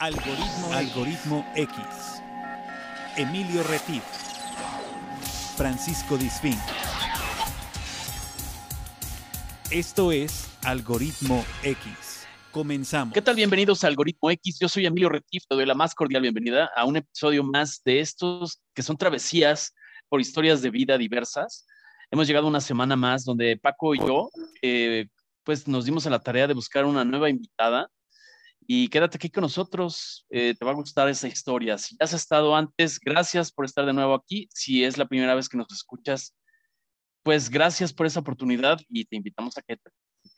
Algoritmo, 0.00 0.72
Algoritmo 0.74 1.52
X. 1.56 1.76
Emilio 3.16 3.64
Retif. 3.64 4.04
Francisco 5.56 6.16
Disfín. 6.16 6.56
Esto 9.72 10.12
es 10.12 10.56
Algoritmo 10.62 11.44
X. 11.64 12.28
Comenzamos. 12.52 13.12
¿Qué 13.12 13.22
tal? 13.22 13.34
Bienvenidos 13.34 13.82
a 13.82 13.88
Algoritmo 13.88 14.30
X. 14.30 14.60
Yo 14.60 14.68
soy 14.68 14.86
Emilio 14.86 15.08
Retif. 15.08 15.42
Te 15.48 15.56
doy 15.56 15.66
la 15.66 15.74
más 15.74 15.96
cordial 15.96 16.22
bienvenida 16.22 16.70
a 16.76 16.84
un 16.84 16.96
episodio 16.96 17.42
más 17.42 17.82
de 17.84 17.98
estos 17.98 18.60
que 18.74 18.84
son 18.84 18.96
travesías 18.96 19.74
por 20.08 20.20
historias 20.20 20.62
de 20.62 20.70
vida 20.70 20.96
diversas. 20.96 21.66
Hemos 22.12 22.28
llegado 22.28 22.46
una 22.46 22.60
semana 22.60 22.94
más 22.94 23.24
donde 23.24 23.56
Paco 23.56 23.96
y 23.96 23.98
yo, 23.98 24.30
eh, 24.62 25.08
pues 25.42 25.66
nos 25.66 25.86
dimos 25.86 26.06
a 26.06 26.10
la 26.10 26.20
tarea 26.20 26.46
de 26.46 26.54
buscar 26.54 26.84
una 26.84 27.04
nueva 27.04 27.28
invitada 27.30 27.90
y 28.70 28.88
quédate 28.88 29.16
aquí 29.16 29.30
con 29.30 29.40
nosotros, 29.40 30.26
eh, 30.28 30.54
te 30.54 30.62
va 30.62 30.72
a 30.72 30.74
gustar 30.74 31.08
esa 31.08 31.26
historia. 31.26 31.78
Si 31.78 31.96
has 31.98 32.12
estado 32.12 32.54
antes, 32.54 33.00
gracias 33.00 33.50
por 33.50 33.64
estar 33.64 33.86
de 33.86 33.94
nuevo 33.94 34.12
aquí. 34.12 34.46
Si 34.52 34.84
es 34.84 34.98
la 34.98 35.06
primera 35.08 35.34
vez 35.34 35.48
que 35.48 35.56
nos 35.56 35.72
escuchas, 35.72 36.36
pues 37.22 37.48
gracias 37.48 37.94
por 37.94 38.04
esa 38.04 38.20
oportunidad 38.20 38.78
y 38.90 39.06
te 39.06 39.16
invitamos 39.16 39.56
a 39.56 39.62
que 39.62 39.78
te, 39.78 39.90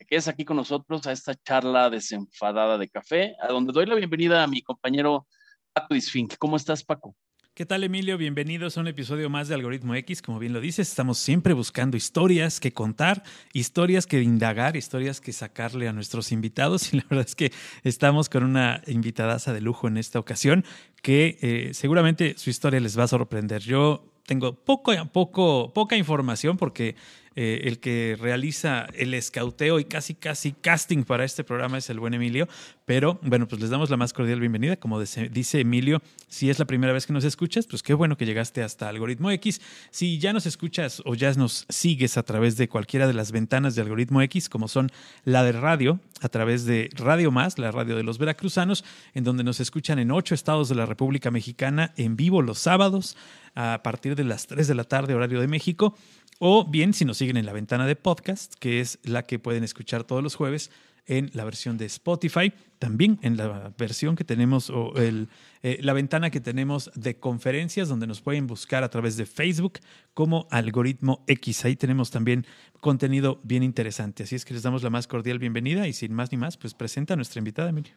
quedes 0.07 0.29
aquí 0.29 0.45
con 0.45 0.55
nosotros 0.55 1.05
a 1.07 1.11
esta 1.11 1.35
charla 1.35 1.89
desenfadada 1.89 2.77
de 2.77 2.87
café, 2.87 3.35
a 3.41 3.49
donde 3.49 3.73
doy 3.73 3.85
la 3.85 3.95
bienvenida 3.95 4.41
a 4.41 4.47
mi 4.47 4.61
compañero 4.61 5.27
Paco 5.73 5.93
Disfink. 5.93 6.37
¿Cómo 6.37 6.55
estás, 6.55 6.85
Paco? 6.85 7.17
¿Qué 7.53 7.65
tal, 7.65 7.83
Emilio? 7.83 8.17
Bienvenidos 8.17 8.77
a 8.77 8.79
un 8.79 8.87
episodio 8.87 9.29
más 9.29 9.49
de 9.49 9.55
Algoritmo 9.55 9.93
X. 9.93 10.21
Como 10.21 10.39
bien 10.39 10.53
lo 10.53 10.61
dices, 10.61 10.87
estamos 10.87 11.17
siempre 11.17 11.53
buscando 11.53 11.97
historias 11.97 12.61
que 12.61 12.71
contar, 12.71 13.23
historias 13.51 14.07
que 14.07 14.21
indagar, 14.21 14.77
historias 14.77 15.19
que 15.19 15.33
sacarle 15.33 15.89
a 15.89 15.93
nuestros 15.93 16.31
invitados. 16.31 16.93
Y 16.93 16.97
la 16.97 17.05
verdad 17.09 17.25
es 17.27 17.35
que 17.35 17.51
estamos 17.83 18.29
con 18.29 18.45
una 18.45 18.81
invitadaza 18.87 19.51
de 19.51 19.59
lujo 19.59 19.89
en 19.89 19.97
esta 19.97 20.17
ocasión 20.17 20.63
que 21.01 21.37
eh, 21.41 21.73
seguramente 21.73 22.35
su 22.37 22.49
historia 22.49 22.79
les 22.79 22.97
va 22.97 23.03
a 23.03 23.09
sorprender. 23.09 23.61
Yo 23.61 24.13
tengo 24.25 24.55
poco, 24.55 24.93
poco, 25.11 25.73
poca 25.73 25.97
información 25.97 26.55
porque 26.55 26.95
eh, 27.35 27.61
el 27.63 27.79
que 27.79 28.17
realiza 28.19 28.87
el 28.93 29.13
escauteo 29.13 29.79
y 29.79 29.85
casi, 29.85 30.15
casi 30.15 30.51
casting 30.51 31.03
para 31.03 31.23
este 31.23 31.45
programa 31.45 31.77
es 31.77 31.89
el 31.89 31.99
buen 31.99 32.13
Emilio. 32.13 32.47
Pero 32.85 33.19
bueno, 33.23 33.47
pues 33.47 33.61
les 33.61 33.69
damos 33.69 33.89
la 33.89 33.95
más 33.95 34.11
cordial 34.11 34.41
bienvenida. 34.41 34.75
Como 34.75 34.99
dice 34.99 35.61
Emilio, 35.61 36.01
si 36.27 36.49
es 36.49 36.59
la 36.59 36.65
primera 36.65 36.91
vez 36.91 37.07
que 37.07 37.13
nos 37.13 37.23
escuchas, 37.23 37.67
pues 37.67 37.83
qué 37.83 37.93
bueno 37.93 38.17
que 38.17 38.25
llegaste 38.25 38.63
hasta 38.63 38.89
Algoritmo 38.89 39.31
X. 39.31 39.61
Si 39.91 40.19
ya 40.19 40.33
nos 40.33 40.45
escuchas 40.45 41.01
o 41.05 41.15
ya 41.15 41.31
nos 41.33 41.65
sigues 41.69 42.17
a 42.17 42.23
través 42.23 42.57
de 42.57 42.67
cualquiera 42.67 43.07
de 43.07 43.13
las 43.13 43.31
ventanas 43.31 43.75
de 43.75 43.81
Algoritmo 43.81 44.21
X, 44.23 44.49
como 44.49 44.67
son 44.67 44.91
la 45.23 45.43
de 45.43 45.53
radio, 45.53 46.01
a 46.21 46.27
través 46.27 46.65
de 46.65 46.89
Radio 46.95 47.31
Más, 47.31 47.57
la 47.57 47.71
radio 47.71 47.95
de 47.95 48.03
los 48.03 48.17
veracruzanos, 48.17 48.83
en 49.13 49.23
donde 49.23 49.45
nos 49.45 49.59
escuchan 49.61 49.97
en 49.99 50.11
ocho 50.11 50.35
estados 50.35 50.67
de 50.67 50.75
la 50.75 50.85
República 50.85 51.31
Mexicana 51.31 51.93
en 51.95 52.17
vivo 52.17 52.41
los 52.41 52.59
sábados 52.59 53.15
a 53.55 53.81
partir 53.83 54.15
de 54.15 54.23
las 54.23 54.47
3 54.47 54.67
de 54.67 54.75
la 54.75 54.83
tarde, 54.83 55.13
horario 55.13 55.41
de 55.41 55.47
México. 55.47 55.95
O 56.43 56.65
bien, 56.65 56.91
si 56.95 57.05
nos 57.05 57.17
siguen 57.17 57.37
en 57.37 57.45
la 57.45 57.53
ventana 57.53 57.85
de 57.85 57.95
podcast, 57.95 58.55
que 58.55 58.79
es 58.79 58.97
la 59.03 59.21
que 59.21 59.37
pueden 59.37 59.63
escuchar 59.63 60.05
todos 60.05 60.23
los 60.23 60.33
jueves 60.33 60.71
en 61.05 61.29
la 61.33 61.45
versión 61.45 61.77
de 61.77 61.85
Spotify, 61.85 62.51
también 62.79 63.19
en 63.21 63.37
la 63.37 63.71
versión 63.77 64.15
que 64.15 64.23
tenemos 64.23 64.71
o 64.71 64.95
el, 64.95 65.29
eh, 65.61 65.77
la 65.81 65.93
ventana 65.93 66.31
que 66.31 66.39
tenemos 66.39 66.89
de 66.95 67.19
conferencias 67.19 67.89
donde 67.89 68.07
nos 68.07 68.21
pueden 68.21 68.47
buscar 68.47 68.83
a 68.83 68.89
través 68.89 69.17
de 69.17 69.27
Facebook 69.27 69.81
como 70.15 70.47
algoritmo 70.49 71.23
X. 71.27 71.63
Ahí 71.65 71.75
tenemos 71.75 72.09
también 72.09 72.47
contenido 72.79 73.39
bien 73.43 73.61
interesante. 73.61 74.23
Así 74.23 74.35
es 74.35 74.43
que 74.43 74.55
les 74.55 74.63
damos 74.63 74.81
la 74.81 74.89
más 74.89 75.05
cordial 75.05 75.37
bienvenida 75.37 75.87
y 75.87 75.93
sin 75.93 76.11
más 76.11 76.31
ni 76.31 76.39
más, 76.39 76.57
pues 76.57 76.73
presenta 76.73 77.13
a 77.13 77.17
nuestra 77.17 77.37
invitada, 77.37 77.69
Emilio. 77.69 77.93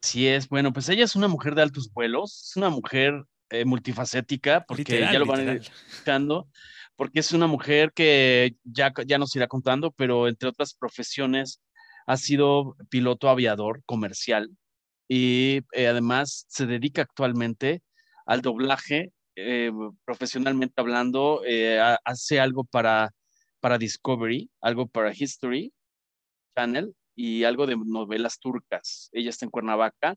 Sí 0.00 0.26
es, 0.26 0.48
bueno, 0.48 0.72
pues 0.72 0.88
ella 0.88 1.04
es 1.04 1.14
una 1.14 1.28
mujer 1.28 1.54
de 1.54 1.62
altos 1.62 1.92
vuelos, 1.92 2.48
es 2.50 2.56
una 2.56 2.68
mujer 2.68 3.26
eh, 3.48 3.64
multifacética, 3.64 4.64
porque 4.66 4.98
ya 4.98 5.20
lo 5.20 5.26
van 5.26 5.48
escuchando 5.50 6.48
porque 6.96 7.20
es 7.20 7.32
una 7.32 7.46
mujer 7.46 7.92
que 7.92 8.56
ya, 8.64 8.92
ya 9.06 9.18
nos 9.18 9.36
irá 9.36 9.46
contando, 9.46 9.90
pero 9.92 10.28
entre 10.28 10.48
otras 10.48 10.74
profesiones 10.74 11.60
ha 12.06 12.16
sido 12.16 12.76
piloto 12.88 13.28
aviador 13.28 13.82
comercial 13.84 14.50
y 15.08 15.60
eh, 15.72 15.86
además 15.88 16.46
se 16.48 16.66
dedica 16.66 17.02
actualmente 17.02 17.82
al 18.24 18.42
doblaje, 18.42 19.12
eh, 19.36 19.70
profesionalmente 20.04 20.80
hablando, 20.80 21.42
eh, 21.46 21.80
hace 22.04 22.40
algo 22.40 22.64
para, 22.64 23.10
para 23.60 23.78
Discovery, 23.78 24.50
algo 24.60 24.86
para 24.88 25.12
History 25.14 25.72
Channel 26.56 26.94
y 27.14 27.44
algo 27.44 27.66
de 27.66 27.76
novelas 27.76 28.38
turcas. 28.40 29.10
Ella 29.12 29.30
está 29.30 29.44
en 29.44 29.50
Cuernavaca 29.50 30.16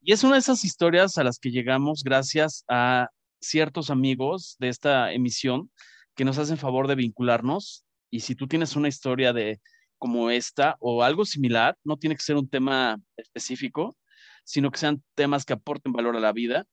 y 0.00 0.12
es 0.12 0.24
una 0.24 0.34
de 0.34 0.40
esas 0.40 0.64
historias 0.64 1.16
a 1.18 1.24
las 1.24 1.38
que 1.38 1.50
llegamos 1.50 2.02
gracias 2.04 2.64
a 2.68 3.08
ciertos 3.40 3.90
amigos 3.90 4.56
de 4.58 4.68
esta 4.68 5.12
emisión 5.12 5.70
que 6.18 6.24
nos 6.24 6.36
hacen 6.38 6.58
favor 6.58 6.88
de 6.88 6.96
vincularnos. 6.96 7.84
Y 8.10 8.20
si 8.20 8.34
tú 8.34 8.48
tienes 8.48 8.74
una 8.74 8.88
historia 8.88 9.32
de 9.32 9.60
como 9.98 10.30
esta 10.30 10.76
o 10.80 11.04
algo 11.04 11.24
similar, 11.24 11.78
no 11.84 11.96
tiene 11.96 12.16
que 12.16 12.22
ser 12.22 12.34
un 12.34 12.48
tema 12.48 13.00
específico, 13.16 13.96
sino 14.42 14.72
que 14.72 14.80
sean 14.80 15.00
temas 15.14 15.44
que 15.44 15.52
aporten 15.52 15.92
valor 15.92 16.16
a 16.16 16.20
la 16.20 16.32
vida. 16.32 16.66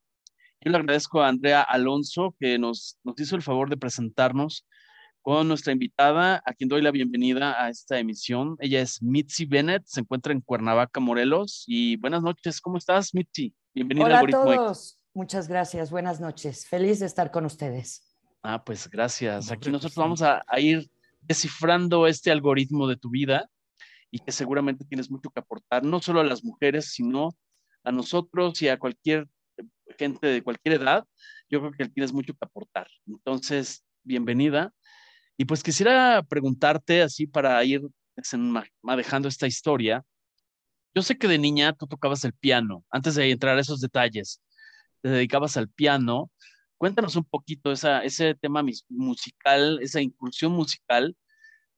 Yo 0.61 0.71
le 0.71 0.77
agradezco 0.77 1.21
a 1.21 1.27
Andrea 1.27 1.61
Alonso 1.61 2.35
que 2.39 2.57
nos, 2.57 2.97
nos 3.03 3.19
hizo 3.19 3.35
el 3.35 3.43
favor 3.43 3.69
de 3.69 3.77
presentarnos 3.77 4.65
con 5.21 5.47
nuestra 5.47 5.73
invitada, 5.73 6.41
a 6.43 6.53
quien 6.53 6.67
doy 6.67 6.81
la 6.81 6.89
bienvenida 6.89 7.63
a 7.63 7.69
esta 7.69 7.99
emisión. 7.99 8.55
Ella 8.59 8.81
es 8.81 8.99
Mitzi 9.03 9.45
Bennett, 9.45 9.83
se 9.85 9.99
encuentra 9.99 10.33
en 10.33 10.41
Cuernavaca, 10.41 10.99
Morelos. 10.99 11.65
Y 11.67 11.97
buenas 11.97 12.23
noches, 12.23 12.59
¿cómo 12.61 12.77
estás, 12.77 13.13
Mitzi? 13.13 13.53
Bienvenida 13.75 14.05
Hola 14.07 14.19
a 14.21 14.27
todos, 14.27 14.99
muchas 15.13 15.47
gracias, 15.47 15.91
buenas 15.91 16.19
noches. 16.19 16.65
Feliz 16.65 16.99
de 16.99 17.05
estar 17.05 17.29
con 17.29 17.45
ustedes. 17.45 18.14
Ah, 18.47 18.63
pues 18.63 18.87
gracias. 18.87 19.51
Aquí 19.51 19.71
nosotros 19.71 19.95
vamos 19.95 20.21
a, 20.21 20.43
ir 20.59 20.87
descifrando 21.19 22.05
este 22.05 22.29
algoritmo 22.29 22.87
de 22.87 22.95
tu 22.95 23.09
vida 23.09 23.49
y 24.11 24.19
que 24.19 24.31
seguramente 24.31 24.85
tienes 24.85 25.09
mucho 25.09 25.31
que 25.31 25.39
aportar, 25.39 25.83
no 25.83 25.99
solo 25.99 26.19
a 26.19 26.23
las 26.23 26.43
mujeres, 26.43 26.91
sino 26.93 27.35
a 27.83 27.91
nosotros 27.91 28.61
y 28.61 28.67
a 28.67 28.77
cualquier 28.77 29.27
gente 29.97 30.27
de 30.27 30.43
cualquier 30.43 30.79
edad. 30.79 31.07
Yo 31.49 31.59
creo 31.59 31.71
que 31.71 31.89
tienes 31.89 32.13
mucho 32.13 32.33
que 32.33 32.45
aportar. 32.45 32.87
Entonces, 33.07 33.83
bienvenida. 34.03 34.71
Y 35.37 35.45
pues 35.45 35.63
quisiera 35.63 36.21
preguntarte 36.21 37.01
así 37.01 37.25
para 37.25 37.63
ir 37.63 37.81
manejando 38.83 39.27
esta 39.27 39.47
historia. 39.47 40.03
Yo 40.93 41.01
sé 41.01 41.17
que 41.17 41.27
de 41.27 41.39
niña 41.39 41.73
tú 41.73 41.87
tocabas 41.87 42.23
el 42.25 42.33
piano. 42.33 42.85
Antes 42.91 43.15
de 43.15 43.31
entrar 43.31 43.57
a 43.57 43.61
esos 43.61 43.81
detalles, 43.81 44.39
te 45.01 45.09
dedicabas 45.09 45.57
al 45.57 45.67
piano 45.67 46.29
Cuéntanos 46.77 47.15
un 47.15 47.23
poquito 47.23 47.71
esa, 47.71 48.03
ese 48.03 48.35
tema 48.35 48.63
musical, 48.89 49.79
esa 49.81 50.01
incursión 50.01 50.51
musical. 50.51 51.15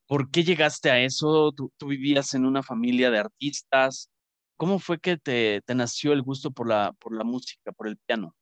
¿Por 0.08 0.32
qué 0.32 0.44
llegaste 0.44 0.90
a 0.90 1.00
eso? 1.00 1.52
¿Tú, 1.52 1.72
vivías 1.88 2.34
en 2.34 2.46
una 2.46 2.64
familia 2.64 3.12
de 3.12 3.20
artistas? 3.20 4.10
¿Cómo 4.56 4.80
fue 4.80 5.00
que 5.00 5.18
te, 5.18 5.62
nació 5.76 6.14
el 6.14 6.24
gusto 6.24 6.52
por 6.52 6.68
la, 6.68 6.94
por 7.00 7.16
la 7.16 7.24
música, 7.24 7.72
por 7.72 7.88
el 7.88 7.98
piano? 7.98 8.36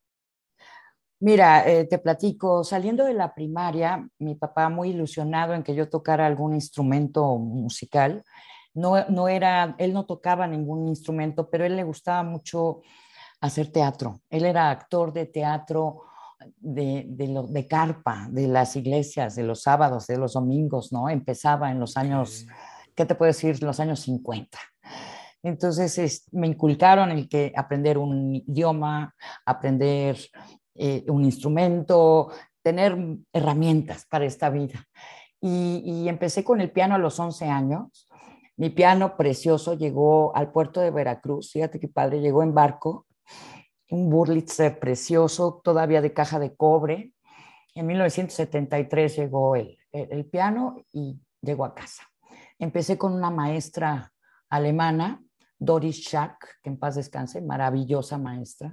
Mira, 1.20 1.68
eh, 1.68 1.86
te 1.86 1.98
platico, 1.98 2.64
saliendo 2.64 3.04
de 3.06 3.14
la 3.14 3.34
primaria, 3.34 4.08
mi 4.20 4.36
papá 4.36 4.70
muy 4.70 4.90
ilusionado 4.90 5.54
en 5.54 5.64
que 5.64 5.74
yo 5.74 5.90
tocara 5.90 6.26
algún 6.26 6.54
instrumento 6.54 7.38
musical. 7.38 8.24
No, 8.74 9.06
no 9.10 9.28
era, 9.28 9.76
él 9.80 9.94
no 9.94 10.06
tocaba 10.06 10.46
ningún 10.48 10.88
instrumento, 10.88 11.50
pero 11.50 11.66
él 11.66 11.76
le 11.76 11.84
gustaba 11.84 12.24
mucho 12.24 12.82
hacer 13.42 13.72
teatro. 13.72 14.22
Él 14.30 14.46
era 14.46 14.70
actor 14.70 15.14
de 15.14 15.26
teatro, 15.26 16.04
de, 16.58 17.06
de, 17.08 17.68
carpa, 17.68 18.28
de 18.32 18.48
las 18.48 18.76
iglesias, 18.76 19.36
de 19.36 19.44
los 19.44 19.62
sábados, 19.62 20.08
de 20.08 20.18
los 20.18 20.34
domingos, 20.34 20.92
¿no? 20.92 21.10
Empezaba 21.10 21.72
en 21.72 21.80
los 21.80 21.98
años, 21.98 22.46
¿qué 22.96 23.06
te 23.06 23.16
puedo 23.16 23.32
decir? 23.32 23.62
Los 23.64 23.80
años 23.80 24.02
50. 24.02 24.58
Entonces 25.44 26.28
me 26.32 26.48
inculcaron 26.48 27.12
el 27.12 27.30
que 27.30 27.54
aprender 27.56 27.98
un 27.98 28.36
idioma, 28.36 29.14
aprender 29.46 30.18
eh, 30.74 31.06
un 31.08 31.24
instrumento, 31.24 32.32
tener 32.64 32.98
herramientas 33.32 34.06
para 34.10 34.26
esta 34.26 34.50
vida. 34.50 34.88
Y, 35.40 35.84
y, 35.86 36.10
empecé 36.10 36.44
con 36.44 36.62
el 36.62 36.72
piano 36.72 36.96
a 36.96 36.98
los 36.98 37.20
11 37.20 37.46
años. 37.46 38.08
Mi 38.58 38.72
piano 38.72 39.16
precioso 39.16 39.76
llegó 39.76 40.36
al 40.36 40.52
puerto 40.52 40.80
de 40.82 40.90
Veracruz, 40.90 41.52
fíjate 41.52 41.80
qué 41.80 41.88
padre, 41.88 42.22
llegó 42.22 42.42
en 42.42 42.56
barco 42.56 43.06
un 43.90 44.10
Burlitzer 44.10 44.80
precioso, 44.80 45.62
todavía 45.64 46.02
de 46.02 46.14
caja 46.14 46.40
de 46.40 46.56
cobre. 46.56 47.14
En 47.74 47.88
1973 47.88 49.18
llegó 49.18 49.56
el, 49.56 49.78
el, 49.92 50.26
piano 50.26 50.78
y 50.92 51.20
llegó 51.42 51.66
a 51.66 51.76
casa. 51.76 52.04
Empecé 52.58 52.98
con 52.98 53.14
una 53.14 53.30
maestra 53.30 54.12
alemana, 54.50 55.22
Doris 55.58 55.98
Schack, 55.98 56.62
que 56.64 56.70
en 56.70 56.78
paz 56.78 56.96
descanse, 56.96 57.42
maravillosa 57.42 58.18
maestra. 58.18 58.72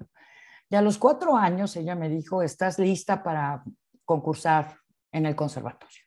Y 0.70 0.76
a 0.76 0.82
los 0.82 0.98
cuatro 0.98 1.36
años 1.36 1.76
ella 1.76 1.94
me 1.94 2.08
dijo, 2.08 2.42
¿estás 2.42 2.78
lista 2.78 3.22
para 3.22 3.62
concursar 4.04 4.76
en 5.10 5.26
el 5.26 5.36
conservatorio? 5.36 6.00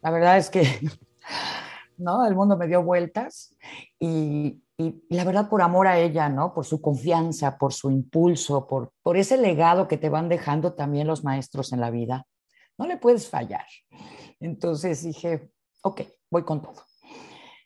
La 0.00 0.10
verdad 0.10 0.38
es 0.38 0.50
que, 0.50 0.62
¿no? 1.96 2.24
El 2.24 2.34
mundo 2.34 2.56
me 2.56 2.66
dio 2.66 2.82
vueltas 2.82 3.56
y 3.98 4.61
y, 4.78 5.04
la 5.08 5.24
verdad 5.24 5.48
por 5.48 5.62
amor 5.62 5.86
a 5.86 5.98
ella, 5.98 6.28
¿no? 6.28 6.54
Por 6.54 6.64
su 6.64 6.80
confianza, 6.80 7.58
por 7.58 7.72
su 7.72 7.90
impulso, 7.90 8.66
por, 8.66 8.92
por 9.02 9.16
ese 9.16 9.36
legado 9.36 9.88
que 9.88 9.98
te 9.98 10.08
van 10.08 10.28
dejando 10.28 10.74
también 10.74 11.06
los 11.06 11.24
maestros 11.24 11.72
en 11.72 11.80
la 11.80 11.90
vida. 11.90 12.26
No 12.78 12.86
le 12.86 12.96
puedes 12.96 13.28
fallar. 13.28 13.66
Entonces 14.40 15.02
dije, 15.02 15.50
ok, 15.82 16.02
voy 16.30 16.44
con 16.44 16.62
todo. 16.62 16.82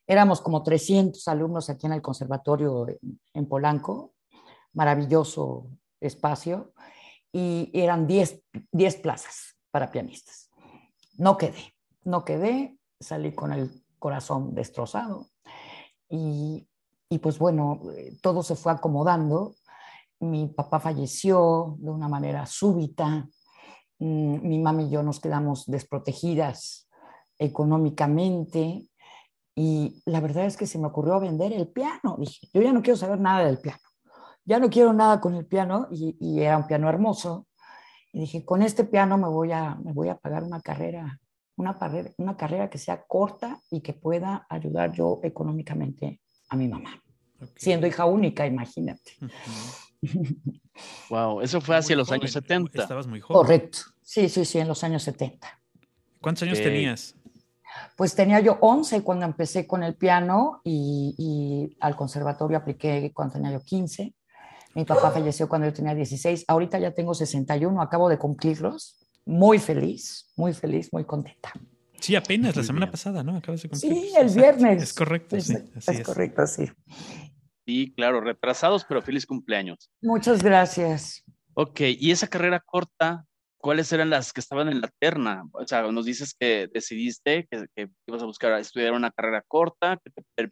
Éramos 0.07 0.41
como 0.41 0.63
300 0.63 1.27
alumnos 1.29 1.69
aquí 1.71 1.87
en 1.87 1.93
el 1.93 2.03
conservatorio 2.03 2.87
en 3.35 3.49
Polanco, 3.49 4.15
maravilloso 4.73 5.69
espacio, 6.01 6.73
y 7.33 7.71
eran 7.73 8.07
10, 8.07 8.43
10 8.73 8.97
plazas 8.97 9.57
para 9.71 9.91
pianistas. 9.91 10.51
No 11.19 11.37
quedé, 11.37 11.75
no 12.05 12.25
quedé, 12.25 12.79
salí 13.01 13.35
con 13.35 13.53
el 13.53 13.71
corazón 13.99 14.55
destrozado 14.55 15.27
y, 16.09 16.69
y 17.09 17.19
pues 17.19 17.39
bueno, 17.39 17.81
todo 18.21 18.43
se 18.43 18.57
fue 18.57 18.73
acomodando. 18.73 19.55
Mi 20.21 20.49
papá 20.49 20.81
falleció 20.81 21.77
de 21.79 21.91
una 21.91 22.09
manera 22.09 22.47
súbita, 22.47 23.29
mm, 23.99 24.49
mi 24.49 24.59
mamá 24.59 24.83
y 24.83 24.91
yo 24.91 25.03
nos 25.03 25.21
quedamos 25.21 25.67
desprotegidas 25.67 26.89
económicamente 27.39 28.89
y 29.55 30.03
la 30.05 30.21
verdad 30.21 30.47
es 30.47 30.57
que 30.57 30.67
se 30.67 30.79
me 30.79 30.87
ocurrió 30.87 31.21
vender 31.21 31.53
el 31.53 31.69
piano. 31.69 32.17
Dije, 32.19 32.49
yo 32.53 32.63
ya 32.63 32.73
no 32.73 32.83
quiero 32.83 32.97
saber 32.97 33.21
nada 33.21 33.45
del 33.45 33.59
piano, 33.59 33.81
ya 34.45 34.59
no 34.59 34.69
quiero 34.71 34.93
nada 34.93 35.21
con 35.21 35.35
el 35.35 35.47
piano 35.47 35.89
y, 35.91 36.41
era 36.41 36.59
un 36.59 36.67
piano 36.67 36.89
hermoso. 36.89 37.47
Y 38.13 38.21
dije, 38.21 38.45
con 38.45 38.63
este 38.63 38.85
piano 38.85 39.19
me 39.19 39.29
voy 39.29 39.53
a, 39.53 39.77
me 39.77 39.93
voy 39.93 40.09
a 40.09 40.17
pagar 40.17 40.43
una 40.43 40.61
carrera, 40.61 41.21
una, 41.57 41.79
una 42.19 42.37
carrera 42.37 42.71
que 42.71 42.79
sea 42.79 43.05
corta 43.07 43.61
y 43.71 43.81
que 43.83 43.93
pueda 43.93 44.47
ayudar 44.49 44.93
yo 44.93 45.21
económicamente 45.23 46.21
a 46.49 46.57
mi 46.57 46.69
mamá. 46.69 47.03
Siendo 47.57 47.87
hija 47.87 48.05
única, 48.05 48.47
imagínate. 48.47 49.13
Wow, 51.11 51.41
eso 51.43 51.61
fue 51.61 51.77
hacia 51.77 51.97
los 51.97 52.11
años 52.13 52.33
70. 52.33 52.83
Estabas 52.83 53.07
muy 53.07 53.21
joven. 53.21 53.43
Correcto. 53.43 53.79
Sí, 54.03 54.29
sí, 54.29 54.45
sí, 54.45 54.59
en 54.59 54.69
los 54.69 54.83
años 54.85 55.03
70. 55.03 55.47
¿Cuántos 56.21 56.45
años 56.45 56.61
tenías? 56.61 57.15
Pues 57.97 58.15
tenía 58.15 58.41
yo 58.41 58.59
11 58.61 59.03
cuando 59.03 59.27
empecé 59.27 59.67
con 59.67 59.83
el 59.83 59.97
piano 59.97 60.61
y, 60.65 61.15
y, 61.19 61.77
al 61.81 61.95
conservatorio 61.95 62.59
apliqué 62.59 63.13
cuando 63.15 63.35
tenía 63.35 63.53
yo 63.53 63.61
15. 63.61 64.15
Mi 64.75 64.85
papá 64.85 65.11
falleció 65.11 65.49
cuando 65.49 65.67
yo 65.67 65.73
tenía 65.73 65.95
16. 65.95 66.45
Ahorita 66.49 66.79
ya 66.79 66.93
tengo 66.93 67.15
61, 67.15 67.81
acabo 67.81 68.09
de 68.09 68.19
cumplirlos. 68.19 68.97
Muy 69.25 69.59
feliz, 69.59 70.31
muy 70.37 70.53
feliz, 70.53 70.93
muy 70.93 71.05
contenta. 71.05 71.53
Sí, 72.01 72.15
apenas 72.15 72.57
la 72.57 72.63
semana 72.63 72.91
pasada, 72.91 73.23
¿no? 73.23 73.37
Acabas 73.37 73.63
de 73.63 73.69
cumplir. 73.69 73.93
Sí, 73.93 74.13
el 74.17 74.29
viernes. 74.31 74.83
Es 74.83 74.93
correcto, 74.93 75.41
sí. 75.41 75.55
es, 75.75 75.89
es 75.89 76.01
correcto, 76.03 76.47
sí. 76.47 76.67
Sí, 77.67 77.93
claro, 77.97 78.21
retrasados, 78.21 78.85
pero 78.85 79.03
feliz 79.03 79.27
cumpleaños. 79.27 79.91
Muchas 80.01 80.43
gracias. 80.43 81.25
Ok, 81.55 81.81
y 81.99 82.11
esa 82.11 82.29
carrera 82.29 82.61
corta, 82.61 83.25
¿cuáles 83.57 83.91
eran 83.93 84.11
las 84.11 84.33
que 84.33 84.41
estaban 84.41 84.69
en 84.69 84.81
la 84.81 84.91
terna? 85.01 85.45
O 85.53 85.67
sea, 85.67 85.91
nos 85.91 86.05
dices 86.05 86.35
que 86.39 86.69
decidiste 86.73 87.49
que, 87.51 87.67
que 87.75 87.89
ibas 88.07 88.23
a 88.23 88.27
buscar 88.27 88.53
a 88.53 88.61
estudiar 88.61 88.93
una 88.93 89.11
carrera 89.11 89.43
corta 89.49 89.99
que 90.05 90.11
te 90.11 90.51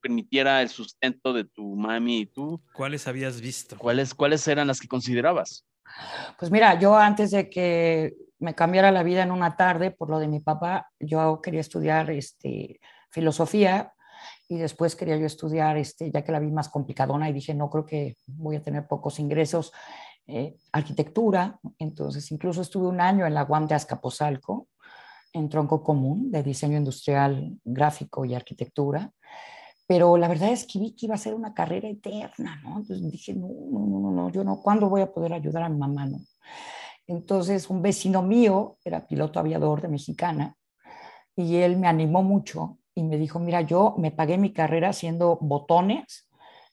permitiera 0.00 0.62
el 0.62 0.70
sustento 0.70 1.34
de 1.34 1.44
tu 1.44 1.76
mami 1.76 2.20
y 2.20 2.26
tú. 2.26 2.62
¿Cuáles 2.72 3.06
habías 3.06 3.40
visto? 3.40 3.76
¿Cuáles, 3.76 4.14
cuáles 4.14 4.46
eran 4.48 4.68
las 4.68 4.80
que 4.80 4.88
considerabas? 4.88 5.66
Pues 6.38 6.50
mira, 6.50 6.78
yo 6.78 6.96
antes 6.96 7.30
de 7.30 7.48
que 7.50 8.14
me 8.38 8.54
cambiara 8.54 8.90
la 8.90 9.02
vida 9.02 9.22
en 9.22 9.32
una 9.32 9.56
tarde 9.56 9.90
por 9.90 10.10
lo 10.10 10.18
de 10.18 10.28
mi 10.28 10.40
papá, 10.40 10.90
yo 11.00 11.40
quería 11.42 11.60
estudiar 11.60 12.10
este, 12.10 12.80
filosofía 13.10 13.92
y 14.48 14.58
después 14.58 14.96
quería 14.96 15.16
yo 15.16 15.26
estudiar, 15.26 15.76
este, 15.76 16.10
ya 16.10 16.22
que 16.22 16.32
la 16.32 16.40
vi 16.40 16.50
más 16.50 16.68
complicadona 16.68 17.28
y 17.28 17.32
dije, 17.32 17.54
no, 17.54 17.68
creo 17.68 17.84
que 17.84 18.16
voy 18.26 18.56
a 18.56 18.62
tener 18.62 18.86
pocos 18.86 19.18
ingresos, 19.18 19.72
eh, 20.26 20.56
arquitectura. 20.72 21.58
Entonces, 21.78 22.30
incluso 22.32 22.62
estuve 22.62 22.88
un 22.88 23.00
año 23.00 23.26
en 23.26 23.34
la 23.34 23.44
UAM 23.44 23.66
de 23.66 23.74
Azcapotzalco, 23.74 24.68
en 25.32 25.48
tronco 25.48 25.82
común 25.82 26.30
de 26.30 26.42
diseño 26.42 26.78
industrial, 26.78 27.58
gráfico 27.64 28.24
y 28.24 28.34
arquitectura. 28.34 29.12
Pero 29.88 30.18
la 30.18 30.28
verdad 30.28 30.50
es 30.52 30.66
que 30.66 30.78
vi 30.78 30.94
que 30.94 31.06
iba 31.06 31.14
a 31.14 31.18
ser 31.18 31.34
una 31.34 31.54
carrera 31.54 31.88
eterna, 31.88 32.60
¿no? 32.62 32.76
Entonces 32.76 33.10
dije, 33.10 33.32
no, 33.32 33.48
no, 33.48 34.00
no, 34.00 34.10
no, 34.12 34.30
yo 34.30 34.44
no, 34.44 34.60
¿cuándo 34.60 34.90
voy 34.90 35.00
a 35.00 35.10
poder 35.10 35.32
ayudar 35.32 35.62
a 35.62 35.70
mi 35.70 35.78
mamá, 35.78 36.04
no? 36.04 36.18
Entonces, 37.06 37.70
un 37.70 37.80
vecino 37.80 38.22
mío 38.22 38.76
era 38.84 39.06
piloto 39.06 39.40
aviador 39.40 39.80
de 39.80 39.88
Mexicana 39.88 40.56
y 41.34 41.56
él 41.56 41.78
me 41.78 41.88
animó 41.88 42.22
mucho 42.22 42.78
y 42.94 43.02
me 43.02 43.16
dijo, 43.16 43.38
mira, 43.38 43.62
yo 43.62 43.94
me 43.96 44.10
pagué 44.10 44.36
mi 44.36 44.52
carrera 44.52 44.90
haciendo 44.90 45.38
botones 45.40 46.28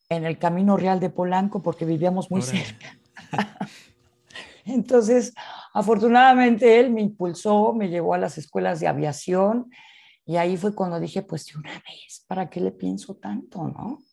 en 0.10 0.26
el 0.26 0.38
Camino 0.38 0.76
Real 0.76 1.00
de 1.00 1.10
Polanco 1.10 1.64
porque 1.64 1.86
vivíamos 1.86 2.30
muy 2.30 2.42
Órale. 2.42 2.66
cerca. 2.66 2.98
Entonces, 4.66 5.34
afortunadamente 5.74 6.82
él 6.82 6.92
me 6.92 7.02
impulsó, 7.02 7.74
me 7.74 7.88
llevó 7.88 8.14
a 8.14 8.18
las 8.18 8.38
escuelas 8.38 8.82
de 8.82 8.88
aviación 8.88 9.70
y 10.26 10.38
ahí 10.38 10.58
fue 10.58 10.74
cuando 10.74 11.00
dije, 11.00 11.22
pues 11.22 11.46
de 11.46 11.60
una 11.60 11.74
vez, 11.74 12.24
¿para 12.28 12.50
qué 12.50 12.60
le 12.60 12.72
pienso 12.72 13.16
tanto, 13.16 13.68
no? 13.68 14.04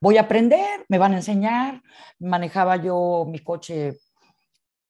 Voy 0.00 0.16
a 0.18 0.22
aprender, 0.22 0.84
me 0.88 0.98
van 0.98 1.12
a 1.12 1.16
enseñar. 1.16 1.82
Manejaba 2.18 2.76
yo 2.76 3.24
mi 3.28 3.38
coche 3.38 3.98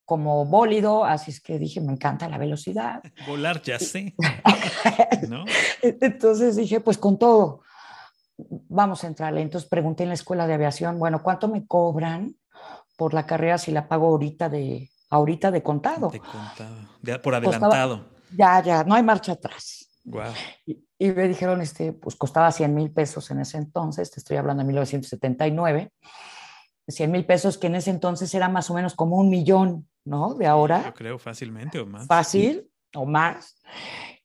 como 0.04 0.44
bólido, 0.46 1.04
así 1.04 1.30
es 1.30 1.40
que 1.40 1.58
dije, 1.58 1.80
me 1.80 1.92
encanta 1.92 2.28
la 2.28 2.38
velocidad. 2.38 3.02
Volar 3.26 3.62
ya 3.62 3.78
sé. 3.78 4.14
¿No? 5.28 5.44
Entonces 5.82 6.56
dije, 6.56 6.80
pues 6.80 6.98
con 6.98 7.19
todo, 7.19 7.62
vamos 8.36 9.04
a 9.04 9.06
entrarle. 9.06 9.42
Entonces 9.42 9.69
pregunté 9.69 10.02
en 10.02 10.08
la 10.10 10.14
escuela 10.14 10.46
de 10.46 10.54
aviación, 10.54 10.98
bueno, 10.98 11.22
¿cuánto 11.22 11.48
me 11.48 11.66
cobran 11.66 12.34
por 12.96 13.14
la 13.14 13.26
carrera 13.26 13.58
si 13.58 13.72
la 13.72 13.88
pago 13.88 14.08
ahorita 14.08 14.48
de, 14.48 14.90
ahorita 15.10 15.50
de 15.50 15.62
contado? 15.62 16.08
De 16.08 16.20
contado, 16.20 16.88
de, 17.00 17.19
por 17.19 17.34
adelantado. 17.34 17.98
Costaba, 17.98 18.22
ya, 18.36 18.62
ya, 18.62 18.84
no 18.84 18.94
hay 18.94 19.02
marcha 19.02 19.32
atrás. 19.32 19.81
Wow. 20.04 20.32
Y, 20.66 20.84
y, 20.99 21.10
me 21.12 21.28
dijeron, 21.28 21.60
este, 21.60 21.93
pues 21.93 22.16
costaba 22.16 22.50
100 22.50 22.75
mil 22.75 22.90
pesos 22.90 23.31
en 23.31 23.40
ese 23.40 23.58
entonces, 23.58 24.10
te 24.10 24.20
estoy 24.20 24.37
hablando 24.37 24.62
de 24.62 24.66
1979. 24.66 25.93
100 26.88 27.10
mil 27.10 27.25
pesos, 27.25 27.58
que 27.58 27.69
en 27.69 27.76
ese 27.76 27.90
entonces 27.90 28.34
era 28.34 28.49
más 28.49 28.70
o 28.70 28.75
menos 28.75 28.94
como 28.94 29.16
un 29.16 29.28
millón, 29.28 29.88
¿no? 30.04 30.34
De 30.34 30.46
ahora. 30.46 30.84
Yo 30.84 30.94
creo 30.94 31.19
fácilmente 31.19 31.78
o 31.78 31.87
más. 31.87 32.06
Fácil 32.06 32.62
sí. 32.62 32.70
o 32.94 33.06
más. 33.06 33.56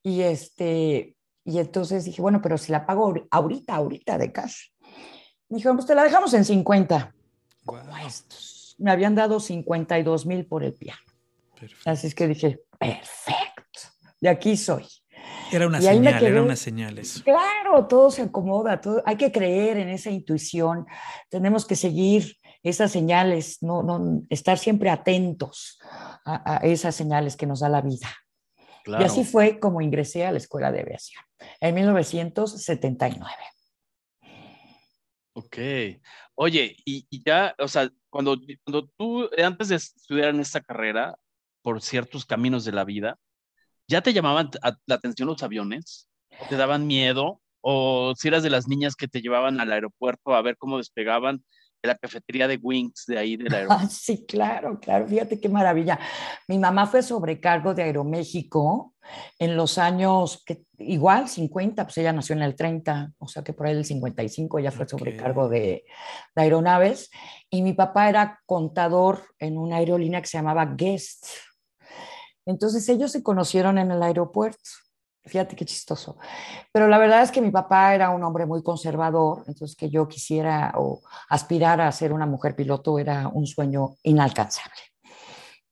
Y 0.04 0.22
este, 0.22 1.16
y 1.44 1.60
entonces 1.60 2.06
dije, 2.06 2.22
bueno, 2.22 2.42
pero 2.42 2.58
si 2.58 2.72
la 2.72 2.86
pago 2.86 3.14
ahorita, 3.30 3.76
ahorita 3.76 4.18
de 4.18 4.32
cash. 4.32 4.70
Me 5.50 5.58
dijeron, 5.58 5.78
pues 5.78 5.88
te 5.88 5.96
la 5.96 6.04
dejamos 6.04 6.34
en 6.34 6.44
50. 6.44 7.16
Wow. 7.64 7.80
Como 7.80 7.98
estos. 7.98 8.76
Me 8.80 8.92
habían 8.92 9.16
dado 9.16 9.40
52 9.40 10.26
mil 10.26 10.46
por 10.46 10.64
el 10.64 10.74
piano. 10.74 11.02
Perfecto. 11.60 11.90
Así 11.90 12.08
es 12.08 12.16
que 12.16 12.28
dije, 12.28 12.60
perfecto, 12.78 13.80
de 14.20 14.30
aquí 14.30 14.58
soy. 14.58 14.86
Era 15.52 15.68
una 15.68 15.80
y 15.80 15.84
señal, 15.84 16.24
era 16.24 16.42
una 16.42 16.56
señal 16.56 16.98
eso. 17.00 17.24
Claro, 17.24 17.88
todo 17.88 18.12
se 18.12 18.24
acomoda, 18.24 18.82
todo, 18.82 19.02
hay 19.06 19.18
que 19.18 19.32
creer 19.32 19.78
en 19.78 19.90
esa 19.90 20.10
intuición, 20.10 20.86
tenemos 21.30 21.66
que 21.66 21.76
seguir 21.76 22.38
esas 22.64 22.92
señales, 22.92 23.62
no, 23.62 23.84
no 23.84 24.24
estar 24.30 24.58
siempre 24.58 24.90
atentos 24.90 25.80
a, 26.26 26.56
a, 26.56 26.58
esas 26.58 26.96
señales 26.96 27.38
que 27.38 27.46
nos 27.46 27.62
da 27.62 27.70
la 27.70 27.82
vida. 27.82 28.08
Claro. 28.84 29.04
Y 29.04 29.06
así 29.06 29.24
fue 29.24 29.60
como 29.60 29.82
ingresé 29.82 30.26
a 30.26 30.32
la 30.32 30.38
escuela 30.38 30.72
de 30.72 30.82
aviación 30.82 31.24
en 31.60 31.76
1979. 31.76 33.32
Ok. 35.34 35.58
Oye, 36.36 36.76
y, 36.84 37.06
y 37.10 37.24
ya, 37.24 37.56
o 37.60 37.68
sea, 37.68 37.90
cuando, 38.10 38.38
cuando 38.64 38.88
tú, 38.98 39.30
antes 39.38 39.70
de 39.70 39.76
estudiar 39.76 40.30
en 40.30 40.40
esta 40.40 40.62
carrera, 40.62 41.16
por 41.62 41.82
ciertos 41.82 42.26
caminos 42.26 42.66
de 42.66 42.72
la 42.72 42.86
vida, 42.86 43.20
¿ya 43.88 44.02
te 44.02 44.14
llamaban 44.14 44.50
la 44.86 44.96
atención 44.96 45.28
los 45.28 45.44
aviones? 45.44 46.10
¿Te 46.50 46.56
daban 46.56 46.88
miedo? 46.88 47.42
¿O 47.62 48.14
si 48.16 48.28
eras 48.28 48.44
de 48.44 48.50
las 48.50 48.68
niñas 48.68 48.96
que 48.96 49.08
te 49.08 49.22
llevaban 49.22 49.60
al 49.60 49.72
aeropuerto 49.72 50.36
a 50.36 50.42
ver 50.42 50.58
cómo 50.58 50.78
despegaban 50.78 51.44
de 51.82 51.88
la 51.88 51.96
cafetería 51.96 52.48
de 52.48 52.60
Wings 52.62 53.06
de 53.08 53.18
ahí 53.18 53.38
del 53.38 53.54
aeropuerto? 53.54 53.84
Ah, 53.88 53.90
sí, 53.90 54.26
claro, 54.26 54.80
claro. 54.80 55.08
Fíjate 55.08 55.40
qué 55.40 55.50
maravilla. 55.50 56.00
Mi 56.48 56.60
mamá 56.60 56.88
fue 56.88 57.02
sobrecargo 57.02 57.74
de 57.74 57.84
Aeroméxico 57.84 58.94
en 59.40 59.56
los 59.56 59.78
años, 59.78 60.44
que, 60.46 60.64
igual 60.80 61.30
50, 61.30 61.84
pues 61.86 61.98
ella 61.98 62.14
nació 62.14 62.36
en 62.36 62.42
el 62.42 62.56
30, 62.56 63.14
o 63.18 63.28
sea 63.28 63.44
que 63.44 63.54
por 63.54 63.68
ahí 63.68 63.76
el 63.76 63.86
55 63.86 64.60
ya 64.60 64.72
fue 64.72 64.84
okay. 64.84 64.98
sobrecargo 64.98 65.50
de, 65.50 65.86
de 66.36 66.42
aeronaves. 66.42 67.10
Y 67.50 67.62
mi 67.62 67.74
papá 67.74 68.10
era 68.10 68.40
contador 68.46 69.24
en 69.40 69.58
una 69.58 69.78
aerolínea 69.78 70.22
que 70.22 70.28
se 70.28 70.38
llamaba 70.38 70.66
Guest. 70.66 71.26
Entonces 72.48 72.88
ellos 72.88 73.12
se 73.12 73.22
conocieron 73.22 73.78
en 73.78 73.92
el 73.92 74.02
aeropuerto. 74.02 74.70
Fíjate 75.26 75.58
qué 75.58 75.66
chistoso. 75.66 76.18
Pero 76.72 76.88
la 76.88 76.98
verdad 76.98 77.22
es 77.22 77.32
que 77.32 77.42
mi 77.42 77.52
papá 77.52 77.94
era 77.94 78.10
un 78.10 78.24
hombre 78.24 78.46
muy 78.46 78.64
conservador, 78.64 79.44
entonces 79.48 79.76
que 79.76 79.90
yo 79.90 80.08
quisiera 80.08 80.74
o 80.78 81.02
aspirar 81.28 81.82
a 81.82 81.92
ser 81.92 82.14
una 82.14 82.26
mujer 82.26 82.56
piloto 82.56 82.98
era 82.98 83.28
un 83.28 83.46
sueño 83.46 83.96
inalcanzable. 84.04 84.80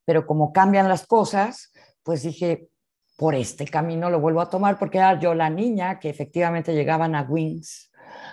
Pero 0.04 0.28
como 0.28 0.52
cambian 0.52 0.90
las 0.90 1.08
cosas, 1.08 1.72
pues 2.04 2.24
dije, 2.24 2.68
por 3.18 3.34
este 3.34 3.66
camino 3.66 4.10
lo 4.10 4.20
vuelvo 4.20 4.42
a 4.42 4.50
tomar 4.50 4.78
porque 4.78 4.98
era 4.98 5.18
yo 5.18 5.34
la 5.34 5.50
niña 5.50 6.00
que 6.00 6.10
efectivamente 6.10 6.74
llegaban 6.74 7.16
a 7.16 7.22
Wings 7.22 7.85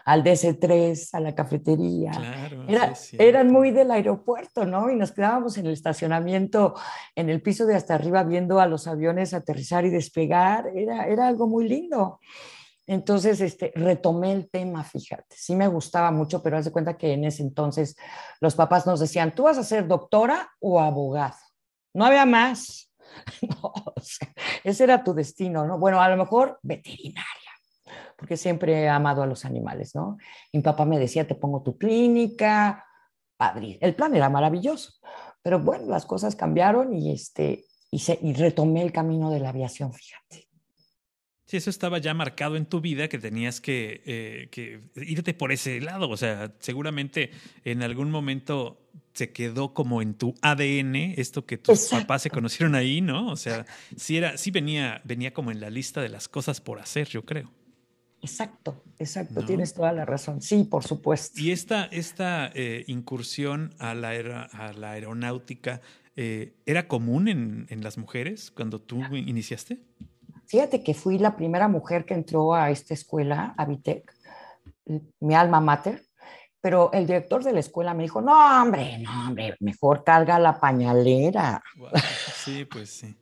al 0.05 0.23
DC3, 0.23 1.11
a 1.13 1.21
la 1.21 1.35
cafetería. 1.35 2.13
Claro, 2.13 2.95
eran 3.19 3.51
muy 3.51 3.71
del 3.71 3.91
aeropuerto, 3.91 4.65
¿no? 4.65 4.91
Y 4.91 4.97
nos 4.97 5.13
quedábamos 5.13 5.59
en 5.59 5.67
el 5.67 5.73
estacionamiento, 5.73 6.75
en 7.15 7.31
el 7.31 7.43
piso 7.43 7.67
de 7.67 7.77
hasta 7.77 7.95
arriba, 7.95 8.23
viendo 8.25 8.61
a 8.61 8.67
los 8.67 8.87
aviones 8.87 9.35
aterrizar 9.35 9.85
y 9.85 9.91
despegar. 9.91 10.71
Era, 10.75 11.07
era 11.07 11.29
algo 11.29 11.47
muy 11.47 11.69
lindo. 11.69 12.21
Entonces, 12.87 13.41
este, 13.41 13.73
retomé 13.75 14.33
el 14.33 14.51
tema, 14.51 14.83
fíjate, 14.83 15.37
sí 15.37 15.55
me 15.55 15.69
gustaba 15.69 16.11
mucho, 16.11 16.43
pero 16.43 16.59
haz 16.59 16.65
de 16.65 16.73
cuenta 16.73 16.97
que 16.97 17.13
en 17.13 17.25
ese 17.25 17.43
entonces 17.43 17.97
los 18.41 18.55
papás 18.55 18.87
nos 18.87 18.99
decían, 18.99 19.35
tú 19.35 19.45
vas 19.45 19.57
a 19.59 19.65
ser 19.65 19.87
doctora 19.87 20.51
o 20.61 20.81
abogado. 20.81 21.37
No 21.95 22.05
había 22.05 22.27
más. 22.27 22.91
ese 24.65 24.85
era 24.85 25.05
tu 25.05 25.15
destino, 25.15 25.65
¿no? 25.65 25.79
Bueno, 25.79 26.01
a 26.01 26.09
lo 26.09 26.17
mejor 26.17 26.59
veterinaria, 26.63 27.42
porque 28.23 28.37
siempre 28.37 28.83
he 28.83 28.89
amado 28.89 29.25
a 29.25 29.27
los 29.27 29.45
animales, 29.45 29.97
¿no? 29.97 30.17
Mi 30.53 30.61
papá 30.61 30.85
me 30.85 30.97
decía, 30.97 31.27
te 31.27 31.35
pongo 31.35 31.61
tu 31.61 31.77
clínica, 31.77 32.87
padre. 33.37 33.79
El 33.81 33.97
plan 33.97 34.15
era 34.15 34.29
maravilloso, 34.29 34.93
pero 35.43 35.59
bueno, 35.59 35.87
las 35.89 36.07
cosas 36.07 36.37
cambiaron 36.37 36.95
y, 36.95 37.13
este, 37.13 37.65
y, 37.91 38.01
y 38.23 38.33
retomé 38.35 38.83
el 38.83 38.93
camino 38.93 39.29
de 39.29 39.41
la 39.41 39.49
aviación, 39.49 39.93
fíjate. 39.93 40.49
Sí, 41.47 41.57
eso 41.57 41.69
estaba 41.69 41.99
ya 41.99 42.15
marcado 42.15 42.55
en 42.55 42.65
tu 42.65 42.81
vida 42.81 43.09
que 43.09 43.19
tenías 43.19 43.61
que, 43.61 44.03
eh, 44.07 44.49
que, 44.53 44.83
irte 44.95 45.35
por 45.35 45.51
ese 45.51 45.81
lado. 45.81 46.09
O 46.09 46.17
sea, 46.17 46.55
seguramente 46.61 47.33
en 47.65 47.83
algún 47.83 48.09
momento 48.09 48.89
se 49.15 49.33
quedó 49.33 49.75
como 49.75 50.01
en 50.01 50.15
tu 50.15 50.33
ADN 50.43 50.95
esto 51.17 51.45
que 51.45 51.59
tus 51.59 51.89
papás 51.89 52.23
se 52.23 52.31
conocieron 52.31 52.77
ahí, 52.77 53.01
¿no? 53.01 53.33
O 53.33 53.37
sea, 53.37 53.67
sí 53.97 54.17
era, 54.17 54.39
sí 54.39 54.53
venía, 54.53 55.01
venía 55.03 55.35
como 55.35 55.51
en 55.51 55.61
la 55.61 55.71
lista 55.71 56.01
de 56.01 56.09
las 56.09 56.29
cosas 56.29 56.61
por 56.61 56.79
hacer, 56.79 57.09
yo 57.09 57.25
creo. 57.25 57.51
Exacto, 58.23 58.85
exacto, 59.01 59.45
tienes 59.45 59.75
toda 59.75 59.93
la 59.93 60.05
razón. 60.05 60.41
Sí, 60.41 60.63
por 60.63 60.85
supuesto. 60.85 61.41
Y 61.41 61.51
esta, 61.51 61.87
esta 61.87 62.53
eh, 62.55 62.85
incursión 62.87 63.75
a 63.81 63.95
la, 63.95 64.11
a 64.53 64.73
la 64.73 64.93
aeronáutica, 64.93 65.81
eh, 66.15 66.55
¿era 66.65 66.87
común 66.87 67.27
en, 67.27 67.67
en 67.69 67.83
las 67.83 67.99
mujeres 67.99 68.53
cuando 68.53 68.81
tú 68.81 69.03
iniciaste? 69.13 69.81
Fíjate 70.47 70.85
que 70.85 70.95
fui 70.95 71.19
la 71.19 71.35
primera 71.35 71.67
mujer 71.67 72.05
que 72.05 72.15
entró 72.15 72.55
a 72.55 72.71
esta 72.71 72.95
escuela, 72.95 73.55
a 73.57 73.65
Vitec, 73.65 74.15
mi 75.19 75.35
alma 75.35 75.61
mater, 75.61 76.05
pero 76.61 76.93
el 76.93 77.07
director 77.09 77.43
de 77.43 77.53
la 77.53 77.61
escuela 77.61 77.93
me 77.93 78.05
dijo, 78.05 78.21
no, 78.21 78.63
hombre, 78.63 78.99
no, 78.99 79.29
hombre, 79.29 79.57
mejor 79.59 80.05
carga 80.05 80.39
la 80.39 80.61
pañalera. 80.61 81.61
Sí, 82.37 82.65
pues 82.67 82.91
sí. 82.91 83.17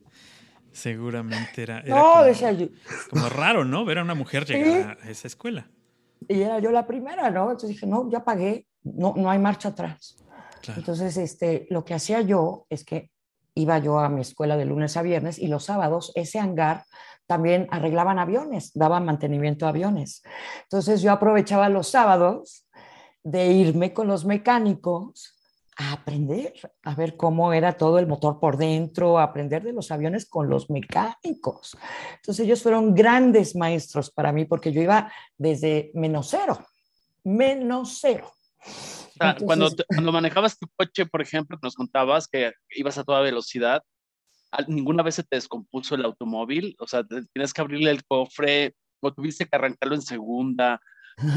Seguramente 0.81 1.63
era, 1.63 1.85
como, 1.87 2.23
decía 2.25 2.53
yo. 2.53 2.69
como 3.11 3.29
raro, 3.29 3.65
¿no? 3.65 3.85
Ver 3.85 3.99
a 3.99 4.03
una 4.03 4.15
mujer 4.15 4.47
llegar 4.47 4.99
a 5.03 5.11
esa 5.11 5.27
escuela. 5.27 5.71
Y 6.27 6.41
era 6.41 6.59
yo 6.59 6.71
la 6.71 6.87
primera, 6.87 7.31
¿no? 7.31 7.51
Entonces 7.51 7.71
dije, 7.71 7.87
no, 7.87 8.11
ya 8.11 8.25
pagué, 8.25 8.67
no, 8.83 9.15
no 9.17 9.31
hay 9.31 9.39
marcha 9.39 9.69
atrás. 9.69 10.17
Entonces, 10.77 11.17
este, 11.17 11.67
lo 11.71 11.85
que 11.85 11.95
hacía 11.95 12.21
yo 12.21 12.67
es 12.71 12.85
que 12.85 13.11
iba 13.55 13.79
yo 13.79 13.99
a 13.99 14.09
mi 14.09 14.21
escuela 14.21 14.57
de 14.57 14.65
lunes 14.65 14.97
a 14.97 15.03
viernes 15.03 15.39
y 15.39 15.49
los 15.49 15.65
sábados 15.65 16.13
ese 16.15 16.39
hangar 16.39 16.85
también 17.27 17.69
arreglaban 17.71 18.19
aviones, 18.19 18.73
daban 18.75 19.05
mantenimiento 19.05 19.67
a 19.67 19.71
aviones. 19.71 20.23
Entonces 20.63 21.03
yo 21.03 21.13
aprovechaba 21.13 21.69
los 21.69 21.89
sábados 21.89 22.67
de 23.23 23.49
irme 23.49 23.93
con 23.93 24.09
los 24.09 24.25
mecánicos 24.25 25.40
a 25.81 25.93
aprender, 25.93 26.53
a 26.83 26.95
ver 26.95 27.17
cómo 27.17 27.55
era 27.55 27.73
todo 27.73 27.99
el 27.99 28.07
motor 28.07 28.39
por 28.39 28.59
dentro, 28.59 29.19
a 29.19 29.23
aprender 29.23 29.63
de 29.63 29.73
los 29.73 29.91
aviones 29.91 30.27
con 30.27 30.51
los 30.51 30.69
mecánicos. 30.69 31.75
Entonces 32.17 32.45
ellos 32.45 32.63
fueron 32.63 32.95
grandes 32.95 33.57
maestros 33.57 34.11
para 34.11 34.31
mí 34.31 34.45
porque 34.45 34.73
yo 34.73 34.83
iba 34.83 35.11
desde 35.39 35.91
menos 35.95 36.29
cero, 36.29 36.59
menos 37.25 37.97
cero. 37.99 38.31
cuando, 39.43 39.71
cuando 39.89 40.13
manejabas 40.13 40.59
tu 40.59 40.69
coche, 40.77 41.07
por 41.07 41.23
ejemplo, 41.23 41.59
nos 41.63 41.75
contabas 41.75 42.29
que 42.29 42.53
ibas 42.77 42.99
a 42.99 43.05
toda 43.05 43.23
velocidad, 43.23 43.83
ninguna 44.69 45.03
vez 45.03 45.15
se 45.15 45.23
te 45.23 45.37
descompuso 45.37 45.95
el 45.95 46.05
automóvil, 46.05 46.77
o 46.79 46.87
sea, 46.87 47.05
tienes 47.33 47.55
que 47.55 47.61
abrirle 47.63 47.91
el 47.91 48.05
cofre 48.05 48.75
o 49.01 49.15
tuviste 49.15 49.47
que 49.47 49.57
arrancarlo 49.57 49.95
en 49.95 50.03
segunda 50.03 50.79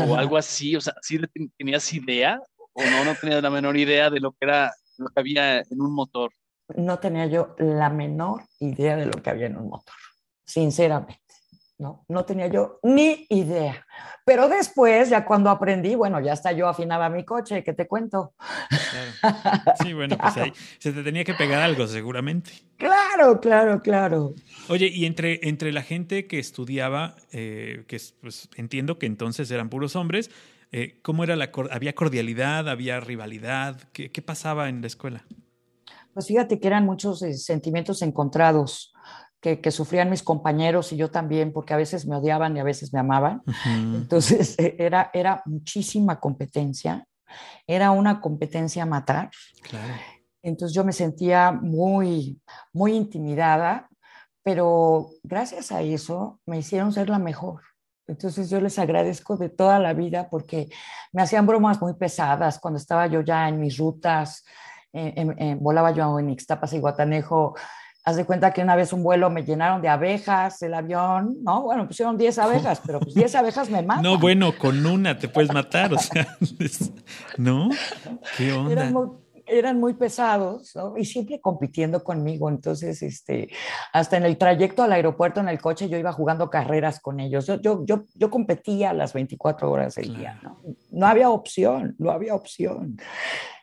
o 0.06 0.16
algo 0.18 0.36
así, 0.36 0.76
o 0.76 0.82
sea, 0.82 0.96
¿sí 1.02 1.18
tenías 1.58 1.94
idea 1.94 2.42
o 2.74 2.84
no, 2.84 3.06
no 3.06 3.15
tenías 3.15 3.42
la 3.42 3.50
menor 3.50 3.77
idea 3.77 4.10
de 4.10 4.20
lo 4.20 4.32
que 4.32 4.39
era, 4.42 4.74
lo 4.98 5.08
que 5.10 5.20
había 5.20 5.60
en 5.60 5.82
un 5.82 5.94
motor? 5.94 6.32
No 6.75 7.00
tenía 7.00 7.25
yo 7.27 7.56
la 7.58 7.89
menor 7.89 8.44
idea 8.60 8.96
de 8.96 9.06
lo 9.06 9.22
que 9.22 9.30
había 9.30 9.48
en 9.48 9.58
un 9.58 9.70
motor, 9.70 9.96
sinceramente. 10.46 11.22
¿no? 11.77 12.06
No 12.08 12.24
tenía 12.25 12.48
yo 12.48 12.80
ni 12.84 13.25
idea. 13.30 13.86
Pero 14.25 14.48
después, 14.48 15.10
ya 15.10 15.25
cuando 15.25 15.50
aprendí, 15.50 15.96
bueno, 15.96 16.22
ya 16.22 16.34
hasta 16.34 16.51
yo 16.51 16.68
afinaba 16.68 17.10
mi 17.10 17.25
coche, 17.25 17.63
¿qué 17.63 17.74
te 17.74 17.88
cuento? 17.88 18.34
Sí, 19.82 19.94
bueno, 19.94 20.18
pues 20.18 20.38
ahí 20.38 20.53
se 20.80 20.94
te 20.94 21.03
tenía 21.03 21.24
que 21.24 21.34
pegar 21.34 21.62
algo, 21.62 21.86
seguramente. 21.88 22.51
Claro, 22.77 23.42
claro, 23.42 23.82
claro. 23.82 24.34
Oye, 24.70 24.88
y 24.88 25.06
entre, 25.06 25.39
entre 25.44 25.74
la 25.74 25.82
gente 25.82 26.25
que 26.25 26.39
estudiaba, 26.39 27.15
eh, 27.32 27.84
que 27.88 28.00
pues 28.22 28.50
entiendo 28.56 28.98
que 28.98 29.06
entonces 29.06 29.51
eran 29.51 29.70
puros 29.70 29.96
hombres, 29.96 30.32
eh, 30.74 31.00
¿cómo 31.01 31.24
era 31.24 31.36
la 31.36 31.51
había 31.72 31.94
cordialidad, 31.94 32.68
había 32.68 33.00
rivalidad? 33.00 33.80
¿Qué, 33.94 34.12
¿Qué, 34.12 34.22
pasaba 34.22 34.70
en 34.70 34.82
la 34.82 34.88
escuela? 34.88 35.24
Pues 36.13 36.27
fíjate 36.27 36.60
que 36.60 36.68
eran 36.68 36.86
muchos 36.86 37.22
eh, 37.22 37.34
sentimientos 37.36 38.01
encontrados 38.01 38.94
que, 39.39 39.72
sufrían 39.72 40.10
mis 40.10 40.24
compañeros 40.24 40.94
y 40.94 40.98
yo 40.98 41.12
también, 41.12 41.51
porque 41.51 41.74
a 41.74 41.77
veces 41.77 42.08
me 42.08 42.15
odiaban 42.15 42.56
y 42.56 42.62
a 42.62 42.63
veces 42.63 42.94
me 42.94 43.00
amaban. 43.00 43.44
Entonces 43.65 44.56
e, 44.58 44.75
era, 44.80 45.12
era 45.13 45.44
muchísima 45.46 46.20
competencia, 46.20 47.06
era 47.68 47.92
una 47.92 48.22
competencia 48.22 48.84
a 48.84 48.86
matar. 48.88 49.30
Entonces 50.42 50.74
yo 50.74 50.86
me 50.86 50.94
sentía 50.94 51.51
muy, 51.51 52.42
muy 52.72 52.94
intimidada, 52.94 53.89
pero 54.44 55.10
gracias 55.24 55.72
a 55.72 55.82
eso 55.82 56.39
me 56.46 56.58
hicieron 56.58 56.94
ser 56.94 57.10
la 57.10 57.20
mejor. 57.20 57.62
Entonces 58.08 58.50
yo 58.50 58.60
les 58.60 58.78
agradezco 58.80 59.38
de 59.38 59.50
toda 59.50 59.80
la 59.80 59.94
vida 59.94 60.28
porque 60.30 60.70
me 61.12 61.22
hacían 61.22 61.48
bromas 61.48 61.82
muy 61.82 61.94
pesadas 61.94 62.60
cuando 62.60 62.78
estaba 62.78 63.08
yo 63.08 63.22
ya 63.22 63.48
en 63.48 63.60
mis 63.60 63.78
rutas, 63.78 64.44
volaba 65.60 65.92
yo 65.92 66.20
en 66.20 66.30
Ixtapas 66.30 66.74
y 66.74 66.80
Guatanejo, 66.80 67.56
Haz 68.06 68.18
de 68.18 68.26
cuenta 68.26 68.52
que 68.52 68.62
una 68.62 68.76
vez 68.76 68.92
un 68.92 69.02
vuelo 69.02 69.30
me 69.30 69.44
llenaron 69.44 69.82
de 69.82 69.88
abejas 69.88 70.62
el 70.62 70.74
avión, 70.74 71.38
¿no? 71.42 71.62
Bueno, 71.62 71.88
pusieron 71.88 72.18
10 72.18 72.38
abejas, 72.38 72.82
pero 72.86 73.00
pues 73.00 73.16
10 73.16 73.36
abejas 73.36 73.70
me 73.70 73.82
matan. 73.86 74.04
No, 74.04 74.20
bueno, 74.20 74.58
con 74.58 74.86
una 74.86 75.18
te 75.18 75.30
puedes 75.30 75.54
matar, 75.54 75.94
o 75.94 75.98
sea, 75.98 76.38
¿no? 77.38 77.70
¿Qué 78.38 78.52
onda? 78.52 78.92
Eran 79.46 79.80
muy, 79.80 79.94
pesados, 79.94 80.76
¿no? 80.76 80.98
Y 80.98 81.06
siempre 81.06 81.40
compitiendo 81.40 82.04
conmigo. 82.04 82.50
Entonces, 82.50 83.02
este, 83.02 83.50
hasta 83.92 84.18
en 84.18 84.24
el 84.24 84.38
trayecto 84.38 84.84
al 84.84 84.92
aeropuerto 84.92 85.40
en 85.40 85.50
el 85.50 85.62
coche 85.62 85.90
yo 85.90 85.98
iba 85.98 86.12
jugando 86.12 86.50
carreras 86.50 87.00
con 87.00 87.20
ellos. 87.20 87.46
Yo, 87.46 87.60
yo, 87.62 87.86
yo, 87.86 88.06
yo 88.14 88.30
competía 88.30 88.94
las 88.94 89.14
24 89.14 89.70
horas 89.72 89.96
del 89.96 90.16
día, 90.16 90.40
¿no? 90.44 90.62
No 90.92 91.08
había 91.08 91.30
opción, 91.30 91.96
no 92.00 92.12
había 92.12 92.36
opción. 92.36 92.98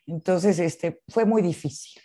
Entonces, 0.06 0.58
este, 0.58 1.02
fue 1.08 1.24
muy 1.24 1.42
difícil. 1.42 2.02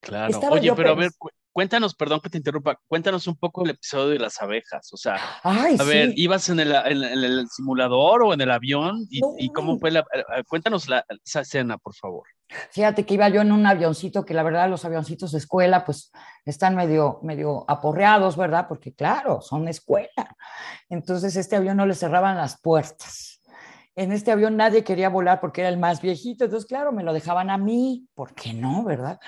Claro. 0.00 0.40
Oye, 0.50 0.72
pero 0.74 0.90
a 0.90 0.94
ver, 0.94 1.10
Cuéntanos, 1.52 1.94
perdón 1.94 2.20
que 2.20 2.30
te 2.30 2.38
interrumpa, 2.38 2.80
cuéntanos 2.88 3.26
un 3.26 3.36
poco 3.36 3.64
el 3.64 3.70
episodio 3.70 4.08
de 4.08 4.18
las 4.18 4.40
abejas. 4.40 4.90
O 4.92 4.96
sea, 4.96 5.16
a 5.42 5.84
ver, 5.84 6.12
¿ibas 6.16 6.48
en 6.48 6.60
el, 6.60 6.72
en, 6.72 7.02
el, 7.02 7.46
simulador 7.48 8.22
o 8.22 8.32
en 8.32 8.40
el 8.40 8.50
avión? 8.50 9.06
¿Y, 9.10 9.50
cómo 9.50 9.78
fue 9.78 9.90
la... 9.90 10.04
Cuéntanos 10.48 10.88
la, 10.88 11.04
esa 11.24 11.42
escena, 11.42 11.76
por 11.76 11.94
favor. 11.94 12.26
Fíjate 12.70 13.04
que 13.04 13.14
iba 13.14 13.28
yo 13.28 13.42
en 13.42 13.52
un 13.52 13.66
avioncito, 13.66 14.24
que 14.24 14.34
la 14.34 14.42
verdad 14.42 14.68
los 14.68 14.84
avioncitos 14.84 15.32
de 15.32 15.38
escuela 15.38 15.84
pues 15.84 16.10
están 16.44 16.74
medio, 16.74 17.20
medio 17.22 17.64
aporreados, 17.68 18.36
¿verdad? 18.36 18.66
Porque 18.68 18.94
claro, 18.94 19.40
son 19.42 19.68
escuela. 19.68 20.36
Entonces 20.88 21.36
este 21.36 21.56
avión 21.56 21.76
no 21.76 21.86
le 21.86 21.94
cerraban 21.94 22.36
las 22.36 22.60
puertas. 22.60 23.42
En 23.94 24.10
este 24.10 24.32
avión 24.32 24.56
nadie 24.56 24.84
quería 24.84 25.10
volar 25.10 25.40
porque 25.40 25.60
era 25.60 25.68
el 25.68 25.78
más 25.78 26.00
viejito, 26.00 26.44
entonces 26.44 26.66
claro, 26.66 26.92
me 26.92 27.02
lo 27.02 27.12
dejaban 27.12 27.50
a 27.50 27.58
mí, 27.58 28.08
¿por 28.14 28.34
qué 28.34 28.54
no, 28.54 28.84
verdad? 28.84 29.20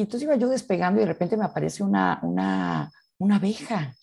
Y 0.00 0.04
entonces 0.04 0.22
iba 0.22 0.34
yo 0.36 0.48
despegando 0.48 0.98
y 0.98 1.04
de 1.04 1.08
repente 1.08 1.36
me 1.36 1.44
aparece 1.44 1.82
una, 1.82 2.20
una, 2.22 2.90
una 3.18 3.36
abeja. 3.36 3.94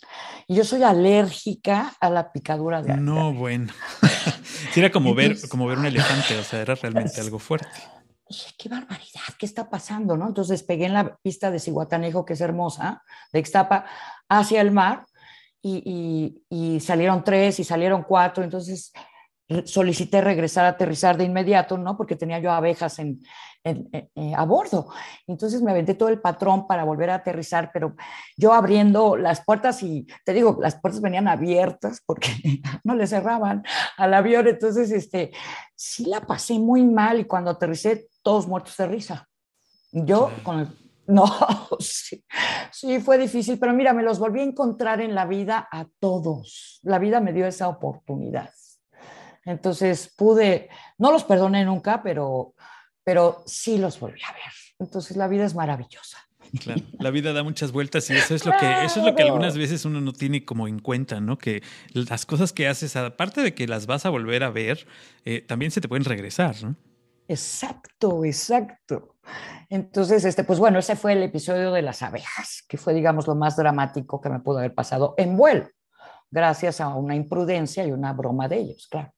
Y 0.45 0.53
yo 0.53 0.63
soy 0.63 0.83
alérgica 0.83 1.95
a 1.99 2.11
la 2.11 2.31
picadura 2.31 2.83
de 2.83 2.95
No, 2.97 3.33
bueno. 3.33 3.73
era 4.75 4.91
como 4.91 5.15
ver, 5.15 5.35
como 5.49 5.65
ver 5.65 5.79
un 5.79 5.87
elefante, 5.87 6.37
o 6.37 6.43
sea, 6.43 6.61
era 6.61 6.75
realmente 6.75 7.19
algo 7.19 7.39
fuerte. 7.39 7.79
Dije, 8.29 8.51
qué 8.59 8.69
barbaridad, 8.69 9.23
¿qué 9.39 9.47
está 9.47 9.71
pasando? 9.71 10.15
¿no? 10.15 10.27
Entonces 10.27 10.59
despegué 10.59 10.85
en 10.85 10.93
la 10.93 11.17
pista 11.17 11.49
de 11.49 11.57
Cihuatanejo, 11.57 12.25
que 12.25 12.33
es 12.33 12.41
hermosa, 12.41 13.01
de 13.33 13.39
Ixtapa, 13.39 13.85
hacia 14.29 14.61
el 14.61 14.69
mar, 14.69 15.03
y, 15.63 16.37
y, 16.51 16.75
y 16.75 16.79
salieron 16.79 17.23
tres 17.23 17.59
y 17.59 17.63
salieron 17.63 18.03
cuatro. 18.03 18.43
Entonces 18.43 18.93
solicité 19.65 20.21
regresar 20.21 20.65
a 20.65 20.69
aterrizar 20.69 21.17
de 21.17 21.23
inmediato, 21.23 21.77
¿no? 21.77 21.95
Porque 21.95 22.15
tenía 22.15 22.39
yo 22.39 22.51
abejas 22.51 22.99
en, 22.99 23.21
a 24.35 24.45
bordo. 24.45 24.89
Entonces 25.25 25.61
me 25.61 25.71
aventé 25.71 25.93
todo 25.93 26.09
el 26.09 26.21
patrón 26.21 26.67
para 26.67 26.83
volver 26.83 27.09
a 27.09 27.15
aterrizar, 27.15 27.71
pero 27.73 27.95
yo 28.37 28.53
abriendo 28.53 29.17
las 29.17 29.43
puertas 29.43 29.83
y 29.83 30.07
te 30.25 30.33
digo, 30.33 30.57
las 30.61 30.79
puertas 30.79 31.01
venían 31.01 31.27
abiertas 31.27 32.01
porque 32.05 32.29
no 32.83 32.95
le 32.95 33.07
cerraban 33.07 33.63
al 33.97 34.13
avión. 34.13 34.47
Entonces, 34.47 34.91
este, 34.91 35.31
sí 35.75 36.05
la 36.05 36.21
pasé 36.21 36.59
muy 36.59 36.83
mal 36.83 37.19
y 37.19 37.25
cuando 37.25 37.51
aterricé, 37.51 38.07
todos 38.21 38.47
muertos 38.47 38.75
de 38.77 38.87
risa. 38.87 39.27
Yo 39.91 40.31
con 40.43 40.59
el 40.59 40.67
no, 41.07 41.25
sí, 41.79 42.21
sí, 42.69 42.99
fue 42.99 43.17
difícil, 43.17 43.57
pero 43.57 43.71
mira, 43.71 43.93
me 43.93 44.03
los 44.03 44.19
volví 44.19 44.41
a 44.41 44.43
encontrar 44.43 44.99
en 44.99 45.15
la 45.15 45.25
vida 45.25 45.65
a 45.71 45.87
todos. 46.01 46.81
La 46.83 46.99
vida 46.99 47.21
me 47.21 47.31
dio 47.31 47.47
esa 47.47 47.69
oportunidad. 47.69 48.49
Entonces 49.47 50.13
pude, 50.15 50.69
no 50.97 51.09
los 51.09 51.23
perdoné 51.23 51.63
nunca, 51.63 52.03
pero, 52.03 52.53
pero 53.03 53.43
sí 53.45 53.77
los 53.77 53.97
volví 53.97 54.19
a 54.27 54.33
ver. 54.33 54.51
Entonces 54.77 55.15
la 55.15 55.29
vida 55.29 55.45
es 55.45 55.55
maravillosa. 55.55 56.17
Claro, 56.61 56.81
la 56.99 57.11
vida 57.11 57.33
da 57.33 57.43
muchas 57.43 57.71
vueltas 57.71 58.09
y 58.09 58.13
eso 58.13 58.35
es 58.35 58.45
lo 58.45 58.51
que 58.57 58.85
eso 58.85 58.99
es 58.99 59.05
lo 59.05 59.15
que 59.15 59.23
algunas 59.23 59.57
veces 59.57 59.83
uno 59.83 59.99
no 59.99 60.13
tiene 60.13 60.45
como 60.45 60.67
en 60.67 60.79
cuenta, 60.79 61.19
¿no? 61.19 61.37
Que 61.37 61.61
las 61.93 62.25
cosas 62.25 62.53
que 62.53 62.67
haces, 62.67 62.95
aparte 62.95 63.41
de 63.41 63.53
que 63.53 63.67
las 63.67 63.85
vas 63.85 64.05
a 64.05 64.09
volver 64.09 64.43
a 64.43 64.49
ver, 64.49 64.85
eh, 65.25 65.41
también 65.41 65.71
se 65.71 65.81
te 65.81 65.89
pueden 65.89 66.05
regresar, 66.05 66.55
¿no? 66.63 66.75
Exacto, 67.27 68.23
exacto. 68.23 69.15
Entonces, 69.69 70.23
este, 70.23 70.45
pues 70.45 70.59
bueno, 70.59 70.79
ese 70.79 70.95
fue 70.95 71.13
el 71.13 71.23
episodio 71.23 71.71
de 71.71 71.81
las 71.81 72.01
abejas, 72.01 72.63
que 72.67 72.77
fue, 72.77 72.93
digamos, 72.93 73.27
lo 73.27 73.35
más 73.35 73.57
dramático 73.57 74.21
que 74.21 74.29
me 74.29 74.39
pudo 74.39 74.59
haber 74.59 74.73
pasado 74.73 75.15
en 75.17 75.35
vuelo, 75.35 75.67
gracias 76.31 76.79
a 76.79 76.87
una 76.95 77.15
imprudencia 77.15 77.85
y 77.85 77.91
una 77.91 78.13
broma 78.13 78.47
de 78.47 78.57
ellos, 78.57 78.87
claro. 78.89 79.11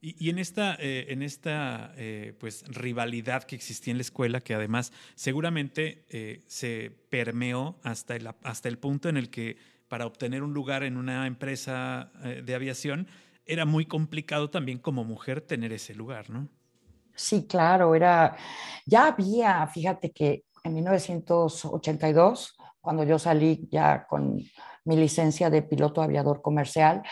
Y, 0.00 0.30
en 0.30 0.38
esta, 0.38 0.76
eh, 0.78 1.06
en 1.08 1.22
esta 1.22 1.92
eh, 1.96 2.32
pues, 2.38 2.64
rivalidad 2.68 3.42
que 3.42 3.56
existía 3.56 3.90
en 3.90 3.98
la 3.98 4.02
escuela, 4.02 4.40
que 4.40 4.54
además 4.54 4.92
seguramente 5.16 6.04
eh, 6.08 6.44
se 6.46 6.92
permeó 7.10 7.80
hasta 7.82 8.14
el, 8.14 8.30
hasta 8.44 8.68
el 8.68 8.78
punto 8.78 9.08
en 9.08 9.16
el 9.16 9.28
que 9.28 9.56
para 9.88 10.06
obtener 10.06 10.44
un 10.44 10.54
lugar 10.54 10.84
en 10.84 10.96
una 10.96 11.26
empresa 11.26 12.12
de 12.44 12.54
aviación 12.54 13.08
era 13.46 13.64
muy 13.64 13.86
complicado 13.86 14.50
también 14.50 14.78
como 14.78 15.02
mujer 15.02 15.40
tener 15.40 15.72
ese 15.72 15.94
lugar, 15.94 16.28
¿no? 16.28 16.46
Sí, 17.14 17.46
claro, 17.46 17.94
era, 17.94 18.36
ya 18.84 19.06
había, 19.06 19.66
fíjate 19.66 20.12
que 20.12 20.44
en 20.62 20.74
1982, 20.74 22.56
cuando 22.80 23.02
yo 23.04 23.18
salí 23.18 23.66
ya 23.72 24.06
con 24.06 24.42
mi 24.84 24.96
licencia 24.96 25.48
de 25.48 25.62
piloto 25.62 26.02
aviador 26.02 26.42
comercial, 26.42 27.02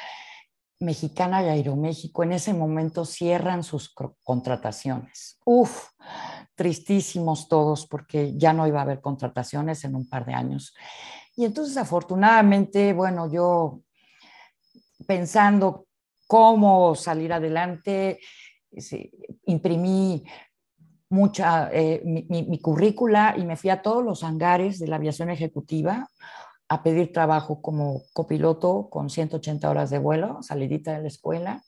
Mexicana 0.79 1.43
y 1.43 1.49
Aeroméxico 1.49 2.23
en 2.23 2.33
ese 2.33 2.53
momento 2.53 3.05
cierran 3.05 3.63
sus 3.63 3.95
contrataciones. 4.23 5.39
Uf, 5.45 5.89
tristísimos 6.55 7.49
todos 7.49 7.87
porque 7.87 8.37
ya 8.37 8.53
no 8.53 8.67
iba 8.67 8.81
a 8.81 8.83
haber 8.83 9.01
contrataciones 9.01 9.85
en 9.85 9.95
un 9.95 10.09
par 10.09 10.27
de 10.27 10.35
años. 10.35 10.75
Y 11.35 11.45
entonces 11.45 11.77
afortunadamente, 11.77 12.93
bueno, 12.93 13.31
yo 13.31 13.81
pensando 15.07 15.87
cómo 16.27 16.95
salir 16.95 17.33
adelante, 17.33 18.19
imprimí 19.47 20.25
mucha, 21.09 21.71
eh, 21.73 22.03
mi, 22.05 22.59
currícula 22.61 23.35
y 23.37 23.45
me 23.45 23.57
fui 23.57 23.71
a 23.71 23.81
todos 23.81 24.05
los 24.05 24.25
hangares 24.25 24.79
de 24.79 24.89
la 24.89 24.97
aviación 24.97 25.31
ejecutiva 25.31 26.11
a 26.69 26.83
pedir 26.83 27.13
trabajo 27.13 27.63
como 27.63 28.03
copiloto 28.13 28.89
con 28.91 29.11
180 29.11 29.69
horas 29.71 29.91
de 29.91 29.99
vuelo, 29.99 30.43
salidita 30.43 30.93
de 30.93 31.03
la 31.03 31.09
escuela. 31.09 31.63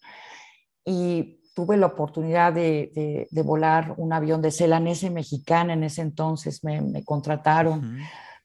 Y 0.85 1.41
tuve 1.55 1.77
la 1.77 1.87
oportunidad 1.87 2.53
de, 2.53 3.29
volar 3.45 3.95
un 3.97 4.13
avión 4.13 4.43
de 4.43 4.51
Celanese 4.51 5.11
mexicana 5.11 5.73
en 5.73 5.85
ese 5.85 6.03
entonces, 6.03 6.65
me, 6.65 7.05
contrataron. 7.05 7.99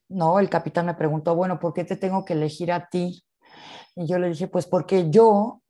No, 0.08 0.38
el 0.38 0.48
capitán 0.48 0.86
me 0.86 0.94
preguntó, 0.94 1.34
bueno, 1.34 1.58
¿por 1.58 1.72
qué 1.72 1.84
te 1.84 1.96
tengo 1.96 2.24
que 2.24 2.34
elegir 2.34 2.70
a 2.72 2.88
ti? 2.88 3.24
Y 3.96 4.06
yo 4.06 4.18
le 4.18 4.28
dije, 4.28 4.48
pues 4.48 4.66
porque 4.66 5.10
yo 5.10 5.62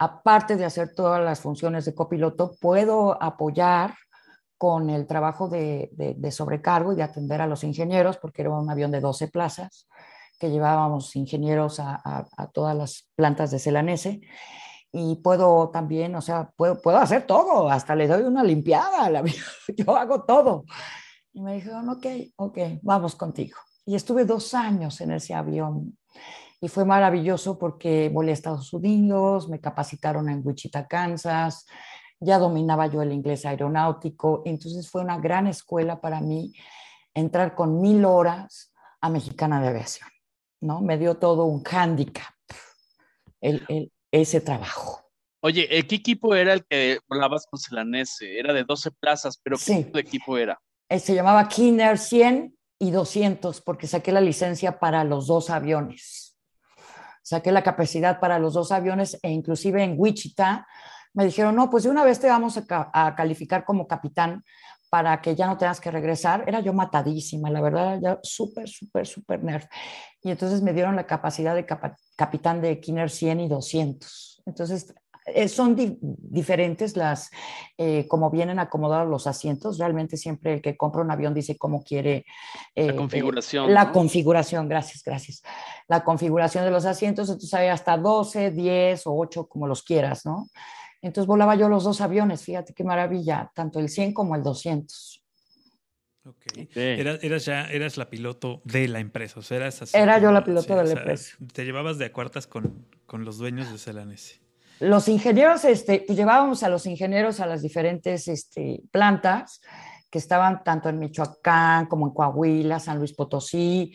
aparte 0.00 0.56
de 0.56 0.64
hacer 0.64 0.94
todas 0.94 1.22
las 1.22 1.40
funciones 1.40 1.84
de 1.84 1.94
copiloto, 1.94 2.56
puedo 2.58 3.22
apoyar 3.22 3.94
con 4.56 4.88
el 4.88 5.06
trabajo 5.06 5.48
de, 5.48 5.90
sobrecargo 6.30 6.92
y 6.92 6.96
de 6.96 7.02
atender 7.02 7.42
a 7.42 7.46
los 7.46 7.64
ingenieros, 7.64 8.16
porque 8.16 8.42
era 8.42 8.50
un 8.50 8.70
avión 8.70 8.90
de 8.90 9.00
12 9.00 9.28
plazas, 9.28 9.86
que 10.40 10.50
llevábamos 10.50 11.14
ingenieros 11.14 11.78
a, 11.78 12.24
todas 12.52 12.76
las 12.76 13.08
plantas 13.14 13.50
de 13.50 13.58
Celanese. 13.58 14.20
Y 14.90 15.16
puedo 15.16 15.70
también, 15.70 16.16
o 16.16 16.20
sea, 16.20 16.50
puedo, 16.56 16.80
puedo 16.80 16.98
hacer 16.98 17.24
todo, 17.24 17.70
hasta 17.70 17.94
le 17.94 18.08
doy 18.08 18.22
una 18.22 18.42
limpiada 18.42 19.06
avión, 19.06 19.36
yo 19.76 19.96
hago 19.96 20.24
todo. 20.24 20.64
Y 21.32 21.42
me 21.42 21.54
dijeron, 21.54 21.88
ok, 21.90 22.06
ok, 22.36 22.58
vamos 22.82 23.14
contigo. 23.14 23.56
Y 23.86 23.94
estuve 23.94 24.24
dos 24.24 24.52
años 24.54 25.00
en 25.00 25.12
ese 25.12 25.34
avión 25.34 25.96
y 26.60 26.68
fue 26.68 26.84
maravilloso 26.84 27.58
porque 27.58 28.10
volé 28.12 28.32
a 28.32 28.34
Estados 28.34 28.72
Unidos, 28.72 29.48
me 29.48 29.60
capacitaron 29.60 30.28
en 30.28 30.42
Wichita, 30.44 30.86
Kansas, 30.86 31.66
ya 32.18 32.38
dominaba 32.38 32.86
yo 32.86 33.00
el 33.00 33.12
inglés 33.12 33.46
aeronáutico, 33.46 34.42
entonces 34.44 34.90
fue 34.90 35.02
una 35.02 35.18
gran 35.18 35.46
escuela 35.46 36.00
para 36.00 36.20
mí 36.20 36.52
entrar 37.14 37.54
con 37.54 37.80
mil 37.80 38.04
horas 38.04 38.72
a 39.00 39.08
Mexicana 39.08 39.60
de 39.60 39.68
Aviación, 39.68 40.08
¿no? 40.60 40.80
Me 40.80 40.98
dio 40.98 41.16
todo 41.16 41.44
un 41.44 41.62
hándicap 41.62 42.34
el, 43.40 43.90
ese 44.10 44.40
trabajo. 44.40 45.00
Oye, 45.42 45.66
¿qué 45.86 45.96
equipo 45.96 46.34
era 46.34 46.52
el 46.52 46.64
que 46.66 46.98
volabas 47.08 47.46
con 47.46 47.58
Celanese? 47.58 48.38
Era 48.38 48.52
de 48.52 48.64
12 48.64 48.90
plazas, 48.90 49.40
pero 49.42 49.56
¿qué 49.56 49.76
tipo 49.76 49.96
de 49.96 50.02
equipo 50.02 50.36
era? 50.36 50.60
Eh, 50.88 50.98
se 50.98 51.14
llamaba 51.14 51.48
Kinner 51.48 51.98
100 51.98 52.56
y 52.78 52.90
200 52.90 53.60
porque 53.62 53.86
saqué 53.86 54.12
la 54.12 54.20
licencia 54.20 54.78
para 54.78 55.04
los 55.04 55.26
dos 55.26 55.50
aviones 55.50 56.30
saqué 57.22 57.52
la 57.52 57.62
capacidad 57.62 58.18
para 58.18 58.38
los 58.38 58.54
dos 58.54 58.72
aviones 58.72 59.18
e 59.22 59.30
inclusive 59.30 59.82
en 59.84 59.94
Wichita 59.96 60.66
me 61.12 61.24
dijeron, 61.24 61.56
no, 61.56 61.70
pues 61.70 61.84
de 61.84 61.90
una 61.90 62.04
vez 62.04 62.20
te 62.20 62.28
vamos 62.28 62.56
a, 62.56 63.14
calificar 63.16 63.64
como 63.64 63.86
capitán 63.86 64.44
para 64.90 65.20
que 65.20 65.34
ya 65.34 65.46
no 65.46 65.56
tengas 65.56 65.80
que 65.80 65.90
regresar. 65.90 66.44
Era 66.46 66.60
yo 66.60 66.72
matadísima, 66.72 67.50
la 67.50 67.60
verdad, 67.60 67.98
ya 68.00 68.18
súper, 68.22 68.68
súper, 68.68 69.06
súper 69.06 69.42
nerd. 69.42 69.64
Y 70.22 70.30
entonces 70.30 70.62
me 70.62 70.72
dieron 70.72 70.96
la 70.96 71.06
capacidad 71.06 71.54
de 71.54 71.66
capitán 72.16 72.60
de 72.60 72.80
Kinner 72.80 73.10
100 73.10 73.40
y 73.40 73.48
200. 73.48 74.42
Entonces 74.46 74.94
eh, 75.26 75.48
son 75.48 75.76
diferentes 75.98 76.96
las, 76.96 77.30
eh, 77.76 78.06
como 78.08 78.30
vienen 78.30 78.58
acomodados 78.58 79.08
los 79.08 79.26
asientos. 79.26 79.78
Realmente 79.78 80.16
siempre 80.16 80.54
el 80.54 80.62
que 80.62 80.76
compra 80.76 81.02
un 81.02 81.10
avión 81.10 81.34
dice 81.34 81.56
cómo 81.56 81.82
quiere. 81.82 82.24
Eh, 82.74 82.88
la 82.88 82.96
configuración. 82.96 83.74
la 83.74 83.92
configuración, 83.92 84.68
gracias, 84.68 85.02
gracias. 85.04 85.42
La 85.88 86.04
configuración 86.04 86.64
de 86.64 86.70
los 86.70 86.84
asientos, 86.84 87.28
entonces 87.28 87.54
hay 87.54 87.68
hasta 87.68 87.96
12, 87.96 88.50
10 88.50 89.06
o 89.06 89.16
8, 89.16 89.46
como 89.46 89.66
los 89.66 89.82
quieras, 89.82 90.24
¿no? 90.24 90.48
Entonces 91.02 91.26
volaba 91.26 91.54
yo 91.54 91.68
los 91.68 91.84
dos 91.84 92.00
aviones, 92.00 92.42
fíjate 92.42 92.74
qué 92.74 92.84
maravilla, 92.84 93.50
tanto 93.54 93.78
el 93.78 93.88
100 93.88 94.12
como 94.12 94.36
el 94.36 94.42
200. 94.42 95.19
Okay. 96.22 96.68
Eras, 96.74 97.44
ya, 97.44 97.70
eras 97.70 97.96
la 97.96 98.10
piloto 98.10 98.60
de 98.64 98.88
la 98.88 99.00
empresa, 99.00 99.40
o 99.40 99.42
sea, 99.42 99.56
eras 99.56 99.82
así. 99.82 99.96
Era 99.96 100.18
yo 100.18 100.30
la 100.32 100.44
piloto 100.44 100.76
de 100.76 100.84
la 100.84 100.92
empresa. 100.92 101.36
Te 101.52 101.64
llevabas 101.64 101.98
de 101.98 102.04
acuartas 102.04 102.46
con, 102.46 102.86
con 103.06 103.24
los 103.24 103.38
dueños 103.38 103.72
de 103.72 103.78
Celanese 103.78 104.40
los 104.80 105.08
ingenieros, 105.08 105.64
este, 105.66 106.04
pues 106.06 106.18
llevábamos 106.18 106.62
a 106.62 106.68
los 106.68 106.86
ingenieros 106.86 107.38
a 107.40 107.46
las 107.46 107.62
diferentes 107.62 108.26
este, 108.28 108.82
plantas 108.90 109.60
que 110.10 110.18
estaban 110.18 110.64
tanto 110.64 110.88
en 110.88 110.98
Michoacán 110.98 111.86
como 111.86 112.06
en 112.06 112.14
Coahuila, 112.14 112.80
San 112.80 112.98
Luis 112.98 113.12
Potosí, 113.12 113.94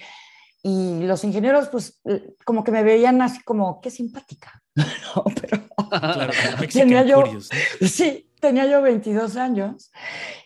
y 0.63 1.03
los 1.03 1.23
ingenieros, 1.23 1.67
pues, 1.69 2.01
como 2.45 2.63
que 2.63 2.71
me 2.71 2.83
veían 2.83 3.21
así 3.21 3.43
como, 3.43 3.81
qué 3.81 3.91
simpática. 3.91 4.63
pero 5.41 5.63
claro, 5.89 6.33
tenía 6.71 7.03
yo, 7.03 7.23
sí, 7.81 8.31
tenía 8.45 8.67
yo 8.67 8.81
22 8.81 9.38
años, 9.38 9.91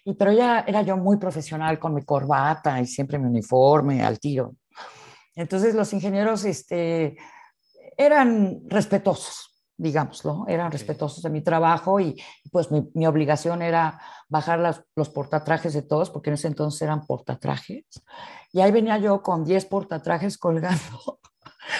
y, 0.05 0.13
pero 0.13 0.31
ya 0.31 0.63
era 0.65 0.81
yo 0.83 0.95
muy 0.95 1.17
profesional 1.17 1.79
con 1.79 1.93
mi 1.93 2.03
corbata 2.03 2.79
y 2.79 2.85
siempre 2.85 3.19
mi 3.19 3.27
uniforme 3.27 4.03
al 4.03 4.19
tiro. 4.19 4.55
Entonces 5.35 5.75
los 5.75 5.91
ingenieros 5.91 6.45
este, 6.45 7.17
eran 7.97 8.61
respetuosos, 8.67 9.61
digámoslo, 9.75 10.45
eran 10.47 10.71
respetuosos 10.71 11.21
de 11.21 11.29
mi 11.29 11.41
trabajo 11.41 11.99
y 11.99 12.15
pues 12.51 12.69
mi, 12.71 13.05
obligación 13.05 13.61
era 13.61 13.99
bajar 14.29 14.85
los 14.95 15.09
portatrajes 15.09 15.73
de 15.73 15.81
todos, 15.81 16.09
porque 16.09 16.29
en 16.29 16.35
ese 16.35 16.47
entonces 16.47 16.81
eran 16.81 17.05
portatrajes, 17.05 17.85
y 18.53 18.61
ahí 18.61 18.71
venía 18.71 18.97
yo 18.97 19.21
con 19.21 19.43
10 19.43 19.65
portatrajes 19.65 20.37
colgando. 20.37 21.18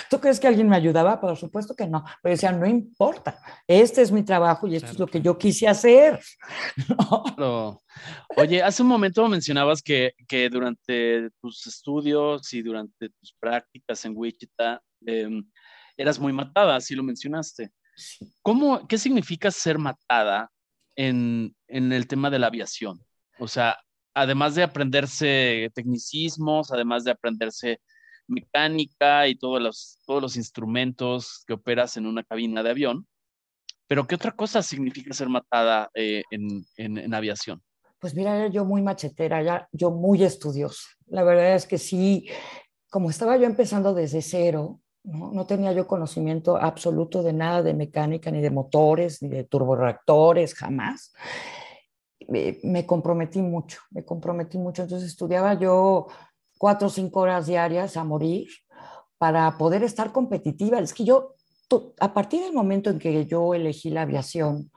¿Tú 0.10 0.20
crees 0.20 0.40
que 0.40 0.48
alguien 0.48 0.70
me 0.70 0.76
ayudaba? 0.76 1.20
Por 1.20 1.36
supuesto 1.38 1.76
que 1.76 1.88
no. 1.88 2.04
Pero 2.22 2.34
decían, 2.34 2.60
no 2.60 2.66
importa, 2.66 3.40
este 3.68 4.02
es 4.02 4.12
mi 4.12 4.24
trabajo 4.24 4.68
y 4.68 4.76
esto 4.76 4.92
es 4.92 5.00
lo 5.00 5.08
que 5.08 5.22
yo 5.22 5.38
quise 5.38 5.68
hacer. 5.68 6.20
¿No? 7.38 7.82
Oye, 8.38 8.62
hace 8.62 8.82
un 8.82 8.90
momento 8.90 9.28
mencionabas 9.28 9.82
que, 9.82 10.14
que, 10.28 10.50
durante 10.50 11.30
tus 11.42 11.66
estudios 11.68 12.54
y 12.54 12.62
durante 12.62 13.10
tus 13.10 13.34
prácticas 13.40 14.04
en 14.06 14.14
Wichita 14.16 14.82
em, 15.06 15.44
eras 15.98 16.20
muy 16.20 16.34
matada, 16.34 16.76
así 16.76 16.96
lo 16.96 17.04
mencionaste. 17.04 17.72
¿Cómo, 18.42 18.88
¿Qué 18.88 18.98
significa 18.98 19.52
ser 19.52 19.78
matada 19.78 20.50
en, 20.96 21.56
en 21.68 21.92
el 21.92 22.08
tema 22.08 22.30
de 22.30 22.40
la 22.40 22.48
aviación? 22.48 23.00
O 23.38 23.48
sea, 23.48 23.78
además 24.14 24.56
de 24.56 24.64
aprenderse 24.64 25.70
tecnicismos, 25.74 26.72
además 26.72 27.04
de 27.04 27.12
aprenderse 27.12 27.82
mecánica 28.30 29.28
y 29.28 29.36
todos 29.36 29.62
los, 30.08 30.36
instrumentos 30.36 31.44
que 31.48 31.54
operas 31.54 31.98
en 31.98 32.06
una 32.06 32.24
cabina 32.24 32.64
de 32.64 32.70
avión, 32.70 33.08
pero 33.88 34.06
¿qué 34.08 34.16
otra 34.16 34.32
cosa 34.32 34.62
significa 34.62 35.14
ser 35.14 35.30
matada 35.30 35.90
eh, 35.94 36.24
en, 36.30 37.14
aviación? 37.14 37.62
Pues 38.00 38.16
mira, 38.16 38.48
yo 38.48 38.64
muy 38.64 38.82
machetera, 38.82 39.42
ya, 39.42 39.68
yo 39.72 39.92
muy 39.92 40.24
estudiosa. 40.24 40.88
La 41.08 41.24
verdad 41.24 41.56
es 41.56 41.66
que 41.66 41.78
sí, 41.78 42.30
como 42.90 43.10
estaba 43.10 43.36
yo 43.38 43.46
empezando 43.46 43.94
desde 43.94 44.22
cero, 44.22 44.80
¿no? 45.04 45.32
no 45.34 45.46
tenía 45.46 45.74
yo 45.74 45.88
conocimiento 45.88 46.56
absoluto 46.56 47.24
de 47.24 47.34
nada 47.34 47.64
de 47.64 47.74
mecánica, 47.74 48.32
ni 48.32 48.42
de 48.42 48.52
motores, 48.52 49.22
ni 49.22 49.30
de 49.30 49.44
turboreactores, 49.44 50.54
jamás. 50.54 51.14
Me 52.28 52.86
comprometí 52.86 53.42
mucho, 53.42 53.82
me 53.90 54.06
comprometí 54.06 54.60
mucho. 54.60 54.84
Entonces 54.84 55.10
estudiaba 55.10 55.56
yo 55.56 56.08
cuatro 56.60 56.90
o 56.90 56.92
cinco 56.92 57.22
horas 57.22 57.48
diarias 57.48 57.98
a 57.98 58.04
morir 58.04 58.48
para 59.18 59.58
poder 59.58 59.82
estar 59.82 60.12
competitiva. 60.12 60.78
Es 60.80 60.94
que 60.94 61.06
yo 61.06 61.36
a 62.00 62.14
partir 62.14 62.42
del 62.42 62.54
momento 62.54 62.90
en 62.90 63.00
que 63.00 63.26
yo 63.26 63.54
elegí 63.54 63.90
la 63.90 64.04
aviación, 64.04 64.72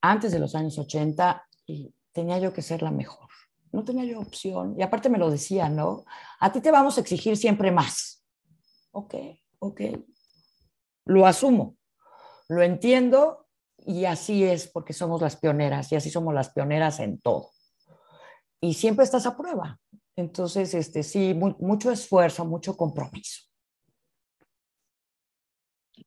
antes 0.00 0.32
de 0.32 0.38
los 0.38 0.54
años 0.54 0.78
80, 0.78 1.46
tenía 2.12 2.38
yo 2.38 2.52
que 2.52 2.62
ser 2.62 2.82
la 2.82 2.90
mejor. 2.90 3.28
No 3.72 3.84
tenía 3.84 4.04
yo 4.04 4.20
opción. 4.20 4.74
Y 4.78 4.82
aparte 4.82 5.08
me 5.08 5.18
lo 5.18 5.30
decía, 5.30 5.68
¿no? 5.68 6.04
A 6.40 6.50
ti 6.52 6.60
te 6.60 6.70
vamos 6.70 6.96
a 6.96 7.00
exigir 7.00 7.36
siempre 7.36 7.70
más. 7.70 8.24
Ok, 8.92 9.14
ok. 9.58 9.80
Lo 11.04 11.26
asumo, 11.26 11.76
lo 12.48 12.62
entiendo 12.62 13.46
y 13.78 14.04
así 14.04 14.44
es 14.44 14.68
porque 14.68 14.92
somos 14.92 15.20
las 15.20 15.36
pioneras 15.36 15.90
y 15.92 15.96
así 15.96 16.10
somos 16.10 16.34
las 16.34 16.50
pioneras 16.50 17.00
en 17.00 17.20
todo. 17.20 17.50
Y 18.60 18.74
siempre 18.74 19.04
estás 19.04 19.26
a 19.26 19.36
prueba. 19.36 19.78
Entonces, 20.20 20.74
este, 20.74 21.02
sí, 21.02 21.34
mucho 21.34 21.90
esfuerzo, 21.90 22.44
mucho 22.44 22.76
compromiso. 22.76 23.42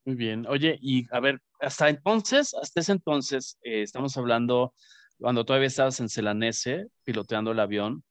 Muy 0.05 0.15
bien. 0.15 0.45
Oye, 0.47 0.77
y 0.81 1.07
a 1.11 1.19
ver, 1.19 1.41
hasta 1.59 1.89
entonces, 1.89 2.53
hasta 2.53 2.79
ese 2.79 2.91
entonces, 2.91 3.57
eh, 3.63 3.81
estamos 3.81 4.15
hablando 4.17 4.73
cuando 5.17 5.45
todavía 5.45 5.67
estabas 5.67 5.99
en 5.99 6.09
Celanese, 6.09 6.87
piloteando 7.03 7.51
el 7.51 7.59
avión. 7.59 8.03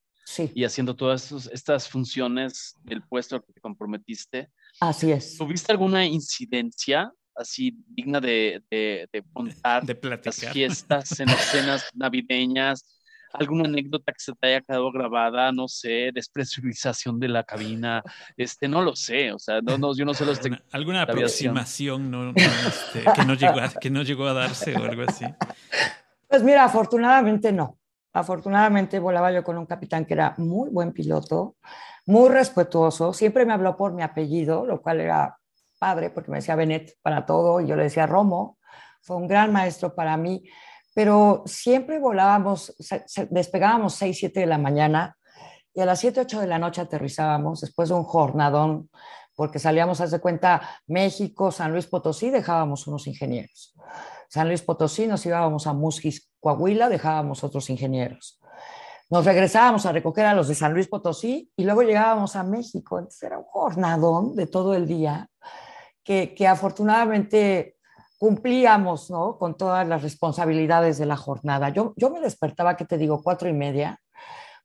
Y 0.55 0.65
haciendo 0.65 0.97
todas 0.97 1.31
estas 1.53 1.89
funciones 1.89 2.77
del 2.85 3.03
puesto 3.03 3.37
al 3.37 3.45
que 3.45 3.53
te 3.53 3.61
comprometiste. 3.61 4.51
Así 4.81 5.11
es. 5.11 5.37
¿Tuviste 5.37 5.73
alguna 5.73 6.07
incidencia 6.07 7.13
así 7.35 7.77
digna 7.89 8.21
de, 8.21 8.63
de, 8.71 9.09
de 9.13 9.23
contar 9.33 9.85
de 9.85 9.99
las 10.25 10.37
fiestas 10.53 11.21
en 11.21 11.27
las 11.27 11.51
cenas 11.51 11.85
navideñas? 11.93 13.02
Alguna 13.33 13.65
anécdota 13.65 14.13
que 14.13 14.21
se 14.21 14.33
te 14.33 14.47
haya 14.49 14.61
quedado 14.61 14.91
grabada, 14.93 15.53
no 15.53 15.69
sé, 15.69 16.11
despresurización 16.13 17.19
de 17.19 17.29
la 17.29 17.45
cabina, 17.45 18.03
este, 18.37 18.69
no 18.69 18.83
lo 18.83 18.95
sé, 18.97 19.33
o 19.33 19.39
sea, 19.39 19.61
no, 19.61 19.79
no 19.79 19.95
yo 19.97 20.05
no 20.05 20.15
sé 20.15 20.25
los 20.25 20.39
Alguna, 20.39 20.63
alguna 20.73 21.03
aproximación 21.03 22.11
no, 22.11 22.31
este, 22.31 23.05
que, 23.15 23.25
no 23.25 23.35
llegó 23.35 23.61
a, 23.61 23.69
que 23.69 23.91
no 23.91 24.03
llegó 24.03 24.27
a 24.27 24.33
darse 24.33 24.75
o 24.77 24.85
algo 24.85 25.03
así. 25.07 25.25
Pues 26.29 26.43
mira, 26.43 26.65
afortunadamente 26.65 27.53
no. 27.53 27.79
Afortunadamente 28.13 28.99
volaba 28.99 29.33
yo 29.33 29.43
con 29.43 29.57
un 29.57 29.67
capitán 29.67 30.05
que 30.05 30.15
era 30.15 30.35
muy 30.37 30.69
buen 30.71 30.93
piloto, 30.93 31.57
muy 32.07 32.29
respetuoso, 32.29 33.13
siempre 33.13 33.47
me 33.47 33.55
habló 33.55 33.77
por 33.77 33.93
mi 33.93 34.03
apellido, 34.03 34.67
lo 34.67 34.83
cual 34.83 35.01
era 35.01 35.39
padre 35.79 36.11
porque 36.11 36.31
me 36.31 36.37
decía 36.39 36.55
Benet 36.55 36.97
para 37.03 37.27
todo 37.27 37.61
y 37.61 37.67
yo 37.67 37.75
le 37.75 37.85
decía 37.85 38.07
Romo. 38.07 38.59
Fue 39.01 39.17
un 39.17 39.27
gran 39.27 39.53
maestro 39.53 39.95
para 39.95 40.17
mí 40.17 40.45
pero 40.95 41.43
siempre 41.47 41.99
volábamos, 41.99 42.75
despegábamos 43.31 43.95
6, 43.95 44.17
7 44.19 44.41
de 44.41 44.47
la 44.47 44.59
mañana 44.59 45.17
y 45.75 45.81
a 45.81 45.87
las 45.87 46.01
7, 46.01 46.21
8 46.21 46.41
de 46.41 46.47
la 46.47 46.59
noche 46.59 46.81
aterrizábamos 46.81 47.63
después 47.63 47.89
de 47.89 47.95
un 47.95 48.05
jornadón, 48.05 48.91
porque 49.35 49.59
salíamos, 49.59 50.01
haz 50.01 50.11
de 50.11 50.21
cuenta, 50.21 50.61
México, 50.87 51.51
San 51.51 51.73
Luis 51.73 51.87
Potosí, 51.87 52.31
dejábamos 52.31 52.87
unos 52.87 53.07
ingenieros. 53.07 53.75
San 54.29 54.49
Luis 54.49 54.63
Potosí 54.63 55.07
nos 55.07 55.25
íbamos 55.25 55.67
a 55.67 55.73
Musquis, 55.73 56.31
Coahuila, 56.41 56.89
dejábamos 56.89 57.43
otros 57.43 57.71
ingenieros. 57.71 58.41
Nos 59.09 59.25
regresábamos 59.25 59.85
a 59.87 59.93
recoger 59.93 60.27
a 60.27 60.35
los 60.35 60.49
de 60.49 60.55
San 60.55 60.73
Luis 60.73 60.89
Potosí 60.89 61.51
y 61.57 61.65
luego 61.65 61.83
llegábamos 61.83 62.35
a 62.37 62.43
México. 62.43 62.99
Entonces 62.99 63.23
era 63.23 63.39
un 63.39 63.45
jornadón 63.45 64.35
de 64.35 64.47
todo 64.47 64.75
el 64.75 64.87
día 64.87 65.29
que, 66.03 66.35
que 66.35 66.47
afortunadamente 66.47 67.77
cumplíamos 68.23 69.11
¿no? 69.11 69.37
con 69.37 69.57
todas 69.57 69.85
las 69.89 70.01
responsabilidades 70.01 70.97
de 70.97 71.07
la 71.07 71.17
jornada. 71.17 71.71
Yo, 71.71 71.93
yo 71.97 72.09
me 72.09 72.21
despertaba, 72.21 72.77
¿qué 72.77 72.85
te 72.85 72.97
digo? 72.97 73.21
Cuatro 73.21 73.49
y 73.49 73.53
media, 73.53 73.99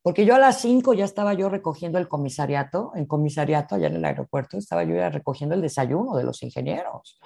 porque 0.03 0.27
yo 0.27 0.35
a 0.35 0.37
las 0.37 0.61
cinco 0.61 0.93
ya 0.93 1.05
estaba 1.05 1.33
yo 1.33 1.49
recogiendo 1.49 1.97
el 1.97 2.07
comisariato, 2.07 2.91
en 2.93 3.07
comisariato 3.07 3.73
allá 3.73 3.87
en 3.87 3.95
el 3.95 4.05
aeropuerto, 4.05 4.59
estaba 4.59 4.83
yo 4.83 4.93
ya 4.95 5.09
recogiendo 5.09 5.55
el 5.55 5.63
desayuno 5.63 6.15
de 6.15 6.23
los 6.23 6.43
ingenieros. 6.43 7.19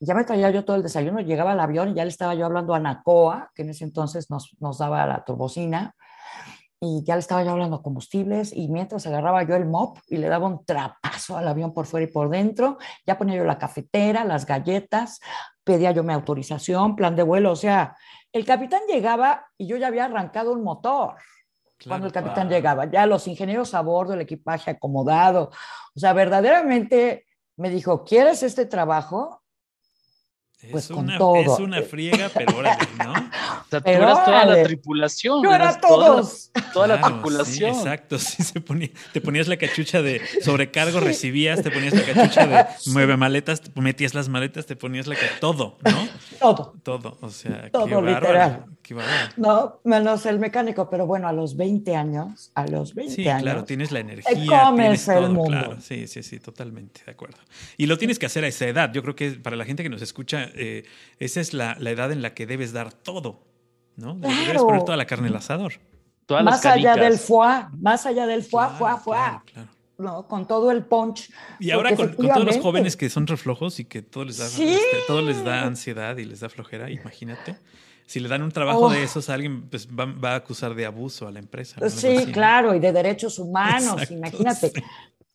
Y 0.00 0.06
ya 0.06 0.14
me 0.14 0.24
traía 0.24 0.48
yo 0.48 0.64
todo 0.64 0.76
el 0.76 0.82
desayuno, 0.82 1.20
llegaba 1.20 1.52
al 1.52 1.60
avión 1.60 1.90
y 1.90 1.94
ya 1.96 2.04
le 2.04 2.10
estaba 2.12 2.34
yo 2.34 2.46
hablando 2.46 2.72
a 2.72 2.80
Nacoa, 2.80 3.50
que 3.54 3.60
en 3.60 3.68
ese 3.68 3.84
entonces 3.84 4.30
nos, 4.30 4.56
nos 4.60 4.78
daba 4.78 5.06
la 5.06 5.22
turbocina, 5.22 5.94
y 6.80 7.02
ya 7.04 7.14
le 7.14 7.20
estaba 7.20 7.42
yo 7.42 7.50
hablando 7.50 7.82
combustibles 7.82 8.52
y 8.52 8.68
mientras 8.68 9.06
agarraba 9.06 9.42
yo 9.42 9.56
el 9.56 9.66
mop 9.66 9.98
y 10.08 10.16
le 10.16 10.28
daba 10.28 10.46
un 10.46 10.64
trapazo 10.64 11.36
al 11.36 11.48
avión 11.48 11.74
por 11.74 11.86
fuera 11.86 12.04
y 12.06 12.12
por 12.12 12.30
dentro, 12.30 12.78
ya 13.06 13.18
ponía 13.18 13.36
yo 13.36 13.44
la 13.44 13.58
cafetera, 13.58 14.24
las 14.24 14.46
galletas, 14.46 15.20
pedía 15.64 15.90
yo 15.90 16.04
mi 16.04 16.12
autorización, 16.12 16.94
plan 16.94 17.16
de 17.16 17.24
vuelo, 17.24 17.52
o 17.52 17.56
sea, 17.56 17.96
el 18.32 18.44
capitán 18.44 18.82
llegaba 18.88 19.46
y 19.56 19.66
yo 19.66 19.76
ya 19.76 19.88
había 19.88 20.04
arrancado 20.04 20.52
un 20.52 20.62
motor. 20.62 21.16
cuando 21.86 22.06
el 22.06 22.12
capitán 22.12 22.48
llegaba, 22.48 22.90
ya 22.90 23.06
los 23.06 23.26
ingenieros 23.26 23.74
a 23.74 23.80
bordo, 23.82 24.14
el 24.14 24.20
equipaje 24.20 24.70
acomodado, 24.70 25.50
o 25.94 26.00
sea, 26.00 26.12
verdaderamente 26.12 27.26
me 27.56 27.70
dijo, 27.70 28.04
¿quieres 28.04 28.42
este 28.42 28.66
trabajo? 28.66 29.37
Pues 30.70 30.84
es 30.84 30.90
con 30.90 31.04
una, 31.04 31.18
todo. 31.18 31.36
Es 31.54 31.60
una 31.60 31.82
friega, 31.82 32.30
pero 32.34 32.56
órale, 32.56 32.88
¿no? 32.98 33.12
O 33.68 33.70
sea, 33.70 33.80
tú 33.80 33.90
eras 33.90 34.24
toda 34.24 34.44
la 34.46 34.62
tripulación. 34.62 35.44
Yo 35.44 35.54
era 35.54 35.78
todos. 35.78 36.50
Toda, 36.72 36.86
la 36.86 37.00
tripulación. 37.00 37.70
exacto, 37.70 38.18
sí, 38.18 38.42
se 38.42 38.60
ponía, 38.60 38.88
te 39.12 39.20
ponías 39.20 39.46
la 39.46 39.56
cachucha 39.56 40.00
de 40.00 40.22
sobrecargo, 40.42 41.00
recibías, 41.00 41.62
te 41.62 41.70
ponías 41.70 41.92
la 41.92 42.02
cachucha 42.02 42.46
de 42.46 42.66
mueve 42.92 43.16
maletas, 43.16 43.62
metías 43.74 44.14
las 44.14 44.28
maletas, 44.28 44.66
te 44.66 44.74
ponías 44.74 45.06
la 45.06 45.16
cachucha, 45.16 45.40
todo, 45.40 45.78
¿no? 45.84 46.08
Todo. 46.40 46.74
Todo, 46.82 47.18
o 47.20 47.30
sea, 47.30 47.70
todo 47.70 47.86
qué 47.86 48.02
literal. 48.02 48.64
Qué 48.88 48.94
no, 49.36 49.80
menos 49.84 50.24
el 50.24 50.38
mecánico, 50.38 50.88
pero 50.88 51.06
bueno, 51.06 51.28
a 51.28 51.32
los 51.32 51.56
20 51.56 51.94
años, 51.94 52.50
a 52.54 52.66
los 52.66 52.94
20 52.94 53.14
sí, 53.14 53.28
años. 53.28 53.42
claro, 53.42 53.64
tienes 53.64 53.92
la 53.92 54.00
energía. 54.00 54.32
Te 54.32 54.46
comes 54.46 55.08
el 55.08 55.14
todo, 55.16 55.28
mundo. 55.28 55.50
Claro, 55.50 55.80
sí, 55.82 56.06
sí, 56.06 56.22
sí, 56.22 56.40
totalmente, 56.40 57.02
de 57.04 57.12
acuerdo. 57.12 57.36
Y 57.76 57.84
lo 57.84 57.98
tienes 57.98 58.18
que 58.18 58.24
hacer 58.24 58.44
a 58.44 58.48
esa 58.48 58.66
edad. 58.66 58.90
Yo 58.90 59.02
creo 59.02 59.14
que 59.14 59.32
para 59.32 59.56
la 59.56 59.66
gente 59.66 59.82
que 59.82 59.90
nos 59.90 60.00
escucha, 60.00 60.48
eh, 60.54 60.84
esa 61.18 61.40
es 61.40 61.52
la, 61.52 61.72
edad 61.72 62.12
en 62.12 62.22
la 62.22 62.32
que 62.32 62.46
debes 62.46 62.72
dar 62.72 62.90
todo, 62.90 63.40
¿no? 63.96 64.14
Debes 64.14 64.62
poner 64.62 64.82
toda 64.84 64.96
la 64.96 65.04
carne 65.04 65.28
al 65.28 65.36
asador. 65.36 65.74
más 66.42 66.64
allá 66.64 66.96
del 66.96 67.18
foie, 67.18 67.66
más 67.78 68.06
allá 68.06 68.26
del 68.26 68.42
foie, 68.42 68.68
foie, 68.78 68.96
foie. 69.04 69.20
¿No? 69.98 70.26
con 70.26 70.46
todo 70.46 70.70
el 70.70 70.84
punch. 70.84 71.30
Y 71.58 71.70
ahora 71.72 71.94
con, 71.94 72.14
todos 72.16 72.44
los 72.44 72.58
jóvenes 72.58 72.96
que 72.96 73.10
son 73.10 73.26
reflojos 73.26 73.80
y 73.80 73.84
que 73.84 74.00
todo 74.00 74.24
les 74.24 74.38
da, 74.38 74.46
este, 74.46 74.96
todo 75.06 75.20
les 75.20 75.44
da 75.44 75.64
ansiedad 75.64 76.16
y 76.16 76.24
les 76.24 76.40
da 76.40 76.48
flojera, 76.48 76.90
imagínate. 76.90 77.56
Si 78.06 78.20
le 78.20 78.28
dan 78.28 78.42
un 78.42 78.50
trabajo 78.50 78.88
de 78.88 79.02
esos 79.02 79.28
a 79.28 79.34
alguien, 79.34 79.68
pues 79.68 79.86
va, 79.86 80.32
a 80.32 80.36
acusar 80.36 80.74
de 80.74 80.86
abuso 80.86 81.28
a 81.28 81.30
la 81.30 81.40
empresa. 81.40 81.76
Sí, 81.90 82.26
claro, 82.32 82.74
y 82.74 82.78
de 82.78 82.90
derechos 82.90 83.38
humanos, 83.38 84.10
imagínate. 84.10 84.72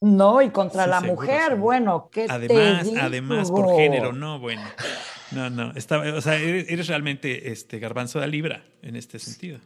No, 0.02 0.42
y 0.42 0.50
contra 0.50 0.88
la 0.88 1.00
mujer, 1.00 1.56
bueno, 1.56 2.10
¿qué 2.12 2.26
además, 2.28 2.90
Además, 3.00 3.52
por 3.52 3.76
género, 3.76 4.12
no, 4.12 4.40
bueno. 4.40 4.64
No, 5.32 5.50
no, 5.50 5.72
o 5.72 6.22
sea, 6.22 6.36
eres, 6.38 6.88
realmente 6.88 7.52
este 7.52 7.80
garbanzo 7.80 8.20
de 8.20 8.28
libra 8.28 8.66
en 8.82 8.96
este 8.96 9.20
sentido. 9.20 9.60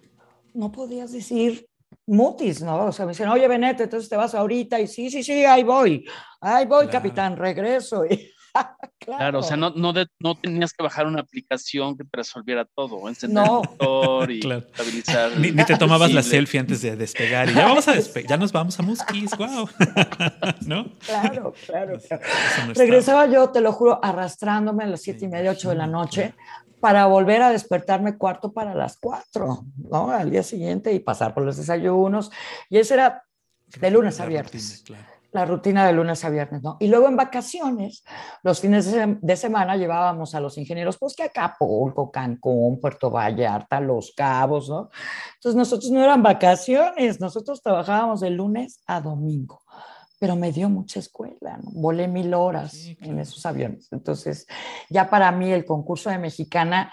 No 0.54 0.72
podías 0.72 1.12
decir 1.12 1.68
mutis, 2.06 2.62
¿no? 2.62 2.86
O 2.86 2.92
sea, 2.92 3.06
me 3.06 3.12
dicen, 3.12 3.30
oye, 3.30 3.48
Benete, 3.48 3.84
entonces 3.84 4.10
te 4.10 4.16
vas 4.16 4.34
ahorita 4.36 4.80
y 4.80 4.88
sí, 4.88 5.10
sí, 5.10 5.24
sí, 5.24 5.46
ahí 5.46 5.64
voy, 5.64 6.06
ahí 6.42 6.66
voy, 6.66 6.88
capitán, 6.88 7.38
regreso. 7.38 8.04
Y 8.10 8.32
claro. 9.00 9.40
o 9.40 9.44
sea, 9.44 9.58
no, 9.58 9.72
no, 9.72 9.94
no, 10.20 10.36
tenías 10.36 10.74
que 10.74 10.84
bajar 10.84 11.08
una 11.08 11.22
aplicación 11.22 11.98
que 11.98 12.04
te 12.04 12.18
resolviera 12.18 12.66
todo, 12.66 13.08
encender 13.08 13.44
el 13.44 13.52
motor 13.52 14.32
y 14.32 14.40
estabilizar. 14.40 15.38
Ni, 15.38 15.52
te 15.52 15.78
tomabas 15.78 16.14
la 16.14 16.24
selfie 16.24 16.60
antes 16.60 16.82
de 16.82 16.96
despegar 16.96 17.50
y 17.50 17.54
ya 17.54 17.66
vamos 17.66 17.88
a 17.88 17.94
despegar, 17.94 18.30
ya 18.30 18.38
nos 18.38 18.52
vamos 18.52 18.80
a 18.80 18.84
Muskis, 18.84 19.32
wow. 19.38 19.70
¿No? 20.66 20.86
Claro, 21.06 21.54
claro. 21.66 21.98
Regresaba 22.74 23.28
yo, 23.28 23.50
te 23.50 23.62
lo 23.62 23.72
juro, 23.72 24.00
arrastrándome 24.04 24.84
a 24.84 24.88
las 24.88 25.02
siete 25.02 25.26
y 25.26 25.28
media, 25.28 25.52
ocho 25.52 25.70
de 25.70 25.76
la 25.76 25.88
noche 25.88 26.34
para 26.80 27.06
volver 27.08 27.42
a 27.42 27.52
despertarme 27.52 28.18
cuarto 28.18 28.52
para 28.52 28.76
las 28.76 28.98
cuatro, 28.98 29.66
¿no? 29.90 30.12
Al 30.12 30.30
día 30.30 30.44
siguiente 30.44 30.94
y 30.94 31.00
pasar 31.00 31.34
por 31.34 31.44
los 31.44 31.58
desayunos. 31.58 32.32
Y 32.70 32.78
eso 32.78 32.94
era 32.94 33.24
de 33.80 33.92
lunes 33.92 34.20
a 34.20 34.26
viernes. 34.26 34.84
La 35.32 35.46
rutina 35.46 35.86
de 35.86 35.94
lunes 35.94 36.24
a 36.24 36.30
viernes, 36.30 36.64
¿no? 36.64 36.78
Y 36.80 36.88
luego 36.88 37.08
en 37.08 37.16
vacaciones, 37.16 38.04
los 38.44 38.60
fines 38.60 38.92
de, 38.92 39.36
semana 39.36 39.76
llevábamos 39.76 40.34
a 40.36 40.40
los 40.40 40.58
ingenieros, 40.58 40.98
pues 40.98 41.16
que 41.16 41.24
a 41.24 41.28
Acapulco, 41.28 42.12
Cancún, 42.12 42.80
Puerto 42.80 43.12
Vallarta, 43.12 43.80
Los 43.80 44.14
Cabos, 44.16 44.70
¿no? 44.70 44.90
Entonces 45.36 45.56
nosotros 45.56 45.92
no 45.92 46.04
eran 46.04 46.24
vacaciones, 46.24 47.20
nosotros 47.20 47.62
trabajábamos 47.62 48.22
de 48.22 48.30
lunes 48.30 48.82
a 48.88 49.02
domingo, 49.02 49.62
pero 50.20 50.36
me 50.36 50.52
dio 50.52 50.70
mucha 50.70 51.00
escuela, 51.00 51.58
¿no? 51.58 51.72
Volé 51.74 52.08
mil 52.08 52.34
horas 52.34 52.74
en 53.02 53.20
esos 53.20 53.46
aviones. 53.46 53.90
Entonces, 53.92 54.48
ya 54.90 55.10
para 55.10 55.32
mí 55.32 55.52
el 55.52 55.66
concurso 55.66 56.10
de 56.10 56.18
mexicana, 56.18 56.92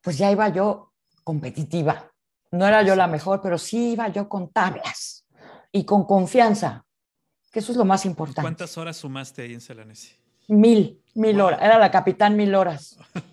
pues 0.00 0.18
ya 0.18 0.30
iba 0.30 0.48
yo 0.48 0.92
competitiva. 1.24 2.10
No 2.52 2.66
era 2.66 2.82
yo 2.82 2.94
la 2.94 3.06
mejor, 3.06 3.40
pero 3.40 3.58
sí 3.58 3.92
iba 3.92 4.08
yo 4.08 4.28
con 4.28 4.52
tablas 4.52 5.26
y 5.72 5.84
con 5.84 6.04
confianza 6.04 6.84
que 7.52 7.60
eso 7.60 7.70
es 7.70 7.78
lo 7.78 7.84
más 7.84 8.06
importante. 8.06 8.40
¿Cuántas 8.40 8.76
horas 8.78 8.96
sumaste 8.96 9.42
ahí 9.42 9.54
en 9.54 9.60
Celanesi? 9.60 10.16
Mil, 10.48 11.00
mil 11.14 11.40
horas. 11.40 11.60
Era 11.62 11.78
la 11.78 11.90
capitán 11.90 12.36
mil 12.36 12.54
horas. 12.54 12.98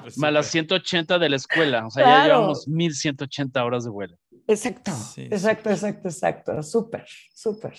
Pues 0.00 0.16
más 0.16 0.32
las 0.32 0.46
180 0.46 1.18
de 1.18 1.28
la 1.28 1.34
escuela. 1.34 1.84
O 1.88 1.90
sea, 1.90 2.04
ya 2.04 2.24
llevamos 2.26 2.68
1180 2.68 3.64
horas 3.64 3.82
de 3.82 3.90
vuelo. 3.90 4.16
Exacto, 4.46 4.92
exacto, 5.16 5.70
exacto, 5.70 6.08
exacto. 6.08 6.62
Súper, 6.62 7.04
súper. 7.34 7.76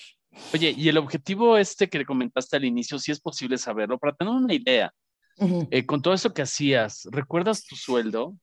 Oye, 0.53 0.73
y 0.75 0.89
el 0.89 0.97
objetivo 0.97 1.55
este 1.55 1.87
que 1.87 1.99
le 1.99 2.05
comentaste 2.05 2.57
al 2.57 2.65
inicio, 2.65 2.99
si 2.99 3.13
es 3.13 3.21
posible 3.21 3.57
saberlo, 3.57 3.97
para 3.97 4.13
tener 4.13 4.33
una 4.33 4.53
idea, 4.53 4.93
eh, 5.71 5.85
con 5.85 6.01
todo 6.01 6.13
eso 6.13 6.33
que 6.33 6.41
hacías, 6.41 7.07
¿recuerdas 7.09 7.65
tu 7.65 7.77
sueldo? 7.77 8.35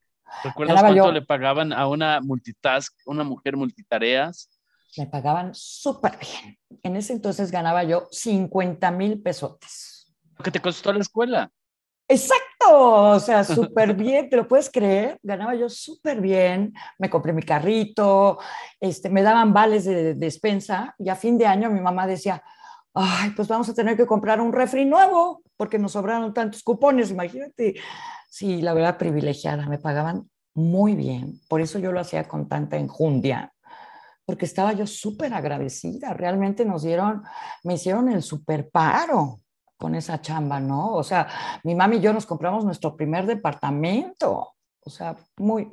¿Recuerdas 0.43 0.81
cuánto 0.81 1.13
le 1.13 1.21
pagaban 1.21 1.75
a 1.75 1.87
una 1.87 2.23
multitask, 2.23 2.95
una 3.05 3.25
mujer 3.25 3.59
multitareas? 3.59 4.49
Me 5.01 5.07
pagaban 5.07 5.51
súper 5.55 6.19
bien. 6.19 6.59
En 6.83 6.97
ese 6.97 7.13
entonces 7.13 7.51
ganaba 7.51 7.85
yo 7.85 8.09
50 8.11 8.91
mil 8.91 9.23
pesotes. 9.23 10.13
¿Qué 10.43 10.51
te 10.51 10.61
costó 10.61 10.93
la 10.93 11.01
escuela? 11.01 11.51
Exacto, 12.09 13.13
o 13.13 13.21
sea, 13.21 13.43
súper 13.45 13.95
bien, 13.97 14.29
¿te 14.29 14.37
lo 14.37 14.47
puedes 14.47 14.71
creer? 14.71 15.19
Ganaba 15.23 15.55
yo 15.55 15.69
súper 15.69 16.21
bien, 16.21 16.75
me 16.99 17.09
compré 17.09 17.33
mi 17.33 17.43
carrito, 17.43 18.39
este, 18.81 19.09
me 19.09 19.23
daban 19.23 19.53
vales 19.53 19.85
de, 19.85 20.15
despensa 20.15 20.95
y 20.99 21.09
a 21.09 21.17
fin 21.17 21.39
de 21.39 21.47
año 21.47 21.71
mi 21.71 21.81
mamá 21.81 22.07
decía, 22.07 22.43
ay, 22.93 23.31
pues 23.31 23.49
vamos 23.49 23.69
a 23.69 23.75
tener 23.75 23.97
que 23.97 24.07
comprar 24.07 24.41
un 24.41 24.53
refri 24.53 24.85
nuevo 24.85 25.43
porque 25.57 25.79
nos 25.79 25.93
sobraron 25.93 26.35
tantos 26.35 26.63
cupones, 26.63 27.11
imagínate. 27.11 27.77
Sí, 28.29 28.61
la 28.61 28.75
verdad 28.75 28.99
privilegiada, 28.99 29.67
me 29.67 29.79
pagaban 29.79 30.29
muy 30.55 30.95
bien, 30.95 31.41
por 31.49 31.63
eso 31.63 31.79
yo 31.79 31.93
lo 31.93 32.01
hacía 32.01 32.29
con 32.29 32.47
tanta 32.47 32.77
enjundia 32.77 33.52
porque 34.33 34.47
estaba 34.47 34.73
yo 34.73 34.87
súper 34.87 35.35
agradecida. 35.35 36.15
Realmente 36.15 36.65
nos 36.65 36.85
dieron, 36.85 37.23
me 37.65 37.75
hicieron 37.75 38.09
el 38.09 38.23
super 38.23 38.71
paro 38.71 39.41
con 39.77 39.95
esa 39.95 40.23
chamba, 40.23 40.59
¿no? 40.59 40.95
O 40.95 41.03
sea, 41.03 41.29
mi 41.65 41.75
mami 41.75 41.97
y 41.97 42.01
yo 42.01 42.15
nos 42.15 42.25
compramos 42.25 42.65
nuestro 42.65 42.97
primer 42.97 43.27
departamento. 43.27 44.55
O 44.81 44.89
sea, 44.89 45.15
muy, 45.37 45.69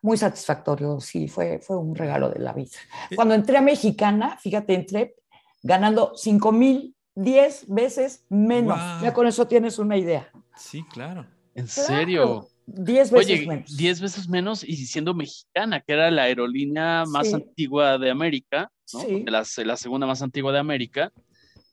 muy 0.00 0.16
satisfactorio. 0.16 1.00
Sí, 1.00 1.26
fue, 1.26 1.58
fue 1.58 1.76
un 1.76 1.96
regalo 1.96 2.30
de 2.30 2.38
la 2.38 2.52
vida. 2.52 2.78
Eh, 3.10 3.16
Cuando 3.16 3.34
entré 3.34 3.56
a 3.56 3.62
Mexicana, 3.62 4.38
fíjate, 4.38 4.74
entré 4.74 5.16
ganando 5.60 6.12
5 6.14 6.52
mil, 6.52 6.94
10 7.16 7.66
veces 7.66 8.26
menos. 8.28 8.78
Ya 9.02 9.12
con 9.12 9.26
eso 9.26 9.48
tienes 9.48 9.80
una 9.80 9.96
idea. 9.96 10.30
Sí, 10.54 10.84
claro. 10.84 11.26
¿En 11.52 11.66
serio? 11.66 12.46
Diez 12.70 13.10
veces 13.10 13.46
menos. 13.46 13.76
Diez 13.76 14.00
veces 14.00 14.28
menos 14.28 14.62
y 14.62 14.76
siendo 14.76 15.14
mexicana, 15.14 15.80
que 15.80 15.94
era 15.94 16.10
la 16.10 16.24
aerolínea 16.24 17.04
más 17.06 17.32
antigua 17.32 17.96
de 17.96 18.10
América, 18.10 18.70
¿no? 18.92 19.00
La, 19.26 19.44
la, 19.64 19.76
segunda 19.76 20.06
más 20.06 20.20
antigua 20.20 20.52
de 20.52 20.58
América 20.58 21.10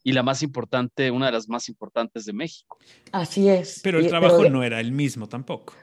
y 0.03 0.13
la 0.13 0.23
más 0.23 0.41
importante, 0.41 1.11
una 1.11 1.25
de 1.25 1.33
las 1.33 1.49
más 1.49 1.67
importantes 1.67 2.23
de 2.25 2.31
México. 2.31 2.77
Así 3.11 3.49
es. 3.49 3.81
Pero 3.83 3.99
el 3.99 4.07
trabajo 4.07 4.49
no 4.49 4.63
era 4.63 4.79
el 4.79 4.93
mismo 4.93 5.27
tampoco. 5.27 5.73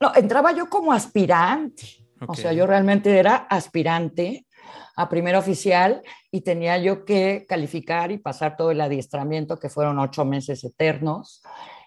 No, 0.00 0.12
entraba 0.14 0.52
yo 0.52 0.70
como 0.70 0.92
aspirante. 0.92 1.84
O 2.26 2.34
sea, 2.34 2.54
yo 2.54 2.66
realmente 2.66 3.18
era 3.18 3.36
aspirante 3.36 4.46
a 4.96 5.08
primer 5.10 5.36
oficial 5.36 6.00
y 6.30 6.40
tenía 6.40 6.78
yo 6.78 7.04
que 7.04 7.44
calificar 7.46 8.10
y 8.10 8.16
pasar 8.16 8.56
todo 8.56 8.70
el 8.70 8.80
adiestramiento, 8.80 9.58
que 9.58 9.68
fueron 9.68 9.98
ocho 9.98 10.24
meses 10.24 10.64
eternos 10.64 11.42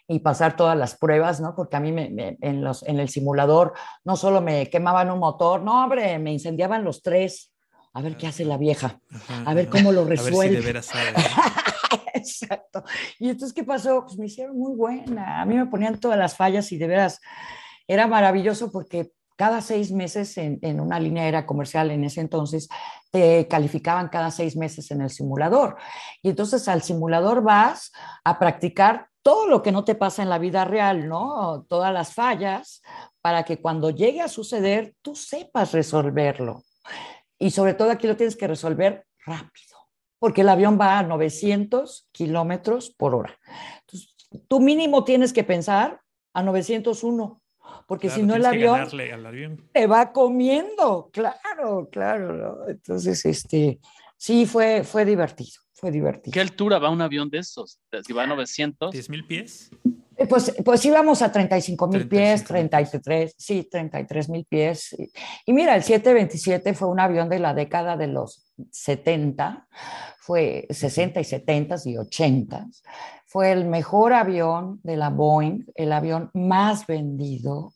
y 0.09 0.19
pasar 0.19 0.55
todas 0.55 0.75
las 0.75 0.97
pruebas, 0.97 1.39
¿no? 1.39 1.55
Porque 1.55 1.77
a 1.77 1.79
mí 1.79 1.91
me, 1.91 2.35
en, 2.41 2.63
los, 2.63 2.81
en 2.81 2.99
el 2.99 3.09
simulador 3.09 3.73
no 4.03 4.15
solo 4.15 4.41
me 4.41 4.67
quemaban 4.67 5.11
un 5.11 5.19
motor, 5.19 5.61
no, 5.61 5.83
hombre, 5.83 6.17
me 6.17 6.33
incendiaban 6.33 6.83
los 6.83 7.03
tres. 7.03 7.53
A 7.93 8.01
ver 8.01 8.17
qué 8.17 8.27
hace 8.27 8.45
la 8.45 8.57
vieja, 8.57 8.99
a 9.45 9.53
ver 9.53 9.67
cómo 9.67 9.91
lo 9.91 10.05
resuelve. 10.05 10.37
A 10.37 10.41
ver 10.41 10.49
si 10.49 10.55
de 10.55 10.61
veras 10.61 10.85
sabe. 10.85 11.13
Exacto. 12.13 12.83
Y 13.19 13.29
entonces, 13.29 13.53
¿qué 13.53 13.63
pasó? 13.63 14.03
Pues 14.03 14.17
me 14.17 14.27
hicieron 14.27 14.57
muy 14.57 14.75
buena. 14.75 15.41
A 15.41 15.45
mí 15.45 15.55
me 15.55 15.65
ponían 15.65 15.99
todas 15.99 16.17
las 16.17 16.35
fallas 16.35 16.71
y 16.71 16.77
de 16.77 16.87
veras 16.87 17.19
era 17.87 18.07
maravilloso 18.07 18.71
porque 18.71 19.11
cada 19.35 19.61
seis 19.61 19.91
meses 19.91 20.37
en, 20.37 20.59
en, 20.61 20.79
una 20.79 20.99
línea 20.99 21.23
aérea 21.23 21.45
comercial 21.45 21.89
en 21.91 22.03
ese 22.03 22.21
entonces 22.21 22.69
te 23.11 23.47
calificaban 23.47 24.09
cada 24.09 24.31
seis 24.31 24.55
meses 24.55 24.91
en 24.91 25.01
el 25.01 25.09
simulador. 25.09 25.77
Y 26.21 26.29
entonces 26.29 26.67
al 26.67 26.83
simulador 26.83 27.41
vas 27.41 27.91
a 28.23 28.37
practicar 28.37 29.08
todo 29.21 29.47
lo 29.47 29.61
que 29.61 29.71
no 29.71 29.83
te 29.83 29.95
pasa 29.95 30.23
en 30.23 30.29
la 30.29 30.39
vida 30.39 30.65
real, 30.65 31.07
¿no? 31.07 31.65
Todas 31.67 31.93
las 31.93 32.13
fallas, 32.13 32.81
para 33.21 33.43
que 33.43 33.57
cuando 33.57 33.89
llegue 33.89 34.21
a 34.21 34.27
suceder, 34.27 34.95
tú 35.01 35.15
sepas 35.15 35.71
resolverlo. 35.71 36.63
Y 37.37 37.51
sobre 37.51 37.73
todo 37.73 37.91
aquí 37.91 38.07
lo 38.07 38.17
tienes 38.17 38.35
que 38.35 38.47
resolver 38.47 39.05
rápido, 39.25 39.77
porque 40.19 40.41
el 40.41 40.49
avión 40.49 40.77
va 40.79 40.99
a 40.99 41.03
900 41.03 42.09
kilómetros 42.11 42.91
por 42.91 43.15
hora. 43.15 43.37
Entonces, 43.81 44.15
tú 44.47 44.59
mínimo 44.59 45.03
tienes 45.03 45.33
que 45.33 45.43
pensar 45.43 46.01
a 46.33 46.43
901, 46.43 47.41
porque 47.87 48.09
si 48.09 48.23
no 48.23 48.35
el 48.35 48.45
avión, 48.45 48.81
avión, 49.25 49.69
te 49.73 49.87
va 49.87 50.11
comiendo, 50.11 51.09
claro, 51.11 51.89
claro. 51.91 52.67
Entonces, 52.67 53.25
este, 53.25 53.79
sí, 54.17 54.45
fue, 54.45 54.83
fue 54.83 55.05
divertido 55.05 55.61
fue 55.79 55.91
divertido. 55.91 56.33
¿Qué 56.33 56.41
altura 56.41 56.77
va 56.77 56.89
un 56.89 57.01
avión 57.01 57.29
de 57.29 57.39
estos? 57.39 57.79
Si 58.05 58.13
va 58.13 58.23
a 58.23 58.27
900. 58.27 58.93
¿10 58.93 59.09
mil 59.09 59.25
pies? 59.25 59.71
Eh, 60.17 60.27
pues, 60.27 60.53
pues 60.65 60.83
íbamos 60.83 61.21
a 61.21 61.31
35 61.31 61.87
mil 61.87 62.07
pies, 62.07 62.43
33, 62.43 63.33
sí, 63.37 63.69
33 63.71 64.29
mil 64.29 64.45
pies. 64.45 64.95
Y, 65.45 65.53
mira, 65.53 65.75
el 65.75 65.83
727 65.83 66.73
fue 66.73 66.89
un 66.89 66.99
avión 66.99 67.29
de 67.29 67.39
la 67.39 67.53
década 67.53 67.95
de 67.95 68.07
los 68.07 68.51
70, 68.69 69.67
fue 70.19 70.67
60 70.69 71.21
y 71.21 71.23
70 71.23 71.75
y 71.85 71.97
80. 71.97 72.67
Fue 73.25 73.51
el 73.53 73.65
mejor 73.65 74.11
avión 74.11 74.81
de 74.83 74.97
la 74.97 75.09
Boeing, 75.09 75.65
el 75.75 75.93
avión 75.93 76.31
más 76.33 76.85
vendido, 76.85 77.71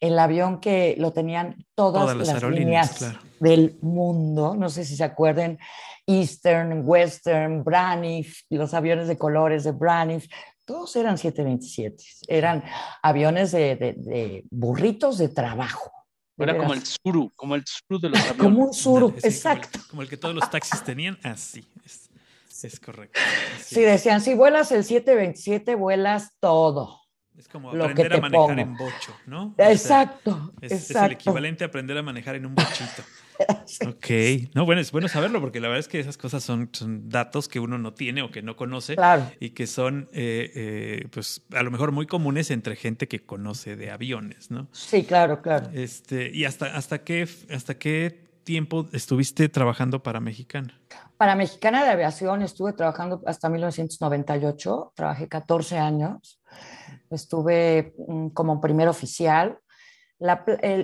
el 0.00 0.18
avión 0.18 0.60
que 0.60 0.94
lo 0.98 1.12
tenían 1.12 1.66
todas, 1.74 2.16
las, 2.16 2.42
líneas 2.44 3.04
del 3.40 3.78
mundo. 3.80 4.54
No 4.56 4.68
sé 4.68 4.84
si 4.84 4.96
se 4.96 5.04
acuerden 5.04 5.58
Eastern, 6.06 6.82
Western, 6.84 7.64
Braniff, 7.64 8.42
los 8.50 8.74
aviones 8.74 9.08
de 9.08 9.16
colores 9.16 9.64
de 9.64 9.72
Braniff, 9.72 10.26
todos 10.64 10.96
eran 10.96 11.18
727, 11.18 12.04
eran 12.26 12.64
aviones 13.02 13.52
de, 13.52 14.44
burritos 14.50 15.18
de 15.18 15.28
trabajo. 15.28 15.90
Era 16.36 16.56
como 16.56 16.74
el 16.74 16.82
suru, 16.84 17.30
como 17.36 17.54
el 17.54 17.64
suru 17.64 18.00
de 18.00 18.08
los 18.08 18.18
aviones. 18.18 18.38
Como 18.42 18.64
un 18.64 18.74
suru, 18.74 19.14
exacto. 19.22 19.78
Como 19.88 20.02
el, 20.02 20.08
que 20.08 20.16
todos 20.16 20.34
los 20.34 20.50
taxis 20.50 20.82
tenían, 20.82 21.16
así, 21.22 21.64
es, 22.62 22.80
correcto. 22.80 23.20
sí, 23.60 23.82
decían, 23.82 24.20
si 24.20 24.34
vuelas 24.34 24.72
el 24.72 24.84
727, 24.84 25.74
vuelas 25.74 26.32
todo. 26.40 27.02
Es 27.36 27.48
como 27.48 27.70
aprender 27.70 28.14
a 28.14 28.20
manejar 28.20 28.58
en 28.58 28.76
bocho, 28.76 29.14
¿no? 29.26 29.54
Exacto, 29.58 30.52
es, 30.60 30.72
exacto. 30.72 30.98
es, 30.98 31.04
el 31.04 31.12
equivalente 31.12 31.64
a 31.64 31.66
aprender 31.66 31.98
a 31.98 32.02
manejar 32.02 32.36
en 32.36 32.46
un 32.46 32.54
bochito. 32.54 33.02
Ok, 33.86 34.06
no, 34.54 34.64
bueno, 34.64 34.80
es 34.80 34.92
bueno 34.92 35.08
saberlo 35.08 35.40
porque 35.40 35.60
la 35.60 35.68
verdad 35.68 35.80
es 35.80 35.88
que 35.88 35.98
esas 35.98 36.16
cosas 36.16 36.44
son, 36.44 36.70
datos 37.08 37.48
que 37.48 37.60
uno 37.60 37.78
no 37.78 37.94
tiene 37.94 38.22
o 38.22 38.30
que 38.30 38.42
no 38.42 38.56
conoce 38.56 38.96
y 39.40 39.50
que 39.50 39.66
son, 39.66 40.08
eh, 40.12 40.50
eh, 40.54 41.08
pues, 41.10 41.42
a 41.52 41.62
lo 41.62 41.70
mejor 41.70 41.92
muy 41.92 42.06
comunes 42.06 42.50
entre 42.50 42.76
gente 42.76 43.08
que 43.08 43.24
conoce 43.24 43.76
de 43.76 43.90
aviones, 43.90 44.50
¿no? 44.50 44.68
Sí, 44.72 45.04
claro, 45.04 45.42
claro. 45.42 45.70
Este, 45.72 46.30
¿Y 46.32 46.44
hasta, 46.44 46.76
hasta, 46.76 47.02
qué, 47.02 47.28
hasta 47.50 47.78
qué 47.78 48.24
tiempo 48.44 48.86
estuviste 48.92 49.48
trabajando 49.48 50.02
para 50.02 50.20
Mexicana? 50.20 50.80
Para 51.16 51.34
Mexicana 51.34 51.84
de 51.84 51.90
Aviación 51.90 52.42
estuve 52.42 52.72
trabajando 52.72 53.22
hasta 53.26 53.48
1998, 53.48 54.92
trabajé 54.94 55.28
14 55.28 55.78
años, 55.78 56.40
estuve 57.10 57.94
mm, 58.06 58.28
como 58.28 58.60
primer 58.60 58.88
oficial. 58.88 59.58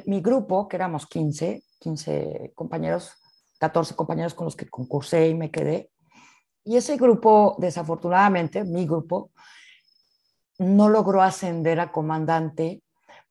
Mi 0.06 0.20
grupo, 0.20 0.68
que 0.68 0.76
éramos 0.76 1.06
15, 1.06 1.62
15 1.78 2.52
compañeros, 2.54 3.12
14 3.58 3.94
compañeros 3.94 4.34
con 4.34 4.44
los 4.44 4.56
que 4.56 4.68
concursé 4.68 5.28
y 5.28 5.34
me 5.34 5.50
quedé. 5.50 5.90
Y 6.64 6.76
ese 6.76 6.96
grupo, 6.96 7.56
desafortunadamente, 7.58 8.64
mi 8.64 8.86
grupo, 8.86 9.30
no 10.58 10.88
logró 10.88 11.22
ascender 11.22 11.80
a 11.80 11.90
comandante, 11.90 12.82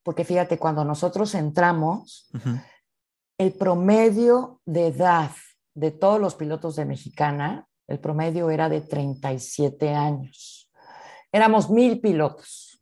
porque 0.02 0.26
fíjate, 0.26 0.58
cuando 0.58 0.84
nosotros 0.84 1.36
entramos, 1.36 2.30
el 3.38 3.54
promedio 3.54 4.62
de 4.66 4.88
edad 4.88 5.32
de 5.76 5.92
todos 5.92 6.20
los 6.20 6.36
pilotos 6.36 6.76
de 6.76 6.86
Mexicana 6.86 7.68
El 7.88 8.00
promedio 8.00 8.52
era 8.52 8.70
de 8.70 8.82
37 8.82 9.96
años. 9.96 10.70
Éramos 11.32 11.72
mil 11.72 12.00
pilotos. 12.00 12.80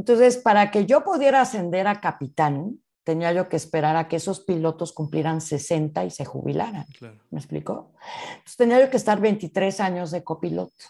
Entonces, 0.00 0.38
para 0.38 0.70
que 0.70 0.86
yo 0.86 1.04
pudiera 1.04 1.42
ascender 1.42 1.86
a 1.86 2.00
capitán, 2.00 2.78
tenía 3.04 3.34
yo 3.34 3.50
que 3.50 3.56
esperar 3.56 3.96
a 3.96 4.08
que 4.08 4.16
esos 4.16 4.40
pilotos 4.40 4.94
cumplieran 4.94 5.42
60 5.42 6.06
y 6.06 6.10
se 6.10 6.24
jubilaran. 6.24 6.86
¿Me 7.30 7.38
explicó? 7.38 7.92
Entonces 8.30 8.56
tenía 8.56 8.80
yo 8.80 8.88
que 8.88 8.96
estar 8.96 9.20
23 9.20 9.78
años 9.80 10.10
de 10.10 10.24
copiloto. 10.24 10.86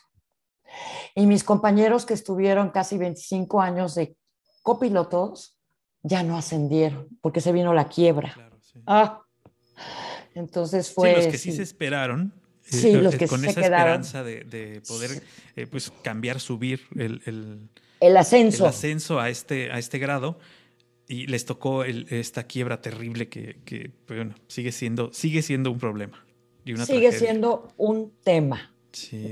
Y 1.17 1.27
mis 1.27 1.43
compañeros 1.43 2.07
que 2.07 2.15
estuvieron 2.15 2.71
casi 2.71 2.99
25 2.99 3.61
años 3.61 3.97
de 3.97 4.15
copilotos 4.63 5.59
ya 6.05 6.23
no 6.23 6.37
ascendieron 6.37 7.09
porque 7.21 7.41
se 7.41 7.51
vino 7.51 7.75
la 7.75 7.89
quiebra. 7.89 8.53
Ah, 8.87 9.23
entonces 10.37 10.95
fue... 10.95 11.17
los 11.17 11.27
que 11.27 11.37
sí, 11.37 11.51
se 11.51 11.65
esperaron. 11.65 12.33
Eh, 12.67 12.77
sí, 12.77 12.93
los 12.93 13.17
que 13.17 13.27
con 13.27 13.45
esa 13.45 13.61
esperanza 13.61 14.23
de, 14.23 14.81
poder 14.87 15.21
eh, 15.57 15.67
pues, 15.67 15.91
cambiar, 16.05 16.39
subir 16.39 16.83
el, 16.95 17.21
el, 17.27 17.69
el, 18.01 18.17
ascenso. 18.17 18.65
El 18.65 18.71
ascenso 18.71 19.21
a 19.21 19.29
este, 19.29 19.71
a 19.71 19.79
este 19.79 19.99
grado 19.99 20.39
y 21.07 21.27
les 21.27 21.45
tocó 21.45 21.85
esta 21.85 22.45
quiebra 22.45 22.81
terrible 22.81 23.29
que, 23.29 23.61
que 23.65 23.91
bueno, 24.07 24.35
sigue 24.47 24.73
siendo, 24.73 25.13
sigue 25.13 25.43
siendo 25.43 25.71
un 25.71 25.79
problema. 25.79 26.25
sigue 26.87 27.13
siendo 27.13 27.69
un 27.77 28.13
tema. 28.23 28.75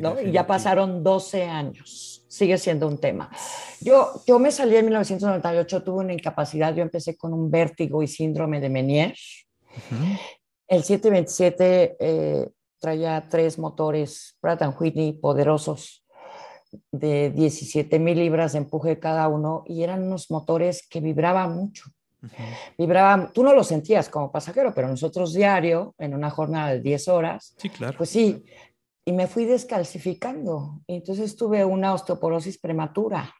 ¿no? 0.00 0.20
Y 0.20 0.32
ya 0.32 0.46
pasaron 0.46 1.02
12 1.02 1.44
años. 1.44 2.24
Sigue 2.28 2.58
siendo 2.58 2.86
un 2.86 2.98
tema. 2.98 3.30
Yo, 3.80 4.22
yo 4.26 4.38
me 4.38 4.50
salí 4.50 4.76
en 4.76 4.86
1998, 4.86 5.82
tuve 5.82 6.04
una 6.04 6.12
incapacidad. 6.12 6.74
Yo 6.74 6.82
empecé 6.82 7.16
con 7.16 7.32
un 7.32 7.50
vértigo 7.50 8.02
y 8.02 8.08
síndrome 8.08 8.60
de 8.60 8.68
Menier. 8.68 9.14
El 10.66 10.82
727 10.82 11.96
eh, 11.98 12.48
traía 12.78 13.26
tres 13.28 13.58
motores 13.58 14.36
Pratt 14.40 14.62
Whitney 14.78 15.14
poderosos 15.14 16.04
de 16.92 17.30
17 17.30 17.98
mil 17.98 18.18
libras 18.18 18.52
de 18.52 18.58
empuje 18.58 18.98
cada 18.98 19.28
uno 19.28 19.64
y 19.66 19.82
eran 19.82 20.02
unos 20.02 20.30
motores 20.30 20.86
que 20.88 21.00
vibraban 21.00 21.54
mucho. 21.54 21.84
Vibraban, 22.76 23.32
tú 23.32 23.44
no 23.44 23.52
lo 23.52 23.62
sentías 23.62 24.08
como 24.08 24.32
pasajero, 24.32 24.74
pero 24.74 24.88
nosotros 24.88 25.32
diario, 25.32 25.94
en 25.98 26.14
una 26.14 26.30
jornada 26.30 26.70
de 26.70 26.80
10 26.80 27.08
horas, 27.08 27.54
sí, 27.56 27.70
claro. 27.70 27.96
pues 27.96 28.10
sí, 28.10 28.44
y 29.08 29.12
me 29.12 29.26
fui 29.26 29.46
descalcificando. 29.46 30.82
Y 30.86 30.96
entonces 30.96 31.34
tuve 31.34 31.64
una 31.64 31.94
osteoporosis 31.94 32.58
prematura. 32.58 33.34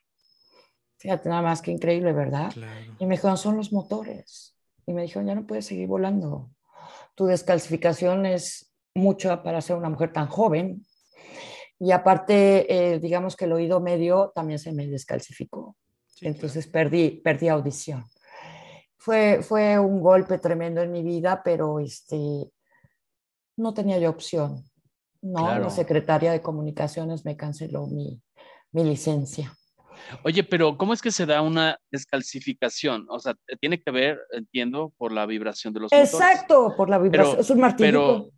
Fíjate, 0.97 1.29
nada 1.29 1.43
más 1.43 1.61
que 1.61 1.71
increíble, 1.71 2.12
¿verdad? 2.12 2.53
Y 2.99 3.05
me 3.05 3.17
dijeron, 3.17 3.37
son 3.37 3.57
los 3.57 3.71
motores. 3.71 4.57
Y 4.87 4.95
me 4.95 5.03
dijeron, 5.03 5.27
ya 5.27 5.35
no 5.35 5.47
puedes 5.47 5.67
seguir 5.67 5.87
volando. 5.87 6.51
Tu 7.14 7.27
descalcificación 7.27 8.25
es 8.25 8.73
mucho 8.95 9.43
para 9.43 9.61
ser 9.61 9.77
una 9.77 9.91
mujer 9.91 10.11
tan 10.11 10.29
joven. 10.29 10.87
Y 11.81 11.93
aparte, 11.93 12.95
eh, 12.95 12.99
digamos 12.99 13.37
que 13.37 13.45
el 13.45 13.53
oído 13.53 13.81
medio 13.81 14.33
también 14.35 14.59
se 14.59 14.73
me 14.73 14.87
descalcificó. 14.87 15.77
Entonces 16.21 16.67
perdí, 16.67 17.21
perdí 17.23 17.49
audición. 17.49 18.05
Fue, 18.97 19.43
fue 19.43 19.79
un 19.79 20.01
golpe 20.01 20.38
tremendo 20.38 20.83
en 20.83 20.91
mi 20.91 21.03
vida, 21.03 21.43
pero 21.45 21.79
este, 21.79 22.51
no 23.57 23.73
tenía 23.75 23.99
yo 23.99 24.11
opción. 24.11 24.64
No, 25.21 25.59
la 25.59 25.71
secretaria 25.71 26.33
de 26.33 26.43
comunicaciones 26.43 27.25
me 27.25 27.37
canceló 27.37 27.87
mi, 27.87 28.21
mi 28.73 28.85
licencia. 28.85 29.53
Oye, 30.23 30.45
pero 30.45 30.77
¿cómo 30.77 30.93
es 30.93 31.03
que 31.03 31.11
se 31.11 31.27
da 31.27 31.43
una 31.43 31.79
descalcificación? 31.91 33.07
O 33.09 33.19
sea, 33.19 33.35
tiene 33.61 33.81
que 33.81 33.91
ver, 33.91 34.19
entiendo, 34.31 34.93
por 34.97 35.12
la 35.12 35.27
vibración 35.27 35.75
de 35.75 35.81
los 35.81 35.93
Exacto, 35.93 36.75
por 36.77 36.88
la 36.88 36.99
vibración. 36.99 37.41
es 37.41 37.51
un 37.51 37.61
martillo 37.61 37.88
pero 37.88 38.31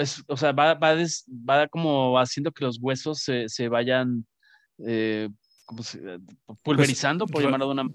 es, 0.00 0.22
o 0.26 0.36
sea, 0.36 0.52
va, 0.52 0.74
va, 0.74 0.94
va 0.94 1.68
como 1.68 2.18
haciendo 2.18 2.52
que 2.52 2.64
los 2.64 2.78
huesos 2.80 3.20
se, 3.20 3.48
se 3.48 3.68
vayan 3.68 4.26
eh, 4.84 5.28
pulverizando, 6.62 7.26
por 7.26 7.42
llamarlo 7.42 7.66
de 7.66 7.72
una 7.72 7.90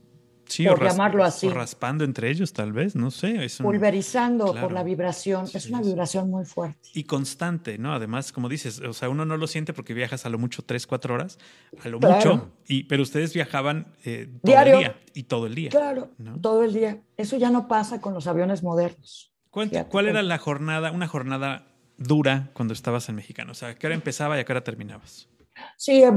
sí, 0.46 0.66
por 0.66 0.84
llamarlo 0.84 1.24
así. 1.24 1.48
O 1.48 1.54
raspando 1.54 2.04
entre 2.04 2.30
ellos, 2.30 2.54
tal 2.54 2.72
vez, 2.72 2.96
no 2.96 3.12
sé. 3.12 3.48
Pulverizando 3.62 4.54
por 4.54 4.72
la 4.72 4.84
vibración, 4.84 5.48
es 5.54 5.68
una 5.68 5.82
vibración 5.82 6.30
muy 6.30 6.46
fuerte. 6.46 6.90
Y 6.94 7.04
constante, 7.04 7.78
¿no? 7.78 7.94
Además, 7.94 8.32
como 8.32 8.50
dices, 8.50 8.80
o 8.80 8.94
sea, 8.94 9.10
uno 9.10 9.26
no 9.26 9.38
lo 9.38 9.48
siente 9.48 9.74
porque 9.74 9.94
viajas 9.94 10.26
a 10.26 10.30
lo 10.30 10.38
mucho 10.38 10.64
tres, 10.64 10.88
cuatro 10.88 11.16
horas, 11.16 11.38
a 11.84 11.90
lo 11.90 12.00
mucho, 12.00 12.52
y, 12.68 12.84
pero 12.84 13.04
ustedes 13.04 13.34
viajaban 13.34 13.94
eh, 14.06 14.30
todo 14.44 14.60
el 14.60 14.78
día 14.78 15.00
y 15.14 15.24
todo 15.24 15.48
el 15.48 15.56
día. 15.56 15.70
Claro, 15.70 16.12
todo 16.42 16.64
el 16.64 16.74
día. 16.74 17.02
Eso 17.18 17.38
ya 17.38 17.50
no 17.50 17.68
pasa 17.68 18.02
con 18.02 18.14
los 18.14 18.28
aviones 18.28 18.64
modernos. 18.64 19.33
¿Cuál, 19.54 20.08
era 20.08 20.24
la 20.24 20.40
jornada, 20.40 20.92
una 20.92 21.08
jornada 21.08 21.68
dura 21.98 22.50
cuando 22.54 22.74
estabas 22.74 23.08
en 23.10 23.16
Mexicano? 23.16 23.52
O 23.52 23.56
sea, 23.56 23.76
¿qué 23.76 23.86
hora 23.86 23.96
empezaba 23.96 24.36
y 24.36 24.40
a 24.40 24.46
qué 24.46 24.52
hora 24.52 24.64
terminabas? 24.64 25.30
Sí, 25.78 26.04
eh, 26.04 26.12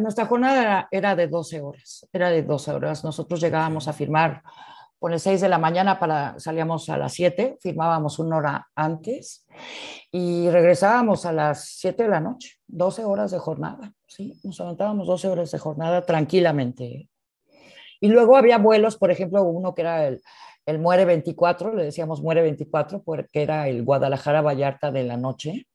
nuestra 0.00 0.26
jornada 0.26 0.88
era, 0.90 1.14
de 1.14 1.28
12 1.28 1.60
horas, 1.60 2.08
era 2.12 2.30
de 2.30 2.42
12 2.42 2.72
horas. 2.72 3.04
Nosotros 3.04 3.40
llegábamos 3.40 3.86
a 3.86 3.92
firmar 3.92 4.42
por 4.98 5.12
el 5.12 5.20
6 5.20 5.40
de 5.40 5.48
la 5.48 5.58
mañana, 5.58 6.00
para, 6.00 6.34
salíamos 6.40 6.88
a 6.90 6.98
las 6.98 7.12
7, 7.14 7.58
firmábamos 7.60 8.18
una 8.18 8.38
hora 8.38 8.68
antes 8.74 9.46
y 10.10 10.50
regresábamos 10.50 11.24
a 11.26 11.32
las 11.32 11.76
7 11.78 12.02
de 12.02 12.08
la 12.08 12.20
noche, 12.20 12.56
12 12.66 13.04
horas 13.04 13.30
de 13.30 13.38
jornada, 13.38 13.94
¿sí? 14.08 14.38
Nos 14.42 14.60
aventábamos 14.60 15.06
12 15.06 15.28
horas 15.28 15.52
de 15.52 15.58
jornada 15.58 16.04
tranquilamente. 16.04 17.08
Y 18.00 18.08
luego 18.08 18.36
había 18.36 18.58
vuelos, 18.58 18.96
por 18.96 19.12
ejemplo, 19.12 19.44
uno 19.44 19.74
que 19.74 19.82
era 19.82 20.06
el, 20.08 20.20
el 20.70 20.78
Muere 20.78 21.04
24, 21.04 21.74
le 21.74 21.84
decíamos 21.84 22.22
Muere 22.22 22.42
24 22.42 23.02
porque 23.02 23.42
era 23.42 23.68
el 23.68 23.82
Guadalajara 23.82 24.40
Vallarta 24.40 24.90
de 24.90 25.04
la 25.04 25.16
noche. 25.16 25.66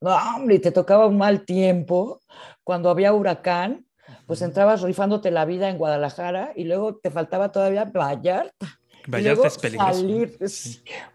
No, 0.00 0.14
hombre, 0.36 0.58
te 0.58 0.70
tocaba 0.70 1.06
un 1.06 1.18
mal 1.18 1.44
tiempo. 1.44 2.20
Cuando 2.62 2.90
había 2.90 3.12
huracán, 3.12 3.86
pues 4.26 4.42
entrabas 4.42 4.82
rifándote 4.82 5.30
la 5.30 5.44
vida 5.44 5.68
en 5.68 5.78
Guadalajara 5.78 6.52
y 6.54 6.64
luego 6.64 6.96
te 6.96 7.10
faltaba 7.10 7.50
todavía 7.52 7.84
Vallarta. 7.86 8.66
Vallarta 9.06 9.48
es 9.48 9.58
peligroso. 9.58 9.92
Salir, 9.92 10.38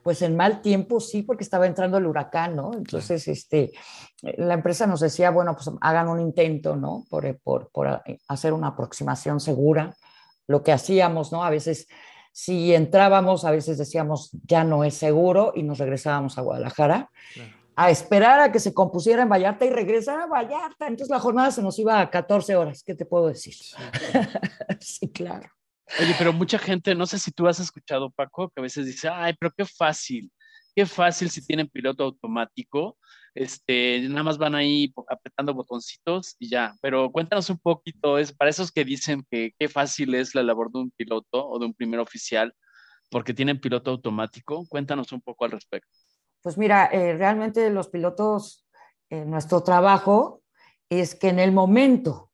pues 0.03 0.21
en 0.21 0.35
mal 0.35 0.61
tiempo 0.61 0.99
sí, 0.99 1.23
porque 1.23 1.43
estaba 1.43 1.65
entrando 1.65 1.97
el 1.97 2.05
huracán, 2.05 2.55
¿no? 2.55 2.71
Entonces, 2.73 3.27
este, 3.27 3.71
la 4.21 4.53
empresa 4.53 4.85
nos 4.85 4.99
decía, 4.99 5.31
bueno, 5.31 5.55
pues 5.55 5.69
hagan 5.81 6.07
un 6.07 6.19
intento, 6.19 6.75
¿no? 6.75 7.05
Por, 7.09 7.39
por, 7.39 7.69
por 7.71 8.01
hacer 8.27 8.53
una 8.53 8.67
aproximación 8.67 9.39
segura. 9.39 9.95
Lo 10.47 10.63
que 10.63 10.71
hacíamos, 10.71 11.31
¿no? 11.31 11.43
A 11.43 11.49
veces 11.49 11.87
si 12.31 12.73
entrábamos, 12.73 13.45
a 13.45 13.51
veces 13.51 13.77
decíamos, 13.77 14.31
ya 14.45 14.63
no 14.63 14.83
es 14.83 14.93
seguro 14.93 15.53
y 15.55 15.63
nos 15.63 15.77
regresábamos 15.77 16.37
a 16.37 16.41
Guadalajara. 16.41 17.09
a 17.75 17.89
esperar 17.89 18.41
a 18.41 18.51
que 18.51 18.59
se 18.59 18.73
compusiera 18.73 19.23
en 19.23 19.29
Vallarta 19.29 19.63
y 19.63 19.69
regresar 19.69 20.19
a 20.19 20.25
Vallarta. 20.25 20.87
Entonces 20.87 21.09
la 21.09 21.19
jornada 21.19 21.49
se 21.51 21.61
nos 21.61 21.79
iba 21.79 22.01
a 22.01 22.09
14 22.09 22.55
horas. 22.57 22.83
¿Qué 22.83 22.93
te 22.93 23.05
puedo 23.05 23.27
decir? 23.27 23.55
Sí, 24.81 25.09
claro. 25.11 25.49
Oye, 25.99 26.15
pero 26.17 26.31
mucha 26.31 26.59
gente, 26.59 26.93
no 26.95 27.05
sé 27.05 27.19
si 27.19 27.31
tú 27.31 27.47
has 27.47 27.59
escuchado, 27.59 28.11
Paco, 28.11 28.49
que 28.49 28.59
a 28.59 28.63
veces 28.63 28.85
dice, 28.85 29.09
ay, 29.09 29.33
pero 29.39 29.51
qué 29.57 29.65
fácil, 29.65 30.31
qué 30.75 30.85
fácil 30.85 31.29
si 31.29 31.45
tienen 31.45 31.67
piloto 31.67 32.03
automático 32.03 32.97
este, 33.35 34.01
nada 34.09 34.23
más 34.23 34.37
van 34.37 34.55
ahí 34.55 34.93
apretando 35.07 35.53
botoncitos 35.53 36.35
y 36.39 36.49
ya. 36.49 36.75
Pero 36.81 37.11
cuéntanos 37.11 37.49
un 37.49 37.59
poquito, 37.59 38.17
es 38.17 38.33
para 38.33 38.49
esos 38.49 38.71
que 38.71 38.85
dicen 38.85 39.25
que 39.29 39.53
qué 39.57 39.69
fácil 39.69 40.15
es 40.15 40.35
la 40.35 40.43
labor 40.43 40.71
de 40.71 40.79
un 40.79 40.91
piloto 40.91 41.47
o 41.47 41.59
de 41.59 41.65
un 41.65 41.73
primer 41.73 41.99
oficial 41.99 42.53
porque 43.09 43.33
tienen 43.33 43.59
piloto 43.59 43.91
automático, 43.91 44.65
cuéntanos 44.67 45.11
un 45.11 45.21
poco 45.21 45.45
al 45.45 45.51
respecto. 45.51 45.89
Pues 46.41 46.57
mira, 46.57 46.85
eh, 46.85 47.17
realmente 47.17 47.69
los 47.69 47.89
pilotos, 47.89 48.67
eh, 49.09 49.25
nuestro 49.25 49.63
trabajo 49.63 50.43
es 50.89 51.15
que 51.15 51.29
en 51.29 51.39
el 51.39 51.51
momento 51.51 52.31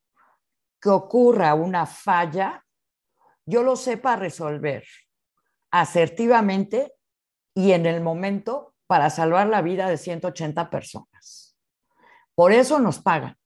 que 0.81 0.89
ocurra 0.89 1.53
una 1.55 1.85
falla, 1.85 2.63
yo 3.45 3.63
lo 3.63 3.75
sepa 3.75 4.15
resolver 4.15 4.85
asertivamente 5.71 6.93
y 7.55 7.71
en 7.71 7.85
el 7.85 8.01
momento 8.01 8.74
para 8.87 9.09
salvar 9.09 9.47
la 9.47 9.61
vida 9.61 9.89
de 9.89 9.97
180 9.97 10.69
personas. 10.69 11.55
Por 12.35 12.51
eso 12.51 12.79
nos 12.79 12.99
pagan, 12.99 13.37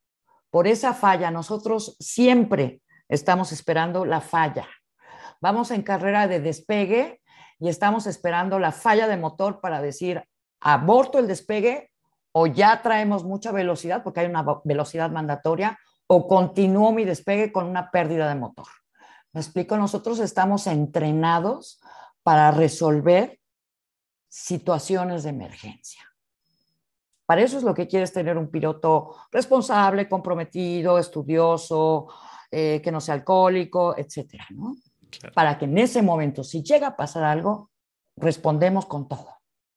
por 0.49 0.67
esa 0.67 0.93
falla. 0.93 1.31
Nosotros 1.31 1.95
siempre 1.99 2.81
estamos 3.07 3.51
esperando 3.51 4.05
la 4.05 4.21
falla. 4.21 4.67
Vamos 5.41 5.71
en 5.71 5.83
carrera 5.83 6.27
de 6.27 6.39
despegue 6.39 7.21
y 7.59 7.69
estamos 7.69 8.07
esperando 8.07 8.59
la 8.59 8.71
falla 8.71 9.07
de 9.07 9.17
motor 9.17 9.61
para 9.61 9.81
decir, 9.81 10.23
aborto 10.59 11.19
el 11.19 11.27
despegue 11.27 11.91
o 12.31 12.47
ya 12.47 12.81
traemos 12.81 13.23
mucha 13.23 13.51
velocidad 13.51 14.03
porque 14.03 14.21
hay 14.21 14.27
una 14.27 14.45
velocidad 14.63 15.09
mandatoria 15.11 15.77
o 16.07 16.27
continúo 16.27 16.91
mi 16.91 17.05
despegue 17.05 17.51
con 17.51 17.65
una 17.65 17.91
pérdida 17.91 18.27
de 18.27 18.35
motor. 18.35 18.67
Me 19.31 19.41
explico, 19.41 19.77
nosotros 19.77 20.19
estamos 20.19 20.67
entrenados 20.67 21.79
para 22.23 22.51
resolver 22.51 23.38
situaciones 24.29 25.23
de 25.23 25.31
emergencia. 25.31 26.03
Para 27.25 27.41
eso 27.41 27.57
es 27.57 27.63
lo 27.63 27.73
que 27.73 27.87
quieres 27.87 28.13
tener 28.13 28.37
un 28.37 28.49
piloto 28.49 29.15
responsable, 29.31 30.07
comprometido, 30.07 30.97
estudioso, 30.97 32.07
eh, 32.49 32.81
que 32.83 32.91
no 32.91 33.01
sea 33.01 33.15
alcohólico, 33.15 33.95
etcétera, 33.97 34.47
¿no? 34.51 34.75
Para 35.33 35.57
que 35.57 35.65
en 35.65 35.77
ese 35.77 36.01
momento, 36.01 36.43
si 36.43 36.63
llega 36.63 36.87
a 36.87 36.95
pasar 36.95 37.23
algo, 37.23 37.69
respondemos 38.15 38.85
con 38.85 39.07
todo. 39.07 39.27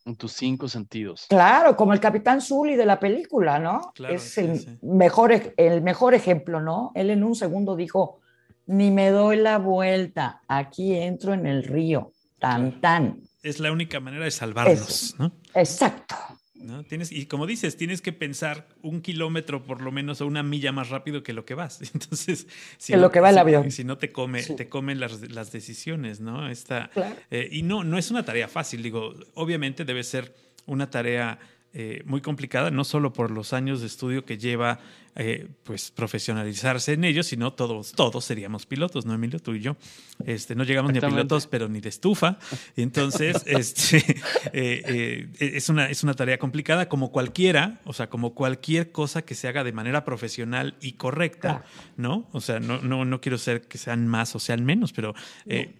En 0.04 0.16
tus 0.16 0.32
cinco 0.32 0.68
sentidos. 0.68 1.26
Claro, 1.28 1.76
como 1.76 1.92
el 1.92 2.00
Capitán 2.00 2.40
Zully 2.40 2.74
de 2.74 2.86
la 2.86 2.98
película, 2.98 3.58
¿no? 3.58 3.92
es 4.08 4.36
el, 4.38 4.78
Mejor, 4.82 5.32
el 5.56 5.82
mejor 5.82 6.14
ejemplo, 6.14 6.60
¿no? 6.60 6.90
Él 6.94 7.10
en 7.10 7.22
un 7.22 7.34
segundo 7.34 7.76
dijo, 7.76 8.20
ni 8.66 8.90
me 8.90 9.10
doy 9.10 9.36
la 9.36 9.58
vuelta, 9.58 10.42
aquí 10.48 10.94
entro 10.94 11.34
en 11.34 11.46
el 11.46 11.62
río, 11.64 12.12
tan, 12.38 12.80
tan. 12.80 13.20
Es 13.42 13.58
la 13.58 13.72
única 13.72 14.00
manera 14.00 14.24
de 14.24 14.30
salvarnos, 14.30 15.16
¿no? 15.18 15.32
Exacto. 15.54 16.14
Tienes, 16.88 17.10
y 17.10 17.26
como 17.26 17.46
dices, 17.46 17.76
tienes 17.76 18.00
que 18.00 18.12
pensar 18.12 18.68
un 18.82 19.00
kilómetro 19.00 19.64
por 19.64 19.80
lo 19.80 19.90
menos 19.90 20.20
o 20.20 20.26
una 20.26 20.44
milla 20.44 20.70
más 20.70 20.90
rápido 20.90 21.22
que 21.22 21.32
lo 21.32 21.44
que 21.44 21.54
vas. 21.54 21.80
Entonces, 21.94 22.46
si, 22.78 22.94
lo 22.94 23.10
que 23.10 23.20
va 23.20 23.30
el 23.30 23.38
avión. 23.38 23.70
Si 23.70 23.84
no 23.84 23.98
te 23.98 24.12
come, 24.12 24.42
te 24.42 24.68
comen 24.68 25.00
las, 25.00 25.52
decisiones, 25.52 26.20
¿no? 26.20 26.48
Esta, 26.48 26.90
eh, 27.30 27.48
y 27.50 27.62
no, 27.62 27.82
no 27.84 27.98
es 27.98 28.10
una 28.10 28.24
tarea 28.24 28.48
fácil. 28.48 28.82
Digo, 28.82 29.14
obviamente 29.34 29.84
debe 29.84 30.04
ser 30.04 30.34
una 30.66 30.88
tarea 30.90 31.38
eh, 31.74 32.02
muy 32.04 32.20
complicada, 32.20 32.70
no 32.70 32.84
solo 32.84 33.12
por 33.12 33.30
los 33.30 33.52
años 33.52 33.80
de 33.80 33.86
estudio 33.86 34.24
que 34.24 34.38
lleva 34.38 34.78
eh, 35.14 35.48
pues 35.64 35.90
profesionalizarse 35.90 36.94
en 36.94 37.04
ello, 37.04 37.22
sino 37.22 37.52
todos, 37.52 37.92
todos 37.92 38.24
seríamos 38.24 38.64
pilotos, 38.66 39.04
¿no, 39.04 39.14
Emilio? 39.14 39.40
Tú 39.40 39.54
y 39.54 39.60
yo. 39.60 39.76
Este, 40.24 40.54
no 40.54 40.64
llegamos 40.64 40.92
ni 40.92 40.98
a 40.98 41.02
pilotos, 41.02 41.46
pero 41.46 41.68
ni 41.68 41.80
de 41.80 41.90
estufa. 41.90 42.38
Entonces, 42.76 43.42
este, 43.46 44.22
eh, 44.52 45.28
es, 45.38 45.68
una, 45.68 45.90
es 45.90 46.02
una 46.02 46.14
tarea 46.14 46.38
complicada, 46.38 46.88
como 46.88 47.12
cualquiera, 47.12 47.80
o 47.84 47.92
sea, 47.92 48.08
como 48.08 48.34
cualquier 48.34 48.90
cosa 48.90 49.22
que 49.22 49.34
se 49.34 49.48
haga 49.48 49.64
de 49.64 49.72
manera 49.72 50.04
profesional 50.04 50.76
y 50.80 50.92
correcta, 50.92 51.64
¿no? 51.96 52.28
O 52.32 52.40
sea, 52.40 52.58
no, 52.60 52.80
no, 52.80 53.04
no 53.04 53.20
quiero 53.20 53.36
ser 53.36 53.62
que 53.62 53.78
sean 53.78 54.06
más 54.08 54.34
o 54.34 54.38
sean 54.38 54.64
menos, 54.64 54.92
pero. 54.92 55.14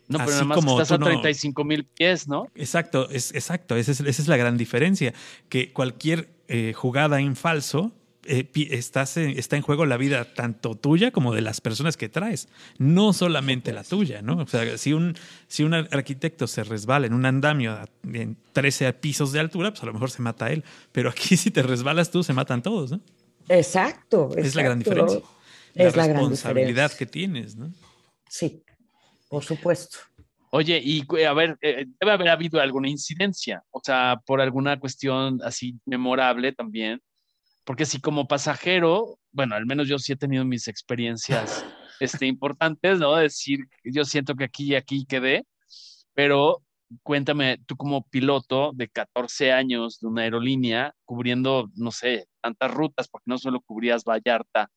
no, 0.08 0.18
pero 0.18 0.24
así 0.24 0.46
como 0.46 0.80
estás 0.80 0.92
a 0.92 1.02
35 1.02 1.64
mil 1.64 1.84
pies, 1.84 2.28
¿no? 2.28 2.48
Exacto, 2.54 3.08
es, 3.10 3.34
exacto, 3.34 3.76
esa 3.76 3.92
es, 3.92 4.00
esa 4.00 4.22
es 4.22 4.28
la 4.28 4.36
gran 4.36 4.58
diferencia, 4.58 5.14
que 5.48 5.72
cualquier 5.72 6.28
eh, 6.48 6.74
jugada 6.74 7.18
en 7.18 7.34
falso, 7.34 7.92
eh, 8.24 8.48
estás 8.70 9.16
está 9.16 9.56
en 9.56 9.62
juego 9.62 9.84
la 9.86 9.96
vida 9.96 10.34
tanto 10.34 10.74
tuya 10.76 11.10
como 11.10 11.34
de 11.34 11.40
las 11.40 11.60
personas 11.60 11.96
que 11.96 12.08
traes, 12.08 12.48
no 12.78 13.12
solamente 13.12 13.72
la 13.72 13.84
tuya, 13.84 14.22
¿no? 14.22 14.36
O 14.36 14.46
sea, 14.46 14.78
si 14.78 14.92
un, 14.92 15.14
si 15.48 15.64
un 15.64 15.74
arquitecto 15.74 16.46
se 16.46 16.62
resbala 16.64 17.06
en 17.06 17.14
un 17.14 17.26
andamio 17.26 17.78
en 18.04 18.36
13 18.52 18.92
pisos 18.94 19.32
de 19.32 19.40
altura, 19.40 19.70
pues 19.70 19.82
a 19.82 19.86
lo 19.86 19.92
mejor 19.92 20.10
se 20.10 20.22
mata 20.22 20.50
él, 20.52 20.64
pero 20.92 21.10
aquí 21.10 21.36
si 21.36 21.50
te 21.50 21.62
resbalas 21.62 22.10
tú, 22.10 22.22
se 22.22 22.32
matan 22.32 22.62
todos, 22.62 22.92
¿no? 22.92 23.00
Exacto. 23.48 24.30
Es 24.36 24.54
la 24.54 24.62
gran 24.62 24.78
diferencia. 24.78 25.20
Es 25.74 25.96
la, 25.96 26.06
responsabilidad 26.06 26.92
que 26.92 27.06
tienes, 27.06 27.56
¿no? 27.56 27.72
Sí, 28.28 28.62
por 29.28 29.42
supuesto. 29.42 29.98
Oye, 30.50 30.80
y 30.84 31.06
a 31.24 31.32
ver, 31.32 31.56
eh, 31.62 31.86
debe 31.98 32.12
haber 32.12 32.28
habido 32.28 32.60
alguna 32.60 32.88
incidencia, 32.88 33.62
o 33.70 33.80
sea, 33.82 34.20
por 34.26 34.40
alguna 34.42 34.78
cuestión 34.78 35.40
así 35.42 35.78
memorable 35.86 36.52
también, 36.52 37.00
porque 37.64 37.86
si 37.86 38.00
como 38.00 38.26
pasajero, 38.26 39.18
bueno, 39.30 39.54
al 39.54 39.66
menos 39.66 39.88
yo 39.88 39.98
sí 39.98 40.12
he 40.12 40.16
tenido 40.16 40.44
mis 40.44 40.68
experiencias 40.68 41.64
este, 42.00 42.26
importantes, 42.26 42.98
¿no? 42.98 43.16
Decir, 43.16 43.60
yo 43.84 44.04
siento 44.04 44.34
que 44.34 44.44
aquí 44.44 44.72
y 44.72 44.74
aquí 44.74 45.04
quedé, 45.06 45.46
pero 46.14 46.62
cuéntame, 47.02 47.58
tú 47.66 47.76
como 47.76 48.06
piloto 48.08 48.72
de 48.74 48.88
14 48.88 49.52
años 49.52 50.00
de 50.00 50.08
una 50.08 50.22
aerolínea, 50.22 50.94
cubriendo, 51.04 51.70
no 51.74 51.90
sé, 51.90 52.28
tantas 52.40 52.72
rutas, 52.72 53.08
porque 53.08 53.24
no 53.26 53.38
solo 53.38 53.60
cubrías 53.60 54.04
Vallarta 54.04 54.70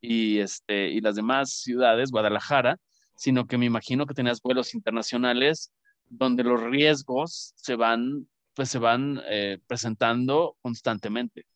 y, 0.00 0.38
este, 0.38 0.88
y 0.90 1.00
las 1.00 1.16
demás 1.16 1.60
ciudades, 1.60 2.10
Guadalajara, 2.10 2.78
sino 3.16 3.46
que 3.46 3.58
me 3.58 3.66
imagino 3.66 4.06
que 4.06 4.14
tenías 4.14 4.42
vuelos 4.42 4.74
internacionales 4.74 5.72
donde 6.06 6.44
los 6.44 6.60
riesgos 6.60 7.52
se 7.56 7.76
van, 7.76 8.28
pues 8.54 8.68
se 8.68 8.78
van 8.78 9.20
eh, 9.28 9.58
presentando 9.66 10.56
constantemente. 10.60 11.46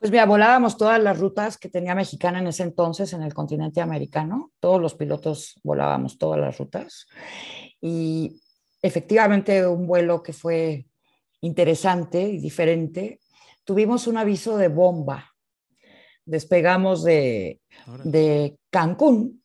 Pues 0.00 0.10
mira, 0.10 0.24
volábamos 0.24 0.78
todas 0.78 1.00
las 1.00 1.18
rutas 1.18 1.58
que 1.58 1.68
tenía 1.68 1.94
Mexicana 1.94 2.38
en 2.38 2.46
ese 2.46 2.62
entonces 2.62 3.12
en 3.12 3.22
el 3.22 3.34
continente 3.34 3.82
americano. 3.82 4.50
Todos 4.58 4.80
los 4.80 4.94
pilotos 4.94 5.60
volábamos 5.62 6.16
todas 6.16 6.40
las 6.40 6.56
rutas. 6.56 7.06
Y 7.82 8.40
efectivamente 8.80 9.66
un 9.66 9.86
vuelo 9.86 10.22
que 10.22 10.32
fue 10.32 10.86
interesante 11.42 12.22
y 12.22 12.38
diferente. 12.38 13.20
Tuvimos 13.62 14.06
un 14.06 14.16
aviso 14.16 14.56
de 14.56 14.68
bomba. 14.68 15.34
Despegamos 16.24 17.04
de, 17.04 17.60
de 18.02 18.58
Cancún 18.70 19.40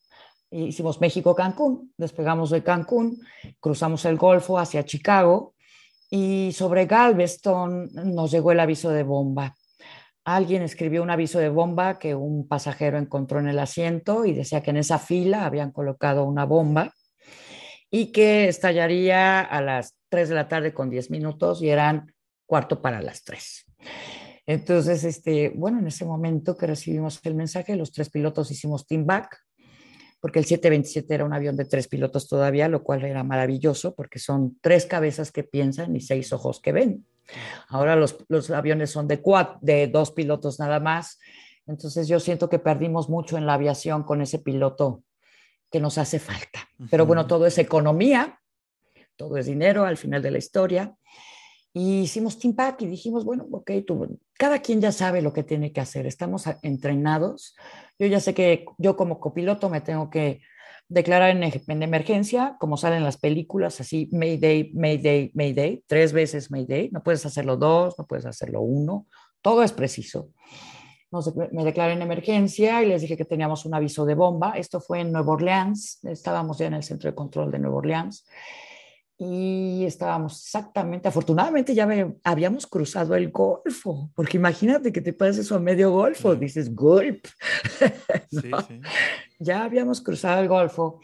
hicimos 0.50 1.00
México-Cancún, 1.00 1.92
despegamos 1.96 2.50
de 2.50 2.62
Cancún, 2.62 3.20
cruzamos 3.60 4.04
el 4.04 4.16
Golfo 4.16 4.58
hacia 4.58 4.84
Chicago 4.84 5.54
y 6.08 6.52
sobre 6.52 6.86
Galveston 6.86 7.90
nos 7.92 8.30
llegó 8.30 8.52
el 8.52 8.60
aviso 8.60 8.90
de 8.90 9.02
bomba. 9.02 9.54
Alguien 10.26 10.62
escribió 10.62 11.04
un 11.04 11.10
aviso 11.10 11.38
de 11.38 11.48
bomba 11.48 12.00
que 12.00 12.16
un 12.16 12.48
pasajero 12.48 12.98
encontró 12.98 13.38
en 13.38 13.46
el 13.46 13.60
asiento 13.60 14.24
y 14.24 14.32
decía 14.32 14.60
que 14.60 14.70
en 14.70 14.78
esa 14.78 14.98
fila 14.98 15.46
habían 15.46 15.70
colocado 15.70 16.24
una 16.24 16.44
bomba 16.44 16.92
y 17.92 18.10
que 18.10 18.48
estallaría 18.48 19.40
a 19.40 19.62
las 19.62 19.94
3 20.08 20.30
de 20.30 20.34
la 20.34 20.48
tarde 20.48 20.74
con 20.74 20.90
10 20.90 21.12
minutos 21.12 21.62
y 21.62 21.68
eran 21.68 22.12
cuarto 22.44 22.82
para 22.82 23.00
las 23.00 23.22
3. 23.22 23.66
Entonces, 24.46 25.04
este, 25.04 25.50
bueno, 25.50 25.78
en 25.78 25.86
ese 25.86 26.04
momento 26.04 26.56
que 26.56 26.66
recibimos 26.66 27.20
el 27.22 27.36
mensaje, 27.36 27.76
los 27.76 27.92
tres 27.92 28.10
pilotos 28.10 28.50
hicimos 28.50 28.84
team 28.84 29.06
back, 29.06 29.38
porque 30.18 30.40
el 30.40 30.44
727 30.44 31.14
era 31.14 31.24
un 31.24 31.34
avión 31.34 31.56
de 31.56 31.66
tres 31.66 31.86
pilotos 31.86 32.28
todavía, 32.28 32.68
lo 32.68 32.82
cual 32.82 33.04
era 33.04 33.22
maravilloso 33.22 33.94
porque 33.94 34.18
son 34.18 34.58
tres 34.60 34.86
cabezas 34.86 35.30
que 35.30 35.44
piensan 35.44 35.94
y 35.94 36.00
seis 36.00 36.32
ojos 36.32 36.60
que 36.60 36.72
ven. 36.72 37.06
Ahora 37.68 37.96
los, 37.96 38.16
los 38.28 38.50
aviones 38.50 38.90
son 38.90 39.08
de, 39.08 39.20
cuatro, 39.20 39.58
de 39.60 39.86
dos 39.88 40.12
pilotos 40.12 40.58
nada 40.58 40.80
más. 40.80 41.18
Entonces 41.66 42.08
yo 42.08 42.20
siento 42.20 42.48
que 42.48 42.58
perdimos 42.58 43.08
mucho 43.08 43.36
en 43.36 43.46
la 43.46 43.54
aviación 43.54 44.04
con 44.04 44.22
ese 44.22 44.38
piloto 44.38 45.02
que 45.70 45.80
nos 45.80 45.98
hace 45.98 46.18
falta. 46.18 46.68
Pero 46.90 47.06
bueno, 47.06 47.26
todo 47.26 47.46
es 47.46 47.58
economía, 47.58 48.40
todo 49.16 49.36
es 49.36 49.46
dinero 49.46 49.84
al 49.84 49.96
final 49.96 50.22
de 50.22 50.30
la 50.30 50.38
historia. 50.38 50.94
Y 51.72 52.00
hicimos 52.02 52.38
Team 52.38 52.54
Pack 52.54 52.82
y 52.82 52.86
dijimos, 52.86 53.24
bueno, 53.24 53.46
ok, 53.50 53.70
tú, 53.86 54.18
cada 54.38 54.60
quien 54.60 54.80
ya 54.80 54.92
sabe 54.92 55.20
lo 55.20 55.32
que 55.32 55.42
tiene 55.42 55.72
que 55.72 55.80
hacer, 55.80 56.06
estamos 56.06 56.44
entrenados. 56.62 57.54
Yo 57.98 58.06
ya 58.06 58.20
sé 58.20 58.32
que 58.32 58.64
yo 58.78 58.96
como 58.96 59.20
copiloto 59.20 59.68
me 59.68 59.82
tengo 59.82 60.08
que 60.08 60.40
declarar 60.88 61.30
en, 61.30 61.42
en 61.42 61.82
emergencia, 61.82 62.56
como 62.60 62.76
salen 62.76 63.04
las 63.04 63.16
películas, 63.16 63.80
así 63.80 64.08
Mayday, 64.12 64.72
Mayday, 64.74 65.30
Mayday, 65.34 65.82
tres 65.86 66.12
veces 66.12 66.50
Mayday, 66.50 66.90
no 66.92 67.02
puedes 67.02 67.26
hacerlo 67.26 67.56
dos, 67.56 67.98
no 67.98 68.06
puedes 68.06 68.26
hacerlo 68.26 68.60
uno, 68.60 69.06
todo 69.42 69.62
es 69.62 69.72
preciso. 69.72 70.30
me 71.52 71.64
declaré 71.64 71.94
en 71.94 72.02
emergencia 72.02 72.82
y 72.82 72.86
les 72.86 73.02
dije 73.02 73.16
que 73.16 73.24
teníamos 73.24 73.64
un 73.64 73.74
aviso 73.74 74.04
de 74.04 74.14
bomba. 74.14 74.52
Esto 74.56 74.80
fue 74.80 75.00
en 75.00 75.12
Nueva 75.12 75.32
Orleans, 75.32 76.00
estábamos 76.04 76.58
ya 76.58 76.66
en 76.66 76.74
el 76.74 76.82
centro 76.82 77.10
de 77.10 77.14
control 77.14 77.50
de 77.50 77.58
Nueva 77.58 77.76
Orleans 77.76 78.26
y 79.18 79.84
estábamos 79.86 80.42
exactamente, 80.44 81.08
afortunadamente 81.08 81.74
ya 81.74 81.88
habíamos 82.22 82.66
cruzado 82.66 83.14
el 83.14 83.30
Golfo, 83.30 84.10
porque 84.14 84.36
imagínate 84.36 84.92
que 84.92 85.00
te 85.00 85.14
pasa 85.14 85.40
eso 85.40 85.56
a 85.56 85.58
medio 85.58 85.90
Golfo, 85.90 86.34
dices 86.34 86.74
Golf. 86.74 87.22
Ya 89.38 89.64
habíamos 89.64 90.00
cruzado 90.00 90.40
el 90.40 90.48
Golfo 90.48 91.00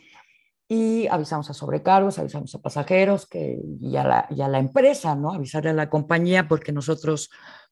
y 0.67 1.07
avisamos 1.07 1.51
a 1.51 1.55
sobrecargos, 1.55 2.19
avisamos 2.19 2.55
a 2.55 2.63
pasajeros 2.63 3.27
que, 3.27 3.59
y, 3.79 3.95
a 3.97 4.05
la, 4.05 4.49
la 4.49 4.59
empresa, 4.59 5.15
¿no? 5.15 5.33
Avisarle 5.33 5.69
a 5.69 5.75
la 5.75 5.91
compañía 5.91 6.49
porque 6.49 6.73
nosotros 6.73 7.29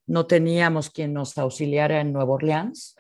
no 0.07 0.27
teníamos 0.27 0.91
quien 0.91 1.15
nos 1.15 1.39
auxiliara 1.39 2.03
en 2.03 2.13
Nueva 2.13 2.35
Orleans. 2.35 2.95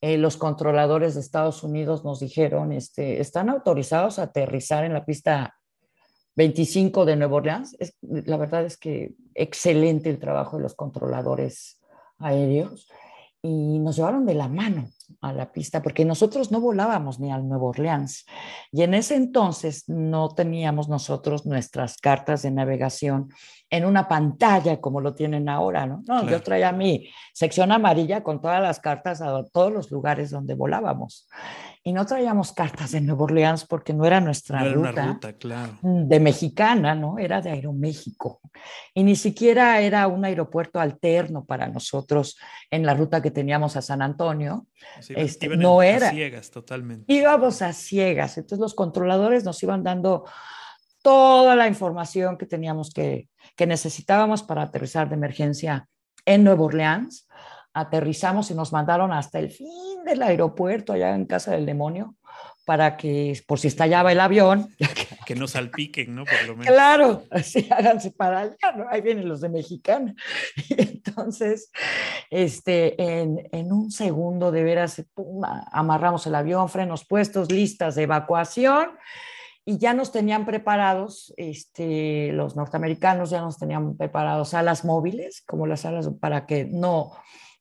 Eh, 0.00 0.16
los 0.16 0.38
controladores 0.38 1.14
de 1.14 1.20
Estados 1.20 1.62
Unidos 1.62 2.04
nos 2.04 2.20
dijeron, 2.20 2.72
este, 2.72 3.20
están 3.20 3.50
autorizados 3.50 4.18
a 4.18 4.24
aterrizar 4.24 4.84
en 4.84 4.94
la 4.94 5.04
pista 5.04 5.54
25 6.36 7.04
de 7.04 7.16
Nueva 7.16 7.36
Orleans. 7.36 7.76
Es, 7.78 7.96
la 8.02 8.36
verdad 8.36 8.64
es 8.64 8.76
que 8.76 9.14
excelente 9.34 10.10
el 10.10 10.18
trabajo 10.18 10.56
de 10.56 10.62
los 10.62 10.74
controladores 10.74 11.80
aéreos 12.18 12.88
y 13.42 13.78
nos 13.78 13.96
llevaron 13.96 14.24
de 14.24 14.32
la 14.32 14.48
mano 14.48 14.88
a 15.20 15.32
la 15.34 15.52
pista 15.52 15.82
porque 15.82 16.06
nosotros 16.06 16.50
no 16.50 16.62
volábamos 16.62 17.20
ni 17.20 17.30
al 17.30 17.46
Nuevo 17.46 17.68
Orleans 17.68 18.24
y 18.72 18.82
en 18.82 18.94
ese 18.94 19.16
entonces 19.16 19.84
no 19.86 20.30
teníamos 20.30 20.88
nosotros 20.88 21.44
nuestras 21.44 21.98
cartas 21.98 22.40
de 22.40 22.50
navegación 22.50 23.28
en 23.68 23.84
una 23.84 24.08
pantalla 24.08 24.80
como 24.80 25.02
lo 25.02 25.14
tienen 25.14 25.50
ahora, 25.50 25.84
¿no? 25.84 26.02
No, 26.06 26.26
yo 26.26 26.40
traía 26.40 26.72
mi 26.72 27.10
sección 27.34 27.70
amarilla 27.70 28.22
con 28.22 28.40
todas 28.40 28.62
las 28.62 28.80
cartas 28.80 29.20
a 29.20 29.44
todos 29.52 29.72
los 29.72 29.90
lugares 29.90 30.30
donde 30.30 30.54
volábamos 30.54 31.28
y 31.86 31.92
no 31.92 32.06
traíamos 32.06 32.52
cartas 32.52 32.92
de 32.92 33.02
Nueva 33.02 33.24
Orleans 33.24 33.66
porque 33.66 33.92
no 33.92 34.06
era 34.06 34.18
nuestra 34.18 34.64
ruta, 34.64 35.18
de 35.82 36.18
mexicana, 36.18 36.94
¿no? 36.94 37.18
Era 37.18 37.42
de 37.42 37.50
Aeroméxico. 37.50 38.40
Y 38.94 39.04
ni 39.04 39.14
siquiera 39.16 39.78
era 39.80 40.06
un 40.06 40.24
aeropuerto 40.24 40.80
alterno 40.80 41.44
para 41.44 41.68
nosotros 41.68 42.38
en 42.70 42.86
la 42.86 42.94
ruta 42.94 43.20
que 43.20 43.30
teníamos 43.30 43.76
a 43.76 43.82
San 43.82 44.00
Antonio. 44.00 44.66
este, 45.10 45.46
no 45.58 45.82
era. 45.82 46.08
A 46.08 46.12
ciegas, 46.12 46.50
totalmente. 46.50 47.04
Íbamos 47.12 47.60
a 47.60 47.74
ciegas. 47.74 48.38
Entonces 48.38 48.60
los 48.60 48.74
controladores 48.74 49.44
nos 49.44 49.62
iban 49.62 49.82
dando 49.82 50.24
toda 51.02 51.54
la 51.54 51.68
información 51.68 52.38
que 52.38 52.46
teníamos 52.46 52.94
que, 52.94 53.28
que 53.56 53.66
necesitábamos 53.66 54.42
para 54.42 54.62
aterrizar 54.62 55.10
de 55.10 55.16
emergencia 55.16 55.86
en 56.24 56.44
Nueva 56.44 56.64
Orleans. 56.64 57.23
Aterrizamos 57.74 58.50
y 58.50 58.54
nos 58.54 58.72
mandaron 58.72 59.12
hasta 59.12 59.38
el 59.38 59.50
fin 59.50 60.04
del 60.04 60.22
aeropuerto, 60.22 60.92
allá 60.92 61.14
en 61.14 61.26
Casa 61.26 61.52
del 61.52 61.66
Demonio, 61.66 62.14
para 62.64 62.96
que, 62.96 63.38
por 63.46 63.58
si 63.58 63.68
estallaba 63.68 64.12
el 64.12 64.20
avión. 64.20 64.74
Que 65.26 65.34
no 65.34 65.48
salpiquen, 65.48 66.14
¿no? 66.14 66.24
Por 66.26 66.46
lo 66.46 66.54
menos. 66.54 66.74
Claro, 66.74 67.24
así 67.30 67.66
háganse 67.70 68.10
para 68.10 68.40
allá, 68.40 68.72
¿no? 68.76 68.84
Ahí 68.90 69.00
vienen 69.00 69.26
los 69.26 69.40
de 69.40 69.48
Mexicana. 69.48 70.14
Y 70.68 70.74
entonces, 70.82 71.70
este, 72.28 73.02
en, 73.02 73.48
en 73.50 73.72
un 73.72 73.90
segundo, 73.90 74.52
de 74.52 74.62
veras, 74.62 75.02
pum, 75.14 75.42
amarramos 75.72 76.26
el 76.26 76.34
avión, 76.34 76.68
frenos 76.68 77.06
puestos, 77.06 77.50
listas 77.50 77.94
de 77.94 78.02
evacuación 78.02 78.90
y 79.64 79.78
ya 79.78 79.94
nos 79.94 80.12
tenían 80.12 80.44
preparados, 80.44 81.32
este, 81.38 82.32
los 82.32 82.54
norteamericanos 82.54 83.30
ya 83.30 83.40
nos 83.40 83.56
tenían 83.56 83.96
preparados 83.96 84.52
alas 84.52 84.84
móviles, 84.84 85.42
como 85.46 85.66
las 85.66 85.86
alas 85.86 86.10
para 86.20 86.44
que 86.44 86.66
no 86.66 87.12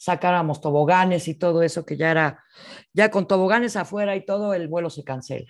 sacáramos 0.03 0.59
toboganes 0.59 1.29
y 1.29 1.33
todo 1.33 1.63
eso, 1.63 1.85
que 1.85 1.95
ya 1.95 2.11
era, 2.11 2.43
ya 2.91 3.09
con 3.09 3.25
toboganes 3.25 3.77
afuera 3.77 4.17
y 4.17 4.25
todo, 4.25 4.53
el 4.53 4.67
vuelo 4.67 4.89
se 4.89 5.05
cancela. 5.05 5.49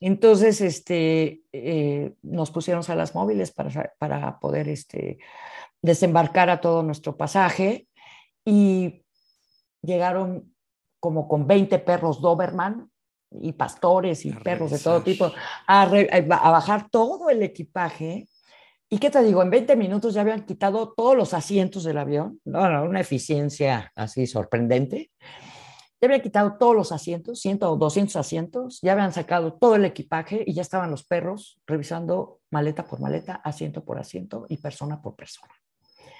Entonces, 0.00 0.60
este, 0.60 1.42
eh, 1.52 2.12
nos 2.22 2.50
pusieron 2.50 2.82
alas 2.88 3.14
móviles 3.14 3.52
para, 3.52 3.92
para 3.98 4.40
poder 4.40 4.68
este, 4.68 5.18
desembarcar 5.82 6.50
a 6.50 6.60
todo 6.60 6.82
nuestro 6.82 7.16
pasaje 7.16 7.86
y 8.44 9.04
llegaron 9.82 10.52
como 10.98 11.28
con 11.28 11.46
20 11.46 11.78
perros 11.78 12.20
Doberman 12.20 12.90
y 13.30 13.52
pastores 13.52 14.26
y 14.26 14.32
perros 14.32 14.72
de 14.72 14.80
todo 14.80 15.00
tipo 15.02 15.30
a, 15.68 15.82
a, 15.82 16.50
bajar 16.50 16.90
todo 16.90 17.30
el 17.30 17.44
equipaje. 17.44 18.26
¿Y 18.92 18.98
qué 18.98 19.08
te 19.08 19.22
digo? 19.22 19.40
En 19.40 19.50
20 19.50 19.76
minutos 19.76 20.14
ya 20.14 20.22
habían 20.22 20.44
quitado 20.44 20.92
todos 20.96 21.16
los 21.16 21.32
asientos 21.32 21.84
del 21.84 21.96
avión, 21.96 22.40
no, 22.44 22.68
no, 22.68 22.82
una 22.82 23.00
eficiencia 23.00 23.92
así 23.94 24.26
sorprendente. 24.26 25.12
Ya 26.00 26.06
habían 26.06 26.22
quitado 26.22 26.56
todos 26.58 26.74
los 26.74 26.90
asientos, 26.90 27.40
100 27.40 27.62
o 27.62 27.76
200 27.76 28.16
asientos, 28.16 28.80
ya 28.82 28.92
habían 28.92 29.12
sacado 29.12 29.52
todo 29.52 29.76
el 29.76 29.84
equipaje 29.84 30.42
y 30.44 30.54
ya 30.54 30.62
estaban 30.62 30.90
los 30.90 31.04
perros 31.04 31.60
revisando 31.66 32.40
maleta 32.50 32.84
por 32.84 33.00
maleta, 33.00 33.36
asiento 33.44 33.84
por 33.84 33.98
asiento 33.98 34.46
y 34.48 34.56
persona 34.56 35.00
por 35.00 35.14
persona. 35.14 35.54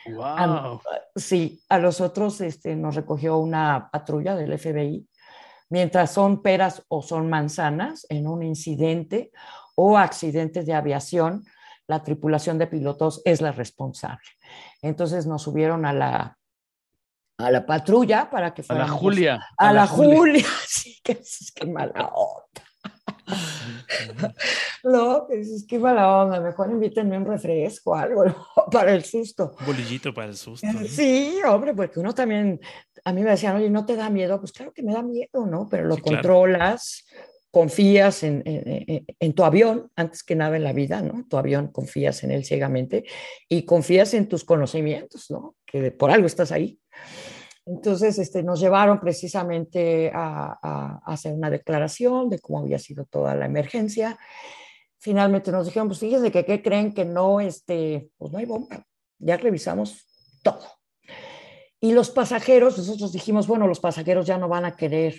Wow. 0.06 0.22
A, 0.24 0.80
sí, 1.16 1.60
a 1.68 1.78
los 1.78 2.00
otros 2.00 2.40
este, 2.40 2.76
nos 2.76 2.94
recogió 2.94 3.38
una 3.38 3.90
patrulla 3.90 4.36
del 4.36 4.56
FBI 4.56 5.08
mientras 5.70 6.12
son 6.12 6.42
peras 6.42 6.84
o 6.88 7.02
son 7.02 7.28
manzanas 7.28 8.06
en 8.10 8.28
un 8.28 8.42
incidente 8.42 9.32
o 9.74 9.96
accidentes 9.96 10.66
de 10.66 10.74
aviación, 10.74 11.44
la 11.90 12.04
tripulación 12.04 12.56
de 12.56 12.68
pilotos 12.68 13.20
es 13.24 13.40
la 13.40 13.50
responsable. 13.50 14.28
Entonces 14.80 15.26
nos 15.26 15.42
subieron 15.42 15.84
a 15.84 15.92
la, 15.92 16.38
a 17.36 17.50
la 17.50 17.66
patrulla 17.66 18.30
para 18.30 18.54
que 18.54 18.62
fuera. 18.62 18.84
A 18.84 18.86
la 18.86 18.92
Julia. 18.92 19.34
A, 19.58 19.68
a 19.68 19.72
la, 19.72 19.80
la, 19.80 19.86
Julia. 19.88 20.16
Julia. 20.16 20.46
Sí, 20.68 21.00
que 21.02 21.12
es 21.12 21.52
que 21.52 21.66
mala 21.66 22.12
onda. 22.14 22.64
No, 24.84 25.26
es 25.28 25.66
que 25.68 25.78
mala 25.78 26.22
onda, 26.22 26.40
mejor 26.40 26.70
invítenme 26.70 27.18
un 27.18 27.26
refresco, 27.26 27.94
algo 27.94 28.24
para 28.72 28.94
el 28.94 29.04
susto. 29.04 29.54
Un 29.60 29.66
bolillito 29.66 30.14
para 30.14 30.28
el 30.28 30.36
susto. 30.36 30.66
¿eh? 30.66 30.88
Sí, 30.88 31.38
hombre, 31.46 31.74
porque 31.74 32.00
uno 32.00 32.14
también 32.14 32.60
a 33.04 33.12
mí 33.12 33.22
me 33.22 33.30
decían, 33.30 33.56
oye, 33.56 33.68
¿no 33.68 33.84
te 33.84 33.96
da 33.96 34.08
miedo? 34.10 34.38
Pues 34.38 34.52
claro 34.52 34.72
que 34.72 34.82
me 34.82 34.94
da 34.94 35.02
miedo, 35.02 35.44
¿no? 35.44 35.68
Pero 35.68 35.86
lo 35.86 35.96
sí, 35.96 36.02
controlas, 36.02 37.04
claro. 37.08 37.29
Confías 37.50 38.22
en, 38.22 39.34
tu 39.34 39.44
avión, 39.44 39.90
antes 39.96 40.22
que 40.22 40.36
nada 40.36 40.56
en 40.56 40.64
la 40.64 40.72
vida, 40.72 41.02
¿no? 41.02 41.26
Tu 41.28 41.36
avión 41.36 41.68
confías 41.68 42.22
en 42.24 42.30
él 42.30 42.44
ciegamente 42.44 43.04
y 43.48 43.64
confías 43.64 44.14
en 44.14 44.28
tus 44.28 44.44
conocimientos, 44.44 45.30
¿no? 45.30 45.56
Que 45.66 45.90
por 45.90 46.10
algo 46.10 46.26
estás 46.26 46.52
ahí. 46.52 46.80
Entonces, 47.66 48.18
este, 48.18 48.42
nos 48.42 48.60
llevaron 48.60 49.00
precisamente 49.00 50.10
a 50.14 51.00
hacer 51.04 51.32
una 51.34 51.50
declaración 51.50 52.30
de 52.30 52.38
cómo 52.38 52.60
había 52.60 52.78
sido 52.78 53.04
toda 53.04 53.34
la 53.34 53.46
emergencia. 53.46 54.18
Finalmente 54.98 55.52
nos 55.52 55.66
dijeron, 55.66 55.88
pues 55.88 56.00
fíjense 56.00 56.30
que 56.30 56.44
¿qué 56.44 56.62
creen 56.62 56.92
que 56.92 57.04
no, 57.04 57.40
este, 57.40 58.10
pues 58.16 58.32
no 58.32 58.38
hay 58.38 58.46
bomba. 58.46 58.86
Ya 59.18 59.36
revisamos 59.36 60.06
todo 60.42 60.80
y 61.80 61.92
los 61.92 62.10
pasajeros, 62.10 62.76
nosotros 62.76 63.12
dijimos, 63.12 63.46
bueno, 63.46 63.66
los 63.66 63.80
pasajeros 63.80 64.26
ya 64.26 64.36
no 64.36 64.48
van 64.48 64.66
a 64.66 64.76
querer 64.76 65.14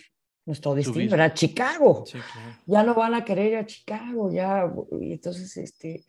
nuestro 0.46 0.76
destino, 0.76 1.16
era 1.16 1.34
Chicago. 1.34 2.04
Sí, 2.06 2.18
claro. 2.20 2.58
Ya 2.66 2.84
no 2.84 2.94
van 2.96 3.14
a 3.14 3.24
querer 3.24 3.52
ir 3.52 3.58
a 3.58 3.66
Chicago, 3.66 4.32
ya. 4.32 4.72
Y 5.00 5.14
entonces, 5.14 5.56
este, 5.58 6.04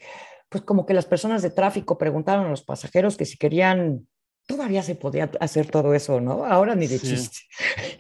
pues 0.48 0.64
como 0.64 0.86
que 0.86 0.94
las 0.94 1.06
personas 1.06 1.42
de 1.42 1.50
tráfico 1.50 1.98
preguntaron 1.98 2.46
a 2.46 2.50
los 2.50 2.62
pasajeros 2.62 3.16
que 3.16 3.24
si 3.24 3.36
querían, 3.36 4.06
todavía 4.46 4.82
se 4.82 4.94
podía 4.94 5.30
hacer 5.40 5.70
todo 5.70 5.94
eso, 5.94 6.20
¿no? 6.20 6.44
Ahora 6.44 6.74
ni 6.74 6.86
de 6.86 6.98
sí. 6.98 7.08
chiste. 7.08 7.38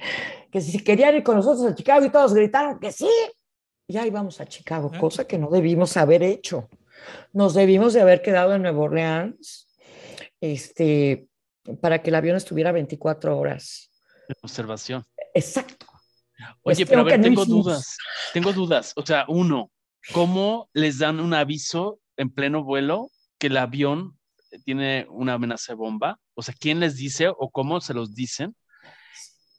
que 0.50 0.60
si 0.60 0.78
querían 0.82 1.16
ir 1.16 1.22
con 1.22 1.36
nosotros 1.36 1.64
a 1.70 1.74
Chicago 1.74 2.04
y 2.04 2.10
todos 2.10 2.34
gritaron 2.34 2.78
que 2.78 2.92
sí, 2.92 3.08
ya 3.88 4.06
íbamos 4.06 4.40
a 4.40 4.46
Chicago, 4.46 4.90
ah. 4.92 4.98
cosa 4.98 5.26
que 5.26 5.38
no 5.38 5.50
debimos 5.50 5.96
haber 5.96 6.22
hecho. 6.22 6.68
Nos 7.32 7.54
debimos 7.54 7.94
de 7.94 8.00
haber 8.00 8.22
quedado 8.22 8.54
en 8.54 8.62
Nueva 8.62 8.82
Orleans, 8.82 9.68
este, 10.40 11.26
para 11.80 12.02
que 12.02 12.10
el 12.10 12.16
avión 12.16 12.36
estuviera 12.36 12.72
24 12.72 13.38
horas. 13.38 13.90
De 14.28 14.34
observación. 14.42 15.04
Exacto. 15.34 15.86
Oye, 16.62 16.86
pero 16.86 17.00
a 17.00 17.04
ver, 17.04 17.20
tengo 17.20 17.44
no 17.44 17.54
dudas. 17.54 17.96
Tengo 18.32 18.52
dudas. 18.52 18.92
O 18.96 19.04
sea, 19.04 19.24
uno, 19.28 19.70
¿cómo 20.12 20.68
les 20.72 20.98
dan 20.98 21.20
un 21.20 21.34
aviso 21.34 22.00
en 22.16 22.30
pleno 22.30 22.64
vuelo 22.64 23.10
que 23.38 23.48
el 23.48 23.56
avión 23.56 24.18
tiene 24.64 25.06
una 25.10 25.34
amenaza 25.34 25.72
de 25.72 25.76
bomba? 25.76 26.18
O 26.34 26.42
sea, 26.42 26.54
¿quién 26.58 26.80
les 26.80 26.96
dice 26.96 27.28
o 27.28 27.50
cómo 27.50 27.80
se 27.80 27.94
los 27.94 28.14
dicen? 28.14 28.54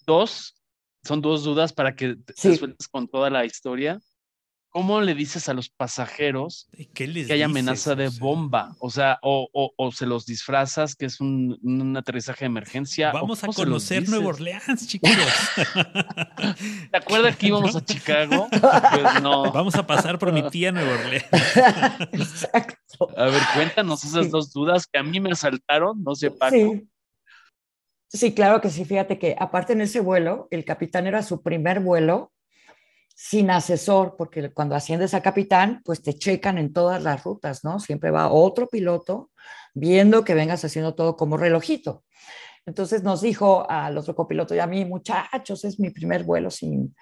Dos, 0.05 0.55
son 1.03 1.21
dos 1.21 1.43
dudas 1.43 1.73
para 1.73 1.95
que 1.95 2.15
sí. 2.35 2.49
te 2.49 2.57
sueltes 2.57 2.87
con 2.87 3.07
toda 3.07 3.29
la 3.29 3.45
historia. 3.45 3.99
¿Cómo 4.73 5.01
le 5.01 5.13
dices 5.13 5.47
a 5.49 5.53
los 5.53 5.69
pasajeros 5.69 6.67
que 6.95 7.27
hay 7.29 7.41
amenaza 7.43 7.95
de 7.95 8.09
bomba? 8.09 8.75
O 8.79 8.89
sea, 8.89 9.19
o, 9.21 9.47
o, 9.53 9.71
o, 9.77 9.91
se 9.91 10.07
los 10.07 10.25
disfrazas 10.25 10.95
que 10.95 11.05
es 11.05 11.21
un, 11.21 11.59
un 11.61 11.95
aterrizaje 11.95 12.41
de 12.41 12.47
emergencia. 12.47 13.11
Vamos 13.11 13.43
a 13.43 13.47
conocer 13.47 14.09
Nueva 14.09 14.29
Orleans, 14.29 14.87
chicos. 14.87 15.11
¿Te 16.91 16.97
acuerdas 16.97 17.37
que 17.37 17.47
íbamos 17.47 17.75
a 17.75 17.85
Chicago? 17.85 18.47
Pues 18.49 19.21
no. 19.21 19.51
Vamos 19.51 19.75
a 19.75 19.85
pasar 19.85 20.17
por 20.17 20.33
mi 20.33 20.49
tía 20.49 20.71
Nueva 20.71 20.91
Orleans. 20.91 21.25
Exacto. 22.11 23.09
A 23.15 23.25
ver, 23.25 23.41
cuéntanos 23.53 24.03
esas 24.03 24.25
sí. 24.25 24.31
dos 24.31 24.51
dudas 24.51 24.87
que 24.87 24.97
a 24.97 25.03
mí 25.03 25.19
me 25.19 25.31
asaltaron, 25.31 26.03
no 26.03 26.15
sé, 26.15 26.31
Paco. 26.31 26.55
Sí. 26.55 26.89
Sí, 28.09 28.33
claro 28.33 28.59
que 28.59 28.69
sí. 28.69 28.85
Fíjate 28.85 29.19
que 29.19 29.35
aparte 29.39 29.73
en 29.73 29.81
ese 29.81 29.99
vuelo, 29.99 30.47
el 30.51 30.65
capitán 30.65 31.07
era 31.07 31.21
su 31.23 31.41
primer 31.41 31.79
vuelo 31.79 32.32
sin 33.13 33.51
asesor, 33.51 34.15
porque 34.17 34.51
cuando 34.51 34.75
asciendes 34.75 35.13
a 35.13 35.21
capitán, 35.21 35.81
pues 35.85 36.01
te 36.01 36.13
checan 36.13 36.57
en 36.57 36.73
todas 36.73 37.03
las 37.03 37.23
rutas, 37.23 37.63
¿no? 37.63 37.79
Siempre 37.79 38.11
va 38.11 38.31
otro 38.31 38.67
piloto 38.67 39.31
viendo 39.73 40.23
que 40.23 40.33
vengas 40.33 40.65
haciendo 40.65 40.95
todo 40.95 41.15
como 41.15 41.37
relojito. 41.37 42.03
Entonces 42.65 43.03
nos 43.03 43.21
dijo 43.21 43.69
al 43.69 43.97
otro 43.97 44.15
copiloto 44.15 44.55
y 44.55 44.59
a 44.59 44.67
mí, 44.67 44.85
muchachos, 44.85 45.63
es 45.65 45.79
mi 45.79 45.89
primer 45.89 46.23
vuelo 46.23 46.49
sin, 46.49 46.95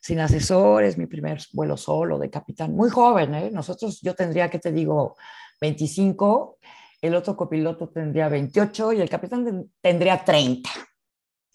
sin 0.00 0.20
asesor, 0.20 0.84
es 0.84 0.98
mi 0.98 1.06
primer 1.06 1.40
vuelo 1.52 1.76
solo 1.76 2.18
de 2.18 2.30
capitán, 2.30 2.74
muy 2.74 2.90
joven, 2.90 3.34
¿eh? 3.34 3.50
Nosotros, 3.50 4.00
yo 4.02 4.14
tendría, 4.14 4.50
que 4.50 4.58
te 4.58 4.72
digo, 4.72 5.16
25, 5.60 6.58
el 7.00 7.14
otro 7.14 7.36
copiloto 7.36 7.88
tendría 7.88 8.28
28 8.28 8.92
y 8.92 9.00
el 9.00 9.08
capitán 9.08 9.70
tendría 9.80 10.22
30. 10.24 10.70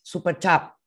Super 0.01 0.39
chap. 0.39 0.80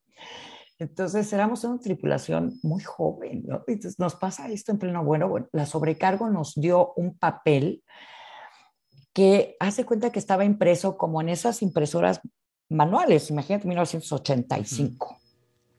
Entonces 0.79 1.33
éramos 1.33 1.63
una 1.65 1.79
tripulación 1.79 2.59
muy 2.63 2.83
joven, 2.83 3.45
¿no? 3.47 3.63
Entonces 3.67 3.99
nos 3.99 4.17
pasa 4.17 4.49
esto 4.49 4.73
en 4.73 4.79
pleno 4.79 5.05
bueno, 5.05 5.29
bueno, 5.29 5.49
la 5.53 5.67
sobrecargo 5.67 6.29
nos 6.31 6.55
dio 6.55 6.93
un 6.97 7.17
papel 7.17 7.85
que 9.13 9.57
hace 9.61 9.85
cuenta 9.87 10.11
que 10.11 10.19
estaba 10.19 10.45
impreso 10.45 10.97
como 10.97 11.21
en 11.21 11.29
esas 11.29 11.63
impresoras 11.63 12.21
manuales, 12.69 13.31
imagínate 13.31 13.69
1985, 13.69 15.21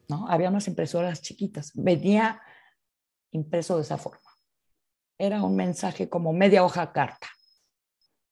¿no? 0.08 0.28
Había 0.30 0.50
unas 0.50 0.68
impresoras 0.70 1.22
chiquitas, 1.22 1.72
venía 1.76 2.42
impreso 3.32 3.76
de 3.76 3.82
esa 3.82 3.98
forma. 3.98 4.22
Era 5.18 5.44
un 5.44 5.56
mensaje 5.56 6.10
como 6.10 6.32
media 6.32 6.64
hoja 6.64 6.94
carta 6.94 7.28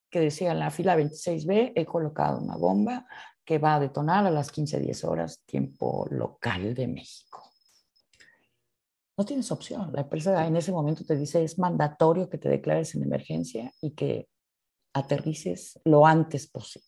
que 0.09 0.19
decía 0.21 0.51
en 0.51 0.59
la 0.59 0.69
fila 0.69 0.95
26B 0.95 1.73
he 1.75 1.85
colocado 1.85 2.39
una 2.39 2.55
bomba 2.55 3.05
que 3.45 3.57
va 3.57 3.75
a 3.75 3.79
detonar 3.79 4.25
a 4.25 4.31
las 4.31 4.51
15.10 4.51 5.07
horas, 5.07 5.41
tiempo 5.45 6.07
local 6.09 6.73
de 6.73 6.87
México. 6.87 7.51
No 9.17 9.25
tienes 9.25 9.51
opción. 9.51 9.91
La 9.93 10.01
empresa 10.01 10.47
en 10.47 10.55
ese 10.55 10.71
momento 10.71 11.05
te 11.05 11.15
dice 11.15 11.43
es 11.43 11.59
mandatorio 11.59 12.29
que 12.29 12.37
te 12.37 12.49
declares 12.49 12.95
en 12.95 13.03
emergencia 13.03 13.71
y 13.81 13.91
que 13.91 14.27
aterrices 14.93 15.79
lo 15.85 16.05
antes 16.05 16.47
posible. 16.47 16.87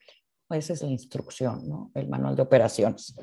Esa 0.49 0.73
es 0.73 0.81
la 0.81 0.89
instrucción, 0.89 1.67
¿no? 1.67 1.91
El 1.93 2.07
manual 2.07 2.35
de 2.35 2.43
operaciones. 2.43 3.15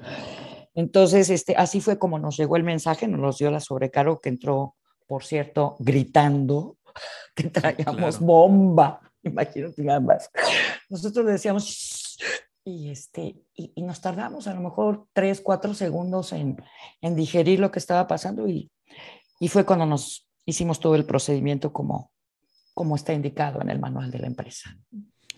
Entonces, 0.74 1.30
este, 1.30 1.54
así 1.56 1.80
fue 1.80 1.98
como 1.98 2.18
nos 2.18 2.36
llegó 2.36 2.56
el 2.56 2.64
mensaje, 2.64 3.06
nos 3.06 3.20
los 3.20 3.38
dio 3.38 3.50
la 3.50 3.60
sobrecargo 3.60 4.20
que 4.20 4.28
entró, 4.28 4.76
por 5.06 5.24
cierto, 5.24 5.76
gritando 5.78 6.78
que 7.34 7.44
traíamos 7.50 8.18
bomba, 8.18 9.00
imagínate 9.22 9.82
nada 9.82 10.00
más. 10.00 10.30
Nosotros 10.88 11.26
decíamos, 11.26 12.01
y, 12.64 12.90
este, 12.90 13.36
y, 13.54 13.82
nos 13.82 14.00
tardamos 14.00 14.46
a 14.46 14.54
lo 14.54 14.60
mejor 14.60 15.06
tres, 15.12 15.40
cuatro 15.40 15.74
segundos 15.74 16.32
en, 16.32 16.62
en 17.00 17.16
digerir 17.16 17.60
lo 17.60 17.70
que 17.70 17.78
estaba 17.78 18.06
pasando 18.06 18.48
y, 18.48 18.70
y, 19.40 19.48
fue 19.48 19.64
cuando 19.64 19.86
nos 19.86 20.28
hicimos 20.44 20.80
todo 20.80 20.94
el 20.94 21.04
procedimiento 21.04 21.72
como, 21.72 22.12
como 22.74 22.96
está 22.96 23.12
indicado 23.12 23.60
en 23.60 23.70
el 23.70 23.78
manual 23.78 24.10
de 24.10 24.18
la 24.18 24.26
empresa. 24.26 24.76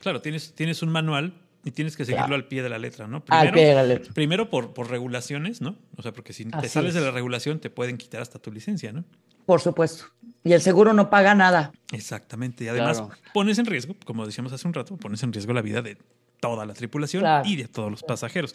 Claro, 0.01 0.20
tienes, 0.20 0.55
tienes 0.55 0.83
un 0.83 0.91
manual 0.91 1.41
y 1.64 1.70
tienes 1.70 1.97
que 1.97 2.05
seguirlo 2.05 2.35
al 2.35 2.47
pie 2.47 2.62
de 2.62 2.68
la 2.68 2.79
letra, 2.79 3.07
¿no? 3.07 3.25
Primero, 3.25 3.49
al 3.49 3.55
pie 3.55 3.66
de 3.66 3.75
la 3.75 3.85
letra. 3.85 4.12
Primero 4.12 4.51
por, 4.51 4.75
por 4.75 4.91
regulaciones, 4.91 5.62
¿no? 5.62 5.77
O 5.97 6.03
sea, 6.03 6.12
porque 6.12 6.35
si 6.35 6.45
te 6.45 6.68
sales 6.68 6.93
de 6.93 7.01
la 7.01 7.11
regulación 7.11 7.59
te 7.59 7.70
pueden 7.70 7.97
quitar 7.97 8.20
hasta 8.20 8.39
tu 8.39 8.53
licencia, 8.53 8.93
¿no? 8.93 9.05
Por 9.47 9.61
supuesto. 9.61 10.05
Y 10.43 10.53
el 10.53 10.61
seguro 10.61 10.93
no 10.93 11.09
paga 11.09 11.35
nada. 11.35 11.72
Exactamente. 11.93 12.64
Y 12.64 12.68
además 12.68 13.03
pones 13.33 13.59
en 13.59 13.66
riesgo, 13.66 13.95
como 14.05 14.27
decíamos 14.27 14.53
hace 14.53 14.68
un 14.68 14.75
rato, 14.75 14.97
pones 14.97 15.22
en 15.22 15.33
riesgo 15.33 15.53
la 15.55 15.62
vida 15.62 15.81
de 15.81 15.97
toda 16.45 16.66
la 16.66 16.74
tripulación 16.74 17.24
y 17.47 17.57
de 17.57 17.68
todos 17.68 17.90
los 17.90 18.03
pasajeros. 18.03 18.55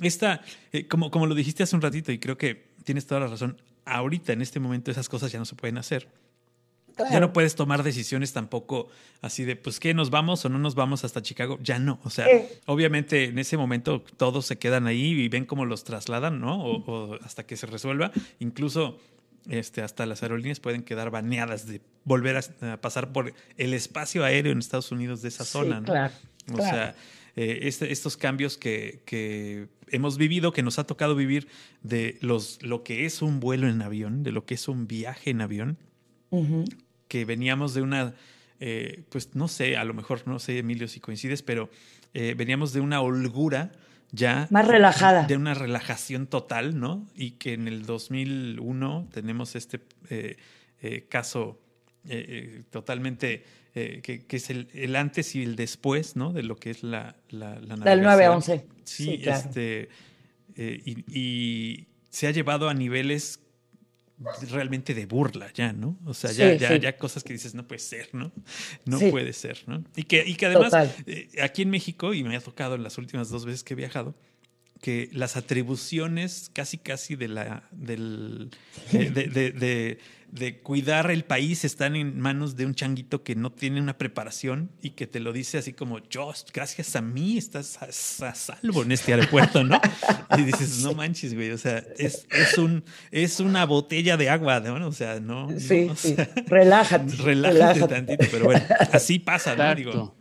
Esta, 0.00 0.40
eh, 0.72 0.88
como, 0.88 1.10
como 1.10 1.26
lo 1.26 1.34
dijiste 1.34 1.62
hace 1.62 1.76
un 1.76 1.82
ratito, 1.82 2.12
y 2.12 2.18
creo 2.18 2.38
que 2.38 2.70
tienes 2.84 3.06
toda 3.06 3.20
la 3.20 3.26
razón, 3.26 3.60
ahorita 3.84 4.32
en 4.32 4.40
este 4.40 4.58
momento 4.58 4.90
esas 4.90 5.10
cosas 5.10 5.30
ya 5.30 5.38
no 5.38 5.44
se 5.44 5.54
pueden 5.54 5.76
hacer. 5.76 6.08
Ya 7.10 7.20
no 7.20 7.32
puedes 7.32 7.54
tomar 7.54 7.82
decisiones 7.82 8.34
tampoco 8.34 8.88
así 9.22 9.44
de, 9.44 9.56
pues, 9.56 9.80
¿qué? 9.80 9.94
¿Nos 9.94 10.10
vamos 10.10 10.44
o 10.44 10.50
no 10.50 10.58
nos 10.58 10.74
vamos 10.74 11.02
hasta 11.02 11.22
Chicago? 11.22 11.58
Ya 11.62 11.78
no. 11.78 11.98
O 12.04 12.10
sea, 12.10 12.26
obviamente 12.66 13.24
en 13.24 13.38
ese 13.38 13.56
momento 13.56 14.04
todos 14.18 14.44
se 14.44 14.58
quedan 14.58 14.86
ahí 14.86 15.12
y 15.12 15.28
ven 15.28 15.46
cómo 15.46 15.64
los 15.64 15.84
trasladan, 15.84 16.40
¿no? 16.40 16.62
O, 16.62 17.14
hasta 17.22 17.46
que 17.46 17.56
se 17.56 17.66
resuelva. 17.66 18.12
Incluso 18.38 18.98
este, 19.48 19.80
hasta 19.80 20.04
las 20.04 20.22
aerolíneas 20.22 20.60
pueden 20.60 20.82
quedar 20.82 21.10
baneadas 21.10 21.66
de 21.66 21.80
volver 22.04 22.36
a, 22.36 22.76
pasar 22.82 23.12
por 23.12 23.32
el 23.56 23.72
espacio 23.72 24.22
aéreo 24.22 24.52
en 24.52 24.58
Estados 24.58 24.92
Unidos 24.92 25.22
de 25.22 25.28
esa 25.28 25.46
zona, 25.46 25.80
¿no? 25.80 25.86
Claro, 25.86 26.12
o 26.52 26.56
sea, 26.56 26.94
eh, 27.36 27.60
este, 27.62 27.92
estos 27.92 28.16
cambios 28.16 28.56
que, 28.56 29.02
que, 29.04 29.68
hemos 29.90 30.18
vivido, 30.18 30.52
que 30.52 30.62
nos 30.62 30.78
ha 30.78 30.84
tocado 30.84 31.14
vivir 31.16 31.48
de 31.82 32.18
los, 32.20 32.62
lo 32.62 32.82
que 32.82 33.06
es 33.06 33.22
un 33.22 33.40
vuelo 33.40 33.68
en 33.68 33.82
avión, 33.82 34.22
de 34.22 34.32
lo 34.32 34.44
que 34.44 34.54
es 34.54 34.68
un 34.68 34.86
viaje 34.86 35.30
en 35.30 35.40
avión, 35.40 35.78
que 37.08 37.24
veníamos 37.24 37.74
de 37.74 37.82
una, 37.82 38.14
eh, 38.60 39.02
pues 39.08 39.34
no 39.34 39.48
sé, 39.48 39.76
a 39.76 39.84
lo 39.84 39.94
mejor, 39.94 40.22
no 40.26 40.38
sé, 40.38 40.58
Emilio, 40.58 40.86
si 40.86 41.00
coincides, 41.00 41.42
pero 41.42 41.70
eh, 42.14 42.34
veníamos 42.36 42.72
de 42.72 42.80
una 42.80 43.00
holgura 43.00 43.72
ya. 44.12 44.46
Más 44.50 44.66
relajada. 44.66 45.26
De 45.26 45.36
una 45.36 45.54
relajación 45.54 46.26
total, 46.26 46.78
¿no? 46.78 47.06
Y 47.14 47.32
que 47.32 47.54
en 47.54 47.66
el 47.68 47.84
2001 47.84 49.08
tenemos 49.12 49.56
este 49.56 49.80
caso 51.08 51.60
totalmente, 52.70 53.44
que, 53.72 54.24
que, 54.26 54.36
es 54.36 54.50
el, 54.50 54.68
el, 54.74 54.96
antes 54.96 55.34
y 55.34 55.42
el 55.42 55.56
después, 55.56 56.16
¿no? 56.16 56.32
De 56.32 56.42
lo 56.42 56.56
que 56.56 56.70
es 56.70 56.82
la, 56.82 57.16
la, 57.28 57.58
la 57.60 57.76
Del 57.76 58.02
9-11. 58.02 58.64
Sí, 58.84 59.04
sí 59.04 59.18
claro. 59.18 59.38
este, 59.38 59.88
y, 60.56 61.04
y 61.08 61.86
se 62.10 62.26
ha 62.26 62.30
llevado 62.32 62.68
a 62.68 62.74
niveles 62.74 63.40
realmente 64.50 64.94
de 64.94 65.06
burla 65.06 65.50
ya, 65.52 65.72
¿no? 65.72 65.98
O 66.04 66.14
sea, 66.14 66.30
ya, 66.32 66.54
ya, 66.54 66.76
ya, 66.76 66.96
cosas 66.96 67.24
que 67.24 67.32
dices, 67.32 67.54
no 67.54 67.66
puede 67.66 67.78
ser, 67.78 68.10
¿no? 68.12 68.32
No 68.84 68.98
puede 69.10 69.32
ser, 69.32 69.62
¿no? 69.66 69.82
Y 69.96 70.02
que, 70.04 70.24
y 70.26 70.34
que 70.34 70.46
además, 70.46 70.72
eh, 71.06 71.28
aquí 71.42 71.62
en 71.62 71.70
México, 71.70 72.12
y 72.12 72.22
me 72.22 72.36
ha 72.36 72.40
tocado 72.40 72.74
en 72.74 72.82
las 72.82 72.98
últimas 72.98 73.30
dos 73.30 73.46
veces 73.46 73.64
que 73.64 73.74
he 73.74 73.76
viajado, 73.76 74.14
que 74.80 75.08
las 75.12 75.36
atribuciones 75.36 76.50
casi, 76.52 76.78
casi 76.78 77.16
de 77.16 77.28
la, 77.28 77.68
del, 77.70 78.50
de, 78.92 79.10
de 79.10 79.52
de 79.52 79.98
cuidar 80.62 81.10
el 81.10 81.24
país 81.24 81.64
están 81.64 81.96
en 81.96 82.20
manos 82.20 82.56
de 82.56 82.66
un 82.66 82.74
changuito 82.74 83.22
que 83.22 83.34
no 83.34 83.50
tiene 83.50 83.80
una 83.80 83.98
preparación 83.98 84.70
y 84.80 84.90
que 84.90 85.06
te 85.06 85.20
lo 85.20 85.32
dice 85.32 85.58
así 85.58 85.72
como, 85.72 85.98
yo, 86.08 86.32
gracias 86.52 86.94
a 86.96 87.00
mí 87.00 87.36
estás 87.36 87.78
a, 87.82 88.34
salvo 88.34 88.82
en 88.82 88.92
este 88.92 89.12
aeropuerto, 89.12 89.64
¿no? 89.64 89.80
Y 90.38 90.42
dices, 90.42 90.82
no 90.82 90.94
manches, 90.94 91.34
güey, 91.34 91.50
o 91.50 91.58
sea, 91.58 91.84
es, 91.98 92.26
es, 92.30 92.56
un, 92.56 92.84
es 93.10 93.40
una 93.40 93.66
botella 93.66 94.16
de 94.16 94.30
agua, 94.30 94.60
¿no? 94.60 94.86
O 94.86 94.92
sea, 94.92 95.18
no. 95.18 95.48
Sí, 95.58 95.90
sí, 95.96 96.14
relájate. 96.46 97.16
Relájate, 97.16 97.88
tantito, 97.88 98.26
pero 98.30 98.44
bueno, 98.44 98.64
así 98.92 99.18
pasa, 99.18 99.56
¿no? 99.56 99.74
Digo, 99.74 100.14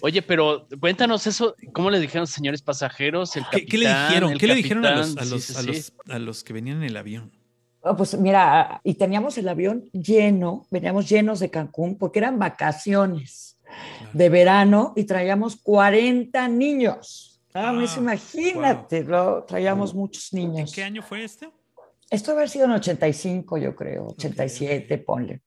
Oye, 0.00 0.22
pero 0.22 0.68
cuéntanos 0.78 1.26
eso, 1.26 1.56
¿cómo 1.72 1.90
le 1.90 1.98
dijeron 2.00 2.26
señores 2.26 2.60
pasajeros? 2.60 3.34
El 3.36 3.44
¿Qué, 3.50 3.78
le 3.78 3.88
dijeron? 3.88 4.36
¿Qué 4.36 4.46
le 4.46 4.54
dijeron 4.54 4.84
a 4.84 4.96
los, 4.96 5.16
a 5.16 5.24
los, 5.24 5.56
a 5.56 5.62
los, 5.62 5.92
a 6.08 6.18
los 6.18 6.44
que 6.44 6.52
venían 6.52 6.78
en 6.78 6.84
el 6.84 6.96
avión? 6.96 7.32
Oh, 7.88 7.96
pues 7.96 8.18
mira, 8.18 8.80
y 8.82 8.94
teníamos 8.94 9.38
el 9.38 9.48
avión 9.48 9.84
lleno, 9.92 10.66
veníamos 10.70 11.08
llenos 11.08 11.38
de 11.38 11.50
Cancún 11.50 11.96
porque 11.96 12.18
eran 12.18 12.38
vacaciones 12.38 13.58
de 14.12 14.28
verano 14.28 14.92
y 14.96 15.04
traíamos 15.04 15.56
40 15.56 16.48
niños. 16.48 17.40
Ah, 17.54 17.72
pues 17.74 17.96
imagínate, 17.96 19.04
lo, 19.04 19.44
traíamos 19.44 19.94
muchos 19.94 20.32
niños. 20.32 20.70
¿En 20.70 20.74
qué 20.74 20.82
año 20.82 21.02
fue 21.02 21.24
este? 21.24 21.48
Esto 22.10 22.32
debe 22.32 22.42
haber 22.42 22.50
sido 22.50 22.64
en 22.66 22.72
85, 22.72 23.58
yo 23.58 23.74
creo, 23.74 24.08
87, 24.08 24.98
ponle. 24.98 25.42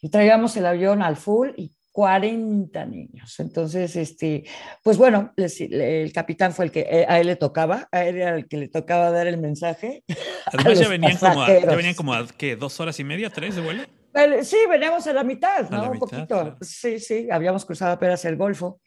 Y 0.00 0.08
traíamos 0.08 0.56
el 0.56 0.66
avión 0.66 1.02
al 1.02 1.16
full 1.16 1.50
y 1.56 1.72
40 1.92 2.84
niños. 2.86 3.38
Entonces, 3.38 3.94
este, 3.96 4.44
pues 4.82 4.96
bueno, 4.96 5.32
el 5.36 6.12
capitán 6.12 6.52
fue 6.52 6.64
el 6.64 6.70
que 6.70 6.80
eh, 6.80 7.06
a 7.06 7.20
él 7.20 7.26
le 7.26 7.36
tocaba, 7.36 7.88
a 7.92 8.04
él 8.04 8.16
era 8.16 8.34
el 8.34 8.48
que 8.48 8.56
le 8.56 8.68
tocaba 8.68 9.10
dar 9.10 9.26
el 9.26 9.38
mensaje. 9.38 10.02
Además, 10.46 10.78
ya 10.78 10.88
venían, 10.88 11.18
como 11.18 11.42
a, 11.42 11.60
ya 11.60 11.76
venían 11.76 11.94
como 11.94 12.14
a, 12.14 12.26
¿qué? 12.26 12.56
¿Dos 12.56 12.80
horas 12.80 12.98
y 12.98 13.04
media, 13.04 13.30
tres 13.30 13.54
de 13.54 13.60
vuelo? 13.60 13.84
Sí, 14.42 14.56
veníamos 14.68 15.06
a 15.06 15.12
la 15.14 15.24
mitad, 15.24 15.70
¿no? 15.70 15.90
Un 15.90 15.98
poquito. 15.98 16.56
Sí, 16.60 16.98
sí, 16.98 17.28
habíamos 17.30 17.64
cruzado 17.64 17.92
apenas 17.92 18.22
el 18.26 18.36
Golfo. 18.36 18.80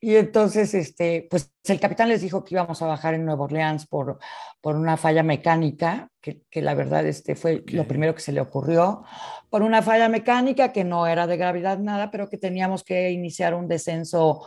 Y 0.00 0.14
entonces, 0.14 0.72
este, 0.74 1.26
pues 1.28 1.52
el 1.64 1.80
capitán 1.80 2.08
les 2.08 2.20
dijo 2.20 2.44
que 2.44 2.54
íbamos 2.54 2.80
a 2.80 2.86
bajar 2.86 3.14
en 3.14 3.24
Nueva 3.24 3.44
Orleans 3.44 3.86
por, 3.88 4.18
por 4.60 4.76
una 4.76 4.96
falla 4.96 5.24
mecánica, 5.24 6.08
que, 6.20 6.42
que 6.48 6.62
la 6.62 6.74
verdad 6.74 7.04
este, 7.04 7.34
fue 7.34 7.64
lo 7.66 7.86
primero 7.88 8.14
que 8.14 8.20
se 8.20 8.32
le 8.32 8.40
ocurrió, 8.40 9.02
por 9.48 9.62
una 9.62 9.82
falla 9.82 10.08
mecánica 10.08 10.72
que 10.72 10.84
no 10.84 11.06
era 11.06 11.26
de 11.26 11.36
gravedad 11.36 11.78
nada, 11.78 12.10
pero 12.12 12.28
que 12.28 12.38
teníamos 12.38 12.84
que 12.84 13.10
iniciar 13.10 13.54
un 13.54 13.66
descenso 13.66 14.40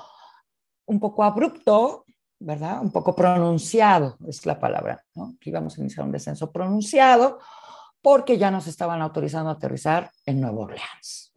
un 0.85 0.99
poco 1.01 1.23
abrupto, 1.25 2.05
¿verdad? 2.39 2.81
Un 2.81 2.91
poco 2.91 3.13
pronunciado, 3.13 4.17
es 4.25 4.45
la 4.45 4.57
palabra, 4.57 5.03
¿no? 5.15 5.35
Que 5.39 5.49
íbamos 5.49 5.77
a 5.77 5.81
iniciar 5.81 6.05
un 6.05 6.13
descenso 6.13 6.49
pronunciado 6.49 7.39
porque 8.03 8.37
ya 8.37 8.51
nos 8.51 8.67
estaban 8.67 9.01
autorizando 9.01 9.49
a 9.49 9.53
aterrizar 9.53 10.11
en 10.27 10.41
Nueva 10.41 10.59
Orleans. 10.59 11.33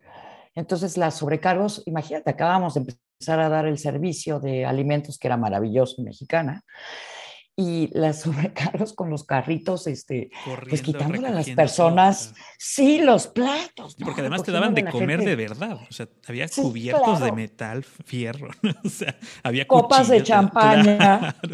Entonces, 0.54 0.98
las 0.98 1.14
sobrecargos, 1.14 1.82
imagínate, 1.86 2.28
acabamos 2.28 2.74
de 2.74 2.80
empezar 2.80 3.40
a 3.40 3.48
dar 3.48 3.66
el 3.66 3.78
servicio 3.78 4.40
de 4.40 4.66
alimentos 4.66 5.16
que 5.18 5.28
era 5.28 5.36
maravilloso 5.36 6.02
mexicana 6.02 6.62
y 7.56 7.88
las 7.98 8.20
sobrecargos 8.22 8.92
con 8.92 9.08
los 9.08 9.24
carritos, 9.24 9.86
este, 9.86 10.30
pues 10.68 10.82
quitándole 10.82 11.28
a 11.28 11.30
las 11.30 11.48
personas, 11.50 12.34
sí, 12.58 13.00
los 13.00 13.26
platos. 13.26 13.96
Porque 13.96 14.20
además 14.20 14.42
te 14.42 14.52
daban 14.52 14.74
de 14.74 14.84
comer 14.84 15.24
de 15.24 15.34
verdad, 15.34 15.78
o 15.88 15.92
sea, 15.92 16.06
había 16.28 16.46
cubiertos 16.48 17.20
de 17.20 17.32
metal, 17.32 17.82
fierro, 17.82 18.50
o 18.84 18.88
sea, 18.88 19.16
había 19.42 19.66
copas 19.66 20.08
de 20.08 20.22
champaña. 20.22 21.34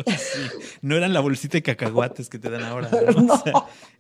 No 0.81 0.97
eran 0.97 1.13
la 1.13 1.21
bolsita 1.21 1.59
de 1.59 1.63
cacahuates 1.63 2.29
que 2.29 2.39
te 2.39 2.51
dan 2.51 2.65
ahora, 2.65 2.91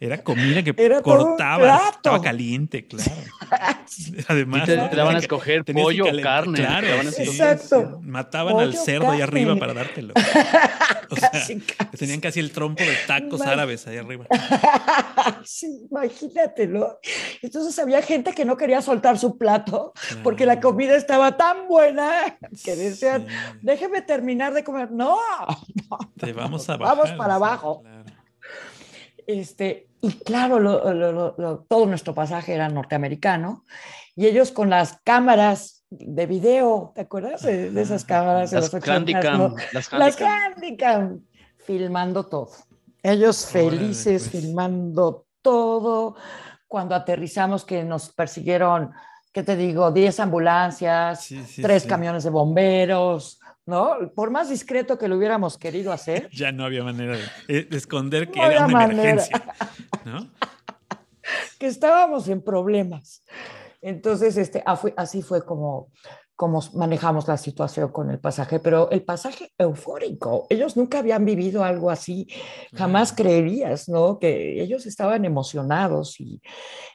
era 0.00 0.22
comida 0.22 0.62
que 0.62 0.74
cortaba, 1.03 1.90
estaba 1.94 2.20
caliente, 2.20 2.86
claro. 2.86 3.12
Además, 4.28 4.66
te, 4.66 4.76
daban 4.76 5.16
a 5.16 5.18
escoger 5.18 5.64
pollo 5.64 6.07
o 6.07 6.22
carne. 6.22 6.59
Claro, 6.59 6.86
exacto. 6.86 8.00
Mataban 8.03 8.59
al 8.59 8.74
cerdo 8.74 9.11
ahí 9.11 9.20
arriba 9.20 9.55
para 9.57 9.74
dártelo. 9.74 10.14
O 11.11 11.16
sea, 11.16 11.30
Tenían 11.99 12.20
casi 12.20 12.40
el 12.40 12.53
trompo 12.53 12.82
de 12.82 12.97
tacos 13.07 13.40
árabes 13.43 13.86
ahí 13.86 13.99
arriba. 13.99 14.26
sí, 15.45 15.86
imagínatelo. 15.90 16.99
Entonces 17.43 17.78
había 17.78 18.01
gente 18.03 18.32
que 18.32 18.45
no 18.45 18.57
quería 18.57 18.80
soltar 18.80 19.18
su 19.18 19.36
plato 19.36 19.93
porque 20.22 20.47
la 20.47 20.61
comida 20.61 20.97
estaba 20.97 21.36
tan 21.36 21.68
buena 21.68 22.38
que 22.64 22.76
decían, 22.76 23.26
déjeme 23.61 24.01
terminar 24.01 24.55
de 24.55 24.64
comer. 24.64 24.90
No, 24.90 25.18
no 25.90 25.99
Te 26.18 26.32
vamos 26.32 26.68
a 26.68 26.76
bajar, 26.76 26.97
Vamos 26.97 27.12
para 27.12 27.34
abajo. 27.34 27.82
Este, 29.26 29.88
y 30.01 30.12
claro, 30.12 31.64
todo 31.68 31.86
nuestro 31.86 32.14
pasaje 32.14 32.55
era 32.55 32.68
norteamericano 32.68 33.64
y 34.16 34.26
ellos 34.26 34.51
con 34.51 34.70
las 34.70 34.99
cámaras 35.05 35.84
de 35.90 36.26
video, 36.26 36.93
¿te 36.95 37.03
acuerdas 37.03 37.43
de, 37.43 37.68
esas 37.80 38.05
cámaras? 38.05 38.53
Las, 38.53 38.72
las 38.72 38.88
Handycam. 38.88 39.55
Las 39.72 40.18
Handycam 40.20 41.20
filmando 41.64 42.24
todo. 42.26 42.50
Ellos 43.02 43.46
felices 43.46 44.28
pues. 44.30 44.42
filmando 44.42 45.26
todo. 45.42 46.16
Cuando 46.68 46.94
aterrizamos 46.94 47.64
que 47.64 47.84
nos 47.84 48.10
persiguieron, 48.10 48.92
¿qué 49.32 49.42
te 49.42 49.56
digo? 49.56 49.90
10 49.90 50.20
ambulancias, 50.20 51.28
tres 51.56 51.84
camiones 51.84 52.24
de 52.24 52.30
bomberos, 52.30 53.40
¿no? 53.66 54.12
Por 54.14 54.30
más 54.30 54.48
discreto 54.48 54.98
que 54.98 55.08
lo 55.08 55.16
hubiéramos 55.16 55.58
querido 55.58 55.92
hacer. 55.92 56.28
Ya 56.32 56.52
no 56.52 56.64
había 56.64 56.82
manera 56.82 57.16
de, 57.16 57.24
eh, 57.48 57.68
esconder 57.70 58.30
que 58.30 58.40
era 58.40 58.66
una 58.66 58.84
emergencia, 58.84 59.42
¿no? 60.04 60.30
que 61.58 61.66
estábamos 61.66 62.28
en 62.28 62.42
problemas. 62.42 63.22
Entonces, 63.80 64.36
este, 64.36 64.62
así 64.96 65.22
fue 65.22 65.44
como, 65.44 65.88
como 66.37 66.61
manejamos 66.74 67.28
la 67.28 67.37
situación 67.37 67.91
con 67.91 68.11
el 68.11 68.18
pasaje, 68.18 68.59
pero 68.59 68.91
el 68.91 69.05
pasaje 69.05 69.53
eufórico, 69.59 70.47
ellos 70.51 70.76
nunca 70.76 70.99
habían 70.99 71.24
vivido 71.24 71.64
algo 71.64 71.91
así, 71.91 72.26
jamás 72.74 73.12
creerías, 73.12 73.89
¿no? 73.89 74.18
Que 74.18 74.62
ellos 74.62 74.87
estaban 74.87 75.24
emocionados 75.24 76.18
y 76.20 76.41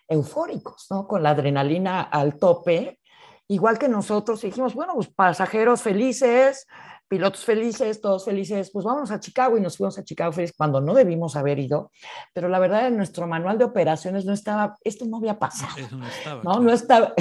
eufóricos, 0.07 0.87
¿no? 0.89 1.07
Con 1.07 1.23
la 1.23 1.31
adrenalina 1.31 2.01
al 2.01 2.37
tope, 2.37 2.99
igual 3.47 3.77
que 3.77 3.87
nosotros 3.87 4.41
dijimos, 4.41 4.73
bueno, 4.73 4.93
pues 4.95 5.07
pasajeros 5.07 5.81
felices, 5.81 6.67
pilotos 7.07 7.43
felices, 7.43 8.01
todos 8.01 8.25
felices, 8.25 8.69
pues 8.71 8.85
vamos 8.85 9.11
a 9.11 9.19
Chicago 9.19 9.57
y 9.57 9.61
nos 9.61 9.77
fuimos 9.77 9.97
a 9.97 10.03
Chicago 10.03 10.31
felices 10.31 10.55
cuando 10.57 10.81
no 10.81 10.93
debimos 10.93 11.35
haber 11.35 11.59
ido, 11.59 11.91
pero 12.33 12.49
la 12.49 12.59
verdad 12.59 12.87
en 12.87 12.97
nuestro 12.97 13.27
manual 13.27 13.57
de 13.57 13.65
operaciones 13.65 14.25
no 14.25 14.33
estaba, 14.33 14.77
esto 14.83 15.05
no 15.05 15.17
había 15.17 15.39
pasado. 15.39 15.73
no 15.91 16.07
estaba. 16.07 16.43
No, 16.43 16.59
no 16.59 16.73
estaba. 16.73 17.13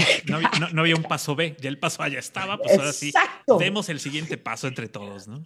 No 0.72 0.80
había, 0.80 0.96
un 0.96 1.04
paso 1.04 1.36
B, 1.36 1.56
ya 1.60 1.68
el 1.68 1.78
paso 1.78 2.02
A 2.02 2.08
ya 2.08 2.18
estaba, 2.18 2.58
pues 2.58 2.78
ahora 2.78 2.92
sí. 2.92 3.12
Demos 3.58 3.88
el 3.88 4.00
siguiente 4.00 4.36
paso 4.38 4.66
entre 4.66 4.88
todos, 4.88 5.28
¿no? 5.28 5.42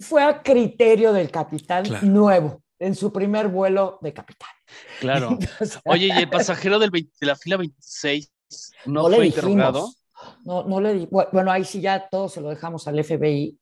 Fue 0.00 0.22
a 0.22 0.42
criterio 0.42 1.12
del 1.12 1.30
capitán 1.30 1.84
nuevo, 2.02 2.62
en 2.78 2.94
su 2.94 3.12
primer 3.12 3.48
vuelo 3.48 3.98
de 4.00 4.12
capitán. 4.12 4.50
Claro. 5.00 5.38
Oye, 5.84 6.06
y 6.06 6.10
el 6.10 6.28
pasajero 6.28 6.78
del 6.78 6.90
de 6.90 7.26
la 7.26 7.36
fila 7.36 7.56
26 7.56 8.32
no, 8.86 9.06
fue 9.08 9.26
interrogado. 9.26 9.92
No, 10.44 10.64
no 10.64 10.80
le 10.80 10.94
di. 10.94 11.08
Bueno, 11.10 11.50
ahí 11.50 11.64
sí 11.64 11.80
ya 11.80 12.08
todo 12.08 12.28
se 12.28 12.40
lo 12.40 12.48
dejamos 12.48 12.88
al 12.88 13.02
FBI 13.02 13.56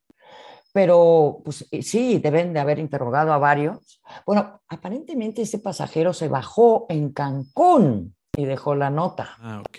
pero 0.77 1.41
pues 1.43 1.67
eh, 1.71 1.83
sí, 1.83 2.19
deben 2.19 2.53
de 2.53 2.61
haber 2.61 2.79
interrogado 2.79 3.33
a 3.33 3.39
varios. 3.39 3.99
Bueno, 4.27 4.61
aparentemente 4.69 5.41
ese 5.41 5.59
pasajero 5.59 6.13
se 6.13 6.29
bajó 6.29 6.85
en 6.91 7.15
Cancún 7.15 8.15
y 8.37 8.45
dejó 8.45 8.75
la 8.75 8.91
nota. 8.91 9.39
Ah, 9.41 9.63
ok. 9.67 9.79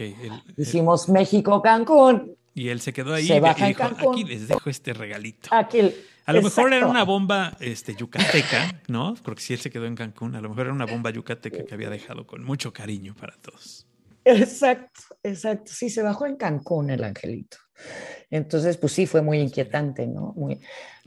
Hicimos 0.57 1.07
México-Cancún. 1.07 2.35
Y 2.55 2.69
él 2.69 2.81
se 2.81 2.93
quedó 2.93 3.13
ahí 3.13 3.31
y 3.31 3.39
dijo, 3.39 3.83
aquí 3.83 4.23
les 4.23 4.47
dejo 4.47 4.71
este 4.71 4.93
regalito. 4.93 5.49
Aquí, 5.51 5.81
a 6.25 6.33
lo 6.33 6.41
mejor 6.41 6.73
era 6.73 6.87
una 6.87 7.03
bomba 7.03 7.55
este, 7.59 7.93
yucateca, 7.93 8.81
¿no? 8.87 9.13
Porque 9.21 9.43
si 9.43 9.53
él 9.53 9.59
se 9.59 9.69
quedó 9.69 9.85
en 9.85 9.93
Cancún, 9.95 10.35
a 10.35 10.41
lo 10.41 10.49
mejor 10.49 10.65
era 10.65 10.73
una 10.73 10.87
bomba 10.87 11.11
yucateca 11.11 11.63
que 11.63 11.73
había 11.75 11.91
dejado 11.91 12.25
con 12.25 12.43
mucho 12.43 12.73
cariño 12.73 13.13
para 13.13 13.35
todos. 13.37 13.86
Exacto, 14.27 15.01
exacto. 15.23 15.71
Sí, 15.73 15.89
se 15.89 16.01
bajó 16.01 16.25
en 16.25 16.35
Cancún 16.35 16.89
el 16.89 17.03
angelito. 17.03 17.57
Entonces, 18.29 18.77
pues 18.77 18.91
sí, 18.91 19.05
fue 19.05 19.21
muy 19.21 19.39
inquietante, 19.39 20.05
¿no? 20.05 20.33
Muy, 20.35 20.59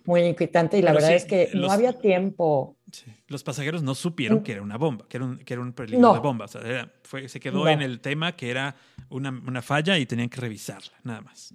muy 0.04 0.22
inquietante 0.22 0.78
y 0.78 0.82
la 0.82 0.92
verdad 0.92 1.12
es 1.12 1.26
que 1.26 1.50
no 1.52 1.70
había 1.70 1.92
tiempo. 1.92 2.78
Los 3.26 3.44
pasajeros 3.44 3.82
no 3.82 3.94
supieron 3.94 4.38
mm. 4.38 4.42
que 4.42 4.52
era 4.52 4.62
una 4.62 4.78
bomba, 4.78 5.06
que 5.06 5.18
era 5.18 5.26
un, 5.26 5.38
que 5.38 5.52
era 5.52 5.62
un 5.62 5.72
peligro 5.72 6.14
de 6.14 6.18
bomba. 6.20 6.46
O 6.46 6.48
sea, 6.48 6.90
fue, 7.02 7.28
se 7.28 7.40
quedó 7.40 7.68
en 7.68 7.82
el 7.82 8.00
tema 8.00 8.34
que 8.34 8.50
era 8.50 8.74
una, 9.10 9.30
una, 9.30 9.60
falla 9.60 9.98
y 9.98 10.06
tenían 10.06 10.28
que 10.28 10.40
revisarla, 10.40 10.92
nada 11.04 11.20
más. 11.20 11.54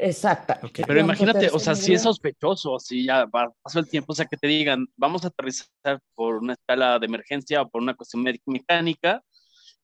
Exacto. 0.00 0.54
Pero 0.86 1.00
imagínate, 1.00 1.50
o 1.52 1.58
sea, 1.58 1.74
si 1.74 1.92
es 1.94 2.02
sospechoso, 2.02 2.78
si 2.78 3.04
ya 3.04 3.26
pasó 3.26 3.80
el 3.80 3.88
tiempo, 3.88 4.12
o 4.12 4.14
sea, 4.14 4.26
que 4.26 4.36
te 4.36 4.46
digan, 4.46 4.86
vamos 4.96 5.24
a 5.24 5.28
aterrizar 5.28 6.00
por 6.14 6.36
una 6.36 6.54
escala 6.54 6.98
de 6.98 7.06
emergencia 7.06 7.62
o 7.62 7.68
por 7.68 7.82
una 7.82 7.94
cuestión 7.94 8.24
mecánica, 8.46 9.22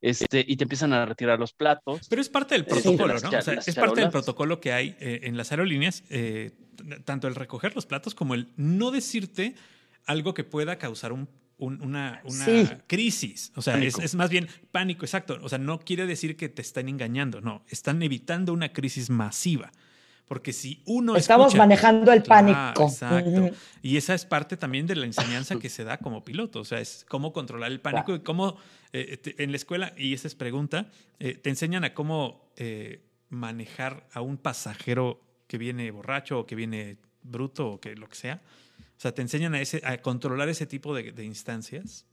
este, 0.01 0.45
y 0.47 0.57
te 0.57 0.65
empiezan 0.65 0.93
a 0.93 1.05
retirar 1.05 1.39
los 1.39 1.53
platos. 1.53 2.07
Pero 2.09 2.23
es 2.23 2.29
parte 2.29 2.55
del 2.55 2.65
protocolo, 2.65 3.15
¿no? 3.19 3.29
O 3.29 3.43
sea, 3.43 3.55
es 3.55 3.75
parte 3.75 4.01
del 4.01 4.11
protocolo 4.11 4.61
que 4.61 4.73
hay 4.73 4.97
eh, 5.01 5.21
en 5.25 5.37
las 5.37 5.51
aerolíneas, 5.51 6.05
eh, 6.11 6.53
tanto 7.05 7.27
el 7.29 7.35
recoger 7.35 7.75
los 7.75 7.87
platos 7.87 8.15
como 8.15 8.35
el 8.35 8.49
no 8.57 8.91
decirte 8.91 9.55
algo 10.07 10.35
que 10.35 10.45
pueda 10.45 10.79
causar 10.79 11.13
un, 11.13 11.29
una, 11.59 12.23
una 12.25 12.79
crisis. 12.87 13.53
O 13.57 13.63
sea, 13.63 13.79
es, 13.79 13.99
es, 13.99 14.15
más 14.15 14.31
bien 14.31 14.49
pánico, 14.71 15.05
exacto. 15.05 15.39
O 15.43 15.49
sea, 15.49 15.59
no 15.59 15.81
quiere 15.81 16.07
decir 16.07 16.37
que 16.37 16.49
te 16.49 16.63
están 16.63 16.89
engañando, 16.89 17.41
no, 17.41 17.63
están 17.69 18.03
evitando 18.03 18.53
una 18.53 18.73
crisis 18.73 19.11
masiva. 19.11 19.73
Porque 20.29 20.53
si 20.53 20.83
uno... 20.85 21.17
Estamos 21.17 21.55
manejando 21.55 22.13
el 22.13 22.23
pánico. 22.23 22.85
Exacto. 22.85 23.51
Y 23.81 23.97
esa 23.97 24.15
es 24.15 24.27
parte 24.27 24.59
también 24.59 24.87
de 24.87 24.95
la 24.95 25.07
enseñanza 25.07 25.59
que 25.59 25.71
se 25.71 25.85
da 25.85 25.97
como 25.97 26.23
piloto. 26.23 26.61
O 26.61 26.65
sea, 26.67 26.81
es 26.81 27.07
cómo 27.09 27.33
controlar 27.33 27.73
el 27.73 27.81
pánico 27.81 28.15
y 28.15 28.21
cómo 28.21 28.59
eh, 28.93 29.21
en 29.39 29.51
la 29.51 29.57
escuela, 29.57 29.93
y 29.97 30.15
esa 30.15 30.29
es 30.29 30.35
pregunta, 30.35 30.91
eh, 31.19 31.35
te 31.35 31.51
enseñan 31.51 31.85
a 31.85 31.95
cómo 31.95 32.51
eh, 32.57 33.03
manejar 33.29 34.07
a 34.13 34.21
un 34.21 34.39
pasajero 34.39 35.21
que 35.47 35.59
viene 35.59 35.91
borracho 35.91 36.41
o 36.41 36.47
que 36.47 36.55
viene 36.55 36.99
bruto 37.23 37.73
o 37.73 37.81
que 37.81 37.95
lo 37.97 38.09
que 38.09 38.17
sea. 38.17 38.41
O 38.79 39.01
sea, 39.01 39.13
te 39.13 39.23
enseñan 39.23 39.55
a, 39.55 39.61
ese, 39.61 39.81
a 39.85 39.99
controlar 39.99 40.49
ese 40.49 40.67
tipo 40.67 40.95
de, 40.95 41.25
instancias. 41.25 42.07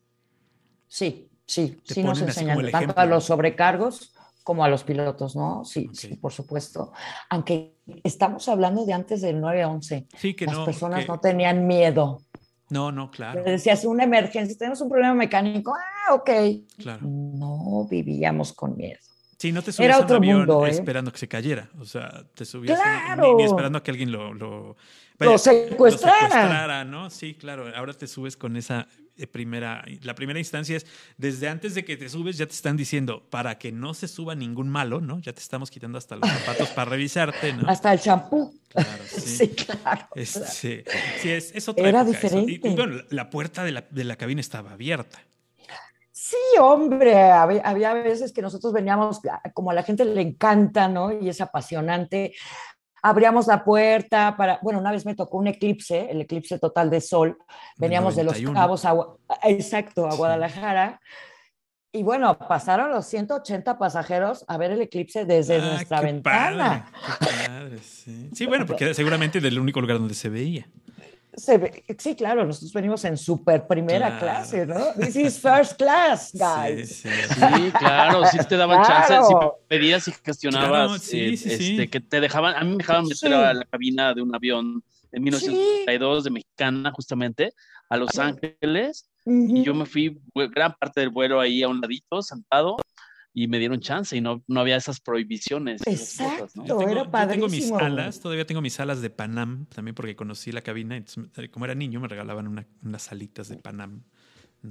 Sí, 0.87 1.29
sí, 1.45 1.81
sí 1.83 2.03
nos 2.03 2.21
enseñan 2.21 2.69
tanto 2.71 2.93
a 2.97 3.05
los 3.05 3.25
sobrecargos 3.25 4.13
como 4.45 4.63
a 4.63 4.69
los 4.69 4.83
pilotos, 4.83 5.35
¿no? 5.35 5.65
Sí, 5.65 5.89
sí, 5.93 6.15
por 6.17 6.31
supuesto. 6.31 6.91
Aunque 7.31 7.79
estamos 8.03 8.47
hablando 8.47 8.85
de 8.85 8.93
antes 8.93 9.21
del 9.21 9.41
9-11. 9.41 10.05
Sí, 10.15 10.35
que 10.35 10.45
Las 10.45 10.59
personas 10.59 11.07
no 11.07 11.19
tenían 11.19 11.65
miedo. 11.65 12.21
No, 12.75 12.91
no, 12.91 13.09
claro. 13.09 13.41
Decías 13.41 13.85
una 13.85 14.03
emergencia, 14.03 14.57
tenemos 14.57 14.81
un 14.81 14.89
problema 14.89 15.13
mecánico, 15.13 15.73
ah, 15.73 16.13
ok. 16.13 16.29
Claro. 16.77 17.07
No 17.07 17.87
vivíamos 17.89 18.51
con 18.51 18.75
miedo. 18.75 18.99
Sí, 19.37 19.53
no 19.53 19.61
te 19.61 19.71
subías 19.71 20.01
a 20.01 20.05
un 20.05 20.11
avión 20.11 20.49
¿eh? 20.65 20.71
esperando 20.71 21.09
que 21.09 21.17
se 21.17 21.29
cayera. 21.29 21.69
O 21.79 21.85
sea, 21.85 22.25
te 22.33 22.43
subías 22.43 22.77
ni, 23.37 23.43
esperando 23.43 23.77
a 23.77 23.83
que 23.83 23.91
alguien 23.91 24.11
lo, 24.11 24.33
lo, 24.33 24.75
lo 25.19 25.37
secuestrara. 25.37 26.83
¿no? 26.83 27.09
Sí, 27.09 27.35
claro. 27.35 27.73
Ahora 27.73 27.93
te 27.93 28.07
subes 28.07 28.35
con 28.35 28.57
esa 28.57 28.89
primera, 29.31 29.83
la 30.01 30.15
primera 30.15 30.39
instancia 30.39 30.77
es 30.77 30.85
desde 31.17 31.47
antes 31.47 31.75
de 31.75 31.85
que 31.85 31.97
te 31.97 32.09
subes 32.09 32.37
ya 32.37 32.45
te 32.45 32.53
están 32.53 32.77
diciendo 32.77 33.27
para 33.29 33.57
que 33.57 33.71
no 33.71 33.93
se 33.93 34.07
suba 34.07 34.35
ningún 34.35 34.69
malo, 34.69 35.01
¿no? 35.01 35.19
Ya 35.19 35.33
te 35.33 35.39
estamos 35.39 35.71
quitando 35.71 35.97
hasta 35.97 36.15
los 36.17 36.29
zapatos 36.29 36.69
para 36.69 36.91
revisarte, 36.91 37.53
¿no? 37.53 37.67
Hasta 37.67 37.93
el 37.93 37.99
champú. 37.99 38.53
Claro, 38.69 39.03
sí. 39.07 39.49
claro. 39.49 40.07
sí, 40.15 40.83
es, 41.23 41.51
es 41.55 41.69
otra 41.69 41.87
Era 41.87 42.03
diferente. 42.03 42.51
Y, 42.51 42.75
bueno, 42.75 43.01
la 43.09 43.29
puerta 43.29 43.63
de 43.63 43.71
la, 43.71 43.85
de 43.89 44.03
la 44.03 44.15
cabina 44.17 44.41
estaba 44.41 44.71
abierta. 44.71 45.19
Sí, 46.11 46.37
hombre, 46.59 47.21
había, 47.21 47.61
había, 47.61 47.93
veces 47.93 48.31
que 48.31 48.41
nosotros 48.41 48.73
veníamos, 48.73 49.21
como 49.53 49.71
a 49.71 49.73
la 49.73 49.83
gente 49.83 50.05
le 50.05 50.21
encanta, 50.21 50.87
¿no? 50.87 51.11
Y 51.11 51.29
es 51.29 51.39
apasionante, 51.39 52.33
abríamos 53.05 53.45
la 53.45 53.63
puerta 53.63 54.35
para, 54.35 54.59
bueno, 54.63 54.79
una 54.79 54.91
vez 54.91 55.05
me 55.05 55.13
tocó 55.13 55.37
un 55.37 55.45
eclipse, 55.45 56.09
el 56.09 56.21
eclipse 56.21 56.57
total 56.57 56.89
de 56.89 57.01
sol, 57.01 57.37
veníamos 57.77 58.15
de 58.15 58.23
los 58.23 58.41
cabos, 58.51 58.83
a, 58.83 58.95
exacto, 59.43 60.07
a 60.07 60.15
Guadalajara. 60.15 60.99
Y 61.91 62.01
bueno, 62.01 62.37
pasaron 62.37 62.89
los 62.89 63.05
180 63.05 63.77
pasajeros 63.77 64.43
a 64.47 64.57
ver 64.57 64.71
el 64.71 64.81
eclipse 64.81 65.23
desde 65.23 65.57
ah, 65.57 65.65
nuestra 65.65 66.01
ventana. 66.01 66.91
sí. 68.33 68.45
bueno, 68.47 68.65
porque 68.65 68.85
era 68.85 68.93
seguramente 68.95 69.39
del 69.39 69.59
único 69.59 69.79
lugar 69.81 69.99
donde 69.99 70.15
se 70.15 70.29
veía. 70.29 70.67
Sí, 71.37 72.15
claro, 72.15 72.45
nosotros 72.45 72.73
venimos 72.73 73.03
en 73.05 73.17
super 73.17 73.67
primera 73.67 74.19
clase, 74.19 74.65
¿no? 74.65 74.93
This 74.93 75.15
is 75.15 75.39
first 75.39 75.77
class, 75.77 76.31
guys. 76.33 77.03
Sí, 77.03 77.71
claro, 77.77 78.25
sí 78.25 78.37
te 78.47 78.57
daban 78.57 78.83
chance, 78.83 79.15
si 79.27 79.33
pedías 79.67 80.07
y 80.07 80.11
gestionabas, 80.23 81.13
eh, 81.13 81.33
este, 81.33 81.89
que 81.89 81.99
te 81.99 82.19
dejaban, 82.19 82.55
a 82.55 82.63
mí 82.63 82.71
me 82.71 82.77
dejaban 82.77 83.05
meter 83.05 83.33
a 83.33 83.53
la 83.53 83.65
cabina 83.65 84.13
de 84.13 84.21
un 84.21 84.33
avión 84.33 84.83
en 85.11 85.23
1932 85.23 86.23
de 86.25 86.29
Mexicana, 86.29 86.91
justamente, 86.91 87.53
a 87.89 87.97
Los 87.97 88.17
Ángeles, 88.17 89.09
y 89.25 89.63
yo 89.63 89.73
me 89.73 89.85
fui 89.85 90.19
gran 90.33 90.73
parte 90.79 91.01
del 91.01 91.09
vuelo 91.09 91.39
ahí 91.39 91.63
a 91.63 91.67
un 91.67 91.81
ladito, 91.81 92.21
sentado, 92.21 92.77
y 93.35 93.49
me 93.49 93.59
dieron 93.59 93.81
chance 93.81 94.15
y 94.15 94.21
no, 94.21 94.41
no 94.47 94.61
había 94.61 94.77
esas 94.77 95.01
prohibiciones. 95.01 95.85
Exacto, 95.85 96.47
tengo, 96.65 96.87
era 96.87 97.11
padrísimo. 97.11 97.47
Yo 97.47 97.49
tengo 97.49 97.49
mis 97.49 97.71
alas, 97.71 98.19
todavía 98.21 98.47
tengo 98.47 98.61
mis 98.61 98.79
alas 98.79 99.01
de 99.01 99.09
Panam, 99.09 99.65
también 99.65 99.93
porque 99.93 100.15
conocí 100.15 100.53
la 100.53 100.61
cabina, 100.61 100.95
entonces, 100.95 101.49
como 101.51 101.65
era 101.65 101.75
niño 101.75 101.99
me 101.99 102.07
regalaban 102.07 102.65
unas 102.81 103.11
alitas 103.11 103.49
de 103.49 103.57
Panam. 103.57 104.03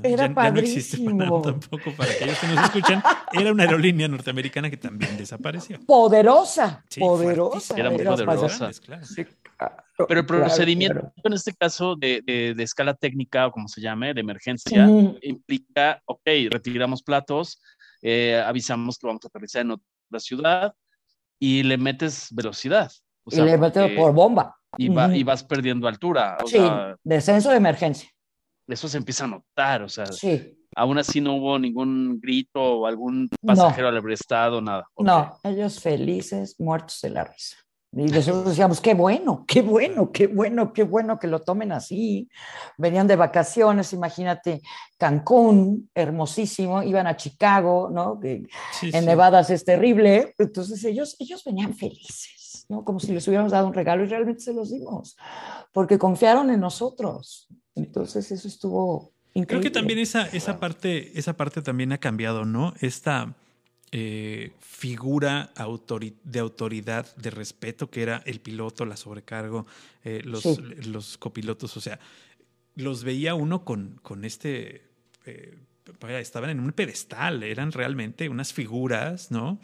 Era 0.02 0.26
ya, 0.26 0.50
no 0.50 0.58
existe 0.58 0.98
Panam 0.98 1.42
tampoco, 1.42 1.92
para 1.94 2.10
aquellos 2.10 2.38
que 2.38 2.46
nos 2.46 2.64
escuchan. 2.64 3.02
Era 3.32 3.52
una 3.52 3.64
aerolínea 3.64 4.08
norteamericana 4.08 4.70
que 4.70 4.78
también 4.78 5.14
desapareció. 5.18 5.78
Poderosa, 5.86 6.82
poderosa. 6.98 7.76
Era 7.76 7.90
muy 7.90 8.02
poderosa. 8.02 8.70
Claro. 8.82 9.04
Sí, 9.04 9.26
pero 10.08 10.20
el 10.20 10.26
procedimiento 10.26 11.12
en 11.22 11.32
este 11.32 11.52
caso 11.54 11.94
de, 11.96 12.22
de, 12.26 12.62
escala 12.62 12.94
técnica 12.94 13.46
o 13.46 13.52
como 13.52 13.68
se 13.68 13.80
llame, 13.80 14.12
de 14.12 14.20
emergencia, 14.20 14.88
implica, 15.22 16.02
ok, 16.06 16.26
retiramos 16.50 17.02
platos, 17.02 17.60
eh, 18.05 18.38
avisamos 18.46 18.98
que 18.98 19.07
vamos 19.07 19.24
a 19.24 19.28
aterrizar 19.28 19.62
en 19.62 19.70
otra 19.70 20.20
ciudad 20.20 20.74
y 21.38 21.62
le 21.62 21.78
metes 21.78 22.28
velocidad. 22.30 22.92
y 23.26 23.40
le 23.40 23.57
metes 23.57 23.96
por 23.96 24.12
bomba. 24.12 24.57
Y, 24.76 24.86
y, 24.86 25.22
vas 25.22 25.42
perdiendo 25.42 25.88
altura. 25.88 26.36
sí, 26.46 26.59
descenso 27.02 27.50
de 27.50 27.57
emergencia. 27.57 28.11
Eso 28.66 28.88
se 28.88 28.98
empieza 28.98 29.24
a 29.24 29.28
notar, 29.28 29.82
o 29.82 29.88
sea. 29.88 30.07
Sí. 30.07 30.59
Aún 30.76 30.98
así 30.98 31.20
no 31.20 31.36
hubo 31.36 31.59
ningún 31.59 32.20
grito 32.20 32.61
o 32.61 32.86
algún 32.86 33.28
pasajero 33.40 33.84
no. 33.84 33.88
alebrestado, 33.90 34.61
nada. 34.61 34.86
No, 34.98 35.38
ellos 35.44 35.80
felices, 35.80 36.57
muertos 36.59 37.00
de 37.00 37.11
la 37.11 37.24
risa. 37.24 37.57
Y 37.97 38.07
nosotros 38.07 38.47
decíamos, 38.47 38.80
qué 38.80 38.92
bueno, 38.95 39.45
qué 39.47 39.62
bueno, 39.62 40.11
qué 40.11 40.26
bueno, 40.26 40.72
qué 40.72 40.82
bueno 40.82 41.18
que 41.18 41.28
lo 41.28 41.42
tomen 41.42 41.70
así. 41.70 42.28
Venían 42.76 43.07
de 43.07 43.14
vacaciones, 43.14 43.92
imagínate, 43.92 44.62
Cancún, 44.99 45.88
hermosísimo, 45.95 46.82
iban 46.82 47.07
a 47.07 47.16
Chicago, 47.16 47.88
¿no? 47.92 48.18
Que 48.18 48.42
en 48.82 49.05
Nevadas 49.05 49.51
es 49.51 49.64
terrible. 49.64 50.34
Entonces 50.38 50.82
ellos, 50.84 51.14
ellos 51.20 51.45
venían 51.45 51.74
felices, 51.74 52.66
¿no? 52.68 52.84
Como 52.84 52.99
si 52.99 53.12
les 53.12 53.28
hubiéramos 53.28 53.53
dado 53.53 53.68
un 53.68 53.74
regalo 53.74 54.03
y 54.03 54.09
realmente 54.09 54.40
se 54.40 54.53
los 54.53 54.72
dimos, 54.72 55.16
porque 55.72 55.97
confiaron 55.97 56.51
en 56.51 56.61
nosotros. 56.61 57.47
Entonces 57.76 58.30
eso 58.32 58.49
estuvo 58.49 59.12
increíble. 59.34 59.47
Creo 59.47 59.61
que 59.61 59.70
también 59.70 60.01
esa, 60.01 60.26
esa, 60.26 60.59
parte, 60.59 61.16
esa 61.16 61.36
parte 61.36 61.62
también 61.62 61.92
ha 61.92 61.99
cambiado, 61.99 62.45
¿no? 62.45 62.74
Esta 62.80 63.36
eh, 63.97 64.51
figura 64.59 65.53
de 66.24 66.40
autoridad, 66.40 67.14
de 67.14 67.30
respeto, 67.30 67.90
que 67.90 68.03
era 68.03 68.24
el 68.26 68.40
piloto, 68.40 68.84
la 68.84 68.97
sobrecargo, 68.97 69.68
eh, 70.03 70.20
los, 70.24 70.45
los, 70.84 71.16
copilotos, 71.16 71.76
o 71.76 71.80
sea, 71.80 72.01
los 72.74 73.05
veía 73.05 73.36
uno 73.36 73.64
con, 73.64 74.01
con 74.03 74.24
este... 74.24 74.82
Eh, 75.26 75.55
estaban 76.18 76.51
en 76.51 76.59
un 76.59 76.72
pedestal, 76.72 77.45
eran 77.45 77.70
realmente 77.70 78.28
unas 78.28 78.53
figuras, 78.53 79.30
¿no? 79.30 79.61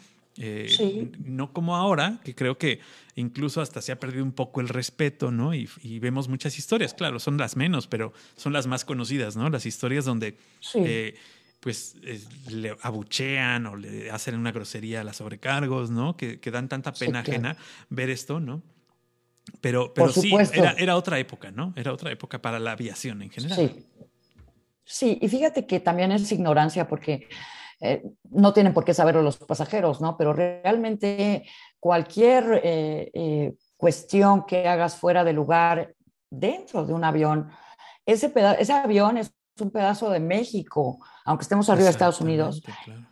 No 1.25 1.51
como 1.51 1.75
ahora, 1.75 2.21
que 2.23 2.33
creo 2.33 2.57
que 2.57 2.79
incluso 3.15 3.59
hasta 3.59 3.81
se 3.81 3.91
ha 3.91 3.99
perdido 3.99 4.23
un 4.23 4.31
poco 4.31 4.61
el 4.61 4.69
respeto, 4.69 5.29
¿no? 5.29 5.53
Y, 5.53 5.67
vemos 5.99 6.29
muchas 6.29 6.57
historias, 6.57 6.93
claro, 6.93 7.19
son 7.19 7.35
las 7.35 7.57
menos, 7.57 7.87
pero 7.87 8.13
son 8.37 8.53
las 8.53 8.65
más 8.65 8.85
conocidas, 8.85 9.35
¿no? 9.35 9.49
Las 9.49 9.65
historias 9.65 10.05
donde 10.05 10.37
pues 11.61 11.95
le 12.49 12.75
abuchean 12.81 13.67
o 13.67 13.75
le 13.75 14.09
hacen 14.09 14.35
una 14.35 14.51
grosería 14.51 15.01
a 15.01 15.03
las 15.03 15.17
sobrecargos, 15.17 15.91
¿no? 15.91 16.17
Que, 16.17 16.39
dan 16.51 16.67
tanta 16.67 16.91
pena 16.91 17.19
ajena 17.19 17.55
ver 17.89 18.09
esto, 18.09 18.39
¿no? 18.39 18.63
Pero, 19.61 19.93
pero 19.93 20.09
sí, 20.09 20.33
era, 20.53 20.97
otra 20.97 21.19
época, 21.19 21.51
¿no? 21.51 21.73
Era 21.75 21.93
otra 21.93 22.11
época 22.11 22.41
para 22.41 22.59
la 22.59 22.71
aviación 22.71 23.21
en 23.21 23.29
general. 23.29 23.57
Sí. 23.57 23.85
Sí, 24.83 25.19
y 25.21 25.29
fíjate 25.29 25.65
que 25.65 25.79
también 25.79 26.11
es 26.11 26.31
ignorancia 26.31 26.87
porque 26.87 27.29
eh, 27.79 28.03
no 28.29 28.51
tienen 28.51 28.73
por 28.73 28.83
qué 28.83 28.93
saberlo 28.93 29.21
los 29.21 29.37
pasajeros, 29.37 30.01
¿no? 30.01 30.17
Pero 30.17 30.33
realmente 30.33 31.45
cualquier 31.79 32.59
eh, 32.63 33.11
eh, 33.13 33.53
cuestión 33.77 34.45
que 34.45 34.67
hagas 34.67 34.97
fuera 34.97 35.23
de 35.23 35.31
lugar 35.31 35.93
dentro 36.29 36.85
de 36.85 36.93
un 36.93 37.03
avión, 37.03 37.51
ese, 38.05 38.33
ese 38.59 38.73
avión 38.73 39.17
es 39.17 39.31
un 39.59 39.71
pedazo 39.71 40.09
de 40.09 40.19
México, 40.19 40.99
aunque 41.25 41.43
estemos 41.43 41.69
arriba 41.69 41.85
de 41.85 41.91
Estados 41.91 42.21
Unidos, 42.21 42.61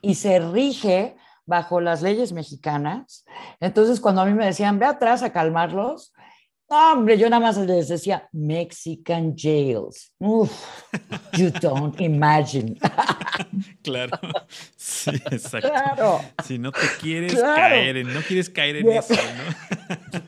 y 0.02 0.16
se 0.16 0.40
rige 0.40 1.18
bajo 1.46 1.82
las 1.82 2.02
leyes 2.02 2.32
mexicanas. 2.32 3.26
Entonces, 3.60 4.00
cuando 4.00 4.22
a 4.22 4.26
mí 4.26 4.34
me 4.34 4.46
decían, 4.46 4.80
ve 4.80 4.86
atrás 4.86 5.24
a 5.24 5.32
calmarlos, 5.32 6.14
hombre, 6.70 7.18
yo 7.18 7.30
nada 7.30 7.42
más 7.42 7.58
les 7.58 7.88
decía 7.88 8.28
Mexican 8.32 9.36
jails. 9.36 10.14
Uf, 10.20 10.52
you 11.38 11.50
don't 11.62 12.00
imagine. 12.00 12.78
claro, 13.84 14.18
sí, 14.76 15.12
exacto. 15.32 15.70
Claro. 15.70 16.22
Si 16.46 16.58
no 16.58 16.72
te 16.72 16.88
quieres 17.02 17.36
caer, 17.36 18.06
no 18.06 18.22
quieres 18.22 18.50
caer 18.50 18.78
en 18.78 18.92
eso, 18.92 19.14
¿no? 19.14 20.20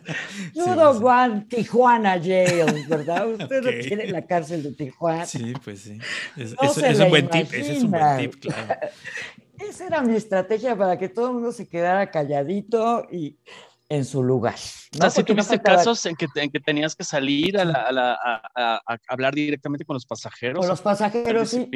you 0.53 0.75
don't 0.75 1.01
want 1.01 1.49
Tijuana 1.49 2.19
jails, 2.19 2.87
¿verdad? 2.87 3.27
Usted 3.39 3.61
no 3.61 3.71
quiere 3.87 4.11
la 4.11 4.25
cárcel 4.25 4.63
de 4.63 4.71
Tijuana. 4.71 5.25
Sí, 5.25 5.53
pues 5.63 5.81
sí. 5.81 5.97
Es, 6.37 6.55
es 6.61 6.99
un 6.99 7.09
buen 7.09 7.29
tip, 7.29 7.53
ese 7.53 7.77
es 7.77 7.83
un 7.83 7.91
buen 7.91 8.17
tip, 8.17 8.41
claro. 8.41 8.79
Esa 9.59 9.85
era 9.85 10.01
mi 10.01 10.15
estrategia 10.15 10.75
para 10.75 10.97
que 10.97 11.07
todo 11.07 11.27
el 11.27 11.33
mundo 11.33 11.51
se 11.51 11.67
quedara 11.67 12.09
calladito 12.09 13.05
y 13.11 13.37
en 13.91 14.05
su 14.05 14.23
lugar. 14.23 14.55
¿no? 14.97 15.09
¿Sí 15.09 15.21
tuviste 15.21 15.59
casos 15.59 16.05
en 16.05 16.15
que, 16.15 16.25
en 16.35 16.49
que 16.49 16.61
tenías 16.61 16.95
que 16.95 17.03
salir 17.03 17.59
a, 17.59 18.17
a, 18.55 18.97
hablar 19.09 19.35
directamente 19.35 19.83
con 19.83 19.95
los 19.95 20.05
pasajeros? 20.05 20.59
Con 20.59 20.69
los 20.69 20.81
pasajeros, 20.81 21.49
sí. 21.49 21.69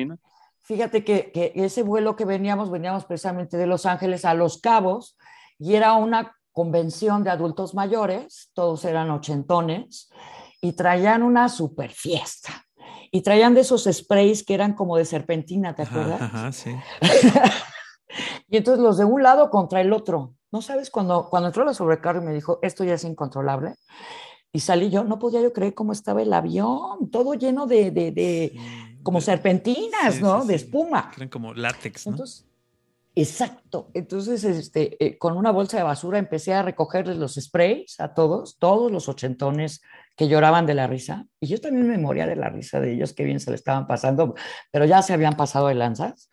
Fíjate 0.61 1.03
que, 1.03 1.31
que, 1.33 1.51
ese 1.55 1.83
vuelo 1.83 2.15
que 2.15 2.23
veníamos, 2.23 2.71
veníamos 2.71 3.03
precisamente 3.03 3.57
de 3.57 3.67
Los 3.67 3.85
Ángeles 3.85 4.23
a 4.23 4.33
Los 4.33 4.59
Cabos 4.59 5.17
y 5.59 5.75
era 5.75 5.93
una 5.93 6.33
convención 6.53 7.21
de 7.25 7.31
adultos 7.31 7.75
mayores, 7.75 8.49
todos 8.53 8.85
eran 8.85 9.11
ochentones, 9.11 10.09
y 10.61 10.71
traían 10.71 11.21
una 11.21 11.49
super 11.49 11.91
fiesta. 11.91 12.65
Y 13.11 13.23
traían 13.23 13.53
de 13.53 13.61
esos 13.61 13.89
sprays 13.91 14.45
que 14.45 14.53
eran 14.53 14.73
como 14.73 14.95
de 14.95 15.03
serpentina, 15.03 15.75
¿te 15.75 15.83
acuerdas? 15.83 16.21
Ajá, 16.21 16.51
sí. 16.53 16.73
y 18.47 18.55
entonces 18.55 18.81
los 18.81 18.97
de 18.97 19.03
un 19.03 19.21
lado 19.21 19.49
contra 19.49 19.81
el 19.81 19.91
otro. 19.91 20.33
¿No 20.55 20.61
sabes? 20.61 20.89
Cuando, 20.89 21.27
cuando 21.29 21.47
entró 21.47 21.65
la 21.65 21.73
sobrecarga 21.73 22.21
y 22.21 22.25
me 22.27 22.33
dijo, 22.33 22.59
esto 22.61 22.85
ya 22.85 22.93
es 22.93 23.03
incontrolable, 23.03 23.75
y 24.53 24.61
salí 24.61 24.89
yo, 24.89 25.03
no 25.03 25.19
podía 25.19 25.41
yo 25.41 25.51
creer 25.51 25.73
cómo 25.73 25.91
estaba 25.91 26.21
el 26.21 26.31
avión, 26.31 27.11
todo 27.11 27.33
lleno 27.33 27.67
de, 27.67 27.91
de, 27.91 28.11
de 28.11 28.57
como 29.03 29.19
serpentinas, 29.19 30.21
¿no? 30.21 30.45
de 30.45 30.55
espuma. 30.55 31.11
Eran 31.17 31.27
como 31.27 31.53
látex, 31.53 32.07
¿no? 32.07 32.13
Entonces, 32.13 32.45
exacto. 33.15 33.91
Entonces, 33.93 34.45
este, 34.45 34.95
eh, 35.05 35.17
con 35.17 35.35
una 35.35 35.51
bolsa 35.51 35.75
de 35.75 35.83
basura 35.83 36.19
empecé 36.19 36.53
a 36.53 36.61
recogerles 36.61 37.17
los 37.17 37.33
sprays 37.33 37.99
a 37.99 38.13
todos, 38.13 38.57
todos 38.57 38.89
los 38.89 39.09
ochentones 39.09 39.81
que 40.15 40.29
lloraban 40.29 40.65
de 40.65 40.75
la 40.75 40.87
risa. 40.87 41.25
Y 41.41 41.47
yo 41.47 41.59
también 41.59 41.85
me 41.89 41.97
moría 41.97 42.27
de 42.27 42.37
la 42.37 42.47
risa 42.47 42.79
de 42.79 42.93
ellos, 42.93 43.11
qué 43.11 43.25
bien 43.25 43.41
se 43.41 43.49
le 43.49 43.57
estaban 43.57 43.87
pasando, 43.87 44.35
pero 44.71 44.85
ya 44.85 45.01
se 45.01 45.11
habían 45.11 45.35
pasado 45.35 45.67
de 45.67 45.75
lanzas. 45.75 46.31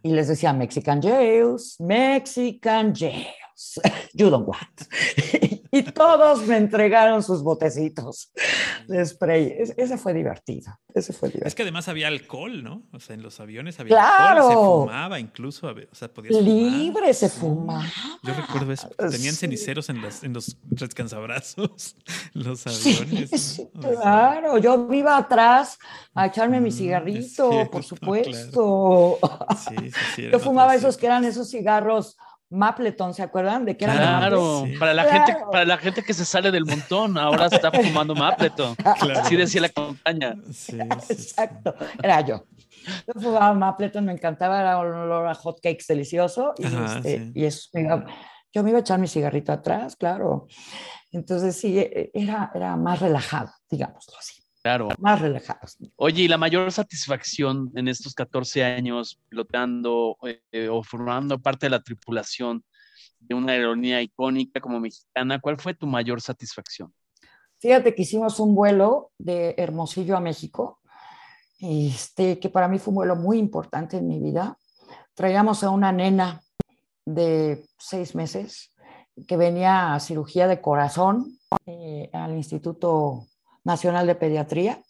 Y 0.00 0.12
les 0.12 0.28
decía, 0.28 0.52
Mexican 0.52 1.02
jails, 1.02 1.74
Mexican 1.80 2.94
jails. 2.94 3.26
you 4.14 4.30
don't 4.30 4.46
want. 4.46 4.82
y 5.70 5.82
todos 5.82 6.46
me 6.46 6.56
entregaron 6.56 7.22
sus 7.22 7.42
botecitos 7.42 8.32
de 8.86 9.04
spray. 9.04 9.54
ese 9.76 9.98
fue 9.98 10.14
divertido. 10.14 10.78
Ese 10.94 11.12
fue 11.12 11.28
divertido. 11.28 11.48
Es 11.48 11.54
que 11.54 11.62
además 11.62 11.88
había 11.88 12.08
alcohol, 12.08 12.62
¿no? 12.62 12.84
O 12.92 13.00
sea, 13.00 13.14
en 13.14 13.22
los 13.22 13.40
aviones 13.40 13.78
había 13.80 14.30
alcohol, 14.30 14.50
se 14.50 14.54
fumaba 14.54 15.20
incluso, 15.20 15.68
o 15.68 15.94
sea, 15.94 16.08
podías 16.08 16.42
Libre 16.42 17.12
se 17.12 17.28
fumaba. 17.28 17.84
Yo 18.22 18.34
recuerdo 18.34 18.72
eso. 18.72 18.88
Tenían 19.10 19.34
ceniceros 19.34 19.88
en, 19.88 20.00
en 20.22 20.32
los 20.32 20.56
descansabrazos, 20.62 21.96
los 22.32 22.66
aviones. 22.66 23.62
claro, 23.80 24.58
yo 24.58 24.88
iba 24.92 25.16
atrás 25.16 25.78
a 26.14 26.26
echarme 26.26 26.60
mi 26.60 26.70
mm, 26.70 26.72
cigarrito, 26.72 27.68
por 27.70 27.82
supuesto. 27.82 29.18
Sí, 29.68 29.90
sí, 30.14 30.28
yo 30.30 30.38
fumaba 30.38 30.74
esos 30.74 30.96
que 30.96 31.06
eran 31.06 31.24
esos 31.24 31.50
cigarros 31.50 32.16
Mapleton, 32.50 33.12
¿se 33.12 33.22
acuerdan? 33.22 33.64
De 33.64 33.76
que 33.76 33.84
claro, 33.84 34.64
para 34.78 34.94
la 34.94 35.04
gente, 35.04 35.36
para 35.50 35.64
la 35.64 35.76
gente 35.76 36.02
que 36.02 36.14
se 36.14 36.24
sale 36.24 36.50
del 36.50 36.64
montón, 36.64 37.18
ahora 37.18 37.48
se 37.50 37.56
está 37.56 37.70
fumando 37.70 38.14
Mapleton. 38.14 38.74
Así 39.16 39.36
decía 39.36 39.60
la 39.60 39.68
campaña. 39.68 40.34
Exacto, 41.08 41.74
era 42.02 42.20
yo. 42.22 42.46
Yo 43.06 43.20
fumaba 43.20 43.52
Mapleton, 43.52 44.04
me 44.04 44.12
encantaba, 44.12 44.60
era 44.60 44.78
un 44.78 44.94
olor 44.94 45.28
a 45.28 45.34
hot 45.34 45.60
cakes 45.62 45.84
delicioso. 45.88 46.54
Y, 46.56 46.64
este, 46.64 47.32
y 47.34 47.44
eso, 47.44 47.68
yo 48.52 48.62
me 48.62 48.70
iba 48.70 48.78
a 48.78 48.80
echar 48.80 48.98
mi 48.98 49.08
cigarrito 49.08 49.52
atrás, 49.52 49.96
claro. 49.96 50.46
Entonces 51.12 51.56
sí, 51.56 51.78
e, 51.78 52.10
era, 52.14 52.50
era 52.54 52.76
más 52.76 53.00
relajado, 53.00 53.50
digámoslo 53.68 54.16
así. 54.18 54.37
Claro. 54.62 54.88
Más 54.98 55.20
relajados. 55.20 55.78
Oye, 55.96 56.24
¿y 56.24 56.28
la 56.28 56.38
mayor 56.38 56.70
satisfacción 56.72 57.70
en 57.74 57.88
estos 57.88 58.14
14 58.14 58.64
años 58.64 59.20
pilotando 59.28 60.16
eh, 60.52 60.68
o 60.68 60.82
formando 60.82 61.38
parte 61.38 61.66
de 61.66 61.70
la 61.70 61.82
tripulación 61.82 62.64
de 63.20 63.34
una 63.34 63.52
aerolínea 63.52 64.02
icónica 64.02 64.60
como 64.60 64.80
mexicana, 64.80 65.40
cuál 65.40 65.58
fue 65.58 65.74
tu 65.74 65.86
mayor 65.86 66.20
satisfacción? 66.20 66.92
Fíjate 67.58 67.94
que 67.94 68.02
hicimos 68.02 68.38
un 68.40 68.54
vuelo 68.54 69.10
de 69.18 69.54
Hermosillo 69.58 70.16
a 70.16 70.20
México, 70.20 70.80
este, 71.60 72.38
que 72.38 72.48
para 72.48 72.68
mí 72.68 72.78
fue 72.78 72.92
un 72.92 72.96
vuelo 72.96 73.16
muy 73.16 73.38
importante 73.38 73.96
en 73.96 74.06
mi 74.06 74.20
vida. 74.20 74.56
Traíamos 75.14 75.64
a 75.64 75.70
una 75.70 75.90
nena 75.90 76.40
de 77.04 77.64
seis 77.78 78.14
meses 78.14 78.72
que 79.26 79.36
venía 79.36 79.94
a 79.94 80.00
cirugía 80.00 80.46
de 80.46 80.60
corazón 80.60 81.38
eh, 81.66 82.10
al 82.12 82.36
Instituto 82.36 83.26
Nacional 83.68 84.06
de 84.06 84.14
Pediatría. 84.14 84.82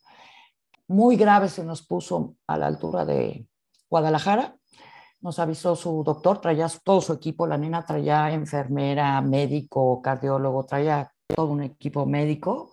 Muy 0.87 1.17
grave 1.17 1.49
se 1.49 1.65
nos 1.65 1.83
puso 1.83 2.37
a 2.47 2.57
la 2.57 2.69
altura 2.69 3.05
de 3.05 3.45
Guadalajara. 3.91 4.57
Nos 5.21 5.41
avisó 5.41 5.75
su 5.75 6.05
doctor, 6.05 6.41
traía 6.41 6.69
todo 6.85 7.01
su 7.01 7.13
equipo, 7.13 7.49
la 7.49 7.59
nena 7.59 7.85
traía 7.85 8.33
enfermera, 8.33 9.21
médico, 9.21 10.01
cardiólogo, 10.01 10.65
traía 10.65 11.13
todo 11.27 11.47
un 11.47 11.65
equipo 11.65 12.07
médico 12.07 12.71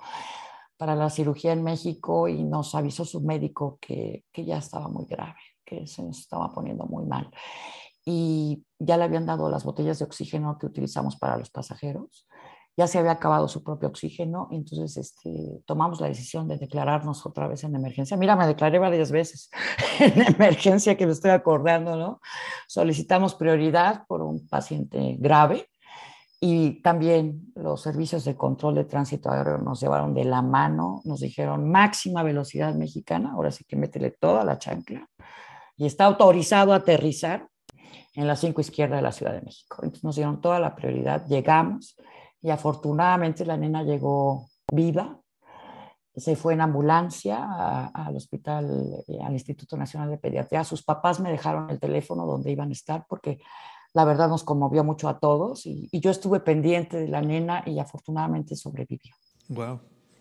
para 0.78 0.94
la 0.96 1.10
cirugía 1.10 1.54
en 1.54 1.64
México 1.64 2.28
y 2.28 2.44
nos 2.44 2.76
avisó 2.76 3.04
su 3.04 3.22
médico 3.22 3.80
que, 3.82 4.26
que 4.32 4.46
ya 4.46 4.60
estaba 4.60 4.88
muy 4.88 5.06
grave, 5.06 5.40
que 5.66 5.88
se 5.88 6.04
nos 6.04 6.20
estaba 6.20 6.54
poniendo 6.54 6.86
muy 6.86 7.06
mal. 7.08 7.32
Y 8.06 8.64
ya 8.78 8.98
le 8.98 9.06
habían 9.06 9.26
dado 9.26 9.50
las 9.50 9.64
botellas 9.64 9.98
de 9.98 10.06
oxígeno 10.06 10.60
que 10.60 10.68
utilizamos 10.68 11.16
para 11.16 11.36
los 11.36 11.50
pasajeros 11.50 12.28
ya 12.78 12.88
se 12.88 13.00
había 13.00 13.12
acabado 13.12 13.48
su 13.48 13.64
propio 13.64 13.88
oxígeno, 13.88 14.50
entonces 14.52 14.98
este, 14.98 15.62
tomamos 15.66 16.02
la 16.02 16.08
decisión 16.08 16.48
de 16.48 16.58
declararnos 16.58 17.26
otra 17.26 17.48
vez 17.48 17.64
en 17.64 17.74
emergencia. 17.74 18.18
Mira, 18.18 18.36
me 18.36 18.48
declaré 18.48 18.80
varias 18.80 19.12
veces 19.12 19.50
en 20.00 20.22
emergencia 20.22 20.98
que 20.98 21.06
me 21.06 21.14
estoy 21.14 21.32
acordando, 21.32 21.96
¿no? 21.96 22.20
Solicitamos 22.68 23.36
prioridad 23.36 24.06
por 24.08 24.22
un 24.22 24.48
paciente 24.48 25.16
grave 25.20 25.70
Y 26.42 26.82
también 26.82 27.54
los 27.56 27.82
servicios 27.82 28.26
de 28.26 28.36
control 28.36 28.76
de 28.76 28.84
tránsito 28.84 29.32
aéreo 29.32 29.58
nos 29.58 29.80
llevaron 29.80 30.14
de 30.14 30.26
la 30.26 30.42
mano, 30.42 31.02
nos 31.06 31.22
dijeron 31.22 31.72
máxima 31.72 32.24
velocidad 32.24 32.74
mexicana, 32.76 33.32
ahora 33.34 33.52
sí 33.52 33.64
que 33.64 33.78
métele 33.78 34.12
toda 34.12 34.44
la 34.44 34.60
chancla. 34.60 35.08
Y 35.78 35.86
está 35.86 36.06
autorizado 36.06 36.74
a 36.74 36.78
aterrizar 36.78 37.48
en 38.16 38.28
la 38.28 38.36
5 38.36 38.62
izquierda 38.62 38.98
de 38.98 39.02
la 39.02 39.12
Ciudad 39.12 39.34
de 39.34 39.42
México. 39.42 39.78
Entonces 39.82 40.04
nos 40.04 40.16
dieron 40.16 40.42
toda 40.42 40.60
la 40.60 40.76
prioridad, 40.76 41.26
llegamos 41.26 41.96
y 42.46 42.52
afortunadamente 42.52 43.44
la 43.44 43.58
nena 43.58 43.82
llegó 43.82 44.52
viva, 44.72 45.20
se 46.16 46.36
fue 46.36 46.54
en 46.54 46.62
ambulancia 46.62 47.88
al 47.88 48.16
hospital, 48.16 49.04
eh, 49.08 49.18
al 49.24 49.34
Instituto 49.34 49.76
Nacional 49.76 50.12
de 50.12 50.20
Pediatría. 50.20 50.64
Sus 50.64 50.84
papás 50.84 51.20
me 51.20 51.32
dejaron 51.32 51.72
el 51.72 51.80
teléfono 51.80 52.28
donde 52.28 52.52
iban 52.52 52.70
a 52.70 52.74
estar 52.74 53.08
porque 53.10 53.40
la 53.94 54.06
verdad 54.06 54.30
nos 54.30 54.44
conmovió 54.44 54.84
mucho 54.84 55.10
a 55.10 55.20
todos 55.20 55.66
y, 55.66 55.90
yo 55.92 56.12
estuve 56.12 56.40
pendiente 56.40 56.98
de 56.98 57.08
la 57.08 57.20
nena 57.20 57.64
y 57.66 57.80
afortunadamente 57.80 58.56
sobrevivió. 58.56 59.16
Wow. 59.50 59.80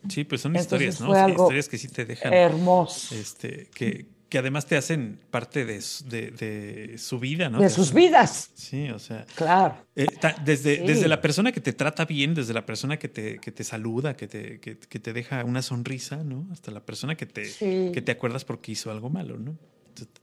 Sí, 0.09 0.25
pues 0.25 0.41
son 0.41 0.57
historias, 0.57 1.03
¿no? 1.03 1.29
historias 1.29 1.69
que 1.69 1.77
sí 1.77 1.89
te 1.89 2.07
dejan. 2.07 2.33
Hermoso. 2.33 3.15
Este, 3.15 3.69
que, 3.75 4.14
que 4.35 4.39
además 4.39 4.67
te 4.67 4.77
hacen 4.77 5.21
parte 5.31 5.65
de, 5.65 5.81
de, 6.11 6.99
su 6.99 7.21
vida, 7.21 7.49
¿no? 7.49 7.61
De 7.61 7.71
sus 7.71 7.93
vidas. 7.93 8.51
Sí, 8.55 8.91
o 8.91 8.99
sea. 8.99 9.25
Claro. 9.37 9.77
Eh, 9.95 10.09
desde, 10.45 10.79
desde 10.79 11.07
la 11.07 11.21
persona 11.21 11.53
que 11.53 11.61
te 11.61 11.73
trata 11.73 12.05
bien, 12.05 12.35
desde 12.35 12.53
la 12.53 12.67
persona 12.67 12.97
que 12.97 13.09
te, 13.09 13.39
que 13.39 13.53
te 13.53 13.63
saluda, 13.63 14.17
que 14.17 14.27
te, 14.27 14.59
que, 14.59 14.75
te 14.75 15.13
deja 15.13 15.45
una 15.45 15.63
sonrisa, 15.63 16.25
¿no? 16.25 16.49
Hasta 16.51 16.73
la 16.73 16.85
persona 16.85 17.15
que 17.15 17.27
te, 17.27 17.45
que 17.93 18.03
te 18.03 18.11
acuerdas 18.11 18.45
porque 18.45 18.73
hizo 18.73 18.91
algo 18.91 19.09
malo, 19.09 19.39
¿no? 19.39 19.57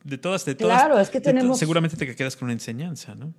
De 0.04 0.18
todas, 0.18 0.44
de 0.44 0.56
todas. 0.56 0.78
Claro, 0.78 1.00
es 1.00 1.10
que 1.10 1.22
tenemos. 1.22 1.58
seguramente 1.58 1.96
te 1.96 2.14
quedas 2.14 2.36
con 2.36 2.48
una 2.48 2.54
enseñanza, 2.54 3.16
¿no? 3.16 3.34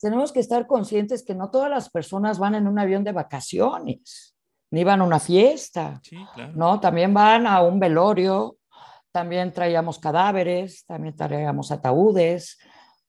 Tenemos 0.00 0.30
que 0.30 0.38
estar 0.38 0.68
conscientes 0.68 1.24
que 1.24 1.34
no 1.34 1.50
todas 1.50 1.68
las 1.68 1.90
personas 1.90 2.38
van 2.38 2.54
en 2.54 2.68
un 2.68 2.78
avión 2.78 3.02
de 3.02 3.10
vacaciones, 3.10 4.36
ni 4.70 4.84
van 4.84 5.00
a 5.00 5.04
una 5.04 5.18
fiesta. 5.18 6.00
Sí, 6.04 6.16
claro. 6.32 6.52
No, 6.54 6.78
también 6.78 7.12
van 7.12 7.48
a 7.48 7.60
un 7.60 7.80
velorio, 7.80 8.56
también 9.12 9.52
traíamos 9.52 9.98
cadáveres, 9.98 10.84
también 10.86 11.14
traíamos 11.14 11.70
ataúdes, 11.70 12.58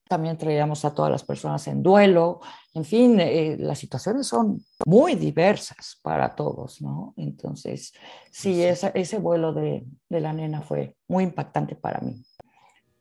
también 0.06 0.36
traíamos 0.36 0.84
a 0.84 0.94
todas 0.94 1.10
las 1.10 1.24
personas 1.24 1.66
en 1.66 1.82
duelo. 1.82 2.40
En 2.74 2.84
fin, 2.84 3.18
eh, 3.18 3.56
las 3.58 3.78
situaciones 3.78 4.26
son 4.26 4.62
muy 4.86 5.14
diversas 5.14 5.98
para 6.02 6.34
todos, 6.34 6.82
¿no? 6.82 7.14
Entonces, 7.16 7.94
sí, 8.30 8.62
ese 8.62 9.18
vuelo 9.18 9.54
de, 9.54 9.86
de, 10.08 10.20
la 10.20 10.32
nena 10.32 10.60
fue 10.60 10.94
muy 11.08 11.24
impactante 11.24 11.74
para 11.74 12.00
mí. 12.00 12.22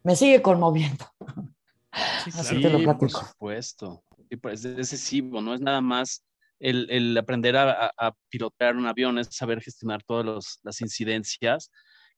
Me 0.04 0.16
sigue 0.16 0.42
conmoviendo. 0.42 1.06
Sí, 2.24 2.32
Así 2.34 2.62
te 2.62 2.70
lo 2.70 2.80
platico. 2.80 3.20
Por 3.20 3.28
supuesto. 3.28 4.04
Y 4.30 4.38
pues 4.38 4.66
es 4.66 4.76
decisivo, 4.76 5.42
no 5.42 5.54
es 5.54 5.62
nada 5.62 5.82
más 5.82 6.24
el, 6.60 6.90
el 6.90 7.16
aprender 7.18 7.56
a, 7.58 7.94
a, 7.98 8.16
pilotear 8.30 8.78
un 8.78 8.88
avión, 8.88 9.20
es 9.20 9.28
saber 9.30 9.62
gestionar 9.62 10.02
todas 10.04 10.60
las 10.64 10.82
incidencias 10.82 11.70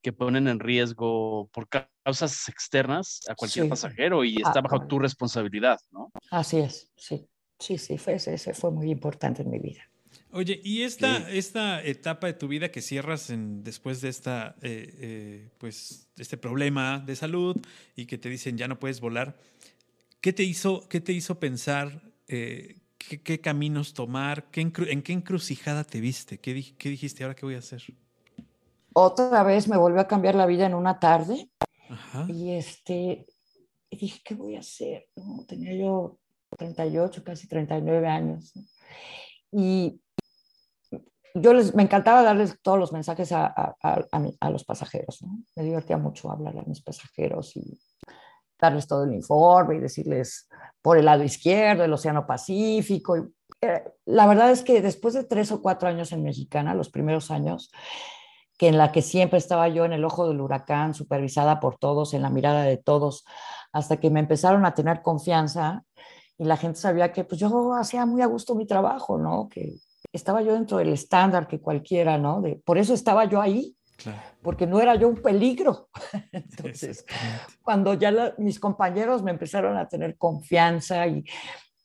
que 0.01 0.13
ponen 0.13 0.47
en 0.47 0.59
riesgo 0.59 1.49
por 1.51 1.67
causas 1.67 2.47
externas 2.47 3.21
a 3.27 3.35
cualquier 3.35 3.69
pasajero 3.69 4.23
y 4.23 4.35
está 4.35 4.61
bajo 4.61 4.77
ah, 4.77 4.87
tu 4.87 4.99
responsabilidad, 4.99 5.79
¿no? 5.91 6.11
Así 6.29 6.57
es, 6.57 6.91
sí, 6.95 7.27
sí, 7.59 7.77
sí, 7.77 7.97
fue, 7.97 8.15
ese 8.15 8.53
fue 8.53 8.71
muy 8.71 8.91
importante 8.91 9.41
en 9.41 9.49
mi 9.49 9.59
vida. 9.59 9.89
Oye, 10.31 10.59
y 10.63 10.81
esta, 10.81 11.29
esta 11.31 11.83
etapa 11.83 12.27
de 12.27 12.33
tu 12.33 12.47
vida 12.47 12.69
que 12.69 12.81
cierras 12.81 13.29
en, 13.29 13.63
después 13.63 14.01
de 14.01 14.09
esta, 14.09 14.55
eh, 14.61 14.93
eh, 14.99 15.49
pues, 15.57 16.09
este 16.17 16.37
problema 16.37 16.99
de 16.99 17.15
salud 17.15 17.55
y 17.95 18.05
que 18.05 18.17
te 18.17 18.29
dicen 18.29 18.57
ya 18.57 18.67
no 18.67 18.77
puedes 18.77 18.99
volar, 18.99 19.37
¿qué 20.21 20.33
te 20.33 20.43
hizo, 20.43 20.87
qué 20.89 20.99
te 20.99 21.13
hizo 21.13 21.39
pensar 21.39 22.01
eh, 22.27 22.79
qué, 22.97 23.39
caminos 23.39 23.93
tomar? 23.93 24.49
Qué 24.51 24.61
¿En 24.61 24.71
qué 24.71 25.13
encrucijada 25.13 25.83
te 25.83 26.01
viste? 26.01 26.37
¿Qué, 26.37 26.75
¿Qué 26.77 26.89
dijiste 26.89 27.23
ahora 27.23 27.35
qué 27.35 27.45
voy 27.45 27.55
a 27.55 27.59
hacer? 27.59 27.83
Otra 28.97 29.43
vez 29.43 29.67
me 29.67 29.75
volvió 29.75 29.99
a 29.99 30.07
cambiar 30.07 30.35
la 30.35 30.45
vida 30.45 30.65
en 30.65 30.73
una 30.73 30.99
tarde. 30.99 31.49
Y 32.29 32.53
este, 32.53 33.27
dije, 33.91 34.21
¿qué 34.23 34.35
voy 34.35 34.55
a 34.55 34.59
hacer? 34.59 35.07
Tenía 35.47 35.75
yo 35.75 36.17
38, 36.57 37.23
casi 37.23 37.47
39 37.47 38.07
años. 38.07 38.53
Y 39.51 40.01
yo 41.33 41.53
les, 41.53 41.75
me 41.75 41.83
encantaba 41.83 42.23
darles 42.23 42.57
todos 42.61 42.79
los 42.79 42.93
mensajes 42.93 43.33
a, 43.33 43.47
a, 43.47 43.75
a, 44.39 44.49
los 44.49 44.63
pasajeros. 44.63 45.23
Me 45.57 45.63
divertía 45.63 45.97
mucho 45.97 46.31
hablar 46.31 46.57
a 46.57 46.63
mis 46.63 46.81
pasajeros 46.81 47.57
y 47.57 47.77
darles 48.57 48.87
todo 48.87 49.03
el 49.03 49.13
informe 49.13 49.75
y 49.75 49.79
decirles 49.79 50.47
por 50.81 50.97
el 50.97 51.03
lado 51.03 51.23
izquierdo, 51.23 51.83
el 51.83 51.91
Océano 51.91 52.25
Pacífico. 52.25 53.17
Eh, 53.59 53.83
la 54.05 54.25
verdad 54.25 54.51
es 54.51 54.63
que 54.63 54.81
después 54.81 55.13
de 55.13 55.25
tres 55.25 55.51
o 55.51 55.61
cuatro 55.61 55.89
años 55.89 56.13
en 56.13 56.23
Mexicana, 56.23 56.73
los 56.73 56.89
primeros 56.89 57.29
años, 57.29 57.69
que 58.57 58.67
en 58.67 58.77
la 58.77 58.91
que 58.91 59.01
siempre 59.01 59.37
estaba 59.37 59.67
yo 59.67 59.85
en 59.85 59.93
el 59.93 60.05
ojo 60.05 60.27
del 60.27 60.41
huracán, 60.41 60.93
supervisada 60.93 61.59
por 61.59 61.77
todos, 61.77 62.13
en 62.13 62.21
la 62.21 62.29
mirada 62.29 62.63
de 62.63 62.77
todos, 62.77 63.25
hasta 63.73 63.97
que 63.97 64.09
me 64.09 64.21
empezaron 64.21 64.65
a 64.65 64.73
tener 64.73 65.01
confianza 65.01 65.83
y 66.37 66.45
la 66.45 66.57
gente 66.57 66.79
sabía 66.79 67.11
que 67.11 67.23
pues 67.23 67.39
yo 67.39 67.73
hacía 67.73 68.05
muy 68.05 68.21
a 68.21 68.25
gusto 68.27 68.55
mi 68.55 68.65
trabajo, 68.65 69.17
¿no? 69.17 69.49
Que 69.49 69.75
estaba 70.11 70.41
yo 70.41 70.53
dentro 70.53 70.77
del 70.77 70.93
estándar 70.93 71.47
que 71.47 71.59
cualquiera, 71.59 72.17
¿no? 72.17 72.41
De, 72.41 72.61
por 72.65 72.77
eso 72.77 72.93
estaba 72.93 73.25
yo 73.25 73.41
ahí, 73.41 73.75
porque 74.41 74.67
no 74.67 74.79
era 74.79 74.95
yo 74.95 75.07
un 75.07 75.21
peligro. 75.21 75.89
Entonces, 76.31 77.05
cuando 77.61 77.93
ya 77.93 78.33
mis 78.37 78.59
compañeros 78.59 79.23
me 79.23 79.31
empezaron 79.31 79.77
a 79.77 79.87
tener 79.87 80.17
confianza 80.17 81.07
y 81.07 81.23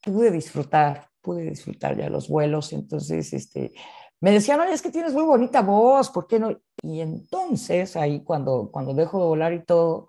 pude 0.02 0.30
disfrutar, 0.30 1.08
pude 1.20 1.42
disfrutar 1.42 1.96
ya 1.96 2.08
los 2.08 2.28
vuelos, 2.28 2.72
entonces, 2.72 3.32
este, 3.32 3.72
me 4.20 4.32
decían, 4.32 4.60
oye, 4.60 4.72
es 4.72 4.82
que 4.82 4.90
tienes 4.90 5.14
muy 5.14 5.24
bonita 5.24 5.62
voz, 5.62 6.10
¿por 6.10 6.26
qué 6.26 6.38
no? 6.38 6.54
Y 6.82 7.00
entonces, 7.00 7.96
ahí 7.96 8.22
cuando, 8.22 8.70
cuando 8.70 8.92
dejo 8.92 9.18
de 9.18 9.24
volar 9.24 9.52
y 9.54 9.64
todo, 9.64 10.08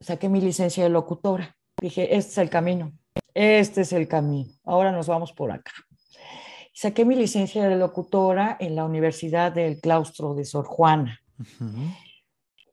saqué 0.00 0.28
mi 0.28 0.40
licencia 0.40 0.82
de 0.82 0.90
locutora. 0.90 1.56
Dije, 1.80 2.16
este 2.16 2.32
es 2.32 2.38
el 2.38 2.50
camino, 2.50 2.92
este 3.32 3.82
es 3.82 3.92
el 3.92 4.08
camino, 4.08 4.52
ahora 4.64 4.92
nos 4.92 5.06
vamos 5.06 5.32
por 5.32 5.52
acá. 5.52 5.72
Saqué 6.74 7.04
mi 7.04 7.14
licencia 7.14 7.68
de 7.68 7.76
locutora 7.76 8.56
en 8.58 8.74
la 8.74 8.84
Universidad 8.84 9.52
del 9.52 9.80
Claustro 9.80 10.34
de 10.34 10.44
Sor 10.44 10.64
Juana. 10.64 11.20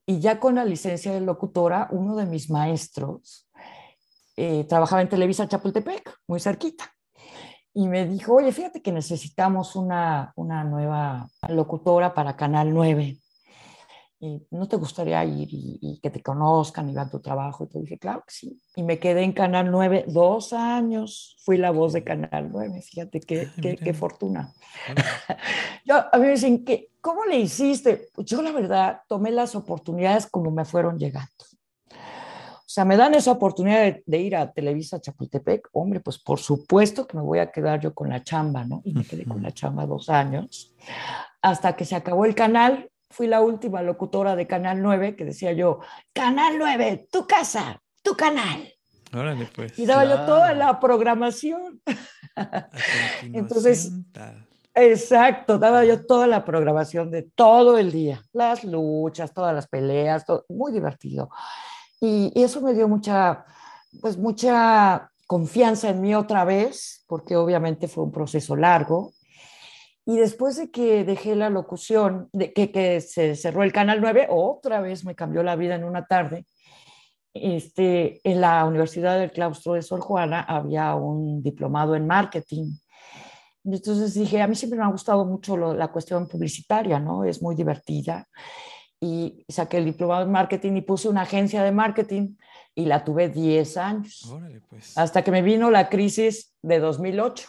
Y 0.05 0.19
ya 0.19 0.39
con 0.39 0.55
la 0.55 0.65
licencia 0.65 1.13
de 1.13 1.21
locutora, 1.21 1.87
uno 1.91 2.15
de 2.15 2.25
mis 2.25 2.49
maestros 2.49 3.47
eh, 4.35 4.63
trabajaba 4.63 5.01
en 5.01 5.09
Televisa 5.09 5.47
Chapultepec, 5.47 6.17
muy 6.27 6.39
cerquita 6.39 6.95
y 7.79 7.87
me 7.87 8.05
dijo, 8.05 8.33
oye, 8.33 8.51
fíjate 8.51 8.81
que 8.81 8.91
necesitamos 8.91 9.77
una, 9.77 10.33
una 10.35 10.65
nueva 10.65 11.29
locutora 11.47 12.13
para 12.13 12.35
Canal 12.35 12.73
9. 12.73 13.17
Y 14.19 14.45
¿No 14.51 14.67
te 14.67 14.75
gustaría 14.75 15.23
ir 15.23 15.47
y, 15.49 15.97
que 16.03 16.09
te 16.09 16.21
conozcan 16.21 16.89
y 16.89 16.93
vean 16.93 17.09
tu 17.09 17.21
trabajo? 17.21 17.63
Y 17.63 17.67
te 17.67 17.79
dije, 17.79 17.97
claro 17.97 18.25
que 18.27 18.33
sí. 18.33 18.61
Y 18.75 18.83
me 18.83 18.99
quedé 18.99 19.23
en 19.23 19.31
Canal 19.31 19.71
9 19.71 20.03
dos 20.09 20.51
años. 20.51 21.37
Fui 21.45 21.55
la 21.55 21.71
voz 21.71 21.93
de 21.93 22.03
Canal 22.03 22.49
9. 22.51 22.81
Fíjate 22.81 23.21
qué, 23.21 23.47
qué, 23.61 23.77
qué, 23.77 23.93
fortuna. 23.93 24.53
yo, 25.85 25.95
a 26.11 26.17
mí 26.17 26.25
me 26.25 26.31
dicen, 26.31 26.65
¿cómo 26.99 27.23
le 27.23 27.39
hiciste? 27.39 28.09
Pues 28.13 28.27
yo 28.27 28.41
la 28.41 28.51
verdad 28.51 29.03
tomé 29.07 29.31
las 29.31 29.55
oportunidades 29.55 30.27
como 30.27 30.51
me 30.51 30.65
fueron 30.65 30.99
llegando. 30.99 31.45
Sea, 32.79 32.85
me 32.85 32.95
dan 32.95 33.13
esa 33.13 33.33
oportunidad 33.33 33.97
de, 34.05 34.17
ir 34.19 34.37
a 34.37 34.53
Televisa 34.53 35.01
Chapultepec, 35.01 35.67
hombre, 35.73 35.99
pues 35.99 36.17
por 36.17 36.39
supuesto 36.39 37.05
que 37.05 37.17
me 37.17 37.23
voy 37.23 37.39
a 37.39 37.51
quedar 37.51 37.81
yo 37.81 37.93
con 37.93 38.07
la 38.07 38.23
chamba, 38.23 38.63
¿no? 38.63 38.79
Y 38.85 38.93
me 38.93 39.03
quedé 39.03 39.25
con 39.25 39.43
la 39.43 39.51
chamba 39.51 39.85
dos 39.85 40.07
años, 40.07 40.73
hasta 41.41 41.75
que 41.75 41.83
se 41.83 41.97
acabó 41.97 42.23
el 42.23 42.35
canal. 42.35 42.89
Fui 43.09 43.27
la 43.27 43.41
última 43.41 43.81
locutora 43.81 44.37
de 44.37 44.47
Canal 44.47 44.81
9 44.81 45.17
que 45.17 45.25
decía 45.25 45.51
yo, 45.51 45.81
Canal 46.13 46.57
9, 46.57 47.09
tu 47.11 47.27
casa, 47.27 47.81
tu 48.01 48.15
canal. 48.15 48.73
Órale, 49.13 49.49
pues. 49.53 49.77
Y 49.77 49.85
daba 49.85 50.05
yo 50.05 50.25
toda 50.25 50.53
la 50.53 50.79
programación. 50.79 51.81
Entonces, 53.33 53.91
exacto, 54.73 55.59
daba 55.59 55.83
yo 55.83 56.05
toda 56.05 56.27
la 56.27 56.45
programación 56.45 57.11
de 57.11 57.23
todo 57.23 57.77
el 57.77 57.91
día, 57.91 58.23
las 58.31 58.63
luchas, 58.63 59.33
todas 59.33 59.53
las 59.53 59.67
peleas, 59.67 60.25
todo, 60.25 60.45
muy 60.47 60.71
divertido. 60.71 61.29
Y, 62.01 62.31
eso 62.41 62.61
me 62.61 62.73
dio 62.73 62.87
mucha, 62.87 63.45
pues 64.01 64.17
mucha 64.17 65.11
confianza 65.27 65.89
en 65.89 66.01
mí 66.01 66.15
otra 66.15 66.43
vez, 66.45 67.03
porque 67.07 67.35
obviamente 67.35 67.87
fue 67.87 68.03
un 68.03 68.11
proceso 68.11 68.55
largo. 68.55 69.13
Y 70.05 70.17
después 70.17 70.57
de 70.57 70.71
que 70.71 71.03
dejé 71.03 71.35
la 71.35 71.49
locución, 71.49 72.29
de 72.33 72.51
que, 72.51 72.71
que 72.71 72.99
se 73.01 73.35
cerró 73.35 73.63
el 73.63 73.71
Canal 73.71 74.01
9, 74.01 74.27
otra 74.29 74.81
vez 74.81 75.05
me 75.05 75.15
cambió 75.15 75.43
la 75.43 75.55
vida 75.55 75.75
en 75.75 75.83
una 75.83 76.05
tarde. 76.05 76.45
Este, 77.33 78.19
en 78.23 78.41
la 78.41 78.65
Universidad 78.65 79.19
del 79.19 79.31
Claustro 79.31 79.73
de 79.73 79.83
Sor 79.83 79.99
Juana 80.01 80.41
había 80.41 80.95
un 80.95 81.43
diplomado 81.43 81.95
en 81.95 82.07
marketing. 82.07 82.73
Entonces 83.63 84.13
dije, 84.15 84.41
a 84.41 84.47
mí 84.47 84.55
siempre 84.55 84.79
me 84.79 84.85
ha 84.85 84.89
gustado 84.89 85.25
mucho 85.25 85.55
la 85.57 85.89
cuestión 85.89 86.27
publicitaria, 86.27 86.99
¿no? 86.99 87.23
Es 87.23 87.41
muy 87.41 87.55
divertida. 87.55 88.27
Y 89.01 89.45
saqué 89.47 89.77
el 89.77 89.85
diplomado 89.85 90.23
en 90.23 90.31
marketing 90.31 90.73
y 90.73 90.81
puse 90.81 91.07
una 91.07 91.21
agencia 91.21 91.63
de 91.63 91.71
marketing 91.71 92.35
y 92.75 92.85
la 92.85 93.03
tuve 93.03 93.29
10 93.29 93.77
años. 93.77 94.33
Pues. 94.69 94.97
Hasta 94.97 95.21
que 95.23 95.31
me 95.31 95.41
vino 95.41 95.71
la 95.71 95.89
crisis 95.89 96.53
de 96.61 96.79
2008, 96.79 97.47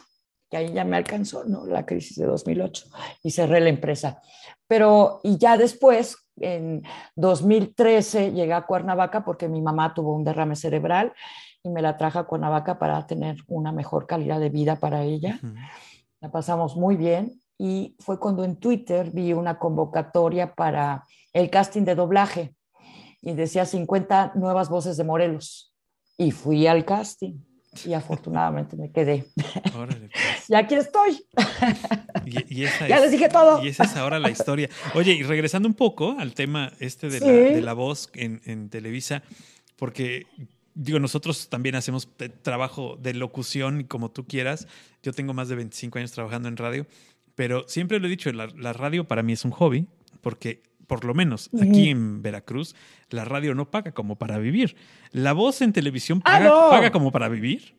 que 0.50 0.56
ahí 0.56 0.72
ya 0.72 0.84
me 0.84 0.96
alcanzó, 0.96 1.44
¿no? 1.44 1.66
La 1.66 1.86
crisis 1.86 2.16
de 2.16 2.26
2008 2.26 2.86
y 3.22 3.30
cerré 3.30 3.60
la 3.60 3.68
empresa. 3.68 4.20
Pero, 4.66 5.20
y 5.22 5.38
ya 5.38 5.56
después, 5.56 6.16
en 6.36 6.82
2013, 7.16 8.32
llegué 8.32 8.52
a 8.52 8.66
Cuernavaca 8.66 9.24
porque 9.24 9.48
mi 9.48 9.60
mamá 9.60 9.94
tuvo 9.94 10.14
un 10.14 10.24
derrame 10.24 10.56
cerebral 10.56 11.12
y 11.62 11.70
me 11.70 11.82
la 11.82 11.96
traje 11.96 12.18
a 12.18 12.24
Cuernavaca 12.24 12.78
para 12.78 13.06
tener 13.06 13.36
una 13.48 13.72
mejor 13.72 14.06
calidad 14.06 14.40
de 14.40 14.48
vida 14.48 14.76
para 14.76 15.02
ella. 15.02 15.38
La 16.20 16.30
pasamos 16.30 16.76
muy 16.76 16.96
bien 16.96 17.40
y 17.58 17.94
fue 17.98 18.18
cuando 18.18 18.44
en 18.44 18.56
Twitter 18.56 19.10
vi 19.10 19.32
una 19.32 19.58
convocatoria 19.58 20.54
para 20.54 21.04
el 21.32 21.50
casting 21.50 21.82
de 21.82 21.94
doblaje 21.94 22.54
y 23.22 23.32
decía 23.32 23.64
50 23.64 24.32
nuevas 24.34 24.68
voces 24.68 24.96
de 24.96 25.04
Morelos. 25.04 25.74
Y 26.16 26.32
fui 26.32 26.66
al 26.66 26.84
casting 26.84 27.38
y 27.84 27.92
afortunadamente 27.92 28.76
me 28.76 28.90
quedé. 28.90 29.26
Órale, 29.76 30.08
pues. 30.08 30.44
y 30.50 30.54
aquí 30.54 30.74
estoy. 30.74 31.24
Y, 32.26 32.64
ya 32.88 33.00
les 33.00 33.12
dije 33.12 33.28
todo. 33.28 33.62
Y 33.62 33.68
esa 33.68 33.84
es 33.84 33.96
ahora 33.96 34.18
la 34.18 34.30
historia. 34.30 34.68
Oye, 34.94 35.12
y 35.12 35.22
regresando 35.22 35.68
un 35.68 35.74
poco 35.74 36.16
al 36.18 36.34
tema 36.34 36.72
este 36.80 37.08
de, 37.08 37.20
la, 37.20 37.26
de 37.26 37.60
la, 37.60 37.72
voz 37.72 38.10
en, 38.14 38.40
en 38.44 38.68
Televisa, 38.68 39.22
porque 39.76 40.26
digo, 40.74 40.98
nosotros 40.98 41.48
también 41.48 41.74
hacemos 41.74 42.08
trabajo 42.42 42.96
de 43.00 43.14
locución, 43.14 43.84
como 43.84 44.10
tú 44.10 44.26
quieras. 44.26 44.66
Yo 45.02 45.12
tengo 45.12 45.32
más 45.32 45.48
de 45.48 45.56
25 45.56 45.98
años 45.98 46.12
trabajando 46.12 46.48
en 46.48 46.56
radio, 46.56 46.86
pero 47.34 47.66
siempre 47.68 48.00
lo 48.00 48.06
he 48.06 48.10
dicho, 48.10 48.32
la, 48.32 48.48
la 48.56 48.72
radio 48.72 49.06
para 49.06 49.22
mí 49.22 49.32
es 49.32 49.44
un 49.44 49.52
hobby, 49.52 49.86
porque 50.20 50.62
por 50.90 51.04
lo 51.04 51.14
menos 51.14 51.50
aquí 51.62 51.88
en 51.88 52.20
Veracruz, 52.20 52.74
la 53.10 53.24
radio 53.24 53.54
no 53.54 53.70
paga 53.70 53.92
como 53.92 54.16
para 54.16 54.38
vivir. 54.38 54.74
¿La 55.12 55.32
voz 55.32 55.62
en 55.62 55.72
televisión 55.72 56.20
ah, 56.24 56.68
paga, 56.68 56.90
como 56.90 57.12
para 57.12 57.28
vivir? 57.28 57.76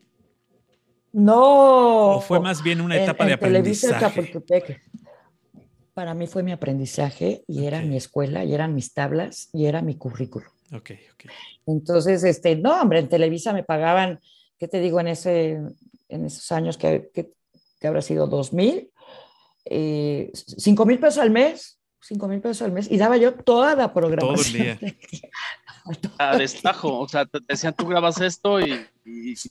No. 1.11 2.15
¿O 2.15 2.21
fue 2.21 2.39
más 2.39 2.63
bien 2.63 2.79
una 2.79 2.95
etapa 2.95 3.25
de 3.25 3.33
aprendizaje? 3.33 4.79
Para 5.93 6.13
mí 6.13 6.25
fue 6.25 6.41
mi 6.41 6.53
aprendizaje 6.53 7.43
y 7.49 7.65
era 7.65 7.81
mi 7.81 7.97
escuela 7.97 8.45
y 8.45 8.53
eran 8.53 8.73
mis 8.73 8.93
tablas 8.93 9.49
y 9.51 9.65
era 9.65 9.81
mi 9.81 9.95
currículo. 9.95 10.45
Ok, 10.73 10.91
ok. 11.13 11.29
Entonces, 11.67 12.23
este, 12.23 12.55
no, 12.55 12.79
hombre, 12.79 12.99
en 12.99 13.09
Televisa 13.09 13.51
me 13.51 13.63
pagaban, 13.63 14.21
¿qué 14.57 14.69
te 14.69 14.79
digo? 14.79 15.01
En, 15.01 15.09
ese, 15.09 15.59
en 16.07 16.25
esos 16.25 16.49
años 16.53 16.77
que, 16.77 17.11
que, 17.13 17.27
habrá 17.85 18.01
sido 18.01 18.25
2000, 18.27 18.89
eh, 19.65 20.31
5 20.33 20.85
mil 20.85 20.97
pesos 20.97 21.17
al 21.17 21.29
mes 21.29 21.80
5 22.01 22.27
mil 22.27 22.41
pesos 22.41 22.61
al 22.63 22.71
mes 22.71 22.89
y 22.89 22.97
daba 22.97 23.17
yo 23.17 23.33
toda 23.33 23.75
la 23.75 23.93
programación. 23.93 24.35
Todo 24.35 24.87
el 24.87 24.99
día. 24.99 25.29
A 26.19 26.37
destajo, 26.37 26.99
o 26.99 27.07
sea, 27.07 27.25
te 27.25 27.39
decían 27.47 27.73
tú 27.75 27.87
grabas 27.87 28.21
esto 28.21 28.59
y, 28.59 28.85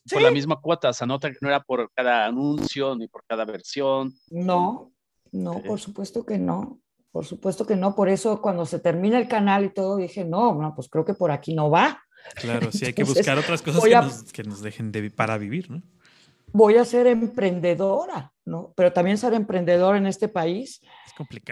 por 0.09 0.23
la 0.23 0.31
misma 0.31 0.61
cuota, 0.61 0.91
o 0.91 0.93
sea, 0.93 1.05
no, 1.05 1.19
no, 1.41 1.49
era 1.49 1.61
por 1.61 1.91
cada 1.93 2.27
anuncio 2.27 2.95
ni 2.95 3.09
por 3.09 3.25
cada 3.27 3.45
versión. 3.45 4.15
No, 4.31 4.93
no, 5.33 5.61
por 5.61 5.81
supuesto 5.81 6.25
que 6.25 6.39
no, 6.39 6.81
por 7.11 7.27
supuesto 7.27 7.67
que 7.67 7.75
no, 7.75 7.97
por 7.97 8.09
eso 8.09 8.41
cuando 8.41 8.65
se 8.65 8.79
termina 8.79 9.19
el 9.19 9.27
canal 9.27 9.65
y 9.65 9.71
todo 9.71 9.97
dije, 9.97 10.25
no, 10.25 10.55
no, 10.55 10.73
pues 10.75 10.89
creo 10.89 11.05
que 11.05 11.15
por 11.15 11.33
aquí 11.33 11.53
no 11.53 11.69
va. 11.69 12.01
Claro, 12.37 12.71
sí, 12.71 12.85
hay 12.85 12.93
que 12.93 13.05
buscar 13.05 13.37
otras 13.37 13.63
cosas 13.63 13.83
que, 13.83 13.95
nos, 13.95 14.33
que, 14.33 14.45
nos, 14.45 14.61
dejen 14.63 14.93
de, 14.93 15.11
para 15.11 15.37
vivir, 15.37 15.69
¿no? 15.71 15.83
Voy 16.53 16.77
a 16.77 16.85
ser 16.85 17.07
emprendedora, 17.07 18.33
¿no? 18.45 18.73
Pero 18.77 18.93
también 18.93 19.19
ser 19.19 19.35
emprendedor 19.35 19.97
en 19.97 20.07
este 20.07 20.29
país 20.29 20.81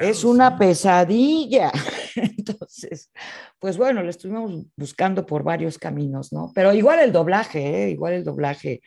es 0.01 0.24
una 0.24 0.57
pesadilla. 0.57 1.70
Entonces, 2.16 3.11
pues 3.59 3.76
bueno, 3.76 4.03
le 4.03 4.11
estuvimos 4.11 4.64
buscando 4.76 5.26
por 5.26 5.42
varios 5.42 5.78
caminos, 5.78 6.32
¿no? 6.32 6.53
Pero 6.55 6.72
igual 6.72 7.01
el 7.01 7.12
doblaje, 7.12 7.84
¿eh? 7.84 7.90
igual 7.90 8.14
el 8.14 8.24
doblaje, 8.24 8.80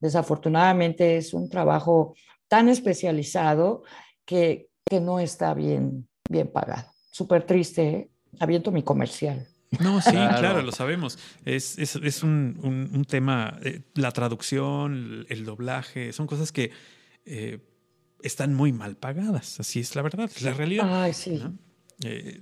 desafortunadamente 0.00 1.16
es 1.16 1.34
un 1.34 1.48
trabajo 1.48 2.14
tan 2.48 2.68
especializado 2.68 3.82
que, 4.24 4.68
que 4.84 5.00
no 5.00 5.20
está 5.20 5.54
bien, 5.54 6.08
bien 6.28 6.48
pagado. 6.48 6.90
Súper 7.10 7.44
triste, 7.44 7.88
¿eh? 7.88 8.10
aviento 8.40 8.70
mi 8.70 8.82
comercial. 8.82 9.46
No, 9.80 10.00
sí, 10.00 10.10
claro, 10.10 10.62
lo 10.62 10.72
sabemos. 10.72 11.18
Es, 11.44 11.78
es, 11.78 11.96
es 11.96 12.22
un, 12.22 12.90
un, 12.92 13.04
tema, 13.04 13.58
eh, 13.62 13.82
la 13.94 14.10
traducción, 14.12 15.26
el, 15.28 15.44
doblaje, 15.44 16.12
son 16.12 16.26
cosas 16.26 16.52
que 16.52 16.70
eh, 17.24 17.58
están 18.22 18.54
muy 18.54 18.72
mal 18.72 18.96
pagadas. 18.96 19.60
Así 19.60 19.80
es 19.80 19.94
la 19.96 20.02
verdad, 20.02 20.30
es 20.34 20.42
la 20.42 20.54
realidad. 20.54 21.02
Ay, 21.04 21.12
sí. 21.12 21.40
Eh, 22.04 22.40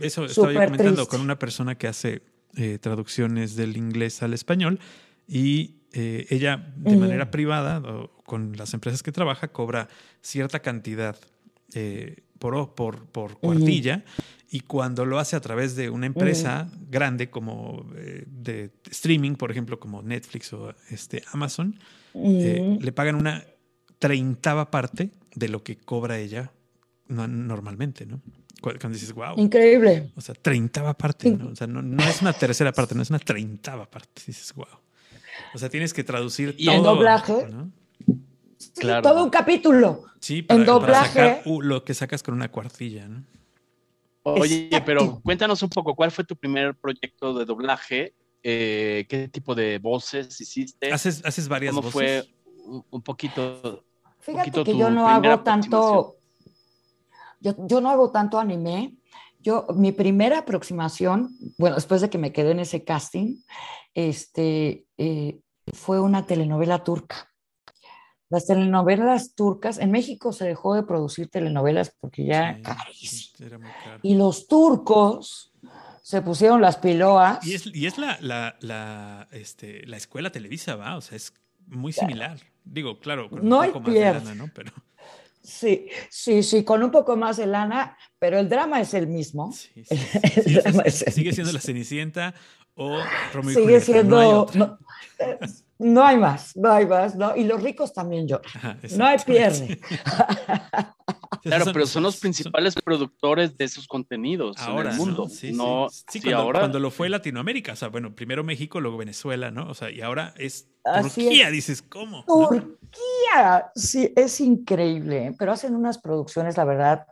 eso 0.00 0.24
estaba 0.24 0.52
yo 0.52 0.64
comentando 0.64 1.06
con 1.08 1.20
una 1.20 1.38
persona 1.38 1.76
que 1.76 1.88
hace 1.88 2.22
eh, 2.56 2.78
traducciones 2.78 3.56
del 3.56 3.76
inglés 3.76 4.22
al 4.22 4.34
español 4.34 4.80
y 5.26 5.76
eh, 5.92 6.26
ella 6.30 6.72
de 6.76 6.96
manera 6.96 7.30
privada 7.30 7.78
o 7.78 8.10
con 8.24 8.56
las 8.56 8.74
empresas 8.74 9.02
que 9.02 9.12
trabaja 9.12 9.48
cobra 9.48 9.88
cierta 10.20 10.60
cantidad 10.60 11.16
por, 12.38 12.74
por, 12.74 13.06
por 13.06 13.38
cuartilla 13.38 14.04
y 14.50 14.60
cuando 14.60 15.04
lo 15.04 15.18
hace 15.18 15.36
a 15.36 15.40
través 15.40 15.76
de 15.76 15.90
una 15.90 16.06
empresa 16.06 16.70
grande 16.88 17.28
como 17.28 17.86
de 18.26 18.70
streaming, 18.90 19.34
por 19.34 19.50
ejemplo, 19.50 19.78
como 19.78 20.02
Netflix 20.02 20.52
o 20.52 20.74
este, 20.90 21.22
Amazon, 21.32 21.78
le 22.14 22.92
pagan 22.92 23.16
una 23.16 23.44
treintava 23.98 24.70
parte 24.70 25.10
de 25.34 25.48
lo 25.48 25.62
que 25.62 25.76
cobra 25.76 26.18
ella 26.18 26.52
normalmente, 27.08 28.06
¿no? 28.06 28.22
Cuando 28.60 28.90
dices, 28.90 29.12
wow. 29.12 29.34
Increíble. 29.36 30.10
O 30.16 30.20
sea, 30.20 30.34
treintava 30.34 30.94
parte, 30.94 31.30
¿no? 31.30 31.50
O 31.50 31.56
sea, 31.56 31.66
no, 31.66 32.02
es 32.02 32.22
una 32.22 32.32
tercera 32.32 32.72
parte, 32.72 32.94
no 32.94 33.02
es 33.02 33.10
una 33.10 33.20
treintava 33.20 33.88
parte. 33.88 34.22
Dices, 34.26 34.52
wow. 34.54 34.66
O 35.54 35.58
sea, 35.58 35.68
tienes 35.68 35.94
que 35.94 36.02
traducir 36.02 36.54
y 36.58 36.66
todo. 36.66 36.76
el 36.76 36.82
doblaje. 36.82 37.46
Claro. 38.74 39.02
Todo 39.02 39.24
un 39.24 39.30
capítulo. 39.30 40.04
Sí, 40.20 40.42
para, 40.42 40.60
en 40.60 40.66
doblaje. 40.66 41.42
lo 41.44 41.84
que 41.84 41.94
sacas 41.94 42.22
con 42.22 42.34
una 42.34 42.50
cuartilla, 42.50 43.08
¿no? 43.08 43.24
Oye, 44.22 44.68
pero 44.84 45.20
cuéntanos 45.22 45.62
un 45.62 45.70
poco, 45.70 45.94
¿cuál 45.94 46.10
fue 46.10 46.24
tu 46.24 46.36
primer 46.36 46.74
proyecto 46.74 47.32
de 47.32 47.44
doblaje? 47.44 48.14
Eh, 48.42 49.06
¿Qué 49.08 49.28
tipo 49.28 49.54
de 49.54 49.78
voces 49.78 50.40
hiciste? 50.40 50.92
¿Haces, 50.92 51.24
haces 51.24 51.48
varias 51.48 51.74
¿Cómo 51.74 51.90
voces? 51.90 51.92
fue 51.92 52.84
un 52.90 53.02
poquito 53.02 53.84
Fíjate 54.20 54.64
que 54.64 54.76
yo 54.76 54.90
no 54.90 55.08
hago 55.08 55.40
tanto, 55.40 56.16
yo, 57.40 57.54
yo, 57.66 57.80
no 57.80 57.90
hago 57.90 58.10
tanto 58.10 58.38
anime. 58.38 58.96
Yo, 59.40 59.66
mi 59.74 59.92
primera 59.92 60.40
aproximación, 60.40 61.30
bueno, 61.56 61.76
después 61.76 62.00
de 62.00 62.10
que 62.10 62.18
me 62.18 62.32
quedé 62.32 62.50
en 62.50 62.60
ese 62.60 62.84
casting, 62.84 63.36
este, 63.94 64.84
eh, 64.98 65.40
fue 65.72 66.00
una 66.00 66.26
telenovela 66.26 66.82
turca. 66.84 67.30
Las 68.30 68.46
telenovelas 68.46 69.34
turcas, 69.34 69.78
en 69.78 69.90
México 69.90 70.32
se 70.32 70.44
dejó 70.44 70.74
de 70.74 70.82
producir 70.82 71.28
telenovelas 71.28 71.94
porque 71.98 72.26
ya 72.26 72.60
carísimo. 72.62 73.66
Y 74.02 74.16
los 74.16 74.48
turcos 74.48 75.52
se 76.02 76.20
pusieron 76.20 76.60
las 76.60 76.76
piloas. 76.76 77.46
Y 77.46 77.54
es, 77.54 77.66
y 77.66 77.86
es 77.86 77.96
la, 77.96 78.18
la, 78.20 78.56
la, 78.60 79.28
este, 79.32 79.86
la 79.86 79.96
escuela 79.96 80.30
Televisa, 80.30 80.76
¿va? 80.76 80.96
O 80.96 81.00
sea, 81.00 81.16
es 81.16 81.32
muy 81.66 81.92
similar. 81.92 82.38
Digo, 82.64 82.98
claro, 83.00 83.30
con 83.30 83.48
no 83.48 83.60
un 83.60 83.66
poco 83.66 83.80
más 83.80 83.94
de 83.94 84.00
lana, 84.00 84.34
¿no? 84.34 84.50
Pero... 84.54 84.72
Sí, 85.42 85.88
sí, 86.10 86.42
sí, 86.42 86.64
con 86.64 86.82
un 86.82 86.90
poco 86.90 87.16
más 87.16 87.38
de 87.38 87.46
lana, 87.46 87.96
pero 88.18 88.38
el 88.38 88.50
drama 88.50 88.80
es 88.82 88.92
el 88.92 89.06
mismo. 89.06 89.52
Sí, 89.52 89.84
sigue 91.12 91.32
siendo 91.32 91.52
la 91.52 91.60
Cenicienta 91.60 92.34
o 92.74 92.98
Romeo 93.32 93.54
Sigue 93.54 93.78
y 93.78 93.80
Julieta, 93.80 93.84
siendo. 93.84 94.46
No 94.54 94.78
hay, 95.78 96.16
más, 96.18 96.56
no 96.56 96.72
hay 96.72 96.86
más, 96.86 97.14
¿no? 97.14 97.36
Y 97.36 97.44
los 97.44 97.62
ricos 97.62 97.92
también 97.92 98.26
yo. 98.26 98.40
no 98.96 99.06
hay 99.06 99.18
pierde. 99.18 99.80
Claro, 101.42 101.66
pero 101.72 101.86
son 101.86 102.02
los 102.02 102.18
principales 102.18 102.74
productores 102.74 103.56
de 103.56 103.64
esos 103.64 103.86
contenidos 103.86 104.56
en 104.66 104.78
el 104.78 104.94
mundo. 104.96 105.28
Sí, 105.28 105.52
no, 105.52 105.88
sí, 105.88 106.20
cuando, 106.20 106.42
ahora... 106.42 106.60
cuando 106.60 106.80
lo 106.80 106.90
fue 106.90 107.08
Latinoamérica, 107.08 107.72
o 107.72 107.76
sea, 107.76 107.88
bueno, 107.88 108.14
primero 108.14 108.44
México, 108.44 108.80
luego 108.80 108.98
Venezuela, 108.98 109.50
¿no? 109.50 109.68
O 109.70 109.74
sea, 109.74 109.90
y 109.90 110.00
ahora 110.00 110.34
es 110.36 110.68
Turquía, 110.84 111.50
dices, 111.50 111.82
¿cómo? 111.82 112.24
Turquía, 112.26 113.70
sí, 113.74 114.12
es 114.16 114.40
increíble, 114.40 115.34
pero 115.38 115.52
hacen 115.52 115.74
unas 115.74 115.98
producciones, 115.98 116.56
la 116.56 116.64
verdad, 116.64 117.06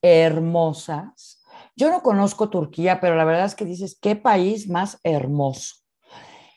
hermosas. 0.00 1.42
Yo 1.76 1.90
no 1.90 2.02
conozco 2.02 2.50
Turquía, 2.50 3.00
pero 3.00 3.16
la 3.16 3.24
verdad 3.24 3.46
es 3.46 3.54
que 3.54 3.64
dices, 3.64 3.96
qué 4.00 4.16
país 4.16 4.68
más 4.68 4.98
hermoso. 5.04 5.81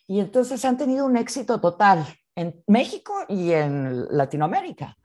Y 0.08 0.20
entonces 0.20 0.64
han 0.66 0.78
tenido 0.78 1.06
un 1.06 1.18
éxito 1.18 1.60
total 1.60 2.06
en 2.36 2.64
México 2.68 3.14
y 3.28 3.52
en 3.52 4.08
Latinoamérica. 4.10 4.98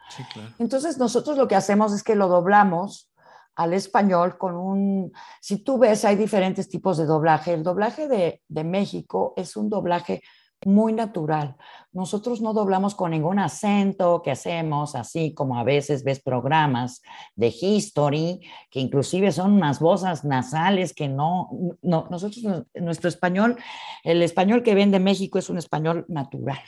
Entonces 0.58 0.98
nosotros 0.98 1.38
lo 1.38 1.46
que 1.46 1.54
hacemos 1.54 1.92
es 1.92 2.02
que 2.02 2.16
lo 2.16 2.28
doblamos 2.28 3.10
al 3.54 3.74
español 3.74 4.38
con 4.38 4.56
un, 4.56 5.12
si 5.40 5.62
tú 5.62 5.78
ves, 5.78 6.04
hay 6.04 6.16
diferentes 6.16 6.68
tipos 6.68 6.96
de 6.96 7.06
doblaje. 7.06 7.52
El 7.52 7.62
doblaje 7.62 8.08
de, 8.08 8.42
de 8.48 8.64
México 8.64 9.34
es 9.36 9.56
un 9.56 9.68
doblaje 9.68 10.22
muy 10.66 10.92
natural. 10.92 11.56
Nosotros 11.92 12.40
no 12.40 12.52
doblamos 12.52 12.94
con 12.94 13.12
ningún 13.12 13.38
acento 13.38 14.22
que 14.22 14.30
hacemos, 14.30 14.94
así 14.94 15.32
como 15.32 15.58
a 15.58 15.64
veces 15.64 16.04
ves 16.04 16.20
programas 16.20 17.02
de 17.34 17.48
history, 17.48 18.40
que 18.70 18.80
inclusive 18.80 19.32
son 19.32 19.54
unas 19.54 19.80
voces 19.80 20.24
nasales 20.24 20.92
que 20.92 21.08
no, 21.08 21.48
no, 21.82 22.06
nosotros, 22.10 22.66
nuestro 22.74 23.08
español, 23.08 23.56
el 24.04 24.22
español 24.22 24.62
que 24.62 24.74
ven 24.74 24.90
de 24.90 25.00
México 25.00 25.38
es 25.38 25.48
un 25.48 25.58
español 25.58 26.04
natural, 26.08 26.60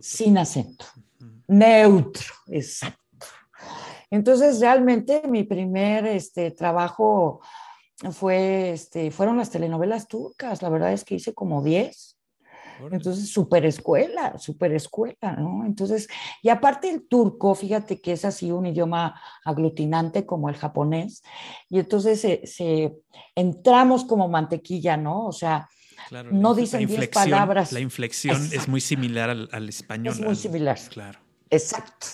sin 0.00 0.36
acento, 0.36 0.86
neutro, 1.46 2.34
exacto. 2.48 2.98
Entonces, 4.10 4.58
realmente 4.58 5.22
mi 5.28 5.44
primer 5.44 6.04
este, 6.06 6.50
trabajo 6.50 7.40
fue, 8.10 8.72
este, 8.72 9.12
fueron 9.12 9.36
las 9.36 9.50
telenovelas 9.50 10.08
turcas, 10.08 10.62
la 10.62 10.68
verdad 10.68 10.92
es 10.92 11.04
que 11.04 11.14
hice 11.14 11.32
como 11.32 11.62
10 11.62 12.19
entonces, 12.90 13.30
super 13.30 13.64
escuela, 13.64 14.38
super 14.38 14.72
escuela, 14.72 15.36
¿no? 15.38 15.64
Entonces, 15.64 16.08
y 16.42 16.48
aparte 16.48 16.90
el 16.90 17.06
turco, 17.06 17.54
fíjate 17.54 18.00
que 18.00 18.12
es 18.12 18.24
así 18.24 18.50
un 18.50 18.66
idioma 18.66 19.20
aglutinante 19.44 20.26
como 20.26 20.48
el 20.48 20.56
japonés, 20.56 21.22
y 21.68 21.78
entonces 21.78 22.20
se, 22.20 22.98
entramos 23.34 24.04
como 24.04 24.28
mantequilla, 24.28 24.96
¿no? 24.96 25.26
O 25.26 25.32
sea, 25.32 25.68
no 26.30 26.54
dicen 26.54 26.86
10 26.86 27.08
palabras. 27.08 27.72
La 27.72 27.80
inflexión 27.80 28.42
es 28.52 28.68
muy 28.68 28.80
similar 28.80 29.30
al, 29.30 29.68
español. 29.68 30.14
Es 30.14 30.20
muy 30.20 30.36
similar. 30.36 30.78
Claro. 30.90 31.18
Exacto. 31.50 32.06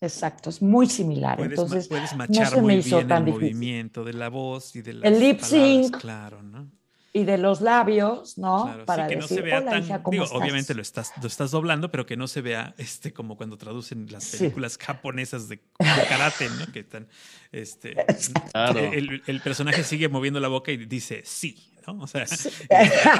Exacto, 0.00 0.50
es 0.50 0.60
muy 0.60 0.86
similar. 0.86 1.40
Entonces, 1.40 1.88
puedes 1.88 2.14
machar 2.14 2.60
muy 2.60 2.76
bien 2.80 3.10
el 3.10 3.24
movimiento 3.24 4.04
de 4.04 4.12
la 4.12 4.28
voz 4.28 4.76
y 4.76 4.82
de 4.82 4.94
las 4.94 5.04
El 5.04 5.18
lip 5.18 5.40
sync. 5.40 5.98
Claro, 5.98 6.42
¿no? 6.42 6.70
Y 7.16 7.22
de 7.22 7.38
los 7.38 7.60
labios, 7.60 8.36
¿no? 8.38 8.84
Para 8.86 9.06
que 9.06 9.14
no 9.14 9.28
se 9.28 9.40
vea 9.40 9.64
tan, 9.64 9.84
digo, 10.10 10.24
obviamente 10.32 10.74
lo 10.74 10.82
estás, 10.82 11.12
lo 11.22 11.28
estás 11.28 11.52
doblando, 11.52 11.88
pero 11.92 12.06
que 12.06 12.16
no 12.16 12.26
se 12.26 12.40
vea 12.40 12.74
este 12.76 13.12
como 13.12 13.36
cuando 13.36 13.56
traducen 13.56 14.08
las 14.10 14.34
películas 14.34 14.76
japonesas 14.76 15.48
de, 15.48 15.60
karate, 15.78 16.48
¿no? 16.58 16.72
Que 16.72 16.80
están, 16.80 17.06
este, 17.52 17.94
el, 18.92 19.22
el, 19.24 19.40
personaje 19.42 19.84
sigue 19.84 20.08
moviendo 20.08 20.40
la 20.40 20.48
boca 20.48 20.72
y 20.72 20.76
dice 20.76 21.22
sí, 21.24 21.72
¿no? 21.86 22.00
O 22.02 22.08
sea, 22.08 22.26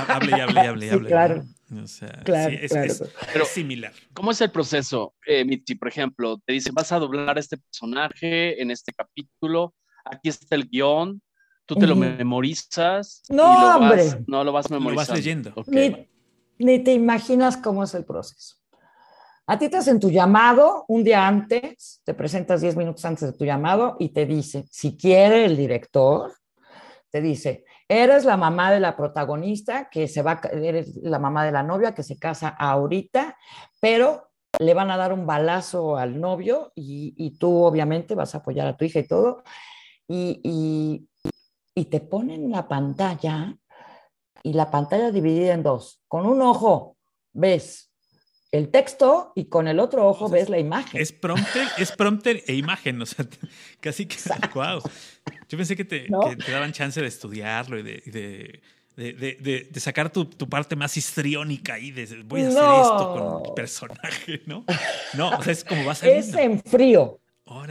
hable 0.09 0.31
y 0.39 0.41
hable 0.41 0.65
y 0.65 0.67
hable 0.67 0.87
y 0.87 0.91
hable. 0.91 1.09
claro. 1.09 1.45
O 1.81 1.87
sea, 1.87 2.21
claro, 2.25 2.53
es, 2.53 3.01
pero, 3.33 3.45
similar. 3.45 3.93
¿Cómo 4.13 4.33
es 4.33 4.41
el 4.41 4.51
proceso, 4.51 5.15
eh, 5.25 5.45
Mitzi? 5.45 5.77
Por 5.77 5.87
ejemplo, 5.87 6.41
te 6.45 6.53
dice, 6.53 6.71
vas 6.73 6.91
a 6.91 6.99
doblar 6.99 7.37
a 7.37 7.41
este 7.41 7.59
personaje 7.59 8.61
en 8.61 8.73
este 8.73 8.93
capítulo, 8.93 9.73
aquí 10.05 10.31
está 10.31 10.57
el 10.57 10.69
guion, 10.69 11.23
Tú 11.67 11.77
te 11.77 11.87
lo 11.87 11.97
memorizas. 11.97 13.23
No, 13.31 13.77
hombre. 13.77 14.23
no 14.27 14.45
lo 14.45 14.53
vas 14.53 14.71
memorizando. 14.71 14.91
Lo 14.91 15.55
vas 15.55 15.69
leyendo. 15.69 16.09
Ni, 16.59 16.79
te 16.79 16.93
imaginas 16.93 17.57
cómo 17.57 17.85
es 17.85 17.95
el 17.95 18.05
proceso. 18.05 18.57
A 19.47 19.59
ti 19.59 19.69
te 19.69 19.77
hacen 19.77 20.01
tu 20.01 20.11
llamado 20.11 20.85
un 20.89 21.05
día 21.05 21.27
antes, 21.27 22.01
te 22.05 22.15
presentas 22.15 22.61
10 22.61 22.77
minutos 22.77 23.05
antes 23.05 23.33
de 23.33 23.37
tu 23.37 23.45
llamado 23.45 23.97
y 23.99 24.11
te 24.11 24.25
dice, 24.25 24.65
si 24.71 24.97
quiere 24.97 25.45
el 25.45 25.57
director, 25.57 26.33
te 27.11 27.21
dice, 27.21 27.65
eres 27.89 28.25
la 28.25 28.37
mamá 28.37 28.73
de 28.73 28.81
la 28.81 28.97
protagonista, 28.97 29.91
que 29.91 30.09
se 30.09 30.23
va, 30.23 30.41
eres 30.51 30.97
la 30.97 31.19
mamá 31.19 31.45
de 31.45 31.53
la 31.53 31.63
novia 31.63 31.95
que 31.95 32.03
se 32.03 32.19
casa 32.19 32.49
ahorita, 32.49 33.37
pero 33.81 34.31
le 34.59 34.73
van 34.73 34.91
a 34.91 34.97
dar 34.97 35.13
un 35.13 35.27
balazo 35.27 35.97
al 35.97 36.21
novio 36.21 36.73
y, 36.75 37.15
y 37.17 37.37
tú 37.37 37.65
obviamente 37.65 38.15
vas 38.15 38.35
a 38.35 38.39
apoyar 38.39 38.67
a 38.67 38.77
tu 38.77 38.85
hija 38.85 39.01
y 39.01 39.07
todo. 39.07 39.43
Y, 40.07 40.41
y, 40.43 41.09
y 41.75 41.87
te 41.87 42.01
ponen 42.01 42.51
la 42.51 42.69
pantalla 42.69 43.57
y 44.43 44.53
la 44.53 44.71
pantalla 44.71 45.11
dividida 45.11 45.55
en 45.55 45.63
dos. 45.63 46.01
Con 46.07 46.27
un 46.27 46.43
ojo 46.43 46.97
ves 47.33 47.91
el 48.53 48.71
texto 48.71 49.33
y 49.35 49.47
con 49.47 49.67
el 49.67 49.81
otro 49.81 50.07
ojo 50.07 50.29
ves 50.29 50.49
la 50.49 50.59
imagen. 50.59 51.01
Es 51.01 51.13
prompter, 51.13 51.67
es 51.77 51.91
prompter 51.91 52.45
e 52.47 52.55
imagen, 52.55 53.03
o 53.03 53.07
sea, 53.07 53.27
casi 53.81 54.07
que 54.07 54.17
wow. 54.55 54.81
Yo 55.49 55.59
pensé 55.59 55.75
que 55.75 55.85
te, 55.85 56.07
daban 56.49 56.73
chance 56.73 57.01
de 57.01 57.09
estudiarlo 57.09 57.79
y 57.79 57.83
de, 57.83 58.61
de, 58.97 59.81
sacar 59.81 60.11
tu, 60.11 60.29
parte 60.49 60.77
más 60.77 60.97
histriónica 60.97 61.79
y 61.81 61.91
de 61.91 62.23
voy 62.23 62.43
a 62.43 62.49
hacer 62.49 62.63
esto 62.63 63.15
con 63.19 63.43
mi 63.43 63.55
personaje, 63.57 64.43
¿no? 64.47 64.65
No, 65.15 65.31
o 65.31 65.43
sea, 65.43 65.53
es 65.53 65.65
como 65.65 65.85
vas 65.85 66.03
a 66.05 66.09
Es 66.09 66.33
en 66.35 66.63
frío 66.63 67.21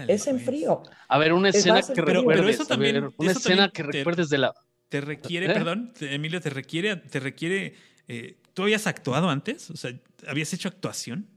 es 0.08 0.28
en 0.28 0.36
pues. 0.36 0.46
frío. 0.46 0.84
A 1.08 1.18
ver, 1.18 1.34
una 1.34 1.50
escena 1.50 1.82
que 1.82 2.02
recuerdes. 2.02 2.56
eso 2.56 2.66
también, 2.66 3.12
una 3.18 3.32
escena 3.32 3.70
que 3.70 3.84
recuerdes 3.84 4.30
de 4.30 4.38
la. 4.38 4.54
Te 4.90 5.02
requiere, 5.02 5.48
¿Eh? 5.48 5.54
perdón, 5.54 5.94
Emilio, 6.00 6.40
te 6.40 6.50
requiere, 6.50 6.96
te 6.98 7.20
requiere. 7.20 7.76
Eh, 8.08 8.38
¿Tú 8.54 8.64
habías 8.64 8.86
actuado 8.86 9.30
antes? 9.30 9.72
O 9.72 9.78
sea, 9.78 9.92
¿habías 10.28 10.54
hecho 10.54 10.68
actuación? 10.68 11.28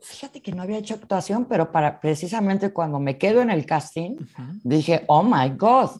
Fíjate 0.00 0.40
que 0.40 0.52
no 0.52 0.62
había 0.62 0.78
hecho 0.78 0.94
actuación, 0.94 1.46
pero 1.46 1.72
para 1.72 2.00
precisamente 2.00 2.72
cuando 2.72 3.00
me 3.00 3.18
quedo 3.18 3.42
en 3.42 3.50
el 3.50 3.66
casting, 3.66 4.16
dije, 4.62 5.04
oh 5.08 5.22
my 5.22 5.50
God, 5.56 5.90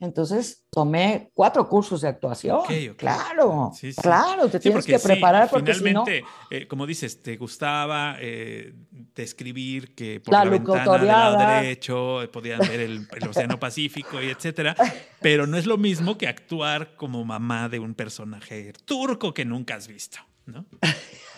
entonces 0.00 0.64
tomé 0.70 1.30
cuatro 1.34 1.68
cursos 1.68 2.00
de 2.00 2.08
actuación. 2.08 2.60
Claro, 2.96 3.70
claro, 4.00 4.48
te 4.48 4.58
tienes 4.58 4.86
que 4.86 4.98
preparar 4.98 5.50
porque 5.50 5.74
finalmente, 5.74 6.24
eh, 6.50 6.66
como 6.66 6.86
dices, 6.86 7.22
te 7.22 7.36
gustaba 7.36 8.16
eh, 8.18 8.74
describir 9.14 9.94
que 9.94 10.20
por 10.20 10.32
la, 10.32 10.44
ventana 10.44 10.98
del 10.98 11.06
lado 11.06 11.38
derecho 11.38 12.20
podían 12.32 12.60
ver 12.60 12.80
el, 12.80 13.08
Océano 13.28 13.60
Pacífico 13.60 14.20
y 14.22 14.30
etcétera, 14.30 14.74
pero 15.20 15.46
no 15.46 15.58
es 15.58 15.66
lo 15.66 15.76
mismo 15.76 16.16
que 16.16 16.26
actuar 16.26 16.96
como 16.96 17.22
mamá 17.24 17.68
de 17.68 17.78
un 17.78 17.94
personaje 17.94 18.72
turco 18.86 19.34
que 19.34 19.44
nunca 19.44 19.74
has 19.74 19.86
visto, 19.86 20.18
¿no? 20.46 20.64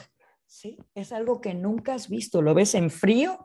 Sí, 0.62 0.78
es 0.94 1.10
algo 1.10 1.40
que 1.40 1.54
nunca 1.54 1.94
has 1.94 2.08
visto, 2.08 2.40
lo 2.40 2.54
ves 2.54 2.76
en 2.76 2.88
frío 2.88 3.44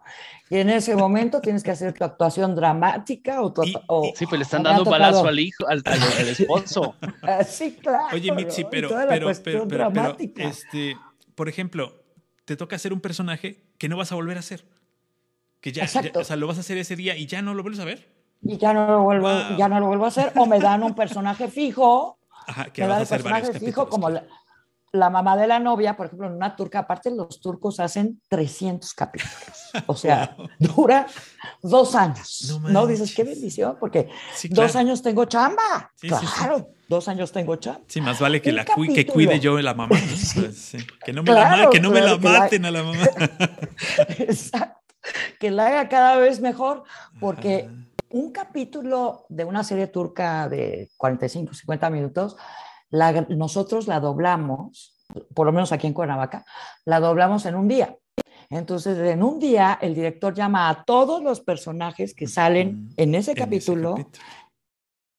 y 0.52 0.57
en 0.57 0.69
ese 0.69 0.95
momento 0.95 1.41
tienes 1.41 1.64
que 1.64 1.72
hacer 1.72 1.91
tu 1.91 2.03
actuación 2.03 2.53
dramática 2.53 3.41
o 3.41 3.52
tu... 3.52 3.64
sí, 3.64 4.27
pues 4.27 4.34
le 4.34 4.44
están 4.44 4.61
dando 4.61 4.84
un 4.84 4.91
balazo 4.91 5.26
al 5.26 5.39
hijo, 5.39 5.68
al, 5.68 5.81
esposo. 6.27 6.94
Ah, 7.23 7.44
sí, 7.44 7.76
claro. 7.81 8.15
Oye, 8.15 8.31
Mitzi, 8.34 8.65
pero, 8.69 8.89
pero, 9.10 9.31
pero, 9.44 9.68
pero, 9.68 10.15
este, 10.19 10.95
por 11.34 11.49
ejemplo, 11.49 12.03
te 12.45 12.56
toca 12.56 12.76
hacer 12.76 12.94
un 12.94 13.02
personaje 13.02 13.64
que 13.80 13.89
no 13.89 13.98
vas 13.98 14.11
a 14.11 14.15
volver 14.15 14.38
a 14.38 14.41
hacer. 14.41 14.68
Que 15.60 15.72
ya, 15.72 15.89
o 16.14 16.23
sea, 16.23 16.35
lo 16.35 16.45
vas 16.45 16.57
a 16.57 16.60
hacer 16.60 16.77
ese 16.77 16.95
día 16.95 17.18
y 17.18 17.26
ya 17.26 17.41
no 17.41 17.56
lo 17.56 17.64
vuelves 17.64 17.81
a 17.81 17.85
ver. 17.85 18.14
Y 18.44 18.57
ya 18.57 18.73
no 18.73 18.85
lo 18.85 19.02
vuelvo, 19.02 19.27
ya 19.57 19.68
no 19.68 19.80
lo 19.80 19.88
vuelvo 19.88 20.06
a 20.06 20.10
hacer, 20.10 20.34
o 20.35 20.45
me 20.45 20.60
dan 20.60 20.84
un 20.84 20.94
personaje 20.94 21.48
fijo. 21.48 22.19
Ajá, 22.45 22.65
que 22.65 22.84
me 22.84 22.89
dan 22.89 23.02
el 23.02 23.07
personaje 23.07 23.60
fijo 23.60 23.89
como 23.89 24.07
la 24.11 24.23
mamá 24.93 25.35
de 25.35 25.47
la 25.47 25.59
novia, 25.59 25.95
por 25.95 26.07
ejemplo, 26.07 26.27
en 26.27 26.34
una 26.34 26.55
turca, 26.55 26.80
aparte 26.80 27.11
los 27.11 27.39
turcos 27.39 27.80
hacen 27.80 28.22
300 28.30 28.93
capítulos. 28.93 29.72
O 29.85 29.95
sea, 29.95 30.35
dura 30.59 31.07
dos 31.61 31.95
años. 31.95 32.59
No, 32.64 32.88
dices, 32.88 33.14
qué 33.14 33.23
bendición, 33.23 33.77
porque 33.80 34.09
dos 34.49 34.76
años 34.76 35.01
tengo 35.01 35.26
chamba. 35.26 35.91
claro, 35.99 36.69
dos 36.88 37.07
años 37.07 37.31
tengo 37.31 37.55
chamba. 37.57 37.81
Sí, 37.88 38.01
más 38.01 38.19
vale 38.19 38.41
que, 38.41 38.51
la 38.51 38.65
que 38.65 39.05
cuide 39.05 39.39
yo 39.39 39.55
de 39.55 39.64
la 39.64 39.73
mamá. 39.73 39.97
Que 41.05 41.14
no 41.14 41.23
me 41.23 41.31
la, 41.31 41.69
que 41.72 41.80
no 41.80 41.91
me 41.91 42.01
la 42.01 42.18
maten 42.18 42.65
a 42.65 42.72
la 42.72 42.84
mamá. 42.84 43.03
Exacto. 44.18 44.77
Que 45.39 45.51
la 45.51 45.68
haga 45.68 45.89
cada 45.89 46.18
vez 46.18 46.41
mejor, 46.41 46.84
porque 47.19 47.69
un 48.09 48.31
capítulo 48.31 49.26
de 49.30 49.45
una 49.45 49.64
serie 49.64 49.88
turca 49.88 50.49
de 50.49 50.89
45, 50.97 51.53
50 51.53 51.89
minutos 51.89 52.38
nosotros 52.91 53.88
la 53.88 53.99
doblamos, 53.99 54.95
por 55.34 55.45
lo 55.45 55.51
menos 55.51 55.72
aquí 55.72 55.88
en 55.88 55.93
Cuernavaca, 55.93 56.45
la 56.85 56.99
doblamos 56.99 57.45
en 57.45 57.55
un 57.55 57.68
día. 57.68 57.95
Entonces, 58.49 58.97
en 58.97 59.23
un 59.23 59.39
día, 59.39 59.77
el 59.81 59.93
director 59.93 60.34
llama 60.34 60.69
a 60.69 60.84
todos 60.85 61.22
los 61.22 61.41
personajes 61.41 62.14
que 62.14 62.27
salen 62.27 62.89
en 62.95 63.15
ese, 63.15 63.35
capítulo, 63.35 63.95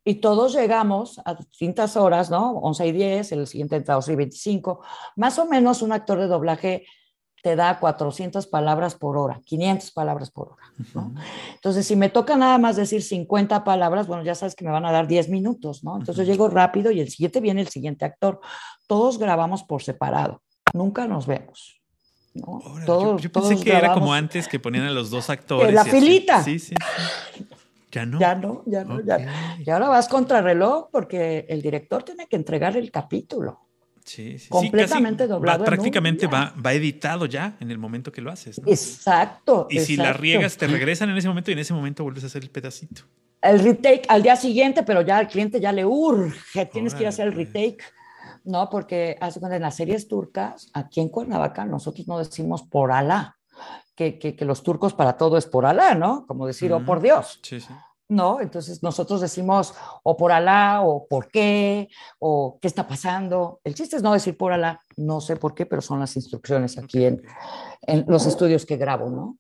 y 0.09 0.15
todos 0.15 0.55
llegamos 0.55 1.21
a 1.27 1.35
distintas 1.35 1.95
horas, 1.99 2.31
¿no? 2.31 2.53
11 2.53 2.87
y 2.87 2.93
10, 2.93 3.33
el 3.33 3.47
siguiente 3.47 3.77
entra 3.77 3.95
a 3.95 3.99
11 3.99 4.13
y 4.15 4.17
25. 4.17 4.81
Más 5.17 5.39
o 5.39 5.45
menos 5.45 5.83
un 5.83 5.93
actor 5.93 6.19
de 6.19 6.27
doblaje 6.27 6.87
te 7.49 7.57
da 7.57 7.79
400 7.79 8.47
palabras 8.47 8.95
por 8.95 9.17
hora, 9.17 9.41
500 9.47 9.91
palabras 9.93 10.31
por 10.31 10.49
hora. 10.49 10.63
¿no? 10.93 11.15
Entonces, 11.55 11.87
si 11.87 11.97
me 11.97 12.11
toca 12.11 12.37
nada 12.37 12.59
más 12.59 12.77
decir 12.77 13.03
50 13.03 13.65
palabras, 13.65 14.07
bueno, 14.07 14.23
ya 14.23 14.35
sabes 14.35 14.55
que 14.55 14.67
me 14.67 14.71
van 14.71 14.85
a 14.85 14.93
dar 14.93 15.07
10 15.09 15.31
minutos, 15.31 15.83
¿no? 15.83 15.97
Entonces 15.97 16.27
llego 16.27 16.51
rápido 16.51 16.91
y 16.91 17.01
el 17.01 17.09
siguiente 17.09 17.41
viene 17.41 17.63
el 17.63 17.69
siguiente 17.69 18.05
actor. 18.05 18.41
Todos 18.87 19.19
grabamos 19.19 19.63
por 19.63 19.83
separado, 19.83 20.43
nunca 20.75 21.07
nos 21.07 21.27
vemos. 21.27 21.81
¿no? 22.35 22.61
todos, 22.85 23.23
yo, 23.23 23.33
pensé 23.33 23.57
que 23.57 23.73
era 23.73 23.95
como 23.95 24.13
antes 24.13 24.47
que 24.47 24.61
ponían 24.61 24.85
a 24.85 24.91
los 24.91 25.09
dos 25.09 25.31
actores. 25.31 25.73
la 25.73 25.87
filita. 25.87 26.43
Sí, 26.43 26.59
sí, 26.59 26.75
Ya 27.91 28.05
no. 28.05 28.21
Ya 28.21 28.35
no, 28.35 28.63
ya 28.67 28.85
no, 28.85 29.01
ya. 29.01 29.57
Y 29.59 29.71
ahora 29.71 29.89
vas 29.89 30.07
contra 30.07 30.43
reloj 30.43 30.91
porque 30.93 31.47
el 31.49 31.63
director 31.63 32.03
tiene 32.03 32.27
que 32.27 32.37
entregar 32.37 32.77
el 32.77 32.91
capítulo. 32.91 33.68
Sí, 34.09 34.39
sí, 34.39 34.49
completamente 34.49 35.27
doblado. 35.27 35.67
prácticamente 35.67 36.27
va, 36.27 36.55
va, 36.65 36.73
editado 36.73 37.27
ya 37.27 37.57
en 37.61 37.71
el 37.71 37.77
momento 37.77 38.11
que 38.11 38.23
lo 38.23 38.31
haces. 38.31 38.59
Exacto. 38.65 39.67
Y 39.69 39.81
si 39.81 39.97
la 39.97 40.15
riegas, 40.15 40.57
te 40.57 40.67
regresan 40.67 41.11
en 41.11 41.19
ese 41.19 41.29
momento 41.29 41.51
y 41.51 41.53
en 41.53 41.59
ese 41.59 41.75
momento 41.75 42.05
vuelves 42.05 42.25
a 42.25 42.29
hacer 42.29 42.43
el 42.43 42.51
pedacito. 42.51 43.03
El 43.43 43.61
retake 43.61 44.07
al 44.09 44.23
día 44.23 44.35
siguiente, 44.37 44.83
pero 44.83 45.03
ya 45.03 45.19
al 45.19 45.29
cliente 45.29 45.61
ya 45.61 45.73
le 45.73 45.85
urge, 45.85 46.67
tienes 46.67 46.95
que 46.95 47.03
ir 47.03 47.07
a 47.07 47.11
hacer 47.11 47.29
el 47.29 47.35
retake 47.35 47.85
No, 48.45 48.71
porque 48.71 49.19
en 49.21 49.63
las 49.63 49.77
series 49.77 50.09
turcas, 50.09 50.71
aquí 50.73 51.01
en 51.01 51.11
Cuernavaca, 51.11 51.67
nosotros 51.67 52.09
no 52.09 52.19
decimos 52.19 52.63
por 52.63 52.91
Alá, 52.91 53.37
que, 53.95 54.19
que, 54.19 54.45
los 54.47 54.63
turcos 54.63 54.95
para 54.95 55.19
todo 55.19 55.37
es 55.37 55.45
por 55.45 55.67
Alá, 55.67 55.95
¿no? 55.95 56.25
Como 56.27 56.47
decir, 56.47 56.73
oh 56.73 56.83
por 56.85 57.03
Dios. 57.03 57.41
Sí, 57.43 57.61
sí. 57.61 57.69
¿No? 58.09 58.41
Entonces 58.41 58.83
nosotros 58.83 59.21
decimos 59.21 59.75
o 60.03 60.17
por 60.17 60.33
Alá 60.33 60.83
o 60.83 61.07
por 61.07 61.29
qué 61.29 61.89
o 62.19 62.59
qué 62.61 62.69
está 62.69 62.89
pasando. 62.89 63.61
El 63.65 63.75
chiste 63.75 63.97
es 63.97 64.03
no 64.03 64.13
decir 64.13 64.37
por 64.37 64.53
Alá, 64.53 64.81
no 64.97 65.21
sé 65.21 65.37
por 65.37 65.55
qué, 65.55 65.67
pero 65.67 65.83
son 65.83 66.01
las 66.01 66.17
instrucciones 66.17 66.79
aquí 66.79 67.05
en, 67.05 67.23
en 67.83 68.05
los 68.09 68.27
estudios 68.27 68.67
que 68.67 68.77
grabo, 68.77 69.11
¿no? 69.11 69.39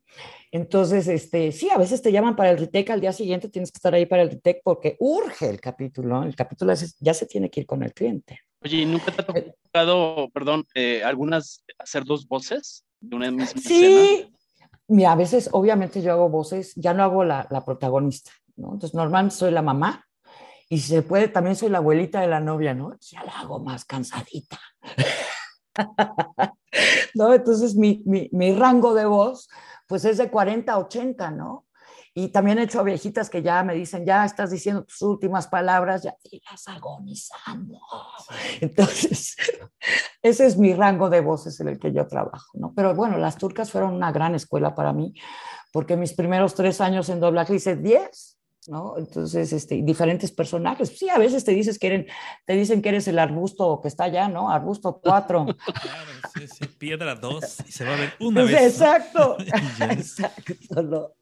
Entonces, 0.50 1.08
este, 1.08 1.52
sí, 1.52 1.68
a 1.70 1.76
veces 1.76 2.00
te 2.00 2.10
llaman 2.10 2.34
para 2.34 2.50
el 2.50 2.58
retake, 2.58 2.90
al 2.90 3.00
día 3.00 3.12
siguiente 3.12 3.50
tienes 3.50 3.70
que 3.70 3.76
estar 3.76 3.94
ahí 3.94 4.06
para 4.06 4.22
el 4.22 4.30
retake 4.30 4.62
porque 4.64 4.96
urge 4.98 5.48
el 5.48 5.60
capítulo, 5.60 6.22
el 6.22 6.34
capítulo 6.34 6.72
ya 7.00 7.14
se 7.14 7.26
tiene 7.26 7.50
que 7.50 7.60
ir 7.60 7.66
con 7.66 7.82
el 7.82 7.92
cliente. 7.92 8.40
Oye, 8.64 8.84
¿nunca 8.86 9.12
te 9.12 9.22
ha 9.22 9.38
eh, 9.38 9.54
tocado, 9.62 10.30
perdón, 10.30 10.66
eh, 10.74 11.02
algunas 11.04 11.64
hacer 11.78 12.04
dos 12.04 12.26
voces 12.26 12.84
de 13.00 13.16
una 13.16 13.30
misma 13.30 13.60
sí. 13.60 14.32
Mira, 14.90 15.12
a 15.12 15.16
veces, 15.16 15.50
obviamente, 15.52 16.00
yo 16.00 16.12
hago 16.12 16.30
voces, 16.30 16.72
ya 16.74 16.94
no 16.94 17.02
hago 17.02 17.22
la, 17.22 17.46
la 17.50 17.62
protagonista, 17.62 18.30
¿no? 18.58 18.74
Entonces, 18.74 18.94
normalmente 18.94 19.36
soy 19.36 19.50
la 19.50 19.62
mamá 19.62 20.04
y 20.68 20.78
si 20.78 20.88
se 20.88 21.02
puede, 21.02 21.28
también 21.28 21.56
soy 21.56 21.70
la 21.70 21.78
abuelita 21.78 22.20
de 22.20 22.26
la 22.26 22.40
novia, 22.40 22.74
¿no? 22.74 22.94
Ya 23.00 23.24
la 23.24 23.32
hago 23.40 23.58
más 23.60 23.84
cansadita. 23.86 24.58
¿No? 27.14 27.32
Entonces, 27.32 27.74
mi, 27.74 28.02
mi, 28.04 28.28
mi, 28.32 28.52
rango 28.52 28.94
de 28.94 29.06
voz, 29.06 29.48
pues 29.86 30.04
es 30.04 30.18
de 30.18 30.30
40 30.30 30.72
a 30.72 30.78
80, 30.78 31.30
¿no? 31.30 31.64
Y 32.12 32.28
también 32.28 32.58
he 32.58 32.64
hecho 32.64 32.80
a 32.80 32.82
viejitas 32.82 33.30
que 33.30 33.42
ya 33.42 33.62
me 33.62 33.74
dicen, 33.74 34.04
ya 34.04 34.24
estás 34.24 34.50
diciendo 34.50 34.84
tus 34.84 35.00
últimas 35.02 35.46
palabras, 35.46 36.02
ya 36.02 36.16
estás 36.24 36.68
agonizando. 36.68 37.78
Entonces, 38.60 39.36
ese 40.22 40.46
es 40.46 40.58
mi 40.58 40.74
rango 40.74 41.08
de 41.08 41.20
voces 41.20 41.60
en 41.60 41.68
el 41.68 41.78
que 41.78 41.92
yo 41.92 42.06
trabajo, 42.06 42.50
¿no? 42.54 42.74
Pero 42.74 42.94
bueno, 42.94 43.16
las 43.16 43.38
turcas 43.38 43.70
fueron 43.70 43.94
una 43.94 44.12
gran 44.12 44.34
escuela 44.34 44.74
para 44.74 44.92
mí, 44.92 45.14
porque 45.72 45.96
mis 45.96 46.12
primeros 46.12 46.54
tres 46.54 46.80
años 46.80 47.08
en 47.08 47.20
doblaje 47.20 47.54
hice 47.54 47.76
10 47.76 48.37
¿no? 48.68 48.96
Entonces, 48.98 49.52
este, 49.52 49.82
diferentes 49.82 50.30
personajes. 50.30 50.90
Sí, 50.90 51.08
a 51.08 51.18
veces 51.18 51.44
te, 51.44 51.52
dices 51.52 51.78
que 51.78 51.86
eres, 51.86 52.06
te 52.44 52.52
dicen 52.54 52.82
que 52.82 52.90
eres 52.90 53.08
el 53.08 53.18
arbusto 53.18 53.80
que 53.80 53.88
está 53.88 54.04
allá, 54.04 54.28
¿no? 54.28 54.50
Arbusto 54.50 55.00
4. 55.02 55.46
Claro, 55.78 56.10
sí, 56.34 56.46
sí, 56.48 56.66
piedra 56.78 57.14
2 57.14 57.64
y 57.66 57.72
se 57.72 57.84
va 57.84 57.94
a 57.94 57.96
ver 57.96 58.12
una 58.20 58.42
pues 58.42 58.52
vez. 58.52 58.62
Exacto, 58.74 59.36
exacto. 59.80 61.14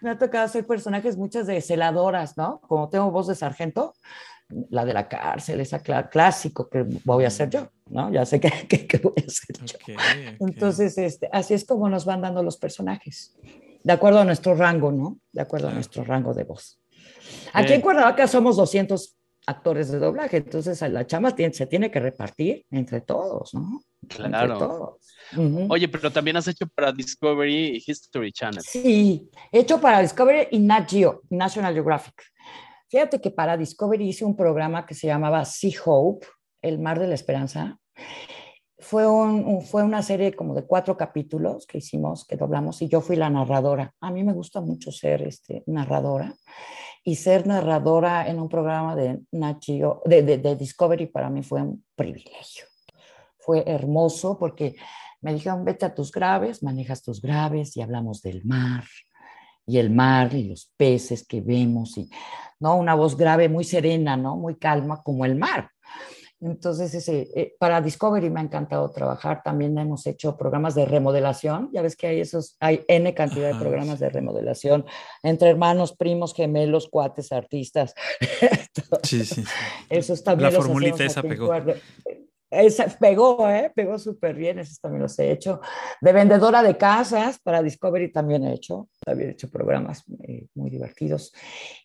Me 0.00 0.10
ha 0.10 0.18
tocado 0.18 0.44
hacer 0.44 0.66
personajes 0.66 1.16
muchas 1.16 1.46
de 1.46 1.60
celadoras, 1.60 2.36
¿no? 2.36 2.60
Como 2.60 2.88
tengo 2.88 3.10
voz 3.10 3.28
de 3.28 3.34
sargento, 3.34 3.94
la 4.70 4.84
de 4.84 4.92
la 4.92 5.08
cárcel, 5.08 5.60
esa 5.60 5.80
clásico 5.80 6.68
que 6.68 6.84
voy 7.04 7.24
a 7.24 7.28
hacer 7.28 7.50
yo, 7.50 7.68
¿no? 7.86 8.12
Ya 8.12 8.26
sé 8.26 8.40
que, 8.40 9.00
voy 9.02 9.14
a 9.16 9.26
hacer 9.26 9.56
yo. 9.64 9.94
Entonces, 10.40 10.98
este, 10.98 11.28
así 11.32 11.54
es 11.54 11.64
como 11.64 11.88
nos 11.88 12.04
van 12.04 12.22
dando 12.22 12.42
los 12.42 12.56
personajes 12.56 13.34
de 13.84 13.92
acuerdo 13.92 14.18
a 14.20 14.24
nuestro 14.24 14.56
rango, 14.56 14.90
¿no? 14.90 15.20
De 15.30 15.42
acuerdo 15.42 15.68
a 15.68 15.72
nuestro 15.72 16.02
rango 16.02 16.34
de 16.34 16.44
voz. 16.44 16.80
Aquí 17.52 17.74
en 17.74 17.80
Cuernavaca 17.80 18.26
somos 18.26 18.56
200 18.56 19.16
actores 19.46 19.92
de 19.92 19.98
doblaje, 19.98 20.38
entonces 20.38 20.80
la 20.90 21.06
chama 21.06 21.34
se 21.52 21.66
tiene 21.66 21.90
que 21.90 22.00
repartir 22.00 22.64
entre 22.70 23.02
todos, 23.02 23.52
¿no? 23.52 23.82
Claro. 24.08 24.98
Oye, 25.68 25.88
pero 25.88 26.10
también 26.10 26.38
has 26.38 26.48
hecho 26.48 26.66
para 26.74 26.92
Discovery 26.92 27.82
History 27.86 28.32
Channel. 28.32 28.62
Sí, 28.62 29.30
he 29.52 29.60
hecho 29.60 29.80
para 29.80 30.00
Discovery 30.00 30.48
y 30.50 30.58
Nat 30.60 30.90
Geo, 30.90 31.22
National 31.28 31.74
Geographic. 31.74 32.14
Fíjate 32.88 33.20
que 33.20 33.30
para 33.30 33.56
Discovery 33.56 34.08
hice 34.08 34.24
un 34.24 34.36
programa 34.36 34.86
que 34.86 34.94
se 34.94 35.06
llamaba 35.08 35.44
Sea 35.44 35.78
Hope, 35.84 36.26
El 36.62 36.78
Mar 36.78 36.98
de 36.98 37.08
la 37.08 37.14
Esperanza, 37.14 37.78
fue, 38.84 39.06
un, 39.06 39.62
fue 39.62 39.82
una 39.82 40.02
serie 40.02 40.34
como 40.34 40.54
de 40.54 40.64
cuatro 40.64 40.96
capítulos 40.96 41.66
que 41.66 41.78
hicimos, 41.78 42.26
que 42.26 42.36
doblamos, 42.36 42.82
y 42.82 42.88
yo 42.88 43.00
fui 43.00 43.16
la 43.16 43.30
narradora. 43.30 43.94
A 44.00 44.10
mí 44.10 44.22
me 44.22 44.34
gusta 44.34 44.60
mucho 44.60 44.92
ser 44.92 45.22
este, 45.22 45.64
narradora, 45.66 46.34
y 47.02 47.16
ser 47.16 47.46
narradora 47.46 48.28
en 48.28 48.38
un 48.38 48.48
programa 48.48 48.94
de, 48.94 49.20
Nachio, 49.32 50.02
de, 50.04 50.56
Discovery 50.56 51.06
para 51.06 51.30
mí 51.30 51.42
fue 51.42 51.62
un 51.62 51.84
privilegio. 51.96 52.66
Fue 53.38 53.64
hermoso 53.66 54.38
porque 54.38 54.76
me 55.22 55.32
dijeron, 55.32 55.64
vete 55.64 55.86
a 55.86 55.94
tus 55.94 56.12
graves, 56.12 56.62
manejas 56.62 57.02
tus 57.02 57.22
graves 57.22 57.76
y 57.76 57.82
hablamos 57.82 58.20
del 58.20 58.44
mar, 58.44 58.84
y 59.66 59.78
el 59.78 59.90
mar 59.90 60.34
y 60.34 60.44
los 60.44 60.70
peces 60.76 61.26
que 61.26 61.40
vemos, 61.40 61.96
y 61.96 62.10
¿no? 62.60 62.76
una 62.76 62.94
voz 62.94 63.16
grave 63.16 63.48
muy 63.48 63.64
serena, 63.64 64.16
¿no? 64.16 64.36
muy 64.36 64.56
calma 64.56 65.02
como 65.02 65.24
el 65.24 65.36
mar 65.36 65.70
entonces, 66.44 66.92
ese, 66.92 67.30
eh, 67.34 67.56
para 67.58 67.80
Discovery 67.80 68.28
me 68.28 68.40
ha 68.40 68.42
encantado 68.42 68.90
trabajar. 68.90 69.42
También 69.42 69.78
hemos 69.78 70.06
hecho 70.06 70.36
programas 70.36 70.74
de 70.74 70.84
remodelación. 70.84 71.70
Ya 71.72 71.80
ves 71.80 71.96
que 71.96 72.06
hay 72.06 72.20
esos, 72.20 72.56
hay 72.60 72.84
N 72.86 73.14
cantidad 73.14 73.52
de 73.52 73.58
programas 73.58 73.98
de 73.98 74.10
remodelación 74.10 74.84
entre 75.22 75.48
hermanos, 75.48 75.96
primos, 75.96 76.34
gemelos, 76.34 76.88
cuates, 76.88 77.32
artistas. 77.32 77.94
sí, 79.04 79.24
sí, 79.24 79.42
sí. 79.42 79.44
Eso 79.88 80.14
también 80.22 80.52
La 80.52 80.60
formulita 80.60 81.02
esa 81.02 81.22
pegó. 81.22 81.50
Esa, 82.54 82.86
pegó, 83.00 83.48
¿eh? 83.48 83.72
Pegó 83.74 83.98
súper 83.98 84.34
bien, 84.34 84.58
eso 84.58 84.76
también 84.80 85.02
los 85.02 85.18
he 85.18 85.30
hecho. 85.30 85.60
De 86.00 86.12
vendedora 86.12 86.62
de 86.62 86.76
casas, 86.76 87.38
para 87.38 87.62
Discovery 87.62 88.12
también 88.12 88.44
he 88.44 88.54
hecho, 88.54 88.88
también 89.04 89.30
he 89.30 89.32
hecho 89.32 89.50
programas 89.50 90.04
eh, 90.22 90.46
muy 90.54 90.70
divertidos. 90.70 91.32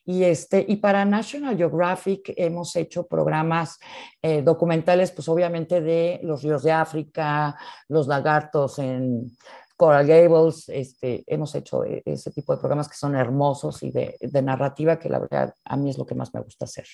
Y, 0.05 0.23
este, 0.23 0.65
y 0.67 0.77
para 0.77 1.05
National 1.05 1.57
Geographic 1.57 2.33
hemos 2.35 2.75
hecho 2.75 3.07
programas 3.07 3.79
eh, 4.21 4.41
documentales, 4.41 5.11
pues 5.11 5.27
obviamente 5.29 5.81
de 5.81 6.19
los 6.23 6.43
ríos 6.43 6.63
de 6.63 6.71
África, 6.71 7.55
los 7.87 8.07
lagartos 8.07 8.79
en 8.79 9.35
Coral 9.75 10.07
Gables, 10.07 10.69
este, 10.69 11.23
hemos 11.27 11.55
hecho 11.55 11.83
e, 11.85 12.01
ese 12.05 12.31
tipo 12.31 12.53
de 12.53 12.59
programas 12.59 12.89
que 12.89 12.97
son 12.97 13.15
hermosos 13.15 13.81
y 13.83 13.91
de 13.91 14.41
narrativa, 14.41 14.99
que 14.99 15.09
la 15.09 15.19
verdad 15.19 15.53
a 15.63 15.77
mí 15.77 15.89
es 15.89 15.97
lo 15.97 16.05
que 16.05 16.15
más 16.15 16.33
me 16.33 16.41
gusta 16.41 16.65
hacer. 16.65 16.85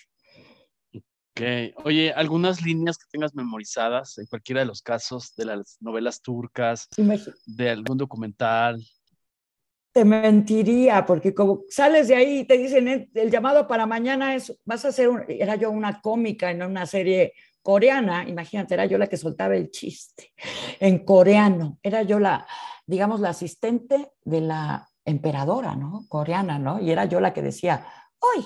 Oye, 1.84 2.14
algunas 2.14 2.62
líneas 2.62 2.98
que 2.98 3.06
tengas 3.12 3.36
memorizadas 3.36 4.18
en 4.18 4.26
cualquiera 4.26 4.62
de 4.62 4.68
los 4.68 4.82
casos 4.82 5.36
de 5.36 5.46
las 5.46 5.78
novelas 5.82 6.22
turcas, 6.22 6.88
de 7.46 7.70
algún 7.70 7.98
documental. 7.98 8.82
Te 9.92 10.06
mentiría, 10.06 11.06
porque 11.06 11.34
como 11.34 11.64
sales 11.70 12.08
de 12.08 12.16
ahí 12.16 12.40
y 12.40 12.44
te 12.46 12.58
dicen 12.58 12.88
eh, 12.88 13.10
el, 13.14 13.32
llamado 13.32 13.68
para 13.68 13.86
mañana 13.86 14.36
es, 14.36 14.58
vas 14.66 14.84
a 14.84 14.90
hacer, 14.90 15.10
era 15.30 15.56
yo 15.56 15.72
una 15.72 16.02
cómica 16.02 16.52
en 16.52 16.64
una 16.64 16.86
serie 16.86 17.34
coreana, 17.62 18.28
imagínate, 18.28 18.74
era 18.74 18.86
yo 18.86 18.98
la 18.98 19.08
que 19.08 19.18
soltaba 19.18 19.56
el 19.56 19.72
chiste 19.72 20.34
en 20.80 21.06
coreano, 21.06 21.80
era 21.82 22.04
yo 22.04 22.20
la, 22.20 22.46
digamos, 22.86 23.22
la 23.22 23.30
asistente 23.30 24.12
de 24.24 24.42
la 24.42 24.88
emperadora, 25.06 25.76
¿no? 25.76 26.06
Coreana, 26.10 26.60
¿no? 26.60 26.80
Y 26.80 26.92
era 26.92 27.06
yo 27.06 27.20
la 27.20 27.34
que 27.34 27.42
decía, 27.42 27.86
hoy 28.20 28.46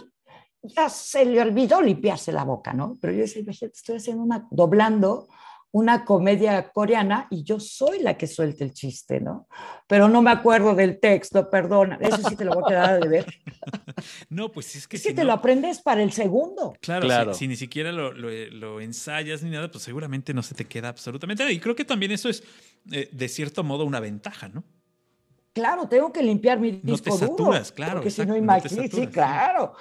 ya 0.64 0.90
se 0.90 1.26
le 1.26 1.41
olvidó 1.41 1.81
limpiarse 1.81 2.31
la 2.31 2.44
boca, 2.44 2.73
¿no? 2.73 2.98
Pero 3.02 3.14
yo 3.14 3.19
decía, 3.19 3.41
imagínate, 3.41 3.77
estoy 3.77 3.98
haciendo 3.98 4.23
una, 4.23 4.48
doblando 4.52 5.27
una 5.72 6.03
comedia 6.03 6.72
coreana 6.72 7.27
y 7.30 7.44
yo 7.44 7.60
soy 7.60 7.99
la 8.02 8.18
que 8.18 8.26
suelta 8.26 8.64
el 8.64 8.73
chiste, 8.73 9.19
¿no? 9.19 9.48
Pero 9.88 10.07
no 10.07 10.22
me 10.22 10.31
acuerdo 10.31 10.73
del 10.73 10.99
texto, 10.99 11.48
perdona, 11.49 11.99
eso 12.02 12.18
sí 12.27 12.36
te 12.36 12.44
lo 12.44 12.53
voy 12.56 12.64
a 12.65 12.68
quedar 12.68 12.99
de 13.02 13.07
ver. 13.07 13.26
No, 14.30 14.49
pues 14.49 14.77
es 14.77 14.88
que 14.88 14.98
si, 14.98 15.14
te 15.14 15.26
lo 15.26 15.34
aprendes 15.34 15.81
para 15.81 16.02
el 16.02 16.14
segundo. 16.14 16.73
Claro, 16.80 17.06
claro. 17.06 17.34
Si, 17.34 17.49
ni 17.49 17.57
siquiera 17.57 17.91
lo, 17.91 18.80
ensayas 18.80 19.44
ni 19.44 19.49
nada, 19.49 19.69
pues 19.69 19.84
seguramente 19.84 20.34
no 20.34 20.41
se 20.41 20.56
te 20.56 20.64
queda 20.64 20.88
absolutamente 20.88 21.44
nada. 21.44 21.52
Y 21.52 21.60
creo 21.60 21.76
que 21.76 21.84
también 21.84 22.11
eso 22.14 22.30
es, 22.30 22.41
eh, 22.94 23.10
de 23.11 23.27
cierto 23.27 23.61
modo, 23.61 23.84
una 23.84 23.99
ventaja, 23.99 24.48
¿no? 24.48 24.64
Claro, 25.52 25.90
tengo 25.90 26.14
que 26.14 26.23
limpiar 26.23 26.60
mi 26.60 26.72
disco 26.72 27.10
no 27.10 27.18
te 27.18 27.26
saturas, 27.26 27.72
claro. 27.73 27.95
Porque 27.95 28.11
si 28.11 28.26
no, 28.26 28.38
imagínate, 28.38 28.88
sí, 28.90 29.07
claro 29.07 29.73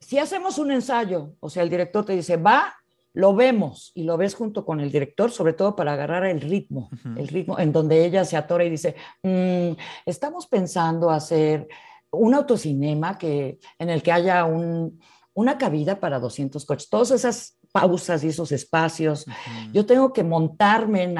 si 0.00 0.18
hacemos 0.18 0.58
un 0.58 0.72
ensayo, 0.72 1.34
o 1.40 1.50
sea, 1.50 1.62
el 1.62 1.70
director 1.70 2.04
te 2.04 2.14
dice, 2.14 2.36
va, 2.36 2.74
lo 3.12 3.34
vemos 3.34 3.92
y 3.94 4.04
lo 4.04 4.16
ves 4.16 4.34
junto 4.34 4.64
con 4.64 4.80
el 4.80 4.90
director, 4.90 5.30
sobre 5.30 5.52
todo 5.52 5.76
para 5.76 5.92
agarrar 5.92 6.24
el 6.24 6.40
ritmo, 6.40 6.90
el 7.16 7.28
ritmo 7.28 7.58
en 7.58 7.72
donde 7.72 8.04
ella 8.04 8.24
se 8.24 8.36
atora 8.36 8.64
y 8.64 8.70
dice, 8.70 8.94
mm, 9.22 9.72
estamos 10.06 10.46
pensando 10.46 11.10
hacer 11.10 11.68
un 12.10 12.34
autocinema 12.34 13.18
que, 13.18 13.58
en 13.78 13.90
el 13.90 14.02
que 14.02 14.12
haya 14.12 14.44
una 14.44 15.58
cabida 15.58 16.00
para 16.00 16.18
200 16.18 16.64
coches, 16.64 16.88
todas 16.88 17.10
esas 17.10 17.58
pausas 17.72 18.24
y 18.24 18.28
esos 18.28 18.50
espacios. 18.50 19.26
Yo 19.72 19.86
tengo 19.86 20.12
que 20.12 20.24
montarme 20.24 21.04
en 21.04 21.14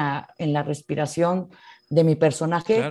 la, 0.53 0.63
respiración 0.63 1.49
de 1.89 2.03
mi 2.03 2.15
personaje 2.15 2.89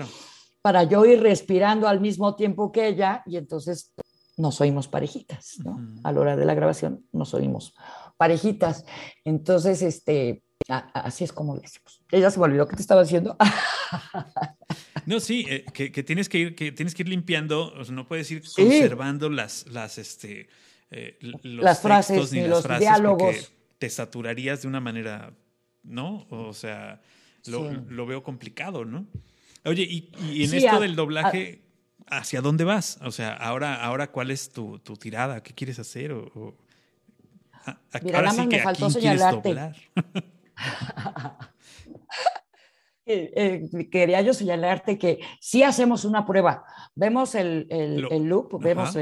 para 0.63 0.85
yo 0.85 1.05
ir 1.05 1.23
respirando 1.23 1.89
al 1.89 2.01
mismo 2.01 2.37
tiempo 2.37 2.73
que 2.73 2.89
ella 2.89 3.23
y 3.27 3.37
entonces 3.37 3.93
nos 4.41 4.61
oímos 4.61 4.89
parejitas, 4.89 5.59
¿no? 5.65 5.79
A 6.03 6.13
la 6.13 6.21
hora 6.21 6.37
de 6.37 6.45
la 6.45 6.55
grabación 6.55 7.07
nos 7.13 7.35
oímos 7.35 7.75
parejitas. 8.17 8.85
Entonces, 9.25 9.83
este, 9.83 10.43
así 10.69 11.25
es 11.25 11.33
como 11.33 11.55
lo 11.55 11.61
decimos. 11.61 12.03
Ella 12.11 12.31
se 12.31 12.39
me 12.39 12.47
olvidó 12.47 12.67
que 12.67 12.77
te 12.77 12.83
estaba 12.83 13.03
diciendo. 13.03 13.37
no, 15.07 15.21
sí, 15.21 15.47
eh, 15.49 15.65
que, 15.73 16.03
tienes 16.03 16.29
que 16.29 16.39
ir, 16.39 16.55
que 16.55 16.73
tienes 16.73 16.95
que 16.95 17.03
ir 17.03 17.09
limpiando, 17.09 17.75
no 17.91 18.07
puedes 18.07 18.31
ir 18.31 18.43
conservando 18.43 19.29
las, 19.31 19.67
las, 19.69 19.99
este, 19.99 20.49
eh, 20.91 21.19
las 21.43 21.81
frases 21.81 22.33
ni 22.33 22.47
los 22.47 22.67
diálogos. 22.79 23.53
te 23.79 23.91
saturarías 23.91 24.63
de 24.63 24.69
una 24.69 24.81
manera, 24.81 25.33
¿no? 25.83 26.27
O 26.31 26.53
sea, 26.53 27.01
lo, 27.47 28.07
veo 28.07 28.23
complicado, 28.23 28.85
¿no? 28.85 29.07
Oye, 29.65 29.83
y, 29.83 30.45
en 30.45 30.55
esto 30.55 30.81
del 30.81 30.97
doblaje, 30.97 31.63
¿hacia 32.11 32.41
dónde 32.41 32.65
vas? 32.65 32.99
O 33.03 33.11
sea, 33.11 33.33
ahora, 33.35 33.83
ahora 33.83 34.11
¿cuál 34.11 34.31
es 34.31 34.51
tu, 34.51 34.79
tirada? 34.79 35.43
¿Qué 35.43 35.55
quieres 35.55 35.79
hacer? 35.79 36.13
O, 36.13 36.55
Mira, 38.03 38.23
nada 38.23 38.33
más 38.35 38.47
me 38.47 38.59
faltó 38.61 38.91
señalarte. 38.91 39.57
Eh, 43.07 43.33
eh, 43.75 43.89
quería 43.91 44.21
yo 44.21 44.33
señalarte 44.33 44.97
que 44.97 45.19
si 45.41 45.65
hacemos 45.65 46.05
una 46.05 46.25
prueba. 46.25 46.63
Vemos 46.95 47.35
el, 47.35 47.67
el, 47.69 48.25
loop, 48.25 48.63
vemos 48.63 48.97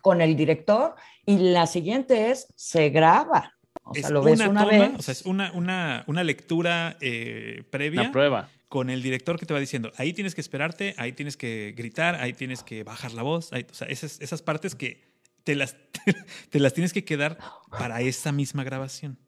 con 0.00 0.20
el 0.20 0.36
director 0.36 0.94
y 1.24 1.38
la 1.38 1.66
siguiente 1.66 2.30
es 2.30 2.46
se 2.54 2.90
graba. 2.90 3.52
O 3.82 3.94
sea, 3.94 4.10
lo 4.10 4.22
ves 4.22 4.40
una, 4.40 4.64
vez. 4.64 4.92
O 4.96 5.02
sea, 5.02 5.12
es 5.12 5.26
una, 5.26 5.50
una, 5.52 6.04
una 6.06 6.22
lectura 6.22 6.96
eh, 7.00 7.64
previa. 7.70 8.02
Una 8.02 8.12
prueba. 8.12 8.48
Con 8.68 8.90
el 8.90 9.02
director 9.02 9.38
que 9.38 9.46
te 9.46 9.54
va 9.54 9.60
diciendo, 9.60 9.92
ahí 9.96 10.12
tienes 10.12 10.34
que 10.34 10.40
esperarte, 10.40 10.94
ahí 10.98 11.12
tienes 11.12 11.36
que 11.36 11.72
gritar, 11.76 12.16
ahí 12.16 12.32
tienes 12.32 12.62
que 12.62 12.82
bajar 12.82 13.12
la 13.12 13.22
voz. 13.22 13.52
o 13.52 13.74
sea, 13.74 13.86
esas, 13.88 14.20
esas 14.20 14.42
partes 14.42 14.74
que 14.74 15.04
te 15.44 15.54
las, 15.54 15.76
te 16.50 16.58
las 16.58 16.74
tienes 16.74 16.92
que 16.92 17.04
quedar 17.04 17.38
para 17.70 18.00
esa 18.00 18.32
misma 18.32 18.64
grabación. 18.64 19.18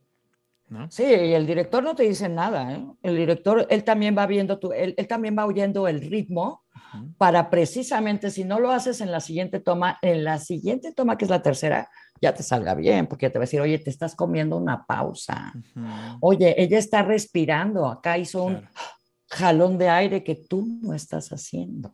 Sí, 0.91 1.05
y 1.05 1.33
el 1.33 1.47
director 1.47 1.83
no 1.83 1.95
te 1.95 2.03
dice 2.03 2.29
nada. 2.29 2.73
¿eh? 2.75 2.85
El 3.03 3.17
director, 3.17 3.67
él 3.71 3.85
también 3.85 4.17
va 4.17 4.27
viendo, 4.27 4.59
tu, 4.59 4.73
él, 4.73 4.95
también 5.09 5.37
va 5.39 5.47
oyendo 5.47 5.89
el 5.89 6.01
ritmo 6.01 6.65
para 7.17 7.49
precisamente, 7.49 8.31
si 8.31 8.45
no 8.45 8.61
lo 8.61 8.71
haces 8.71 9.01
en 9.01 9.11
la 9.11 9.21
siguiente 9.21 9.61
toma, 9.61 9.99
en 10.03 10.25
la 10.25 10.39
siguiente 10.39 10.93
toma, 10.93 11.17
que 11.17 11.25
es 11.25 11.31
la 11.31 11.43
tercera, 11.43 11.89
ya 12.21 12.35
te 12.35 12.43
salga 12.43 12.75
bien, 12.75 13.07
porque 13.07 13.31
te 13.31 13.39
va 13.39 13.45
a 13.45 13.47
decir, 13.47 13.61
oye, 13.61 13.79
te 13.79 13.91
estás 13.91 14.15
comiendo 14.15 14.57
una 14.57 14.85
pausa. 14.85 15.53
Oye, 16.21 16.55
ella 16.59 16.79
está 16.79 17.03
respirando, 17.03 17.87
acá 17.87 18.19
hizo 18.19 18.45
un 18.45 18.69
jalón 19.29 19.79
de 19.79 19.89
aire 19.89 20.25
que 20.25 20.35
tú 20.35 20.67
no 20.83 20.95
estás 20.95 21.29
haciendo. 21.31 21.93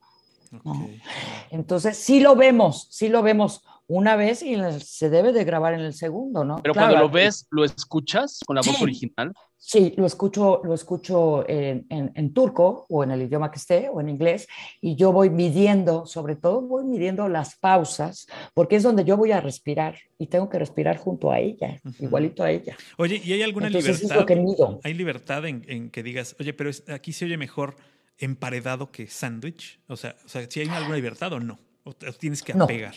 Entonces, 1.51 1.97
sí 1.97 2.21
lo 2.21 2.37
vemos, 2.37 2.87
sí 2.91 3.09
lo 3.09 3.23
vemos 3.23 3.65
una 3.87 4.17
vez 4.17 4.43
y 4.43 4.57
se 4.81 5.11
debe 5.11 5.33
de 5.33 5.45
grabar 5.45 5.75
en 5.75 5.81
el 5.81 5.93
segundo, 5.93 6.45
¿no? 6.45 6.57
Pero 6.63 6.75
cuando 6.75 6.99
lo 6.99 7.11
ves, 7.11 7.47
¿lo 7.51 7.65
escuchas 7.65 8.41
con 8.47 8.57
la 8.57 8.63
voz 8.63 8.81
original? 8.81 9.33
Sí, 9.67 9.95
lo 9.97 10.05
escucho, 10.05 10.61
lo 10.63 10.75
escucho 10.75 11.49
en, 11.49 11.87
en, 11.89 12.35
turco 12.35 12.85
o 12.91 13.03
en 13.03 13.13
el 13.13 13.23
idioma 13.23 13.51
que 13.51 13.59
esté 13.59 13.89
o 13.89 13.99
en 13.99 14.11
inglés 14.11 14.47
y 14.83 14.95
yo 14.95 15.11
voy 15.11 15.31
midiendo, 15.31 16.05
sobre 16.05 16.37
todo 16.37 16.61
voy 16.61 16.85
midiendo 16.85 17.31
las 17.31 17.57
pausas 17.57 18.27
porque 18.53 18.77
es 18.77 18.83
donde 18.83 19.05
yo 19.05 19.17
voy 19.17 19.33
a 19.33 19.41
respirar 19.41 19.97
y 20.19 20.27
tengo 20.27 20.51
que 20.51 20.59
respirar 20.59 20.99
junto 20.99 21.31
a 21.31 21.39
ella, 21.39 21.81
igualito 21.99 22.43
a 22.43 22.51
ella. 22.51 22.77
Oye, 22.99 23.23
¿y 23.25 23.33
hay 23.33 23.43
alguna 23.43 23.71
libertad? 23.71 24.27
que 24.27 24.37
mido. 24.37 24.81
¿Hay 24.85 24.93
libertad 24.93 25.47
en, 25.47 25.65
en, 25.67 25.91
que 25.91 26.03
digas, 26.03 26.37
oye, 26.39 26.53
pero 26.53 26.71
aquí 26.89 27.15
se 27.15 27.25
oye 27.25 27.39
mejor 27.39 27.77
emparedado 28.19 28.91
que 28.91 29.07
sándwich? 29.07 29.81
O 29.89 29.97
sea, 29.97 30.15
o 30.27 30.29
sea, 30.29 30.47
¿si 30.49 30.61
hay 30.61 30.69
alguna 30.69 30.97
libertad 30.97 31.33
o 31.33 31.41
no? 31.41 31.59
¿O 31.85 31.93
tienes 31.95 32.43
que 32.43 32.53
apegar? 32.53 32.95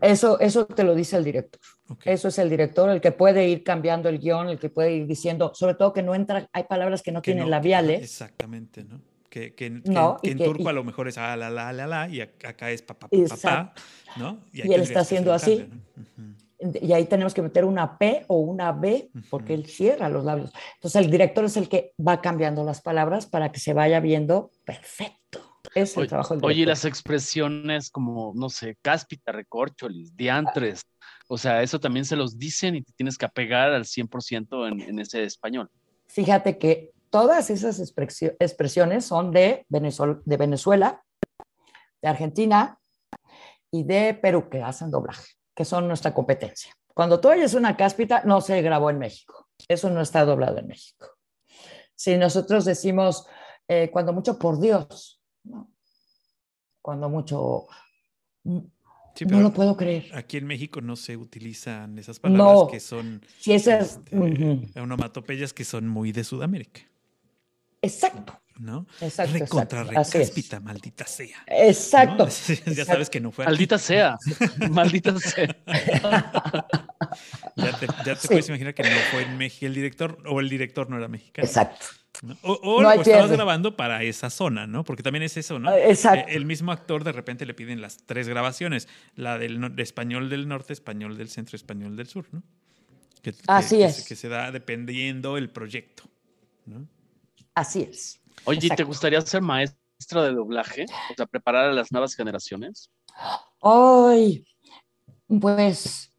Eso, 0.00 0.38
eso 0.40 0.66
te 0.66 0.84
lo 0.84 0.94
dice 0.94 1.16
el 1.16 1.24
director. 1.24 1.60
Eso 2.04 2.28
es 2.28 2.38
el 2.38 2.48
director, 2.48 2.90
el 2.90 3.00
que 3.00 3.12
puede 3.12 3.48
ir 3.48 3.64
cambiando 3.64 4.08
el 4.08 4.18
guion, 4.18 4.48
el 4.48 4.58
que 4.58 4.68
puede 4.70 4.92
ir 4.92 5.06
diciendo, 5.06 5.52
sobre 5.54 5.74
todo 5.74 5.92
que 5.92 6.02
no 6.02 6.14
entra, 6.14 6.48
hay 6.52 6.64
palabras 6.64 7.02
que 7.02 7.12
no 7.12 7.22
tienen 7.22 7.50
labiales. 7.50 8.02
Exactamente, 8.02 8.84
¿no? 8.84 9.00
Que, 9.28 9.54
que, 9.54 9.66
en 9.66 10.38
turco 10.38 10.68
a 10.68 10.72
lo 10.72 10.82
mejor 10.82 11.06
es 11.06 11.16
a 11.16 11.36
la, 11.36 11.50
la, 11.50 11.72
la, 11.72 11.86
la, 11.86 12.08
y 12.08 12.20
acá 12.20 12.70
es 12.70 12.82
papá, 12.82 13.08
papá, 13.08 13.36
pa, 13.42 13.74
¿no? 14.16 14.40
Y, 14.52 14.72
él 14.72 14.80
está 14.80 15.00
haciendo 15.00 15.32
así. 15.32 15.68
Y 16.82 16.92
ahí 16.92 17.06
tenemos 17.06 17.32
que 17.32 17.40
meter 17.40 17.64
una 17.64 17.96
P 17.96 18.24
o 18.26 18.40
una 18.40 18.72
B, 18.72 19.08
porque 19.30 19.54
él 19.54 19.66
cierra 19.66 20.08
los 20.08 20.24
labios. 20.24 20.52
Entonces 20.74 21.04
el 21.04 21.10
director 21.10 21.44
es 21.44 21.56
el 21.56 21.68
que 21.68 21.94
va 22.06 22.20
cambiando 22.20 22.64
las 22.64 22.80
palabras 22.80 23.26
para 23.26 23.52
que 23.52 23.60
se 23.60 23.72
vaya 23.72 24.00
viendo 24.00 24.50
perfecto. 24.64 25.19
Es 25.74 25.96
el 25.96 26.08
trabajo 26.08 26.34
del 26.34 26.44
Oye, 26.44 26.66
las 26.66 26.84
expresiones 26.84 27.90
como, 27.90 28.32
no 28.34 28.48
sé, 28.48 28.76
cáspita, 28.82 29.32
recorcholis, 29.32 30.16
diantres, 30.16 30.82
o 31.28 31.38
sea, 31.38 31.62
eso 31.62 31.78
también 31.78 32.04
se 32.04 32.16
los 32.16 32.38
dicen 32.38 32.74
y 32.74 32.82
te 32.82 32.92
tienes 32.92 33.16
que 33.16 33.24
apegar 33.24 33.70
al 33.70 33.84
100% 33.84 34.68
en, 34.68 34.80
en 34.80 34.98
ese 34.98 35.22
español. 35.22 35.70
Fíjate 36.08 36.58
que 36.58 36.92
todas 37.10 37.50
esas 37.50 37.78
expresiones 37.78 39.04
son 39.04 39.30
de 39.30 39.64
Venezuela, 39.68 40.20
de 40.24 40.36
Venezuela, 40.36 41.04
de 42.02 42.08
Argentina 42.08 42.78
y 43.70 43.84
de 43.84 44.14
Perú, 44.14 44.48
que 44.48 44.62
hacen 44.62 44.90
doblaje, 44.90 45.34
que 45.54 45.64
son 45.64 45.86
nuestra 45.86 46.12
competencia. 46.14 46.72
Cuando 46.94 47.20
tú 47.20 47.28
oyes 47.28 47.54
una 47.54 47.76
cáspita, 47.76 48.22
no 48.24 48.40
se 48.40 48.60
grabó 48.62 48.90
en 48.90 48.98
México. 48.98 49.48
Eso 49.68 49.90
no 49.90 50.00
está 50.00 50.24
doblado 50.24 50.58
en 50.58 50.66
México. 50.66 51.16
Si 51.94 52.16
nosotros 52.16 52.64
decimos, 52.64 53.26
eh, 53.68 53.90
cuando 53.92 54.12
mucho 54.12 54.38
por 54.38 54.58
Dios, 54.58 55.19
cuando 56.82 57.08
mucho... 57.08 57.66
no 58.44 59.40
lo 59.40 59.52
puedo 59.52 59.76
creer. 59.76 60.10
Aquí 60.14 60.36
en 60.36 60.46
México 60.46 60.80
no 60.80 60.96
se 60.96 61.16
utilizan 61.16 61.98
esas 61.98 62.18
palabras 62.18 62.70
que 62.70 62.80
son 62.80 63.22
sí, 63.38 63.52
esas, 63.52 64.00
este, 64.10 64.80
onomatopeyas 64.80 65.52
que 65.52 65.64
son 65.64 65.88
muy 65.88 66.12
de 66.12 66.24
Sudamérica. 66.24 66.82
Exacto. 67.82 68.40
¿No? 68.58 68.86
Exacto. 69.00 69.32
Recontra 69.32 69.84
recáspita, 69.84 70.60
maldita 70.60 71.06
sea. 71.06 71.42
Exacto. 71.46 72.28
Ya 72.66 72.84
sabes 72.84 73.08
que 73.08 73.20
no 73.20 73.32
fue. 73.32 73.46
Maldita 73.46 73.78
sea. 73.78 74.18
maldita 74.70 75.18
sea. 75.18 75.56
ya 77.56 77.78
te, 77.78 77.86
ya 78.04 78.16
te 78.16 78.28
puedes 78.28 78.48
imaginar 78.48 78.74
que 78.74 78.82
no 78.82 78.90
fue 79.10 79.22
en 79.22 79.38
México 79.38 79.66
el 79.66 79.74
director, 79.74 80.22
o 80.26 80.40
el 80.40 80.48
director 80.50 80.90
no 80.90 80.98
era 80.98 81.08
mexicano. 81.08 81.46
Exacto. 81.46 81.86
O, 82.42 82.82
lo 82.82 82.92
estabas 82.92 83.30
grabando 83.30 83.76
para 83.76 84.02
esa 84.02 84.28
zona, 84.28 84.66
¿no? 84.66 84.84
Porque 84.84 85.02
también 85.02 85.22
es 85.22 85.36
eso, 85.38 85.58
¿no? 85.58 85.70
Ah, 85.70 85.78
exacto. 85.78 86.28
Eh, 86.28 86.36
el 86.36 86.44
mismo 86.44 86.70
actor 86.70 87.02
de 87.02 87.12
repente 87.12 87.46
le 87.46 87.54
piden 87.54 87.80
las 87.80 88.04
tres 88.04 88.28
grabaciones, 88.28 88.88
la 89.14 89.38
del 89.38 89.78
español 89.78 90.28
del 90.28 90.46
norte, 90.46 90.74
español 90.74 91.16
del 91.16 91.30
centro, 91.30 91.56
español 91.56 91.96
del 91.96 92.08
sur, 92.08 92.26
¿no? 92.32 92.42
Así 93.46 93.82
es. 93.82 94.04
Que, 94.06 94.16
se 94.16 94.28
da 94.28 94.50
dependiendo 94.50 95.36
el 95.36 95.50
proyecto, 95.50 96.04
¿no? 96.66 96.86
Así 97.54 97.82
es. 97.90 98.19
Oye, 98.44 98.68
¿te 98.70 98.84
gustaría 98.84 99.20
ser 99.20 99.42
maestra 99.42 100.22
de 100.22 100.32
doblaje? 100.32 100.86
O 101.10 101.14
sea, 101.16 101.26
preparar 101.26 101.66
a 101.66 101.72
las 101.72 101.92
nuevas 101.92 102.14
generaciones. 102.14 102.90
Ay, 103.62 104.44
pues 105.40 106.12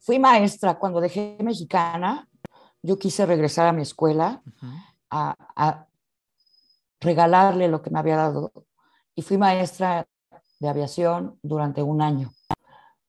fui 0.00 0.18
maestra 0.18 0.78
cuando 0.78 1.00
dejé 1.00 1.36
mexicana 1.40 2.28
yo 2.82 2.98
quise 2.98 3.26
regresar 3.26 3.66
a 3.66 3.72
mi 3.72 3.82
escuela 3.82 4.42
a, 5.10 5.86
regalarle 7.00 7.68
lo 7.68 7.80
que 7.80 7.90
me 7.90 7.98
había 7.98 8.16
dado 8.16 8.52
y 9.14 9.22
fui 9.22 9.38
maestra 9.38 10.06
de 10.58 10.68
aviación 10.68 11.38
durante 11.42 11.82
un 11.82 12.02
año. 12.02 12.30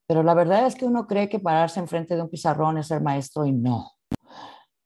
Pero 0.07 0.23
la 0.23 0.34
verdad 0.34 0.65
es 0.65 0.76
que 0.76 0.85
uno 0.85 1.07
cree 1.07 1.27
que 1.27 1.39
pararse 1.39 1.80
enfrente 1.80 2.15
de 2.15 2.22
un 2.22 2.30
pizarrón 2.30 2.77
es 2.77 2.88
ser 2.88 3.02
maestro 3.02 3.45
y 3.45 3.52
no. 3.52 3.91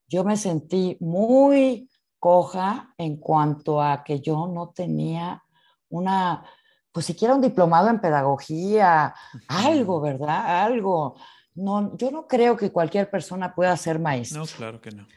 Yo 0.08 0.24
me 0.24 0.38
sentí 0.38 0.98
muy 1.00 1.88
coja 2.26 2.92
en 2.98 3.18
cuanto 3.18 3.80
a 3.80 4.04
que 4.04 4.20
yo 4.20 4.48
no 4.48 4.70
tenía 4.70 5.44
una, 5.90 6.44
pues 6.92 7.06
siquiera 7.06 7.36
un 7.36 7.42
diplomado 7.42 7.88
en 7.88 8.02
pedagogía, 8.02 9.14
algo, 9.48 10.02
¿verdad? 10.02 10.64
Algo 10.64 11.18
no, 11.54 11.96
yo 11.96 12.10
no 12.10 12.28
creo 12.28 12.58
que 12.58 12.72
cualquier 12.72 13.12
persona 13.12 13.54
pueda 13.54 13.78
ser 13.78 14.00
maestro. 14.00 14.40
No, 14.40 14.48
claro 14.48 14.82
que 14.82 14.90
no. 14.90 15.08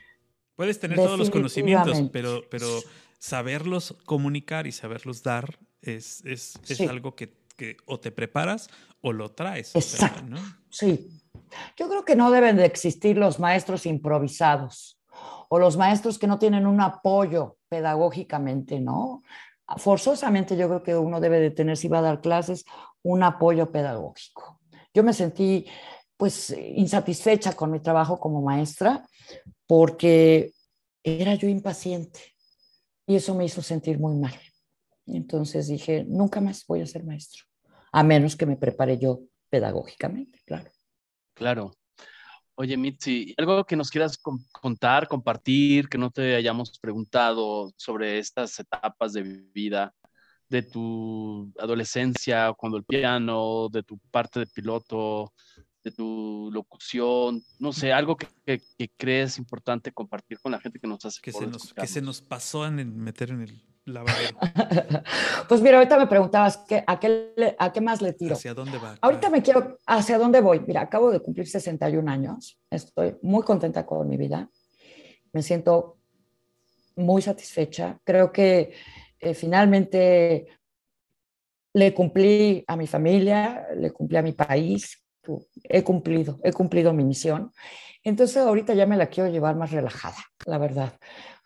Puedes 0.54 0.78
tener 0.78 0.98
todos 0.98 1.18
los 1.18 1.30
conocimientos, 1.30 1.98
pero, 2.12 2.42
pero 2.50 2.66
saberlos 3.18 3.96
comunicar 4.04 4.66
y 4.66 4.72
saberlos 4.72 5.22
dar 5.22 5.58
es, 5.80 6.22
es, 6.26 6.60
es 6.68 6.80
algo 6.82 7.16
que, 7.16 7.32
que, 7.56 7.78
o 7.86 7.98
te 7.98 8.12
preparas 8.12 8.68
o 9.00 9.14
lo 9.14 9.30
traes. 9.30 9.74
Exacto. 9.74 10.24
¿no? 10.26 10.36
Sí. 10.68 11.08
Yo 11.78 11.88
creo 11.88 12.04
que 12.04 12.16
no 12.16 12.30
deben 12.30 12.56
de 12.56 12.66
existir 12.66 13.16
los 13.16 13.38
maestros 13.38 13.86
improvisados 13.86 14.97
o 15.48 15.58
los 15.58 15.76
maestros 15.76 16.18
que 16.18 16.26
no 16.26 16.38
tienen 16.38 16.66
un 16.66 16.80
apoyo 16.80 17.56
pedagógicamente, 17.68 18.80
¿no? 18.80 19.22
Forzosamente 19.76 20.56
yo 20.56 20.68
creo 20.68 20.82
que 20.82 20.96
uno 20.96 21.20
debe 21.20 21.40
de 21.40 21.50
tener, 21.50 21.76
si 21.76 21.88
va 21.88 21.98
a 21.98 22.02
dar 22.02 22.20
clases, 22.20 22.64
un 23.02 23.22
apoyo 23.22 23.70
pedagógico. 23.70 24.60
Yo 24.94 25.02
me 25.02 25.12
sentí 25.12 25.66
pues 26.16 26.50
insatisfecha 26.50 27.54
con 27.54 27.70
mi 27.70 27.80
trabajo 27.80 28.18
como 28.18 28.42
maestra 28.42 29.06
porque 29.66 30.52
era 31.02 31.34
yo 31.34 31.48
impaciente 31.48 32.20
y 33.06 33.16
eso 33.16 33.34
me 33.34 33.44
hizo 33.44 33.62
sentir 33.62 33.98
muy 33.98 34.16
mal. 34.16 34.34
Entonces 35.06 35.68
dije, 35.68 36.04
nunca 36.06 36.40
más 36.40 36.66
voy 36.66 36.82
a 36.82 36.86
ser 36.86 37.04
maestro, 37.04 37.44
a 37.92 38.02
menos 38.02 38.36
que 38.36 38.46
me 38.46 38.56
prepare 38.56 38.98
yo 38.98 39.20
pedagógicamente, 39.48 40.40
claro. 40.44 40.70
Claro. 41.34 41.77
Oye, 42.60 42.76
Mitzi, 42.76 43.34
¿algo 43.36 43.64
que 43.64 43.76
nos 43.76 43.88
quieras 43.88 44.18
contar, 44.18 45.06
compartir, 45.06 45.88
que 45.88 45.96
no 45.96 46.10
te 46.10 46.34
hayamos 46.34 46.76
preguntado 46.80 47.72
sobre 47.76 48.18
estas 48.18 48.58
etapas 48.58 49.12
de 49.12 49.22
vida 49.22 49.94
de 50.48 50.62
tu 50.62 51.52
adolescencia, 51.56 52.52
cuando 52.54 52.76
el 52.76 52.82
piano, 52.82 53.68
de 53.70 53.84
tu 53.84 54.00
parte 54.10 54.40
de 54.40 54.48
piloto, 54.48 55.32
de 55.84 55.92
tu 55.92 56.50
locución, 56.52 57.44
no 57.60 57.72
sé, 57.72 57.92
algo 57.92 58.16
que, 58.16 58.26
que, 58.44 58.88
crees 58.96 59.38
importante 59.38 59.92
compartir 59.92 60.40
con 60.40 60.50
la 60.50 60.58
gente 60.58 60.80
que 60.80 60.88
nos 60.88 61.04
hace. 61.04 61.20
Que, 61.20 61.30
se 61.30 61.46
nos, 61.46 61.72
que 61.72 61.86
se 61.86 62.02
nos 62.02 62.22
pasó 62.22 62.66
en 62.66 62.98
meter 62.98 63.30
en 63.30 63.42
el 63.42 63.62
lavadero. 63.94 64.36
pues 65.48 65.60
mira, 65.60 65.78
ahorita 65.78 65.98
me 65.98 66.06
preguntabas 66.06 66.64
a, 66.86 66.98
qué, 66.98 67.54
a 67.58 67.72
qué 67.72 67.80
más 67.80 68.02
le 68.02 68.12
tiro. 68.12 68.34
¿Hacia 68.34 68.54
dónde 68.54 68.78
va? 68.78 68.96
Ahorita 69.00 69.30
me 69.30 69.42
quiero, 69.42 69.78
¿hacia 69.86 70.18
dónde 70.18 70.40
voy? 70.40 70.60
Mira, 70.66 70.82
acabo 70.82 71.10
de 71.10 71.20
cumplir 71.20 71.48
61 71.48 72.08
años, 72.08 72.58
estoy 72.70 73.16
muy 73.22 73.42
contenta 73.42 73.84
con 73.86 74.08
mi 74.08 74.16
vida, 74.16 74.48
me 75.32 75.42
siento 75.42 75.98
muy 76.96 77.22
satisfecha, 77.22 77.98
creo 78.04 78.32
que 78.32 78.72
eh, 79.20 79.34
finalmente 79.34 80.48
le 81.74 81.94
cumplí 81.94 82.64
a 82.66 82.76
mi 82.76 82.86
familia, 82.86 83.66
le 83.76 83.90
cumplí 83.90 84.16
a 84.16 84.22
mi 84.22 84.32
país, 84.32 85.04
he 85.64 85.82
cumplido, 85.82 86.38
he 86.42 86.52
cumplido 86.52 86.92
mi 86.92 87.04
misión. 87.04 87.52
Entonces 88.02 88.38
ahorita 88.38 88.74
ya 88.74 88.86
me 88.86 88.96
la 88.96 89.06
quiero 89.08 89.30
llevar 89.30 89.56
más 89.56 89.70
relajada, 89.70 90.16
la 90.46 90.58
verdad. 90.58 90.92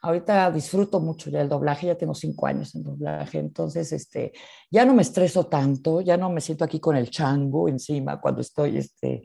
Ahorita 0.03 0.51
disfruto 0.51 1.01
mucho 1.01 1.31
ya 1.31 1.41
el 1.41 1.49
doblaje, 1.49 1.87
ya 1.87 1.97
tengo 1.97 2.15
cinco 2.15 2.47
años 2.47 2.75
en 2.75 2.83
doblaje, 2.83 3.39
entonces 3.39 3.93
este, 3.93 4.33
ya 4.71 4.85
no 4.85 4.95
me 4.95 5.03
estreso 5.03 5.47
tanto, 5.47 6.01
ya 6.01 6.17
no 6.17 6.29
me 6.29 6.41
siento 6.41 6.65
aquí 6.65 6.81
con 6.81 6.97
el 6.97 7.09
chango 7.09 7.69
encima 7.69 8.21
cuando 8.21 8.41
estoy 8.41 8.79
este, 8.79 9.23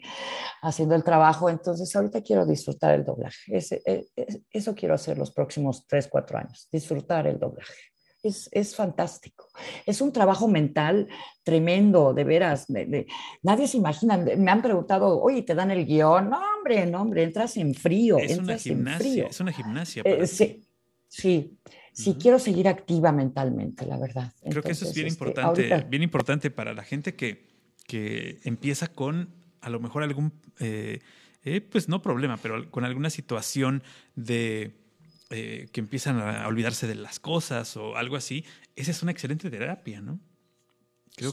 haciendo 0.62 0.94
el 0.94 1.04
trabajo, 1.04 1.50
entonces 1.50 1.96
ahorita 1.96 2.22
quiero 2.22 2.46
disfrutar 2.46 2.94
el 2.94 3.04
doblaje. 3.04 3.58
E, 3.86 4.06
eso 4.52 4.76
quiero 4.76 4.94
hacer 4.94 5.18
los 5.18 5.32
próximos 5.32 5.86
tres, 5.88 6.08
cuatro 6.08 6.38
años, 6.38 6.68
disfrutar 6.72 7.26
el 7.26 7.40
doblaje 7.40 7.74
es, 8.28 8.76
fantástico. 8.76 9.48
Es 9.86 10.02
un 10.02 10.12
trabajo 10.12 10.48
mental 10.48 11.08
tremendo, 11.44 12.14
de 12.14 12.24
veras. 12.24 12.68
nadie 13.42 13.68
se 13.68 13.78
imagina. 13.78 14.18
Me 14.18 14.52
han 14.52 14.62
preguntado, 14.62 15.22
oye, 15.22 15.44
¿te 15.44 15.56
dan 15.56 15.72
el 15.72 15.86
guion? 15.86 16.30
No, 16.30 16.40
hombre, 16.58 16.86
no, 16.86 17.02
hombre, 17.02 17.24
entras 17.24 17.58
en 17.58 17.74
frío. 17.74 18.18
Es 18.18 18.38
una 18.38 18.58
gimnasia, 18.58 19.28
es 19.28 19.40
una 19.40 19.52
gimnasia. 19.52 20.04
Eh, 20.06 20.28
sí, 20.28 20.67
sí, 21.08 21.58
sí 21.94 22.16
quiero 22.20 22.40
seguir 22.40 22.68
activa 22.68 23.12
mentalmente, 23.12 23.86
la 23.86 23.98
verdad. 23.98 24.34
Creo 24.50 24.64
que 24.64 24.72
eso 24.72 24.86
es 24.86 24.94
bien 24.94 25.08
este, 25.08 25.24
importante, 25.24 25.86
bien 25.90 26.04
importante 26.04 26.52
para 26.52 26.74
la 26.74 26.84
gente 26.84 27.16
que, 27.16 27.48
que 27.88 28.40
empieza 28.44 28.88
con 28.88 29.36
a 29.62 29.70
lo 29.70 29.80
mejor 29.80 30.04
algún, 30.04 30.34
eh, 30.60 31.00
eh, 31.44 31.62
pues 31.62 31.90
no 31.90 32.02
problema, 32.02 32.38
pero 32.38 32.70
con 32.72 32.86
alguna 32.86 33.10
situación 33.10 33.84
de 34.16 34.76
eh, 35.30 35.68
que 35.74 35.82
empiezan 35.82 36.20
a 36.22 36.48
olvidarse 36.48 36.88
de 36.88 36.96
las 36.96 37.20
cosas 37.20 37.76
o 37.76 37.98
algo 37.98 38.16
así, 38.16 38.46
esa 38.76 38.92
es 38.92 39.04
una 39.04 39.12
excelente 39.12 39.50
terapia, 39.50 40.02
¿no? 40.02 40.20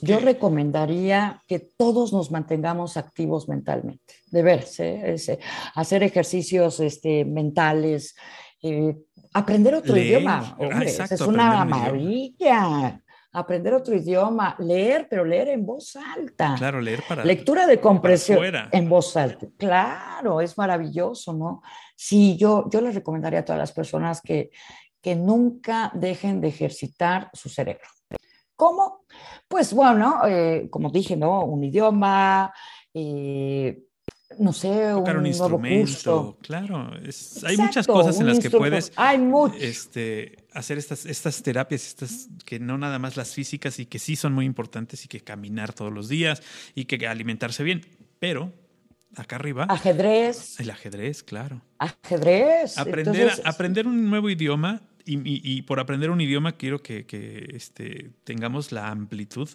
Yo 0.03 0.19
recomendaría 0.19 1.43
que 1.47 1.59
todos 1.59 2.13
nos 2.13 2.31
mantengamos 2.31 2.97
activos 2.97 3.49
mentalmente, 3.49 4.15
de 4.31 4.43
verse, 4.43 5.15
¿eh? 5.15 5.39
hacer 5.75 6.03
ejercicios 6.03 6.81
este, 6.81 7.27
mentales, 7.27 8.17
eh, 8.65 8.97
aprender 9.32 9.74
otro 9.74 9.97
idioma. 9.97 10.57
Ah, 10.59 10.82
es 10.85 11.20
una 11.20 11.65
maravilla 11.65 13.01
aprender 13.35 13.74
otro 13.74 13.95
idioma, 13.97 14.55
leer, 14.61 15.09
pero 15.11 15.24
leer 15.24 15.49
en 15.49 15.66
voz 15.66 15.97
alta. 15.97 16.55
Claro, 16.57 16.81
leer 16.81 17.03
para. 17.07 17.24
Lectura 17.24 17.66
de 17.66 17.81
compresión 17.81 18.39
en 18.70 18.89
voz 18.89 19.16
alta. 19.16 19.47
Claro, 19.59 20.41
es 20.41 20.57
maravilloso, 20.57 21.32
¿no? 21.32 21.62
Sí, 21.97 22.36
yo, 22.36 22.69
yo 22.70 22.81
les 22.81 22.95
recomendaría 22.95 23.41
a 23.41 23.45
todas 23.45 23.59
las 23.59 23.73
personas 23.73 24.20
que, 24.23 24.51
que 25.03 25.16
nunca 25.16 25.91
dejen 25.95 26.41
de 26.41 26.49
ejercitar 26.49 27.28
su 27.32 27.49
cerebro. 27.49 27.89
¿Cómo? 28.55 29.05
Pues 29.49 29.74
bueno, 29.74 30.20
eh, 30.27 30.69
como 30.70 30.91
dije, 30.91 31.16
¿no? 31.16 31.45
Un 31.45 31.65
idioma, 31.65 32.55
eh, 32.95 33.82
no 34.39 34.52
sé, 34.52 34.90
Tocar 34.93 35.19
un, 35.19 35.27
instrumento, 35.27 36.39
claro. 36.43 36.90
hay 37.44 37.56
muchas 37.56 37.86
cosas 37.86 38.20
en 38.20 38.27
las 38.27 38.39
que 38.39 38.51
puedes 38.51 38.93
este, 39.61 40.36
hacer 40.52 40.78
estas, 40.78 41.06
estas 41.06 41.43
terapias, 41.43 41.86
estas 41.86 42.28
que 42.44 42.59
no 42.59 42.78
nada 42.78 42.98
más 42.98 43.16
las 43.16 43.35
físicas 43.35 43.78
y 43.78 43.86
que 43.86 43.98
sí 43.98 44.16
son 44.16 44.32
muy 44.32 44.47
importantes 44.47 45.05
y 45.05 45.09
que 45.09 45.20
caminar 45.20 45.73
todos 45.73 45.93
los 45.93 46.09
días 46.09 46.43
y 46.74 46.85
que 46.85 47.06
alimentarse 47.06 47.62
bien, 47.62 47.82
pero 48.19 48.52
acá 49.16 49.36
arriba. 49.36 49.66
Ajedrez. 49.69 50.59
El 50.61 50.70
ajedrez, 50.70 51.23
claro. 51.23 51.62
Ajedrez. 51.78 52.78
Aprender, 52.78 53.32
aprender 53.44 53.86
un 53.86 54.09
nuevo 54.11 54.31
idioma 54.31 54.82
y, 55.06 55.62
por 55.62 55.81
aprender 55.81 56.11
un 56.11 56.20
idioma 56.20 56.52
quiero 56.52 56.82
que, 56.82 57.05
que 57.05 57.51
este, 57.55 58.11
tengamos 58.24 58.73
la 58.73 58.89
amplitud 58.89 59.48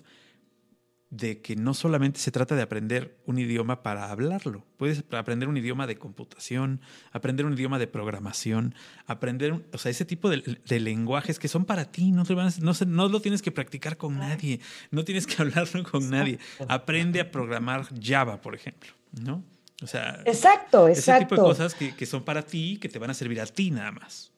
de 1.09 1.41
que 1.41 1.55
no 1.55 1.73
solamente 1.73 2.19
se 2.19 2.31
trata 2.31 2.55
de 2.55 2.61
aprender 2.61 3.17
un 3.25 3.39
idioma 3.39 3.81
para 3.81 4.11
hablarlo, 4.11 4.63
puedes 4.77 5.03
aprender 5.11 5.49
un 5.49 5.57
idioma 5.57 5.87
de 5.87 5.97
computación, 5.97 6.81
aprender 7.11 7.47
un 7.47 7.53
idioma 7.53 7.79
de 7.79 7.87
programación, 7.87 8.75
aprender, 9.07 9.65
o 9.73 9.77
sea, 9.79 9.89
ese 9.89 10.05
tipo 10.05 10.29
de, 10.29 10.79
lenguajes 10.79 11.39
que 11.39 11.47
son 11.47 11.65
para 11.65 11.85
ti, 11.85 12.11
no, 12.11 12.25
te 12.25 12.35
no, 12.35 12.73
no, 12.85 13.09
lo 13.09 13.21
tienes 13.21 13.41
que 13.41 13.51
practicar 13.51 13.97
con 13.97 14.19
nadie, 14.19 14.59
no 14.91 15.03
tienes 15.03 15.25
que 15.25 15.41
hablarlo 15.41 15.83
con 15.83 16.09
nadie. 16.11 16.37
Aprende 16.67 17.19
a 17.21 17.31
programar 17.31 17.87
Java, 17.99 18.39
por 18.39 18.53
ejemplo, 18.53 18.91
¿no? 19.19 19.43
O 19.81 19.87
sea, 19.87 20.21
exacto, 20.25 20.89
exacto. 20.89 20.89
ese 20.89 21.19
tipo 21.19 21.35
de 21.35 21.41
cosas 21.41 21.73
que, 21.73 21.95
que 21.95 22.05
son 22.05 22.23
para 22.23 22.43
ti, 22.43 22.77
que 22.79 22.89
te 22.89 22.99
van 22.99 23.09
a 23.09 23.13
servir 23.13 23.41
a 23.41 23.45
ti 23.47 23.71
nada 23.71 23.91
más. 23.91 24.31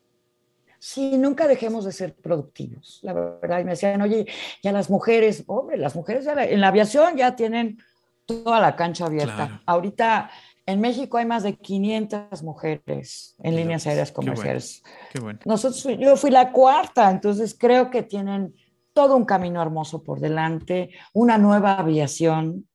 Sí, 0.84 1.16
nunca 1.20 1.48
dejemos 1.48 1.86
de 1.86 1.92
ser 1.92 2.16
productivos, 2.16 3.02
la 3.04 3.14
verdad. 3.14 3.60
Y 3.60 3.66
me 3.66 3.72
decían, 3.72 4.02
oye, 4.02 4.26
ya 4.64 4.72
las 4.72 4.90
mujeres, 4.90 5.44
hombre, 5.46 5.78
las 5.78 5.96
mujeres 5.96 6.26
en 6.26 6.60
la 6.60 6.70
aviación 6.70 7.16
ya 7.16 7.36
tienen 7.36 7.78
toda 8.26 8.60
la 8.60 8.76
cancha 8.76 9.06
abierta. 9.06 9.62
Ahorita 9.68 10.32
en 10.66 10.82
México 10.82 11.20
hay 11.20 11.26
más 11.26 11.44
de 11.44 11.56
500 11.56 12.42
mujeres 12.42 13.36
en 13.44 13.58
líneas 13.58 13.86
aéreas 13.86 14.12
comerciales. 14.12 14.82
Qué 15.14 15.20
bueno. 15.20 15.38
Nosotros, 15.46 15.86
yo 16.00 16.18
fui 16.18 16.32
la 16.32 16.52
cuarta, 16.52 17.12
entonces 17.12 17.56
creo 17.56 17.92
que 17.92 18.02
tienen 18.02 18.56
todo 18.92 19.16
un 19.16 19.26
camino 19.26 19.62
hermoso 19.62 20.02
por 20.02 20.20
delante, 20.20 20.90
una 21.14 21.38
nueva 21.38 21.76
aviación, 21.76 22.68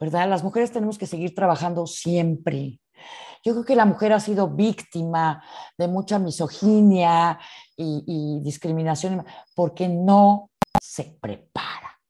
¿verdad? 0.00 0.28
Las 0.28 0.42
mujeres 0.42 0.72
tenemos 0.72 0.98
que 0.98 1.06
seguir 1.06 1.36
trabajando 1.36 1.86
siempre. 1.86 2.80
Yo 3.44 3.52
creo 3.52 3.64
que 3.64 3.76
la 3.76 3.84
mujer 3.84 4.14
ha 4.14 4.20
sido 4.20 4.48
víctima 4.48 5.44
de 5.76 5.86
mucha 5.86 6.18
misoginia 6.18 7.38
y, 7.76 8.40
discriminación 8.40 9.24
porque 9.54 9.86
no 9.86 10.50
se 10.80 11.18
prepara. 11.20 12.00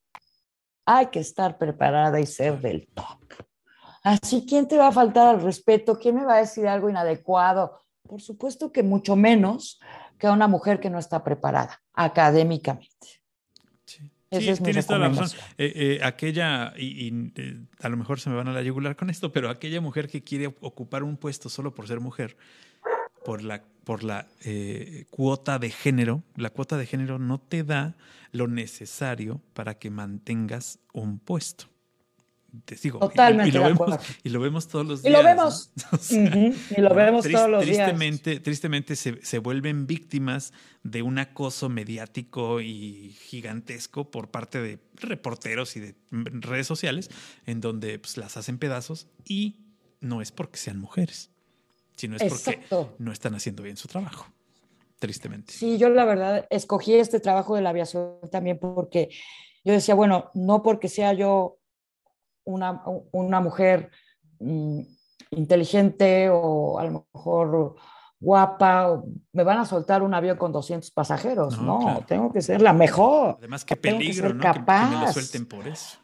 Hay 0.87 1.07
que 1.07 1.19
estar 1.19 1.59
preparada 1.59 2.21
y 2.21 2.27
ser 2.27 2.61
del 2.61 2.87
top. 2.95 3.19
Así, 4.05 4.47
¿quién 4.47 4.69
te 4.69 4.79
va 4.79 4.89
a 4.89 4.93
faltar 4.93 5.27
al 5.29 5.43
respeto? 5.43 5.99
¿Quién 5.99 6.17
me 6.17 6.25
va 6.25 6.35
a 6.35 6.41
decir 6.41 6.69
algo 6.69 6.89
inadecuado? 6.89 7.81
Por 8.07 8.21
supuesto 8.21 8.71
que 8.71 8.83
mucho 8.83 9.17
menos 9.17 9.81
que 10.19 10.29
a 10.29 10.33
una 10.33 10.47
mujer 10.47 10.79
que 10.79 10.91
no 10.91 10.99
está 10.99 11.25
preparada 11.25 11.83
académicamente 11.95 13.24
tienes 14.39 14.87
toda 14.87 14.99
la 14.99 15.09
razón. 15.09 15.39
Eh, 15.59 15.73
eh, 15.75 16.01
aquella, 16.03 16.73
y, 16.77 17.31
eh, 17.37 17.59
a 17.81 17.89
lo 17.89 17.97
mejor 17.97 18.21
se 18.21 18.31
me 18.31 18.37
van 18.37 18.49
a 18.49 18.53
la 18.53 18.63
yugular 18.63 18.97
con 18.97 19.11
esto, 19.11 19.33
pero 19.33 19.51
aquella 19.51 19.81
mujer 19.81 20.09
que 20.09 20.23
quiere 20.23 20.47
ocupar 20.47 21.03
un 21.03 21.17
puesto 21.17 21.49
solo 21.49 21.75
por 21.75 21.89
ser 21.89 22.01
mujer, 22.01 22.37
por 23.25 23.43
la, 23.43 23.63
por 23.85 24.03
la 24.05 24.27
cuota 25.11 25.59
de 25.59 25.71
género, 25.71 26.23
la 26.37 26.51
cuota 26.51 26.77
de 26.77 26.87
género 26.87 27.19
no 27.19 27.39
te 27.39 27.65
da 27.65 27.97
lo 28.33 28.49
necesario 28.49 29.41
para 29.53 29.79
que 29.79 29.91
mantengas 29.91 30.79
un 30.93 31.19
puesto 31.19 31.74
te 32.65 32.77
sigo. 32.77 32.99
Totalmente. 32.99 33.49
Y, 33.49 33.53
lo, 33.53 33.65
vemos, 33.65 34.01
y 34.23 34.29
lo 34.29 34.41
vemos 34.41 34.69
todos 34.69 34.87
los 34.87 35.03
días. 35.03 35.13
Y 35.15 35.17
lo 35.17 35.25
vemos. 35.25 35.71
Y 36.77 36.81
lo 36.81 36.95
vemos 36.95 37.29
todos 37.29 37.51
los 37.51 37.65
tristemente, 37.65 38.31
días. 38.31 38.43
Tristemente 38.43 38.97
se, 38.97 39.25
se, 39.25 39.39
vuelven 39.39 39.87
víctimas 39.87 40.53
de 40.83 41.03
un 41.03 41.19
acoso 41.19 41.69
mediático 41.69 42.61
y 42.61 43.17
gigantesco 43.21 44.11
por 44.11 44.31
parte 44.31 44.61
de 44.61 44.79
reporteros 44.97 45.77
y 45.77 45.81
de 45.81 45.95
redes 46.11 46.67
sociales, 46.67 47.11
en 47.47 47.61
donde 47.61 47.99
pues, 47.99 48.17
las 48.17 48.37
hacen 48.37 48.59
pedazos 48.59 49.09
y 49.25 49.65
no 50.01 50.21
es 50.21 50.31
porque 50.31 50.59
sean 50.59 50.79
mujeres, 50.79 51.31
sino 51.97 52.17
es 52.17 52.25
porque 52.25 52.61
no 52.99 53.13
están 53.13 53.35
haciendo 53.35 53.63
bien 53.63 53.77
su 53.77 53.89
trabajo. 53.89 54.27
Tristemente. 54.99 55.53
Sí, 55.53 55.77
yo 55.77 55.91
la 55.91 56.05
verdad 56.05 56.47
escogí 56.51 56.95
este 56.95 57.21
trabajo 57.21 57.57
de 57.57 57.63
la 57.63 57.71
aviación 57.71 58.17
también 58.31 58.59
porque 58.59 59.11
yo 59.65 59.73
decía, 59.73 59.95
bueno, 59.95 60.31
no 60.35 60.63
porque 60.63 60.89
sea 60.89 61.13
yo 61.13 61.59
una, 62.45 62.83
una 63.13 63.41
mujer 63.41 63.91
mm, 64.39 64.81
inteligente 65.31 66.29
o 66.31 66.79
a 66.79 66.85
lo 66.85 67.07
mejor 67.13 67.77
guapa, 68.25 69.03
me 69.33 69.45
van 69.45 69.59
a 69.59 69.67
soltar 69.67 70.03
un 70.03 70.15
avión 70.15 70.39
con 70.39 70.51
200 70.51 70.91
pasajeros. 70.93 71.61
No, 71.61 72.03
tengo 72.07 72.33
que 72.33 72.41
ser 72.41 72.63
la 72.63 72.73
mejor. 72.73 73.37
Además, 73.39 73.65
qué 73.65 73.77
peligro, 73.77 74.33
¿no? 74.33 74.43
Capaz. 74.43 74.89
Que, 74.89 74.97
me 74.97 75.07
lo 75.07 75.13
suelten 75.13 75.47
por 75.47 75.69
eso. 75.69 75.99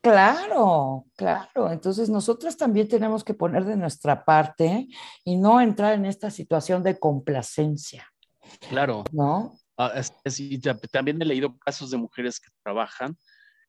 Claro, 0.00 1.06
claro. 1.16 1.72
Entonces 1.72 2.10
nosotros 2.10 2.56
también 2.56 2.88
tenemos 2.88 3.24
que 3.24 3.32
poner 3.32 3.64
de 3.64 3.76
nuestra 3.76 4.24
parte 4.24 4.86
y 5.24 5.36
no 5.36 5.60
entrar 5.60 5.94
en 5.94 6.04
esta 6.04 6.30
situación 6.30 6.82
de 6.82 6.98
complacencia. 6.98 8.06
Claro. 8.68 9.04
¿No? 9.12 9.54
Ah, 9.78 9.92
también 10.92 11.20
he 11.20 11.24
leído 11.24 11.56
casos 11.58 11.90
de 11.90 11.96
mujeres 11.96 12.38
que 12.38 12.50
trabajan 12.62 13.16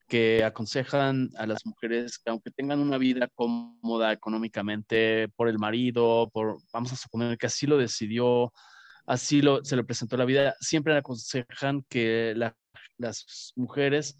que 0.07 0.43
aconsejan 0.43 1.29
a 1.37 1.47
las 1.47 1.65
mujeres 1.65 2.19
que 2.19 2.29
aunque 2.29 2.51
tengan 2.51 2.79
una 2.79 2.97
vida 2.97 3.27
cómoda 3.33 4.11
económicamente 4.11 5.29
por 5.35 5.49
el 5.49 5.57
marido, 5.57 6.29
por, 6.31 6.57
vamos 6.71 6.93
a 6.93 6.95
suponer 6.95 7.37
que 7.37 7.47
así 7.47 7.65
lo 7.65 7.77
decidió, 7.77 8.53
así 9.05 9.41
lo, 9.41 9.63
se 9.63 9.75
le 9.75 9.83
presentó 9.83 10.17
la 10.17 10.25
vida, 10.25 10.55
siempre 10.59 10.95
aconsejan 10.95 11.83
que 11.89 12.33
las 12.97 13.53
mujeres 13.55 14.17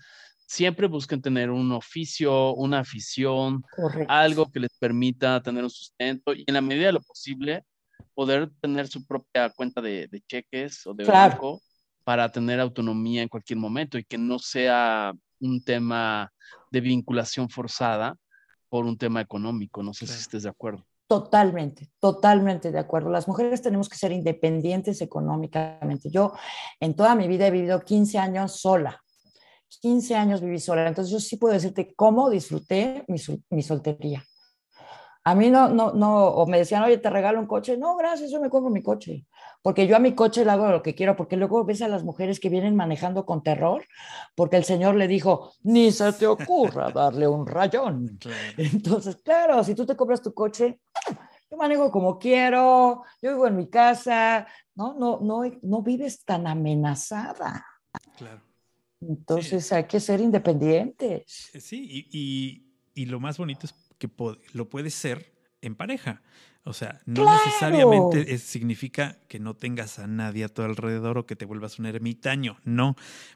siempre 0.48 0.88
busquen 0.88 1.22
tener 1.22 1.50
un 1.50 1.72
oficio, 1.72 2.54
una 2.54 2.80
afición, 2.80 3.64
algo 4.08 4.52
que 4.52 4.60
les 4.60 4.76
permita 4.78 5.42
tener 5.42 5.64
un 5.64 5.70
sustento 5.70 6.34
y 6.34 6.44
en 6.48 6.54
la 6.54 6.62
medida 6.62 6.88
de 6.88 6.94
lo 6.94 7.02
posible 7.02 7.64
poder 8.14 8.52
tener 8.62 8.88
su 8.88 9.06
propia 9.06 9.50
cuenta 9.50 9.82
de, 9.82 10.10
cheques 10.28 10.86
o 10.88 10.94
de 10.94 11.06
banco 11.06 11.62
para 12.04 12.32
tener 12.32 12.60
autonomía 12.60 13.22
en 13.24 13.30
cualquier 13.30 13.58
momento 13.58 13.98
y 13.98 14.04
que 14.04 14.18
no 14.18 14.40
sea 14.40 15.14
un 15.46 15.64
tema 15.64 16.32
de 16.72 16.82
vinculación 16.82 17.50
forzada 17.50 18.16
por 18.70 18.86
un 18.86 18.98
tema 18.98 19.22
económico. 19.22 19.84
No 19.84 19.94
sé 19.94 20.08
si 20.08 20.20
estés 20.20 20.44
de 20.44 20.50
acuerdo. 20.50 20.86
Totalmente, 21.08 21.92
totalmente 22.00 22.72
de 22.72 22.80
acuerdo. 22.80 23.10
Las 23.10 23.28
mujeres 23.28 23.62
tenemos 23.62 23.90
que 23.90 23.98
ser 23.98 24.12
independientes 24.12 25.02
económicamente. 25.02 26.10
Yo 26.10 26.34
en 26.80 26.96
toda 26.96 27.14
mi 27.14 27.28
vida 27.28 27.48
he 27.48 27.52
vivido 27.52 27.82
15 27.82 28.18
años 28.18 28.60
sola. 28.60 29.02
15 29.82 30.16
años 30.16 30.42
viví 30.42 30.60
sola, 30.60 30.88
entonces 30.88 31.12
yo 31.12 31.20
sí 31.20 31.38
puedo 31.38 31.54
decirte 31.54 31.94
cómo 31.96 32.30
disfruté 32.30 33.04
mi, 33.08 33.18
mi 33.50 33.62
soltería. 33.62 34.24
A 35.24 35.34
mí 35.34 35.50
no, 35.50 35.70
no, 35.70 35.92
no, 35.92 36.28
o 36.28 36.46
me 36.46 36.60
decían, 36.60 36.84
oye, 36.84 37.00
te 37.00 37.10
regalo 37.10 37.40
un 37.40 37.48
coche. 37.48 37.78
No, 37.78 37.96
gracias, 37.98 38.32
yo 38.32 38.40
me 38.40 38.50
compro 38.50 38.70
mi 38.70 38.84
coche. 38.84 39.26
Porque 39.66 39.88
yo 39.88 39.96
a 39.96 40.00
mi 40.00 40.14
coche 40.14 40.46
le 40.46 40.52
hago 40.52 40.70
lo 40.70 40.84
que 40.84 40.94
quiero, 40.94 41.16
porque 41.16 41.38
luego 41.38 41.66
ves 41.66 41.82
a 41.82 41.88
las 41.88 42.04
mujeres 42.04 42.40
que 42.40 42.50
vienen 42.50 42.76
manejando 42.76 43.26
con 43.26 43.42
terror, 43.42 43.84
porque 44.36 44.58
el 44.58 44.64
Señor 44.64 44.94
le 44.94 45.08
dijo, 45.08 45.54
ni 45.64 45.92
se 45.92 46.14
te 46.14 46.28
ocurra 46.28 46.92
darle 46.94 47.28
un 47.28 47.48
rayón. 47.48 48.20
Entonces, 48.58 49.16
claro, 49.24 49.64
si 49.64 49.74
tú 49.74 49.84
te 49.84 49.96
compras 49.96 50.22
tu 50.22 50.36
coche, 50.36 50.82
yo 51.50 51.58
manejo 51.58 51.90
como 51.90 52.20
quiero, 52.20 53.06
yo 53.20 53.32
vivo 53.32 53.48
en 53.48 53.56
mi 53.56 53.68
casa, 53.68 54.46
no, 54.76 54.94
no, 54.94 55.20
no, 55.22 55.42
no 55.64 55.82
vives 55.82 56.24
tan 56.24 56.46
amenazada. 56.46 57.66
Claro. 58.18 58.44
Entonces 59.02 59.74
hay 59.74 59.86
que 59.86 60.00
ser 60.00 60.22
independientes. 60.22 61.50
Sí, 61.60 62.08
y, 62.12 62.68
y 62.94 63.06
lo 63.08 63.20
más 63.20 63.40
bonito 63.40 63.66
es 63.66 63.74
que 63.98 64.12
lo 64.54 64.70
puedes 64.70 64.94
ser 64.94 65.34
en 65.62 65.74
pareja. 65.74 66.22
O 66.68 66.74
sea, 66.74 67.00
no 67.06 67.32
necesariamente 67.32 68.40
significa 68.40 69.20
que 69.28 69.40
no 69.40 69.54
tengas 69.54 70.00
a 70.00 70.08
nadie 70.08 70.46
a 70.46 70.50
tu 70.50 70.64
alrededor 70.64 71.20
o 71.20 71.28
que 71.28 71.36
te 71.36 71.46
vuelvas 71.46 71.78
un 71.78 71.86
ermitaño. 71.86 72.58
No, 72.64 72.96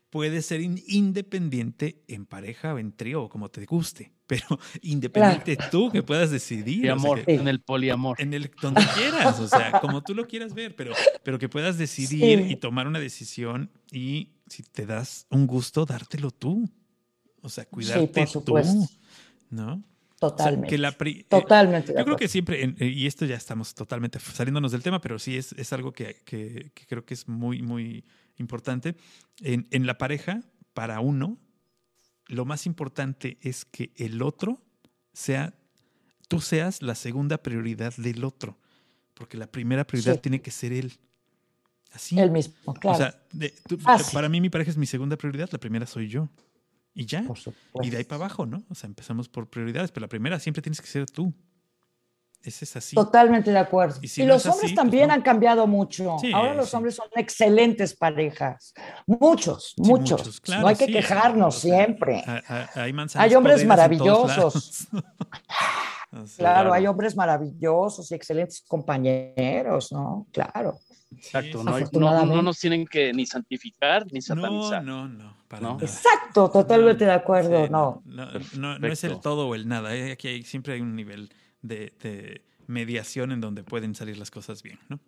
puedes 0.10 0.47
ser 0.47 0.61
independiente 0.61 2.01
en 2.07 2.26
pareja 2.26 2.73
o 2.73 2.80
en 2.80 2.91
trío 2.91 3.22
o 3.22 3.30
como 3.30 3.49
te 3.49 3.65
guste, 3.65 4.14
pero 4.26 4.60
independiente 4.81 5.60
tú 5.69 5.91
que 5.91 6.01
puedas 6.01 6.31
decidir. 6.31 6.89
amor, 6.89 7.22
en 7.27 7.47
el 7.47 7.61
poliamor. 7.61 8.19
En 8.19 8.34
el 8.34 8.49
donde 8.60 8.81
quieras, 8.95 9.39
o 9.39 9.47
sea, 9.47 9.80
como 9.80 10.01
tú 10.01 10.15
lo 10.15 10.26
quieras 10.26 10.56
ver, 10.56 10.76
pero, 10.76 10.93
pero 11.22 11.38
que 11.38 11.47
puedas 11.47 11.77
decidir 11.77 12.39
y 12.49 12.56
tomar 12.56 12.88
una 12.88 12.99
decisión 12.99 13.69
y 13.91 14.31
si 14.47 14.64
te 14.64 14.88
das 14.88 15.27
un 15.30 15.45
gusto, 15.45 15.85
dártelo 15.85 16.31
tú. 16.31 16.68
O 17.41 17.49
sea, 17.49 17.65
cuidarte 17.65 18.26
tú. 18.43 18.56
¿No? 19.51 19.84
Totalmente. 20.19 20.77
totalmente. 21.29 21.93
Yo 21.97 22.03
creo 22.03 22.17
que 22.17 22.27
siempre, 22.27 22.75
y 22.79 23.07
esto 23.07 23.25
ya 23.25 23.35
estamos 23.35 23.73
totalmente 23.73 24.19
saliéndonos 24.19 24.73
del 24.73 24.83
tema, 24.83 24.99
pero 24.99 25.17
sí 25.17 25.37
es, 25.37 25.53
es 25.53 25.71
algo 25.71 25.93
que, 25.93 26.21
que, 26.25 26.71
creo 26.87 27.05
que 27.05 27.13
es 27.13 27.27
muy, 27.27 27.61
muy 27.61 28.03
importante. 28.37 28.95
En, 29.39 29.67
en, 29.71 29.85
la 29.87 29.97
pareja, 29.97 30.41
para 30.73 30.99
uno, 30.99 31.37
lo 32.27 32.43
más 32.43 32.65
importante 32.65 33.37
es 33.41 33.63
que 33.63 33.91
el 33.95 34.21
otro 34.21 34.61
sea, 35.13 35.53
tú 36.27 36.41
seas 36.41 36.81
la 36.81 36.95
segunda 36.95 37.37
prioridad 37.37 37.93
del 37.95 38.25
otro, 38.25 38.57
porque 39.13 39.37
la 39.37 39.47
primera 39.47 39.85
prioridad 39.87 40.19
tiene 40.19 40.41
que 40.41 40.51
ser 40.51 40.73
él. 40.73 40.99
Así. 41.91 42.19
El 42.19 42.29
mismo, 42.29 42.73
claro. 42.73 42.97
O 42.97 42.99
sea, 42.99 44.11
para 44.13 44.27
mí 44.27 44.41
mi 44.41 44.49
pareja 44.49 44.69
es 44.69 44.77
mi 44.77 44.85
segunda 44.85 45.15
prioridad, 45.15 45.49
la 45.51 45.59
primera 45.59 45.85
soy 45.85 46.09
yo. 46.09 46.29
Y 46.93 47.05
ya. 47.05 47.23
Y 47.81 47.89
de 47.89 47.97
ahí 47.97 48.03
para 48.03 48.25
abajo, 48.25 48.45
¿no? 48.45 48.63
O 48.69 48.75
sea, 48.75 48.87
empezamos 48.87 49.29
por 49.29 49.49
prioridades, 49.49 49.91
pero 49.91 50.05
la 50.05 50.09
primera 50.09 50.39
siempre 50.39 50.61
tienes 50.61 50.81
que 50.81 50.87
ser 50.87 51.09
tú. 51.09 51.33
Ese 52.41 52.63
es 52.63 52.75
así. 52.77 52.95
Totalmente 52.95 53.51
de 53.51 53.57
acuerdo. 53.57 53.99
Y, 54.01 54.23
los 54.23 54.45
hombres 54.45 54.71
pues 54.71 54.75
también 54.75 55.11
han 55.11 55.21
cambiado 55.21 55.67
mucho. 55.67 56.15
Ahora 56.33 56.53
los 56.53 56.73
hombres 56.73 56.95
son 56.95 57.07
excelentes 57.15 57.95
parejas. 57.95 58.73
Muchos, 59.05 59.73
muchos. 59.77 60.41
no 60.47 60.67
hay 60.67 60.75
que 60.75 60.87
quejarnos 60.87 61.55
siempre. 61.55 62.23
Hay, 62.75 62.93
hay 63.15 63.35
hombres 63.35 63.65
maravillosos. 63.65 64.87
claro, 66.37 66.73
hay 66.73 66.87
hombres 66.87 67.15
maravillosos 67.15 68.09
y 68.11 68.15
excelentes 68.15 68.63
compañeros, 68.67 69.91
¿no? 69.91 70.27
Claro. 70.31 70.79
Exacto, 71.15 71.64
no, 71.64 72.41
nos 72.41 72.60
tienen 72.60 72.86
que 72.86 73.11
ni 73.14 73.26
santificar 73.26 74.06
ni 74.11 74.22
satanizar. 74.22 74.84
No, 74.84 75.07
no, 75.07 75.36
no. 75.60 75.77
Exacto, 75.81 76.49
totalmente 76.49 77.06
de 77.06 77.11
acuerdo, 77.11 77.68
no. 77.68 78.03
No, 78.06 78.88
es 78.88 79.03
el 79.03 79.19
todo 79.19 79.48
o 79.48 79.56
el 79.56 79.68
nada, 79.68 79.95
¿eh? 79.95 80.11
aquí 80.11 80.27
hay, 80.27 80.44
siempre 80.44 80.73
hay 80.73 80.81
un 80.81 80.95
nivel 80.95 81.30
de, 81.61 82.44
mediación 82.68 83.31
en 83.31 83.41
donde 83.41 83.64
pueden 83.64 83.95
salir 83.95 84.19
las 84.19 84.30
cosas 84.30 84.61
bien, 84.61 84.77
¿no? 84.90 84.99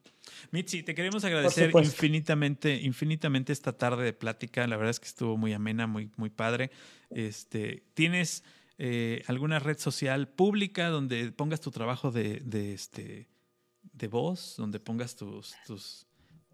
Mitzi, 0.49 0.81
te 0.81 0.95
queremos 0.95 1.23
agradecer 1.23 1.71
infinitamente, 1.75 2.73
infinitamente 2.81 3.53
esta 3.53 3.73
tarde 3.73 4.03
de 4.03 4.13
plática. 4.13 4.65
La 4.65 4.77
verdad 4.77 4.89
es 4.89 4.99
que 4.99 5.05
estuvo 5.05 5.37
muy 5.37 5.53
amena, 5.53 5.85
muy, 5.85 6.09
muy 6.17 6.31
padre. 6.31 6.71
Este, 7.11 7.83
¿Tienes 7.93 8.43
eh, 8.79 9.21
alguna 9.27 9.59
red 9.59 9.77
social 9.77 10.27
pública 10.27 10.89
donde 10.89 11.31
pongas 11.31 11.61
tu 11.61 11.69
trabajo 11.69 12.09
de, 12.09 12.41
de 12.43 12.73
este 12.73 13.27
de 14.01 14.07
voz 14.07 14.55
donde 14.57 14.79
pongas 14.79 15.15
tus, 15.15 15.55
tus... 15.65 16.07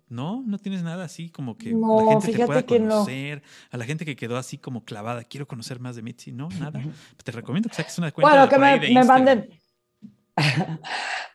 No, 0.09 0.43
no 0.45 0.57
tienes 0.57 0.83
nada 0.83 1.03
así 1.05 1.29
como 1.29 1.57
que 1.57 1.71
la 1.71 2.21
gente 2.21 2.33
te 2.33 2.45
pueda 2.45 2.65
conocer, 2.65 3.43
a 3.71 3.77
la 3.77 3.85
gente 3.85 4.05
que 4.05 4.15
quedó 4.15 4.37
así 4.37 4.57
como 4.57 4.85
clavada, 4.85 5.23
quiero 5.23 5.47
conocer 5.47 5.79
más 5.81 5.97
de 5.97 6.01
Mitzi, 6.01 6.31
no, 6.31 6.47
nada. 6.59 6.81
Te 7.23 7.31
recomiendo 7.31 7.67
que 7.67 7.75
saques 7.75 7.97
una 7.97 8.11
cuenta. 8.11 8.47
Bueno, 8.47 8.49
que 8.49 8.89
me, 8.93 9.03
manden. 9.03 9.49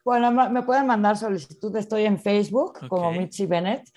bueno, 0.05 0.31
me 0.31 0.63
pueden 0.63 0.87
mandar 0.87 1.19
solicitud, 1.19 1.75
estoy 1.77 2.07
en 2.07 2.19
Facebook 2.19 2.89
como 2.89 3.13
Mitzi 3.13 3.45
Bennett, 3.45 3.91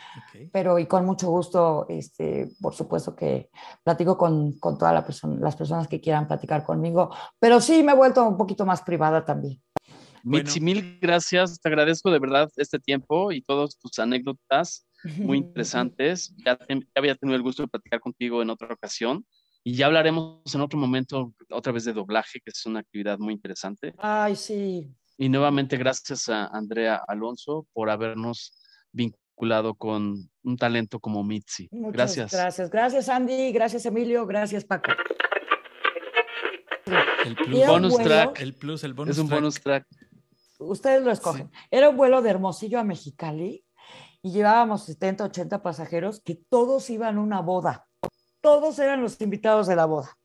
pero 0.52 0.78
y 0.78 0.88
con 0.88 1.06
mucho 1.06 1.30
gusto, 1.30 1.86
este, 1.88 2.50
por 2.60 2.74
supuesto 2.74 3.16
que 3.16 3.50
platico 3.82 4.18
con, 4.18 4.60
con 4.60 4.78
todas 4.78 4.94
la 4.94 5.06
las 5.40 5.56
personas 5.56 5.88
que 5.88 6.02
quieran 6.02 6.28
platicar 6.28 6.66
conmigo, 6.66 7.16
pero 7.40 7.62
sí 7.62 7.82
me 7.82 7.94
he 7.94 7.96
vuelto 7.96 8.28
un 8.28 8.36
poquito 8.36 8.66
más 8.66 8.82
privada 8.82 9.24
también. 9.24 9.62
Mitzi, 10.26 10.60
mil 10.60 10.98
gracias. 11.00 11.60
Te 11.62 11.70
agradezco 11.70 12.10
de 12.10 12.18
verdad 12.18 12.50
este 12.58 12.80
tiempo 12.80 13.32
y 13.32 13.44
todas 13.44 13.78
tus 13.78 14.00
anécdotas 14.00 14.88
muy 15.18 15.38
interesantes. 15.38 16.34
Ya, 16.44 16.58
había 16.96 17.14
tenido 17.16 17.36
el 17.36 17.44
gusto 17.44 17.62
de 17.62 17.68
platicar 17.68 18.00
contigo 18.00 18.42
en 18.42 18.50
otra 18.50 18.74
ocasión 18.74 19.24
y 19.64 19.76
ya 19.76 19.86
hablaremos 19.86 20.42
en 20.56 20.62
otro 20.62 20.80
momento 20.80 21.32
otra 21.52 21.72
vez 21.72 21.86
de 21.86 21.94
doblaje, 21.94 22.40
que 22.40 22.50
es 22.50 22.66
una 22.66 22.80
actividad 22.80 23.20
muy 23.20 23.36
interesante. 23.36 23.94
Ay, 24.00 24.36
sí. 24.36 24.92
Y 25.16 25.30
nuevamente 25.30 25.78
gracias 25.78 26.28
a 26.28 26.48
Andrea 26.48 27.04
Alonso 27.08 27.68
por 27.72 27.92
habernos 27.92 28.58
vinculado 28.92 29.76
con 29.76 30.28
un 30.42 30.58
talento 30.58 31.00
como 31.00 31.24
Mitzi. 31.24 31.68
Muchas 31.70 31.94
gracias. 31.94 32.32
Gracias, 32.32 32.70
gracias 32.72 33.10
Andy, 33.10 33.52
gracias 33.52 33.86
Emilio, 33.86 34.26
gracias 34.26 34.66
Paco. 34.66 34.92
El 37.26 37.36
plus, 37.36 37.68
bonus 37.68 37.98
track. 37.98 38.40
El 38.40 38.54
plus, 38.56 38.84
el 38.84 38.94
bonus 38.96 39.16
es 39.16 39.20
un 39.20 39.30
bonus 39.30 39.62
track 39.62 39.86
ustedes 40.60 41.04
lo 41.04 41.12
escogen. 41.12 41.52
Era 41.72 41.90
un 41.90 41.98
vuelo 41.98 42.22
de 42.22 42.30
Hermosillo 42.30 42.80
a 42.80 42.84
Mexicali 42.84 43.66
y 44.22 44.32
llevábamos 44.32 44.84
70, 44.86 45.26
80 45.26 45.62
pasajeros 45.62 46.22
que 46.22 46.36
todos 46.50 46.90
iban 46.90 47.18
a 47.18 47.22
una 47.22 47.42
boda. 47.42 47.88
Todos 48.42 48.80
eran 48.80 49.02
los 49.02 49.20
invitados 49.22 49.68
de 49.68 49.76
la 49.76 49.86
boda. 49.86 50.18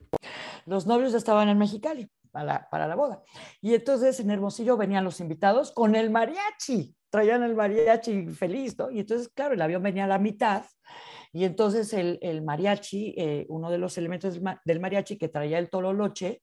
Los 0.66 0.86
novios 0.86 1.14
estaban 1.14 1.48
en 1.48 1.58
Mexicali 1.58 2.10
para 2.30 2.66
la, 2.86 2.94
boda. 2.94 3.22
Y 3.60 3.74
entonces 3.74 4.20
en 4.20 4.30
Hermosillo 4.30 4.76
venían 4.76 5.04
los 5.04 5.20
invitados 5.20 5.72
con 5.72 5.94
el 5.94 6.10
mariachi. 6.10 6.94
Traían 7.10 7.42
el 7.42 7.56
mariachi 7.56 8.26
feliz, 8.28 8.78
¿no? 8.78 8.90
Y 8.90 9.00
entonces, 9.00 9.28
claro, 9.28 9.54
el 9.54 9.62
avión 9.62 9.82
venía 9.82 10.04
a 10.04 10.08
la 10.08 10.18
mitad. 10.18 10.64
Y 11.32 11.44
entonces 11.44 11.92
el, 11.92 12.42
mariachi, 12.42 13.14
eh, 13.16 13.46
uno 13.48 13.70
de 13.70 13.78
los 13.78 13.98
elementos 13.98 14.38
del 14.64 14.80
mariachi 14.80 15.16
que 15.16 15.28
traía 15.28 15.58
el 15.58 15.70
tololoche, 15.70 16.42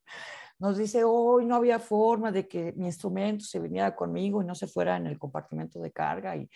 nos 0.59 0.77
dice, 0.77 1.03
hoy 1.03 1.45
no 1.45 1.55
había 1.55 1.79
forma 1.79 2.31
de 2.31 2.47
que 2.47 2.73
mi 2.73 2.85
instrumento 2.85 3.45
se 3.45 3.59
viniera 3.59 3.95
conmigo 3.95 4.41
y 4.41 4.45
no 4.45 4.55
se 4.55 4.67
fuera 4.67 4.97
en 4.97 5.07
el 5.07 5.19
compartimento 5.19 5.79
de 5.79 5.91
carga. 5.91 6.35
Y, 6.35 6.49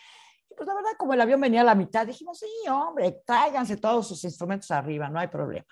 pues 0.56 0.68
la 0.68 0.74
verdad, 0.74 0.92
como 0.98 1.14
el 1.14 1.22
avión 1.22 1.40
venía 1.40 1.62
a 1.62 1.66
la 1.66 1.76
mitad, 1.76 2.06
dijimos, 2.06 2.40
sí, 2.40 2.70
hombre, 2.70 3.22
tráiganse 3.26 3.78
todos 3.78 4.08
sus 4.08 4.24
instrumentos 4.24 4.72
arriba, 4.72 5.10
no 5.10 5.20
hay 5.20 5.28
problema. 5.28 5.66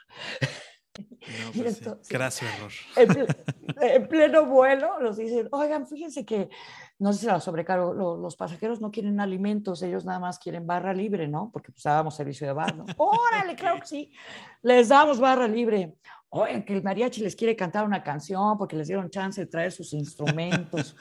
No, 1.00 1.52
pues 1.56 1.82
Gracias, 2.10 2.52
error. 2.56 2.72
En, 3.82 4.08
pleno 4.08 4.46
vuelo 4.46 5.00
nos 5.00 5.18
dicen, 5.18 5.48
oigan, 5.52 5.88
fíjense 5.88 6.26
que 6.26 6.50
no 7.00 7.14
sé 7.14 7.22
si 7.22 7.26
la 7.28 7.40
sobrecargo, 7.40 7.94
los, 7.94 8.36
pasajeros 8.36 8.82
no 8.82 8.92
quieren 8.92 9.20
alimentos, 9.20 9.82
ellos 9.82 10.06
nada 10.06 10.20
más 10.20 10.38
quieren 10.38 10.68
barra 10.68 10.94
libre, 10.94 11.28
¿no? 11.28 11.50
Porque 11.52 11.72
pues 11.72 11.84
dábamos 11.84 12.16
servicio 12.16 12.46
de 12.46 12.54
bar, 12.54 12.76
¿no? 12.76 12.86
Órale, 12.98 13.56
claro 13.56 13.80
que 13.80 13.88
sí, 13.88 14.12
les 14.62 14.90
damos 14.90 15.20
barra 15.20 15.48
libre. 15.48 15.96
Oigan, 16.30 16.64
que 16.64 16.74
el 16.74 16.84
mariachi 16.84 17.22
les 17.22 17.36
quiere 17.36 17.56
cantar 17.56 17.86
una 17.86 18.04
canción 18.04 18.58
porque 18.58 18.76
les 18.76 18.88
dieron 18.88 19.10
chance 19.10 19.42
de 19.42 19.48
traer 19.48 19.72
sus 19.72 19.94
instrumentos, 19.94 20.96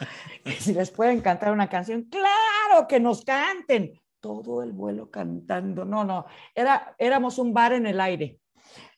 si 0.58 0.72
les 0.72 0.90
pueden 0.90 1.20
cantar 1.20 1.52
una 1.52 1.68
canción, 1.68 2.04
claro 2.04 2.86
que 2.88 3.00
nos 3.00 3.24
canten. 3.24 3.92
Todo 4.20 4.64
el 4.64 4.72
vuelo 4.72 5.10
cantando. 5.10 5.84
No, 5.84 6.04
no, 6.04 6.26
era, 6.52 6.96
éramos 6.98 7.38
un 7.38 7.54
bar 7.54 7.72
en 7.72 7.86
el 7.86 8.00
aire. 8.00 8.40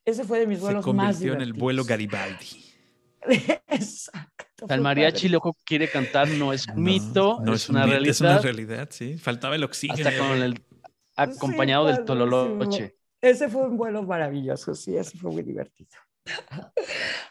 Ese 0.02 0.24
fue 0.24 0.38
de 0.38 0.46
mis 0.46 0.60
vuelos 0.60 0.82
Se 0.82 0.92
más 0.94 1.16
convirtió 1.16 1.34
en 1.34 1.42
el 1.42 1.52
vuelo 1.52 1.84
Garibaldi. 1.84 2.64
Exacto. 3.68 4.66
El 4.66 4.80
mariachi 4.80 5.28
loco 5.28 5.54
quiere 5.64 5.90
cantar, 5.90 6.26
no 6.28 6.54
es 6.54 6.66
un 6.68 6.82
mito, 6.82 7.38
no 7.44 7.52
es, 7.52 7.68
un 7.68 7.76
una 7.76 7.84
mito, 7.84 7.92
realidad. 7.92 8.10
Es 8.10 8.20
una 8.20 8.38
realidad, 8.38 8.88
sí. 8.90 9.18
Faltaba 9.18 9.56
el 9.56 9.64
oxígeno. 9.64 10.08
Hasta 10.08 10.18
con 10.18 10.42
el 10.42 10.64
acompañado 11.16 11.88
Sí, 11.88 11.96
del 11.96 12.04
tololoche. 12.04 12.96
Ese 13.20 13.48
fue 13.50 13.62
un 13.64 13.76
vuelo 13.76 14.02
maravilloso, 14.02 14.74
sí, 14.74 14.96
ese 14.96 15.18
fue 15.18 15.30
muy 15.30 15.42
divertido. 15.42 15.90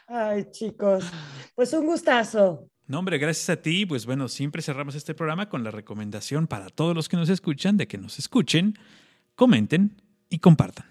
Ay, 0.06 0.46
chicos, 0.50 1.04
pues 1.54 1.72
un 1.72 1.86
gustazo. 1.86 2.68
No, 2.86 2.98
hombre, 2.98 3.18
gracias 3.18 3.48
a 3.50 3.62
ti. 3.62 3.86
Pues 3.86 4.04
bueno, 4.04 4.28
siempre 4.28 4.62
cerramos 4.62 4.96
este 4.96 5.14
programa 5.14 5.48
con 5.48 5.62
la 5.62 5.70
recomendación 5.70 6.48
para 6.48 6.68
todos 6.70 6.94
los 6.94 7.08
que 7.08 7.16
nos 7.16 7.28
escuchan 7.28 7.76
de 7.76 7.86
que 7.86 7.98
nos 7.98 8.18
escuchen, 8.18 8.76
comenten 9.36 10.02
y 10.28 10.40
compartan. 10.40 10.86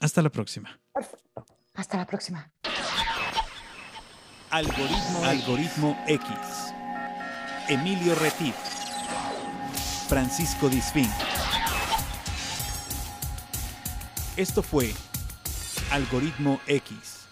Hasta 0.00 0.20
la 0.20 0.30
próxima. 0.30 0.80
Perfecto. 0.92 1.46
Hasta 1.74 1.96
la 1.96 2.06
próxima. 2.06 2.52
Algoritmo, 4.50 5.24
Algoritmo 5.24 6.04
X. 6.08 6.28
Emilio 7.68 8.14
Retif. 8.16 8.54
Francisco 10.08 10.68
Disfín. 10.68 11.08
Esto 14.36 14.62
fue 14.62 14.92
Algoritmo 15.90 16.60
X. 16.66 17.23